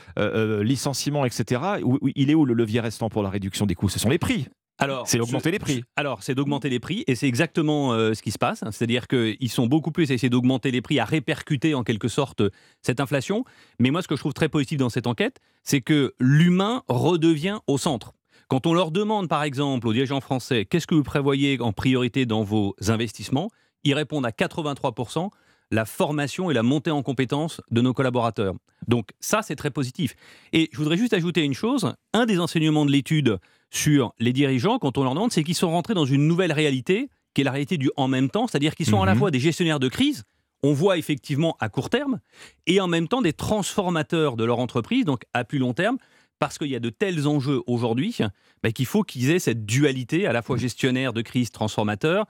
licenciements, 0.62 1.24
etc., 1.26 1.60
où- 1.82 1.98
où- 2.00 2.08
il 2.14 2.30
est 2.30 2.34
où 2.34 2.46
le 2.46 2.54
levier 2.54 2.80
restant 2.80 3.10
pour 3.10 3.22
la 3.22 3.28
réduction 3.30 3.66
des 3.66 3.74
coûts? 3.74 3.88
Ce 3.90 3.98
sont 3.98 4.08
les 4.08 4.18
prix. 4.18 4.46
Alors, 4.78 5.08
C'est 5.08 5.18
augmenter 5.20 5.48
ce- 5.48 5.52
les 5.52 5.58
prix. 5.58 5.84
Alors, 5.96 6.22
c'est 6.22 6.34
d'augmenter 6.34 6.68
les 6.68 6.78
prix, 6.80 7.02
et 7.06 7.14
c'est 7.14 7.26
exactement 7.26 7.92
euh, 7.92 8.14
ce 8.14 8.22
qui 8.22 8.30
se 8.30 8.38
passe. 8.38 8.62
C'est-à-dire 8.70 9.08
qu'ils 9.08 9.50
sont 9.50 9.66
beaucoup 9.66 9.90
plus 9.90 10.10
à 10.10 10.14
essayer 10.14 10.30
d'augmenter 10.30 10.70
les 10.70 10.80
prix, 10.80 10.98
à 11.00 11.04
répercuter 11.04 11.74
en 11.74 11.82
quelque 11.82 12.08
sorte 12.08 12.42
euh, 12.42 12.50
cette 12.82 13.00
inflation. 13.00 13.44
Mais 13.80 13.90
moi, 13.90 14.02
ce 14.02 14.08
que 14.08 14.14
je 14.14 14.20
trouve 14.20 14.34
très 14.34 14.48
positif 14.48 14.78
dans 14.78 14.88
cette 14.90 15.06
enquête, 15.06 15.40
c'est 15.64 15.80
que 15.80 16.14
l'humain 16.20 16.82
redevient 16.88 17.58
au 17.66 17.76
centre. 17.78 18.12
Quand 18.48 18.66
on 18.66 18.72
leur 18.72 18.90
demande, 18.92 19.28
par 19.28 19.42
exemple, 19.42 19.86
aux 19.88 19.92
dirigeants 19.92 20.20
français, 20.20 20.64
qu'est-ce 20.64 20.86
que 20.86 20.94
vous 20.94 21.02
prévoyez 21.02 21.60
en 21.60 21.72
priorité 21.72 22.24
dans 22.24 22.42
vos 22.44 22.74
investissements, 22.86 23.50
ils 23.84 23.94
répondent 23.94 24.24
à 24.26 24.30
83% 24.32 25.30
la 25.70 25.84
formation 25.84 26.50
et 26.50 26.54
la 26.54 26.62
montée 26.62 26.90
en 26.90 27.02
compétences 27.02 27.60
de 27.70 27.82
nos 27.82 27.92
collaborateurs. 27.92 28.54
Donc 28.86 29.10
ça, 29.20 29.42
c'est 29.42 29.54
très 29.56 29.70
positif. 29.70 30.14
Et 30.54 30.70
je 30.72 30.78
voudrais 30.78 30.96
juste 30.96 31.12
ajouter 31.12 31.42
une 31.44 31.52
chose. 31.52 31.92
Un 32.14 32.24
des 32.24 32.38
enseignements 32.40 32.86
de 32.86 32.90
l'étude 32.90 33.38
sur 33.70 34.12
les 34.18 34.32
dirigeants, 34.32 34.78
quand 34.78 34.98
on 34.98 35.04
leur 35.04 35.14
demande, 35.14 35.32
c'est 35.32 35.44
qu'ils 35.44 35.54
sont 35.54 35.70
rentrés 35.70 35.94
dans 35.94 36.06
une 36.06 36.26
nouvelle 36.26 36.52
réalité, 36.52 37.08
qui 37.34 37.42
est 37.42 37.44
la 37.44 37.50
réalité 37.52 37.76
du 37.76 37.90
en 37.96 38.08
même 38.08 38.30
temps, 38.30 38.46
c'est-à-dire 38.46 38.74
qu'ils 38.74 38.86
sont 38.86 39.02
à 39.02 39.06
la 39.06 39.12
Mhm. 39.12 39.18
fois 39.18 39.30
des 39.30 39.40
gestionnaires 39.40 39.80
de 39.80 39.88
crise, 39.88 40.24
on 40.62 40.72
voit 40.72 40.96
effectivement 40.98 41.56
à 41.60 41.68
court 41.68 41.90
terme, 41.90 42.18
et 42.66 42.80
en 42.80 42.88
même 42.88 43.06
temps 43.08 43.22
des 43.22 43.32
transformateurs 43.32 44.36
de 44.36 44.44
leur 44.44 44.58
entreprise, 44.58 45.04
donc 45.04 45.22
à 45.34 45.44
plus 45.44 45.58
long 45.58 45.74
terme, 45.74 45.98
parce 46.40 46.56
qu'il 46.58 46.68
y 46.68 46.76
a 46.76 46.80
de 46.80 46.90
tels 46.90 47.26
enjeux 47.28 47.62
aujourd'hui 47.66 48.18
bah, 48.62 48.70
qu'il 48.72 48.86
faut 48.86 49.02
qu'ils 49.02 49.30
aient 49.30 49.38
cette 49.40 49.66
dualité, 49.66 50.26
à 50.26 50.32
la 50.32 50.42
fois 50.42 50.56
gestionnaire 50.56 51.12
de 51.12 51.20
crise, 51.22 51.50
transformateur, 51.50 52.26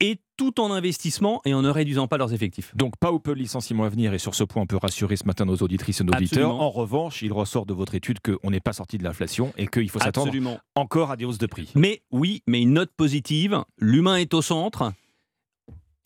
et 0.00 0.18
tout 0.36 0.60
en 0.60 0.72
investissement 0.72 1.40
et 1.44 1.54
en 1.54 1.62
ne 1.62 1.68
réduisant 1.68 2.08
pas 2.08 2.18
leurs 2.18 2.32
effectifs. 2.32 2.74
Donc 2.76 2.96
pas 2.98 3.12
ou 3.12 3.20
peu 3.20 3.34
de 3.34 3.38
licenciements 3.38 3.84
à 3.84 3.88
venir, 3.88 4.12
et 4.14 4.18
sur 4.18 4.34
ce 4.34 4.44
point, 4.44 4.62
on 4.62 4.66
peut 4.66 4.76
rassurer 4.76 5.16
ce 5.16 5.24
matin 5.24 5.44
nos 5.44 5.56
auditrices 5.56 6.00
et 6.00 6.04
nos 6.04 6.12
auditeurs. 6.12 6.60
En 6.60 6.70
revanche, 6.70 7.22
il 7.22 7.32
ressort 7.32 7.66
de 7.66 7.74
votre 7.74 7.94
étude 7.94 8.18
qu'on 8.20 8.50
n'est 8.50 8.60
pas 8.60 8.72
sorti 8.72 8.98
de 8.98 9.04
l'inflation 9.04 9.52
et 9.56 9.66
qu'il 9.66 9.88
faut 9.90 10.00
s'attendre 10.00 10.32
encore 10.74 11.10
à 11.10 11.16
des 11.16 11.24
hausses 11.24 11.38
de 11.38 11.46
prix. 11.46 11.70
Mais 11.74 12.02
oui, 12.10 12.42
mais 12.46 12.60
une 12.60 12.72
note 12.72 12.90
positive, 12.96 13.62
l'humain 13.78 14.16
est 14.16 14.34
au 14.34 14.42
centre, 14.42 14.92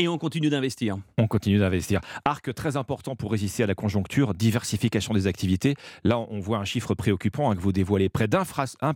et 0.01 0.07
on 0.07 0.17
continue 0.17 0.49
d'investir. 0.49 0.97
On 1.19 1.27
continue 1.27 1.59
d'investir. 1.59 2.01
Arc 2.25 2.55
très 2.55 2.77
important 2.77 3.17
pour 3.17 3.33
résister 3.33 3.65
à 3.65 3.67
la 3.67 3.75
conjoncture, 3.75 4.33
diversification 4.33 5.13
des 5.13 5.27
activités. 5.27 5.75
Là, 6.05 6.21
on 6.21 6.39
voit 6.39 6.59
un 6.59 6.65
chiffre 6.65 6.95
préoccupant 6.95 7.51
hein, 7.51 7.57
que 7.57 7.61
vous 7.61 7.73
dévoilez. 7.73 8.09
Près 8.09 8.29
d'un 8.29 8.45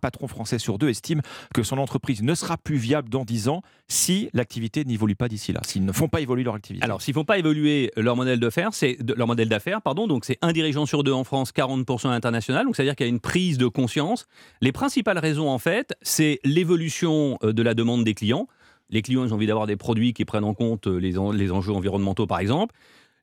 patron 0.01 0.29
français 0.29 0.61
sur 0.61 0.79
deux 0.79 0.89
estime 0.89 1.21
que 1.53 1.65
son 1.65 1.79
entreprise 1.79 2.23
ne 2.23 2.35
sera 2.37 2.57
plus 2.57 2.77
viable 2.77 3.09
dans 3.09 3.25
10 3.25 3.49
ans 3.49 3.63
si 3.89 4.31
l'activité 4.33 4.85
n'évolue 4.85 5.17
pas 5.17 5.27
d'ici 5.29 5.53
là, 5.53 5.61
s'ils 5.67 5.85
ne 5.85 5.91
font 5.91 6.07
pas 6.07 6.21
évoluer 6.21 6.45
leur 6.45 6.55
activité. 6.55 6.85
Alors, 6.85 7.03
s'ils 7.03 7.13
ne 7.13 7.19
font 7.19 7.25
pas 7.25 7.39
évoluer 7.39 7.91
leur 7.97 8.15
modèle 8.15 8.39
d'affaires, 8.39 8.73
c'est 8.73 8.97
leur 9.17 9.27
modèle 9.27 9.49
d'affaires, 9.49 9.83
pardon. 9.83 10.07
Donc, 10.07 10.25
c'est 10.25 10.39
un 10.41 10.53
dirigeant 10.53 10.87
sur 10.87 11.03
deux 11.03 11.13
en 11.13 11.25
France, 11.25 11.51
40% 11.53 12.09
à 12.09 12.11
l'international. 12.13 12.65
Donc, 12.65 12.77
c'est-à-dire 12.77 12.95
qu'il 12.95 13.07
y 13.07 13.09
a 13.09 13.11
une 13.11 13.21
prise 13.21 13.59
de 13.59 13.67
conscience. 13.67 14.29
Les 14.61 14.71
principales 14.71 15.19
raisons, 15.19 15.51
en 15.51 15.59
fait, 15.59 15.95
c'est 16.01 16.39
l'évolution 16.45 17.39
euh, 17.43 17.53
de 17.53 17.63
la 17.63 17.75
demande 17.75 18.05
des 18.05 18.15
clients. 18.15 18.47
Les 18.93 19.03
clients, 19.03 19.25
ils 19.25 19.33
ont 19.33 19.37
envie 19.37 19.47
d'avoir 19.49 19.67
des 19.67 19.77
produits 19.77 20.13
qui 20.13 20.25
prennent 20.25 20.45
en 20.45 20.55
compte 20.55 20.87
euh, 20.87 20.97
les, 20.99 21.19
en- 21.19 21.33
les 21.33 21.51
enjeux 21.51 21.73
environnementaux, 21.73 22.27
par 22.29 22.39
exemple. 22.39 22.75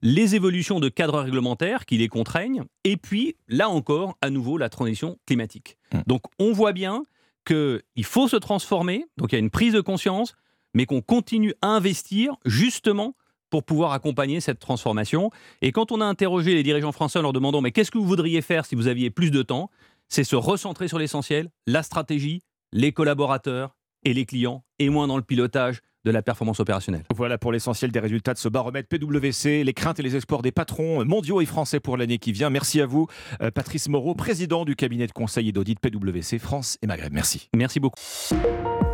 les 0.02 0.36
évolutions 0.36 0.80
de 0.80 0.88
cadres 0.90 1.20
réglementaires 1.22 1.86
qui 1.86 1.98
les 1.98 2.08
contraignent, 2.08 2.64
et 2.86 2.96
puis, 2.98 3.36
là 3.50 3.70
encore, 3.70 4.18
à 4.22 4.30
nouveau, 4.30 4.58
la 4.58 4.70
transition 4.70 5.18
climatique. 5.26 5.78
Donc, 6.08 6.22
on 6.40 6.52
voit 6.54 6.72
bien 6.74 7.04
qu'il 7.46 7.82
faut 8.06 8.28
se 8.28 8.38
transformer, 8.38 9.06
donc 9.18 9.32
il 9.32 9.36
y 9.36 9.38
a 9.38 9.40
une 9.40 9.50
prise 9.50 9.74
de 9.74 9.82
conscience, 9.82 10.36
mais 10.74 10.86
qu'on 10.86 11.02
continue 11.02 11.54
à 11.62 11.68
investir 11.68 12.36
justement 12.46 13.16
pour 13.50 13.64
pouvoir 13.64 13.92
accompagner 13.94 14.40
cette 14.40 14.60
transformation. 14.60 15.32
Et 15.62 15.72
quand 15.72 15.92
on 15.92 16.00
a 16.02 16.06
interrogé 16.06 16.54
les 16.54 16.62
dirigeants 16.64 16.92
français 16.92 17.18
en 17.20 17.24
leur 17.24 17.34
demandant 17.34 17.62
mais 17.62 17.72
qu'est-ce 17.72 17.90
que 17.92 17.98
vous 17.98 18.06
voudriez 18.06 18.42
faire 18.42 18.66
si 18.66 18.76
vous 18.76 18.88
aviez 18.88 19.10
plus 19.10 19.32
de 19.32 19.42
temps, 19.42 19.70
c'est 20.08 20.24
se 20.24 20.36
recentrer 20.36 20.88
sur 20.88 21.00
l'essentiel, 21.00 21.50
la 21.68 21.82
stratégie, 21.84 22.42
les 22.72 22.92
collaborateurs 22.92 23.76
et 24.04 24.14
les 24.14 24.26
clients, 24.26 24.64
et 24.80 24.90
moins 24.90 25.08
dans 25.08 25.18
le 25.18 25.24
pilotage 25.24 25.82
de 26.06 26.12
la 26.12 26.22
performance 26.22 26.60
opérationnelle. 26.60 27.04
Voilà 27.14 27.38
pour 27.38 27.52
l'essentiel 27.52 27.92
des 27.92 28.00
résultats 28.00 28.34
de 28.34 28.40
ce 28.40 28.48
baromètre 28.48 28.88
PwC, 28.88 29.64
les 29.64 29.74
craintes 29.74 30.00
et 30.00 30.04
les 30.04 30.16
espoirs 30.16 30.42
des 30.42 30.52
patrons 30.52 31.04
mondiaux 31.06 31.42
et 31.42 31.46
français 31.46 31.80
pour 31.80 31.98
l'année 31.98 32.20
qui 32.20 32.32
vient. 32.32 32.50
Merci 32.50 32.80
à 32.82 32.86
vous, 32.86 33.08
euh, 33.42 33.52
Patrice 33.52 33.90
Moreau, 33.90 34.16
président 34.16 34.66
du 34.66 34.76
cabinet 34.76 35.08
de 35.08 35.12
conseil 35.12 35.50
et 35.50 35.52
d'audit 35.52 35.80
PwC 35.80 36.40
France 36.40 36.78
et 36.82 36.88
Maghreb. 36.88 37.12
Merci. 37.14 37.50
Merci 37.56 37.80
beaucoup. 37.80 38.00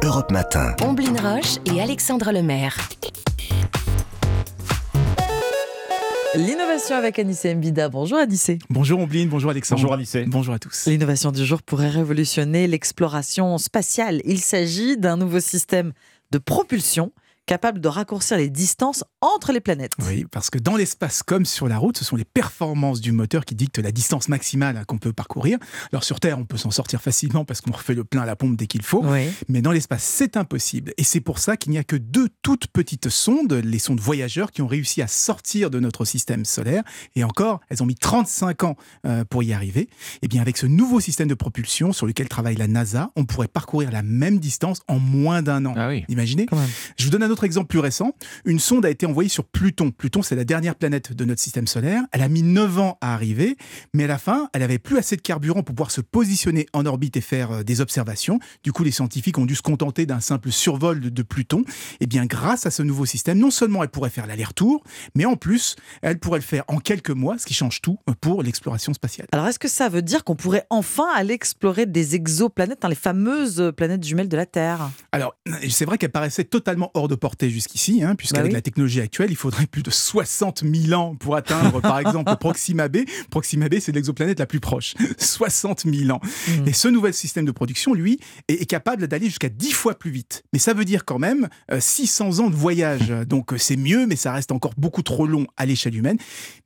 Europe 0.03 0.31
Matin. 0.31 0.75
Omblin 0.81 1.15
Roche 1.21 1.57
et 1.65 1.81
Alexandre 1.81 2.31
Lemaire. 2.31 2.75
L'innovation 6.37 6.97
avec 6.97 7.17
Anissé 7.17 7.55
Mbida. 7.55 7.87
Bonjour 7.87 8.17
Anissé. 8.17 8.59
Bonjour 8.69 8.99
Ombline, 8.99 9.29
bonjour 9.29 9.51
Alexandre. 9.51 9.81
Bonjour 9.81 9.93
Anissé. 9.93 10.25
Bonjour 10.27 10.53
à 10.53 10.59
tous. 10.59 10.85
L'innovation 10.87 11.31
du 11.31 11.45
jour 11.45 11.61
pourrait 11.61 11.89
révolutionner 11.89 12.67
l'exploration 12.67 13.57
spatiale. 13.57 14.21
Il 14.25 14.39
s'agit 14.39 14.97
d'un 14.97 15.15
nouveau 15.15 15.39
système 15.39 15.93
de 16.31 16.37
propulsion 16.37 17.13
capable 17.45 17.79
de 17.79 17.87
raccourcir 17.87 18.37
les 18.37 18.49
distances 18.49 19.03
entre 19.21 19.51
les 19.51 19.59
planètes. 19.59 19.93
Oui, 20.07 20.25
parce 20.31 20.49
que 20.49 20.57
dans 20.57 20.75
l'espace 20.75 21.23
comme 21.23 21.45
sur 21.45 21.67
la 21.67 21.77
route, 21.77 21.97
ce 21.97 22.05
sont 22.05 22.15
les 22.15 22.25
performances 22.25 23.01
du 23.01 23.11
moteur 23.11 23.45
qui 23.45 23.55
dictent 23.55 23.79
la 23.79 23.91
distance 23.91 24.29
maximale 24.29 24.77
hein, 24.77 24.83
qu'on 24.85 24.97
peut 24.97 25.13
parcourir. 25.13 25.57
Alors 25.91 26.03
sur 26.03 26.19
Terre, 26.19 26.39
on 26.39 26.45
peut 26.45 26.57
s'en 26.57 26.71
sortir 26.71 27.01
facilement 27.01 27.45
parce 27.45 27.61
qu'on 27.61 27.71
refait 27.71 27.93
le 27.93 28.03
plein 28.03 28.21
à 28.21 28.25
la 28.25 28.35
pompe 28.35 28.55
dès 28.55 28.67
qu'il 28.67 28.81
faut. 28.81 29.03
Oui. 29.03 29.29
Mais 29.47 29.61
dans 29.61 29.71
l'espace, 29.71 30.03
c'est 30.03 30.37
impossible. 30.37 30.93
Et 30.97 31.03
c'est 31.03 31.21
pour 31.21 31.39
ça 31.39 31.57
qu'il 31.57 31.71
n'y 31.71 31.77
a 31.77 31.83
que 31.83 31.95
deux 31.95 32.29
toutes 32.41 32.67
petites 32.67 33.09
sondes, 33.09 33.53
les 33.53 33.79
sondes 33.79 33.99
voyageurs, 33.99 34.51
qui 34.51 34.61
ont 34.61 34.67
réussi 34.67 35.01
à 35.01 35.07
sortir 35.07 35.69
de 35.69 35.79
notre 35.79 36.05
système 36.05 36.45
solaire. 36.45 36.83
Et 37.15 37.23
encore, 37.23 37.61
elles 37.69 37.81
ont 37.83 37.85
mis 37.85 37.95
35 37.95 38.63
ans 38.63 38.75
euh, 39.05 39.23
pour 39.25 39.43
y 39.43 39.53
arriver. 39.53 39.89
Et 40.21 40.27
bien 40.27 40.41
avec 40.41 40.57
ce 40.57 40.65
nouveau 40.65 40.99
système 40.99 41.27
de 41.27 41.33
propulsion 41.33 41.93
sur 41.93 42.05
lequel 42.05 42.27
travaille 42.27 42.55
la 42.55 42.67
NASA, 42.67 43.11
on 43.15 43.25
pourrait 43.25 43.47
parcourir 43.47 43.91
la 43.91 44.03
même 44.03 44.39
distance 44.39 44.81
en 44.87 44.99
moins 44.99 45.41
d'un 45.41 45.65
an. 45.65 45.73
Ah 45.75 45.89
oui. 45.89 46.05
Imaginez 46.07 46.47
Je 46.97 47.05
vous 47.05 47.09
donne 47.09 47.23
un 47.23 47.29
autre 47.29 47.34
exemple 47.43 47.67
plus 47.67 47.79
récent. 47.79 48.13
Une 48.45 48.59
sonde 48.59 48.85
a 48.85 48.89
été 48.89 49.05
envoyée 49.05 49.29
sur 49.29 49.43
Pluton. 49.43 49.91
Pluton, 49.91 50.21
c'est 50.21 50.35
la 50.35 50.45
dernière 50.45 50.75
planète 50.75 51.13
de 51.13 51.25
notre 51.25 51.41
système 51.41 51.67
solaire. 51.67 52.03
Elle 52.11 52.21
a 52.21 52.29
mis 52.29 52.43
9 52.43 52.79
ans 52.79 52.97
à 53.01 53.13
arriver, 53.13 53.57
mais 53.93 54.05
à 54.05 54.07
la 54.07 54.17
fin, 54.17 54.49
elle 54.53 54.63
avait 54.63 54.79
plus 54.79 54.97
assez 54.97 55.15
de 55.15 55.21
carburant 55.21 55.63
pour 55.63 55.75
pouvoir 55.75 55.91
se 55.91 56.01
positionner 56.01 56.67
en 56.73 56.85
orbite 56.85 57.17
et 57.17 57.21
faire 57.21 57.51
euh, 57.51 57.63
des 57.63 57.81
observations. 57.81 58.39
Du 58.63 58.71
coup, 58.71 58.83
les 58.83 58.91
scientifiques 58.91 59.37
ont 59.37 59.45
dû 59.45 59.55
se 59.55 59.61
contenter 59.61 60.05
d'un 60.05 60.19
simple 60.19 60.51
survol 60.51 60.99
de, 60.99 61.09
de 61.09 61.23
Pluton. 61.23 61.63
Et 61.99 62.07
bien, 62.07 62.25
grâce 62.25 62.65
à 62.65 62.71
ce 62.71 62.83
nouveau 62.83 63.05
système, 63.05 63.37
non 63.37 63.51
seulement 63.51 63.83
elle 63.83 63.89
pourrait 63.89 64.09
faire 64.09 64.27
l'aller-retour, 64.27 64.83
mais 65.15 65.25
en 65.25 65.35
plus, 65.35 65.75
elle 66.01 66.19
pourrait 66.19 66.39
le 66.39 66.45
faire 66.45 66.63
en 66.67 66.77
quelques 66.77 67.09
mois, 67.09 67.37
ce 67.37 67.45
qui 67.45 67.53
change 67.53 67.81
tout 67.81 67.97
euh, 68.09 68.13
pour 68.19 68.43
l'exploration 68.43 68.93
spatiale. 68.93 69.27
Alors, 69.31 69.47
est-ce 69.47 69.59
que 69.59 69.67
ça 69.67 69.89
veut 69.89 70.01
dire 70.01 70.23
qu'on 70.23 70.35
pourrait 70.35 70.65
enfin 70.69 71.07
aller 71.15 71.33
explorer 71.33 71.85
des 71.85 72.15
exoplanètes, 72.15 72.85
hein, 72.85 72.89
les 72.89 72.95
fameuses 72.95 73.73
planètes 73.75 74.03
jumelles 74.03 74.29
de 74.29 74.37
la 74.37 74.45
Terre? 74.45 74.89
Alors, 75.11 75.35
c'est 75.69 75.85
vrai 75.85 75.97
qu'elle 75.97 76.11
paraissait 76.11 76.43
totalement 76.43 76.91
hors 76.93 77.07
de 77.07 77.15
portée 77.25 77.49
jusqu'ici, 77.49 78.03
hein, 78.03 78.13
puisqu'avec 78.13 78.43
Bah 78.43 78.49
oui. 78.49 78.53
la 78.53 78.61
technologie 78.61 79.01
actuelle, 79.01 79.31
il 79.31 79.35
faudrait 79.35 79.65
plus 79.65 79.81
de 79.81 79.89
60 79.89 80.63
000 80.63 80.93
ans 81.01 81.15
pour 81.15 81.35
atteindre, 81.35 81.81
par 81.81 81.97
exemple, 81.97 82.31
Proxima 82.39 82.87
B. 82.87 82.97
Proxima 83.31 83.67
B, 83.67 83.79
c'est 83.79 83.91
l'exoplanète 83.91 84.37
la 84.37 84.45
plus 84.45 84.59
proche. 84.59 84.93
60 85.17 85.85
000 85.91 86.11
ans. 86.15 86.21
Hmm. 86.21 86.67
Et 86.67 86.73
ce 86.73 86.87
nouvel 86.87 87.15
système 87.15 87.43
de 87.45 87.51
production, 87.51 87.95
lui, 87.95 88.19
est, 88.47 88.61
est 88.61 88.65
capable 88.67 89.07
d'aller 89.07 89.25
jusqu'à 89.25 89.49
10 89.49 89.71
fois 89.71 89.95
plus 89.97 90.11
vite. 90.11 90.43
Mais 90.53 90.59
ça 90.59 90.75
veut 90.75 90.85
dire 90.85 91.03
quand 91.03 91.17
même 91.17 91.49
euh, 91.71 91.79
600 91.79 92.41
ans 92.41 92.49
de 92.51 92.55
voyage. 92.55 93.09
Donc 93.27 93.53
euh, 93.53 93.57
c'est 93.57 93.75
mieux, 93.75 94.05
mais 94.05 94.15
ça 94.15 94.31
reste 94.31 94.51
encore 94.51 94.73
beaucoup 94.77 95.01
trop 95.01 95.25
long 95.25 95.47
à 95.57 95.65
l'échelle 95.65 95.95
humaine. 95.95 96.17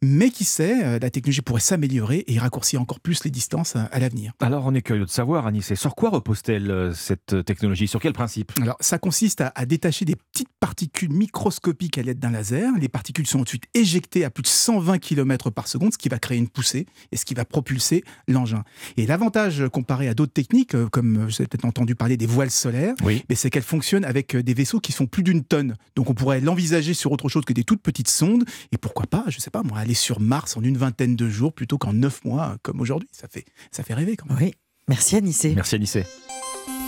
Mais 0.03 0.29
qui 0.29 0.43
sait, 0.43 0.83
euh, 0.83 0.99
la 1.01 1.09
technologie 1.09 1.41
pourrait 1.41 1.61
s'améliorer 1.61 2.25
et 2.27 2.37
raccourcir 2.37 2.81
encore 2.81 2.99
plus 2.99 3.23
les 3.23 3.31
distances 3.31 3.77
à, 3.77 3.83
à 3.83 3.99
l'avenir. 3.99 4.33
Alors 4.41 4.65
on 4.65 4.75
est 4.75 4.81
curieux 4.81 5.05
de 5.05 5.09
savoir, 5.09 5.47
Anissé, 5.47 5.77
sur 5.77 5.95
quoi 5.95 6.09
repose-t-elle 6.09 6.69
euh, 6.69 6.93
cette 6.93 7.45
technologie? 7.45 7.87
Sur 7.87 8.01
quel 8.01 8.11
principe? 8.11 8.51
Alors, 8.61 8.75
ça 8.81 8.97
consiste 8.97 9.39
à, 9.39 9.53
à 9.55 9.65
détacher 9.65 10.03
des 10.03 10.15
petites 10.15 10.48
particules 10.59 11.11
microscopiques 11.11 11.97
à 11.97 12.01
l'aide 12.01 12.19
d'un 12.19 12.31
laser. 12.31 12.73
Les 12.79 12.89
particules 12.89 13.25
sont 13.27 13.39
ensuite 13.41 13.63
éjectées 13.73 14.25
à 14.25 14.29
plus 14.29 14.41
de 14.43 14.47
120 14.47 14.97
km 14.99 15.49
par 15.49 15.67
seconde, 15.67 15.93
ce 15.93 15.97
qui 15.97 16.09
va 16.09 16.19
créer 16.19 16.37
une 16.37 16.49
poussée 16.49 16.85
et 17.11 17.17
ce 17.17 17.23
qui 17.25 17.33
va 17.33 17.45
propulser 17.45 18.03
l'engin. 18.27 18.63
Et 18.97 19.05
l'avantage 19.05 19.63
comparé 19.71 20.07
à 20.09 20.13
d'autres 20.13 20.33
techniques, 20.33 20.75
euh, 20.75 20.87
comme 20.89 21.15
euh, 21.17 21.25
vous 21.25 21.35
avez 21.39 21.47
peut-être 21.47 21.65
entendu 21.65 21.95
parler 21.95 22.17
des 22.17 22.25
voiles 22.25 22.51
solaires, 22.51 22.93
Oui. 23.03 23.23
mais 23.29 23.35
c'est 23.35 23.49
qu'elles 23.49 23.63
fonctionnent 23.63 24.05
avec 24.05 24.35
euh, 24.35 24.43
des 24.43 24.53
vaisseaux 24.53 24.79
qui 24.81 24.91
sont 24.91 25.07
plus 25.07 25.23
d'une 25.23 25.43
tonne. 25.43 25.75
Donc 25.95 26.09
on 26.09 26.13
pourrait 26.13 26.41
l'envisager 26.41 26.93
sur 26.93 27.11
autre 27.11 27.29
chose 27.29 27.45
que 27.45 27.53
des 27.53 27.63
toutes 27.63 27.81
petites 27.81 28.09
sondes. 28.09 28.43
Et 28.73 28.77
pourquoi 28.77 29.05
pas, 29.07 29.23
je 29.27 29.39
sais 29.39 29.51
pas, 29.51 29.63
moi, 29.63 29.77
aller 29.79 29.93
sur 29.93 30.19
Mars 30.19 30.57
en 30.57 30.61
une 30.61 30.77
vingtaine 30.77 31.15
de 31.15 31.29
jours 31.29 31.53
plutôt 31.53 31.77
qu'en 31.77 31.93
neuf 31.93 32.23
mois, 32.25 32.57
comme 32.63 32.81
aujourd'hui. 32.81 33.07
Ça 33.13 33.27
fait, 33.29 33.45
ça 33.71 33.83
fait 33.83 33.93
rêver 33.93 34.17
quand 34.17 34.27
même. 34.29 34.37
Oui. 34.41 34.53
Merci 34.89 35.15
Anissé. 35.15 35.53
Merci 35.55 35.75
Anissé. 35.75 36.03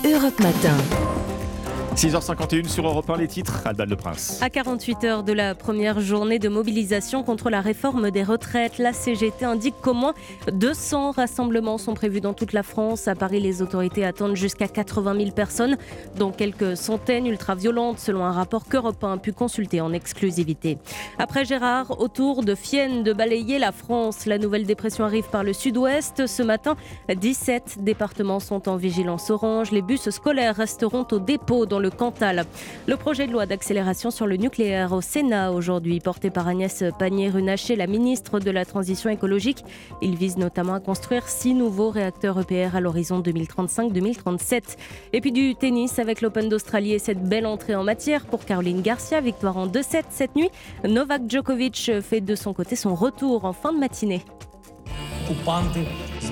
Europe 0.04 0.40
Matin. 0.40 0.76
6h51 1.96 2.70
sur 2.70 2.88
Europe 2.88 3.10
1, 3.10 3.18
les 3.18 3.28
titres, 3.28 3.62
Alban 3.66 3.84
Le 3.86 3.96
Prince. 3.98 4.40
À 4.42 4.50
48 4.50 5.04
heures 5.04 5.24
de 5.24 5.34
la 5.34 5.54
première 5.56 6.00
journée 6.00 6.40
de 6.40 6.48
mobilisation 6.48 7.22
contre 7.22 7.50
la 7.50 7.60
réforme 7.60 8.12
des 8.12 8.24
retraites, 8.24 8.78
la 8.78 8.94
CGT 8.94 9.44
indique 9.44 9.76
qu'au 9.82 9.94
moins 9.94 10.14
200 10.52 11.12
rassemblements 11.12 11.78
sont 11.78 11.94
prévus 11.94 12.22
dans 12.22 12.34
toute 12.34 12.54
la 12.54 12.64
France. 12.64 13.10
À 13.10 13.16
Paris, 13.16 13.42
les 13.42 13.62
autorités 13.62 14.06
attendent 14.06 14.38
jusqu'à 14.38 14.70
80 14.70 15.18
000 15.18 15.32
personnes, 15.32 15.78
dont 16.16 16.32
quelques 16.32 16.78
centaines 16.78 17.28
ultra-violentes, 17.28 18.00
selon 18.00 18.24
un 18.24 18.32
rapport 18.32 18.66
qu'Europe 18.66 19.04
1 19.04 19.14
a 19.14 19.18
pu 19.18 19.34
consulter 19.34 19.82
en 19.82 19.92
exclusivité. 19.92 20.78
Après 21.20 21.44
Gérard, 21.44 22.00
autour 22.00 22.44
de 22.44 22.56
Fienne 22.56 23.04
de 23.04 23.12
balayer 23.12 23.60
la 23.60 23.74
France. 23.74 24.26
La 24.26 24.38
nouvelle 24.38 24.66
dépression 24.66 25.04
arrive 25.04 25.30
par 25.30 25.44
le 25.44 25.52
sud-ouest. 25.52 26.26
Ce 26.26 26.42
matin, 26.42 26.78
17 27.14 27.80
départements 27.82 28.40
sont 28.40 28.70
en 28.70 28.78
vigilance 28.78 29.30
orange. 29.30 29.72
Les 29.72 29.82
bus 29.82 30.10
scolaires 30.10 30.56
resteront 30.56 31.06
au 31.12 31.20
dépôt 31.20 31.66
dans 31.66 31.81
le 31.82 31.90
Cantal. 31.90 32.46
Le 32.88 32.96
projet 32.96 33.28
de 33.28 33.32
loi 33.32 33.46
d'accélération 33.46 34.12
sur 34.12 34.28
le 34.28 34.38
nucléaire 34.38 34.94
au 34.94 35.02
Sénat 35.02 35.52
aujourd'hui, 35.52 36.00
porté 36.00 36.30
par 36.30 36.48
Agnès 36.48 36.84
Pannier-Runacher, 36.98 37.76
la 37.76 37.88
ministre 37.88 38.40
de 38.40 38.52
la 38.52 38.66
Transition 38.66 39.10
écologique. 39.10 39.66
Il 40.02 40.16
vise 40.16 40.38
notamment 40.38 40.76
à 40.76 40.80
construire 40.80 41.28
six 41.28 41.54
nouveaux 41.54 41.90
réacteurs 41.90 42.40
EPR 42.40 42.76
à 42.76 42.80
l'horizon 42.80 43.22
2035-2037. 43.22 44.78
Et 45.14 45.22
puis 45.22 45.32
du 45.32 45.56
tennis 45.56 46.00
avec 46.00 46.22
l'Open 46.22 46.48
d'Australie 46.48 46.94
et 46.94 47.00
cette 47.00 47.24
belle 47.24 47.46
entrée 47.46 47.76
en 47.76 47.84
matière 47.84 48.26
pour 48.26 48.46
Caroline 48.46 48.82
Garcia, 48.82 49.20
victoire 49.22 49.58
en 49.58 49.68
2-7 49.68 50.04
cette 50.10 50.36
nuit. 50.36 50.50
Novak 50.88 51.24
Djokovic 51.28 51.92
fait 52.02 52.22
de 52.22 52.36
son 52.36 52.54
côté 52.54 52.76
son 52.76 52.96
retour 52.96 53.46
en 53.46 53.54
fin 53.54 53.74
de 53.74 53.80
matinée. 53.80 54.22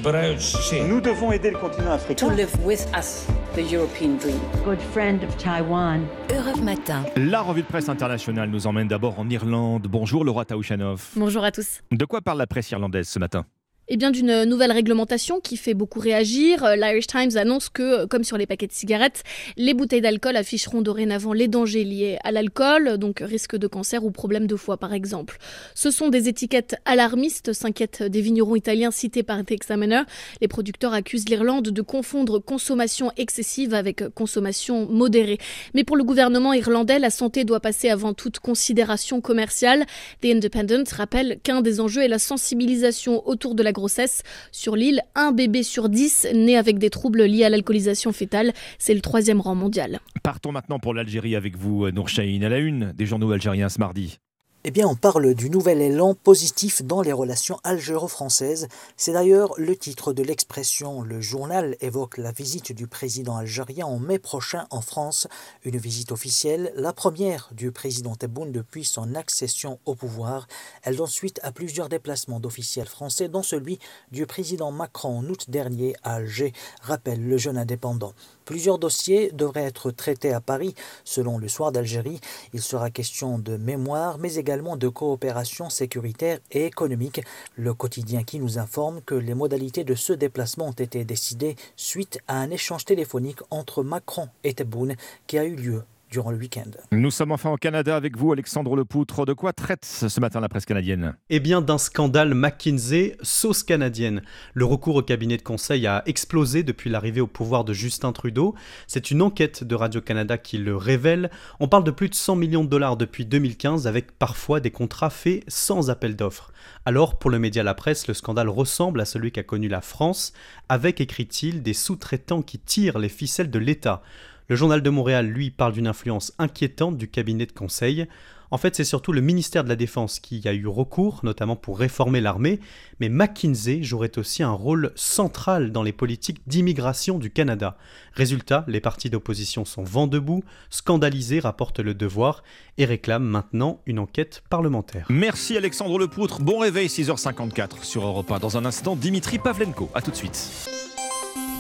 Nous 0.02 1.02
devons 1.02 1.32
aider 1.34 1.52
le 1.52 1.58
continent 1.58 1.92
africain. 1.92 2.28
to 2.30 2.34
live 2.34 2.50
with 2.64 2.86
us 2.98 3.28
the 3.56 3.60
European 3.70 4.16
dream. 4.18 4.40
Good 4.64 4.80
friend 4.94 5.22
of 5.24 5.36
Taiwan. 5.38 6.06
Europe 6.30 6.62
Matin. 6.64 7.04
La 7.18 7.42
revue 7.42 7.64
de 7.64 7.68
presse 7.68 7.90
internationale 7.90 8.50
nous 8.50 8.66
emmène 8.66 8.88
d'abord 8.88 9.20
en 9.20 9.30
Irlande. 9.30 9.88
Bonjour 9.90 10.24
Laura 10.24 10.46
Taouchanov. 10.46 11.10
Bonjour 11.18 11.44
à 11.44 11.52
tous. 11.52 11.82
De 11.92 12.06
quoi 12.06 12.22
parle 12.22 12.38
la 12.38 12.48
presse 12.48 12.72
irlandaise 12.72 13.10
ce 13.10 13.20
matin? 13.20 13.46
Eh 13.92 13.98
bien, 13.98 14.12
d'une 14.12 14.44
nouvelle 14.44 14.72
réglementation 14.72 15.40
qui 15.40 15.58
fait 15.58 15.74
beaucoup 15.74 16.00
réagir. 16.00 16.64
Euh, 16.64 16.76
L'Irish 16.76 17.08
Times 17.08 17.36
annonce 17.38 17.70
que, 17.70 17.82
euh, 17.82 18.06
comme 18.06 18.24
sur 18.24 18.38
les 18.38 18.46
paquets 18.46 18.68
de 18.68 18.72
cigarettes, 18.72 19.24
les 19.58 19.74
bouteilles 19.74 20.02
d'alcool 20.02 20.36
afficheront 20.36 20.84
dorénavant 20.84 21.34
les 21.34 21.48
dangers 21.48 21.84
liés 21.84 22.20
à 22.24 22.32
l'alcool, 22.32 23.00
donc 23.00 23.24
risque 23.26 23.56
de 23.56 23.66
cancer 23.66 24.06
ou 24.06 24.12
problème 24.12 24.46
de 24.46 24.56
foie 24.56 24.78
par 24.78 24.94
exemple. 24.94 25.40
Ce 25.74 25.90
sont 25.90 26.10
des 26.10 26.30
étiquettes 26.30 26.76
alarmistes, 26.86 27.52
s'inquiètent 27.52 28.04
des 28.04 28.22
vignerons 28.22 28.56
italiens 28.56 28.92
cités 28.92 29.24
par 29.24 29.44
The 29.44 29.54
Examiner. 29.54 30.04
Les 30.40 30.48
producteurs 30.48 30.94
accusent 30.94 31.28
l'Irlande 31.28 31.70
de 31.70 31.82
confondre 31.82 32.38
consommation 32.38 33.12
excessive 33.18 33.74
avec 33.74 34.08
consommation 34.10 34.88
modérée. 34.88 35.40
Mais 35.74 35.84
pour 35.84 35.98
le 35.98 36.04
gouvernement 36.04 36.54
irlandais, 36.54 37.00
la 37.00 37.10
santé 37.10 37.44
doit 37.44 37.60
passer 37.60 37.90
avant 37.90 38.14
toute 38.14 38.38
considération 38.38 39.20
commerciale. 39.20 39.88
The 40.22 40.26
Independent 40.26 40.88
rappelle 40.96 41.40
qu'un 41.42 41.62
des 41.62 41.80
enjeux 41.80 42.04
est 42.04 42.08
la 42.08 42.20
sensibilisation 42.20 43.28
autour 43.28 43.56
de 43.56 43.64
la 43.64 43.72
grossesse. 43.80 44.22
Sur 44.52 44.76
l'île, 44.76 45.02
un 45.16 45.32
bébé 45.32 45.64
sur 45.64 45.90
dix 45.90 46.28
né 46.34 46.58
avec 46.58 46.78
des 46.78 46.90
troubles 46.90 47.24
liés 47.24 47.46
à 47.46 47.50
l'alcoolisation 47.50 48.12
fétale. 48.12 48.54
C'est 48.78 48.94
le 48.94 49.02
troisième 49.02 49.42
rang 49.42 49.56
mondial. 49.56 50.00
Partons 50.22 50.52
maintenant 50.52 50.80
pour 50.80 50.94
l'Algérie 50.94 51.36
avec 51.36 51.58
vous, 51.58 51.90
Nour 51.90 52.10
Chahine, 52.10 52.44
à 52.44 52.50
la 52.50 52.60
une 52.60 52.92
des 52.94 53.06
journaux 53.06 53.32
algériens 53.32 53.70
ce 53.70 53.80
mardi. 53.80 54.20
Eh 54.66 54.72
bien, 54.72 54.88
on 54.90 54.96
parle 54.96 55.36
du 55.36 55.50
nouvel 55.50 55.82
élan 55.82 56.16
positif 56.16 56.84
dans 56.84 57.02
les 57.02 57.14
relations 57.14 57.62
algéro-françaises. 57.64 58.68
C'est 58.98 59.14
d'ailleurs 59.14 59.54
le 59.56 59.74
titre 59.74 60.12
de 60.12 60.22
l'expression. 60.22 61.02
Le 61.02 61.22
journal 61.22 61.78
évoque 61.80 62.18
la 62.18 62.34
visite 62.34 62.74
du 62.74 62.86
président 62.86 63.38
algérien 63.38 63.86
en 63.86 64.00
mai 64.00 64.20
prochain 64.20 64.68
en 64.70 64.82
France. 64.82 65.30
Une 65.64 65.78
visite 65.78 66.12
officielle, 66.12 66.74
la 66.76 66.92
première 66.92 67.48
du 67.54 67.72
président 67.72 68.16
Tebboune 68.16 68.52
depuis 68.52 68.84
son 68.84 69.16
accession 69.16 69.80
au 69.86 69.96
pouvoir. 69.96 70.46
Elle 70.84 70.98
donne 70.98 71.08
suite 71.08 71.40
à 71.42 71.54
plusieurs 71.54 71.88
déplacements 71.88 72.42
d'officiels 72.42 72.90
français, 72.90 73.30
dont 73.30 73.44
celui 73.44 73.80
du 74.12 74.26
président 74.26 74.74
Macron 74.74 75.20
en 75.20 75.26
août 75.30 75.50
dernier 75.50 75.96
à 76.04 76.16
Alger, 76.16 76.52
rappelle 76.82 77.26
le 77.26 77.38
jeune 77.38 77.58
indépendant. 77.58 78.14
Plusieurs 78.50 78.80
dossiers 78.80 79.32
devraient 79.32 79.66
être 79.66 79.92
traités 79.92 80.34
à 80.34 80.42
Paris. 80.42 80.74
Selon 81.04 81.38
le 81.38 81.48
Soir 81.48 81.72
d'Algérie, 81.72 82.20
il 82.52 82.64
sera 82.64 82.90
question 82.90 83.38
de 83.38 83.58
mémoire, 83.58 84.18
mais 84.18 84.38
également 84.38 84.76
de 84.76 84.88
coopération 84.88 85.70
sécuritaire 85.70 86.40
et 86.52 86.66
économique. 86.66 87.22
Le 87.56 87.76
quotidien 87.76 88.24
qui 88.24 88.40
nous 88.40 88.58
informe 88.58 89.02
que 89.02 89.14
les 89.14 89.36
modalités 89.36 89.84
de 89.84 89.94
ce 89.94 90.14
déplacement 90.14 90.70
ont 90.70 90.72
été 90.72 91.06
décidées 91.06 91.58
suite 91.76 92.22
à 92.28 92.40
un 92.40 92.50
échange 92.50 92.86
téléphonique 92.86 93.42
entre 93.52 93.84
Macron 93.84 94.30
et 94.44 94.56
Tebboune 94.56 94.96
qui 95.28 95.38
a 95.38 95.46
eu 95.46 95.56
lieu 95.56 95.84
durant 96.10 96.32
le 96.32 96.38
week-end. 96.38 96.72
Nous 96.92 97.12
sommes 97.12 97.32
enfin 97.32 97.52
au 97.52 97.58
Canada 97.58 97.96
avec 97.96 98.18
vous, 98.18 98.32
Alexandre 98.32 98.76
Lepoutre. 98.76 99.26
De 99.26 99.34
quoi 99.34 99.54
traite 99.54 99.86
ce 99.86 100.20
matin 100.20 100.40
la 100.40 100.50
presse 100.50 100.66
canadienne 100.66 101.16
Eh 101.30 101.40
bien, 101.40 101.62
d'un 101.62 101.78
scandale 101.78 102.34
McKinsey, 102.34 103.16
sauce 103.22 103.64
canadienne. 103.64 104.22
Le 104.54 104.66
recours 104.66 104.96
au 104.96 105.04
cabinet 105.04 105.38
de 105.38 105.42
conseil 105.42 105.88
a 105.88 106.04
explosé 106.06 106.64
depuis 106.64 106.90
l'arrivée 106.90 107.22
au 107.22 107.28
pouvoir 107.28 107.64
de 107.64 107.74
Justin 107.74 108.12
Trudeau. 108.12 108.56
C'est 108.88 109.12
une 109.12 109.22
enquête 109.22 109.64
de 109.64 109.76
Radio-Canada 109.76 110.38
qui 110.38 110.58
le 110.58 110.76
révèle. 110.76 111.30
On 111.60 111.68
parle 111.68 111.84
de 111.84 111.92
plus 111.92 112.10
de 112.10 112.16
100 112.16 112.36
millions 112.36 112.64
de 112.64 112.70
dollars 112.70 112.98
depuis 112.98 113.26
2015, 113.26 113.88
avec 113.88 114.12
parfois 114.18 114.60
des 114.60 114.72
contrats 114.72 115.10
faits 115.10 115.44
sans 115.48 115.90
appel 115.90 116.16
d'offres. 116.16 116.52
Alors, 116.86 117.20
pour 117.20 117.30
le 117.30 117.40
média 117.40 117.64
La 117.64 117.74
Presse, 117.74 118.08
le 118.08 118.14
scandale 118.14 118.50
ressemble 118.50 119.02
à 119.02 119.06
celui 119.06 119.32
qu'a 119.32 119.44
connu 119.44 119.68
la 119.68 119.82
France, 119.82 120.34
avec, 120.70 121.02
écrit-il, 121.02 121.62
des 121.62 121.74
sous-traitants 121.74 122.42
qui 122.42 122.60
tirent 122.60 123.00
les 123.00 123.10
ficelles 123.10 123.52
de 123.52 123.60
l'État. 123.60 124.02
Le 124.50 124.56
journal 124.56 124.82
de 124.82 124.90
Montréal, 124.90 125.28
lui, 125.28 125.52
parle 125.52 125.74
d'une 125.74 125.86
influence 125.86 126.34
inquiétante 126.40 126.98
du 126.98 127.08
cabinet 127.08 127.46
de 127.46 127.52
conseil. 127.52 128.08
En 128.50 128.58
fait, 128.58 128.76
c'est 128.76 128.84
surtout 128.84 129.12
le 129.12 129.22
ministère 129.22 129.64
de 129.64 129.70
la 129.70 129.76
Défense 129.76 130.20
qui 130.20 130.42
a 130.48 130.54
eu 130.56 130.66
recours, 130.66 131.20
notamment 131.22 131.56
pour 131.56 131.78
réformer 131.78 132.20
l'armée, 132.20 132.60
mais 133.00 133.10
McKinsey 133.10 133.84
jouerait 133.84 134.18
aussi 134.18 134.42
un 134.42 134.52
rôle 134.52 134.92
central 134.96 135.72
dans 135.72 135.84
les 135.84 135.92
politiques 135.92 136.42
d'immigration 136.48 137.20
du 137.20 137.30
Canada. 137.30 137.78
Résultat, 138.14 138.66
les 138.68 138.82
partis 138.82 139.12
d'opposition 139.12 139.66
sont 139.66 139.84
vent 139.84 140.08
debout, 140.08 140.44
scandalisés, 140.72 141.40
rapporte 141.40 141.80
le 141.80 141.94
devoir, 141.94 142.42
et 142.80 142.86
réclament 142.86 143.30
maintenant 143.30 143.82
une 143.86 144.00
enquête 144.00 144.42
parlementaire. 144.50 145.06
Merci 145.10 145.58
Alexandre 145.58 146.00
Lepoutre. 146.00 146.42
Bon 146.42 146.58
réveil 146.58 146.88
6h54 146.88 147.84
sur 147.84 148.04
Europe 148.04 148.32
1. 148.32 148.40
Dans 148.40 148.58
un 148.58 148.66
instant, 148.66 148.96
Dimitri 148.96 149.38
Pavlenko. 149.38 149.92
A 149.94 150.02
tout 150.02 150.10
de 150.10 150.16
suite. 150.16 150.89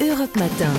Europe 0.01 0.38
Matin. 0.38 0.71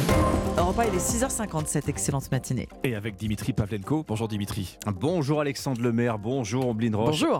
Europe 0.56 0.78
1, 0.78 0.84
il 0.84 0.94
est 0.94 1.24
6h57. 1.24 1.90
Excellente 1.90 2.32
matinée. 2.32 2.68
Et 2.84 2.94
avec 2.94 3.16
Dimitri 3.16 3.52
Pavlenko. 3.52 4.02
Bonjour 4.09 4.28
Dimitri. 4.28 4.78
Bonjour 4.98 5.42
Alexandre 5.42 5.82
Lemaire, 5.82 6.18
bonjour 6.18 6.66
Omblin 6.66 6.97
Roche. 6.97 7.20
Bonjour. 7.20 7.38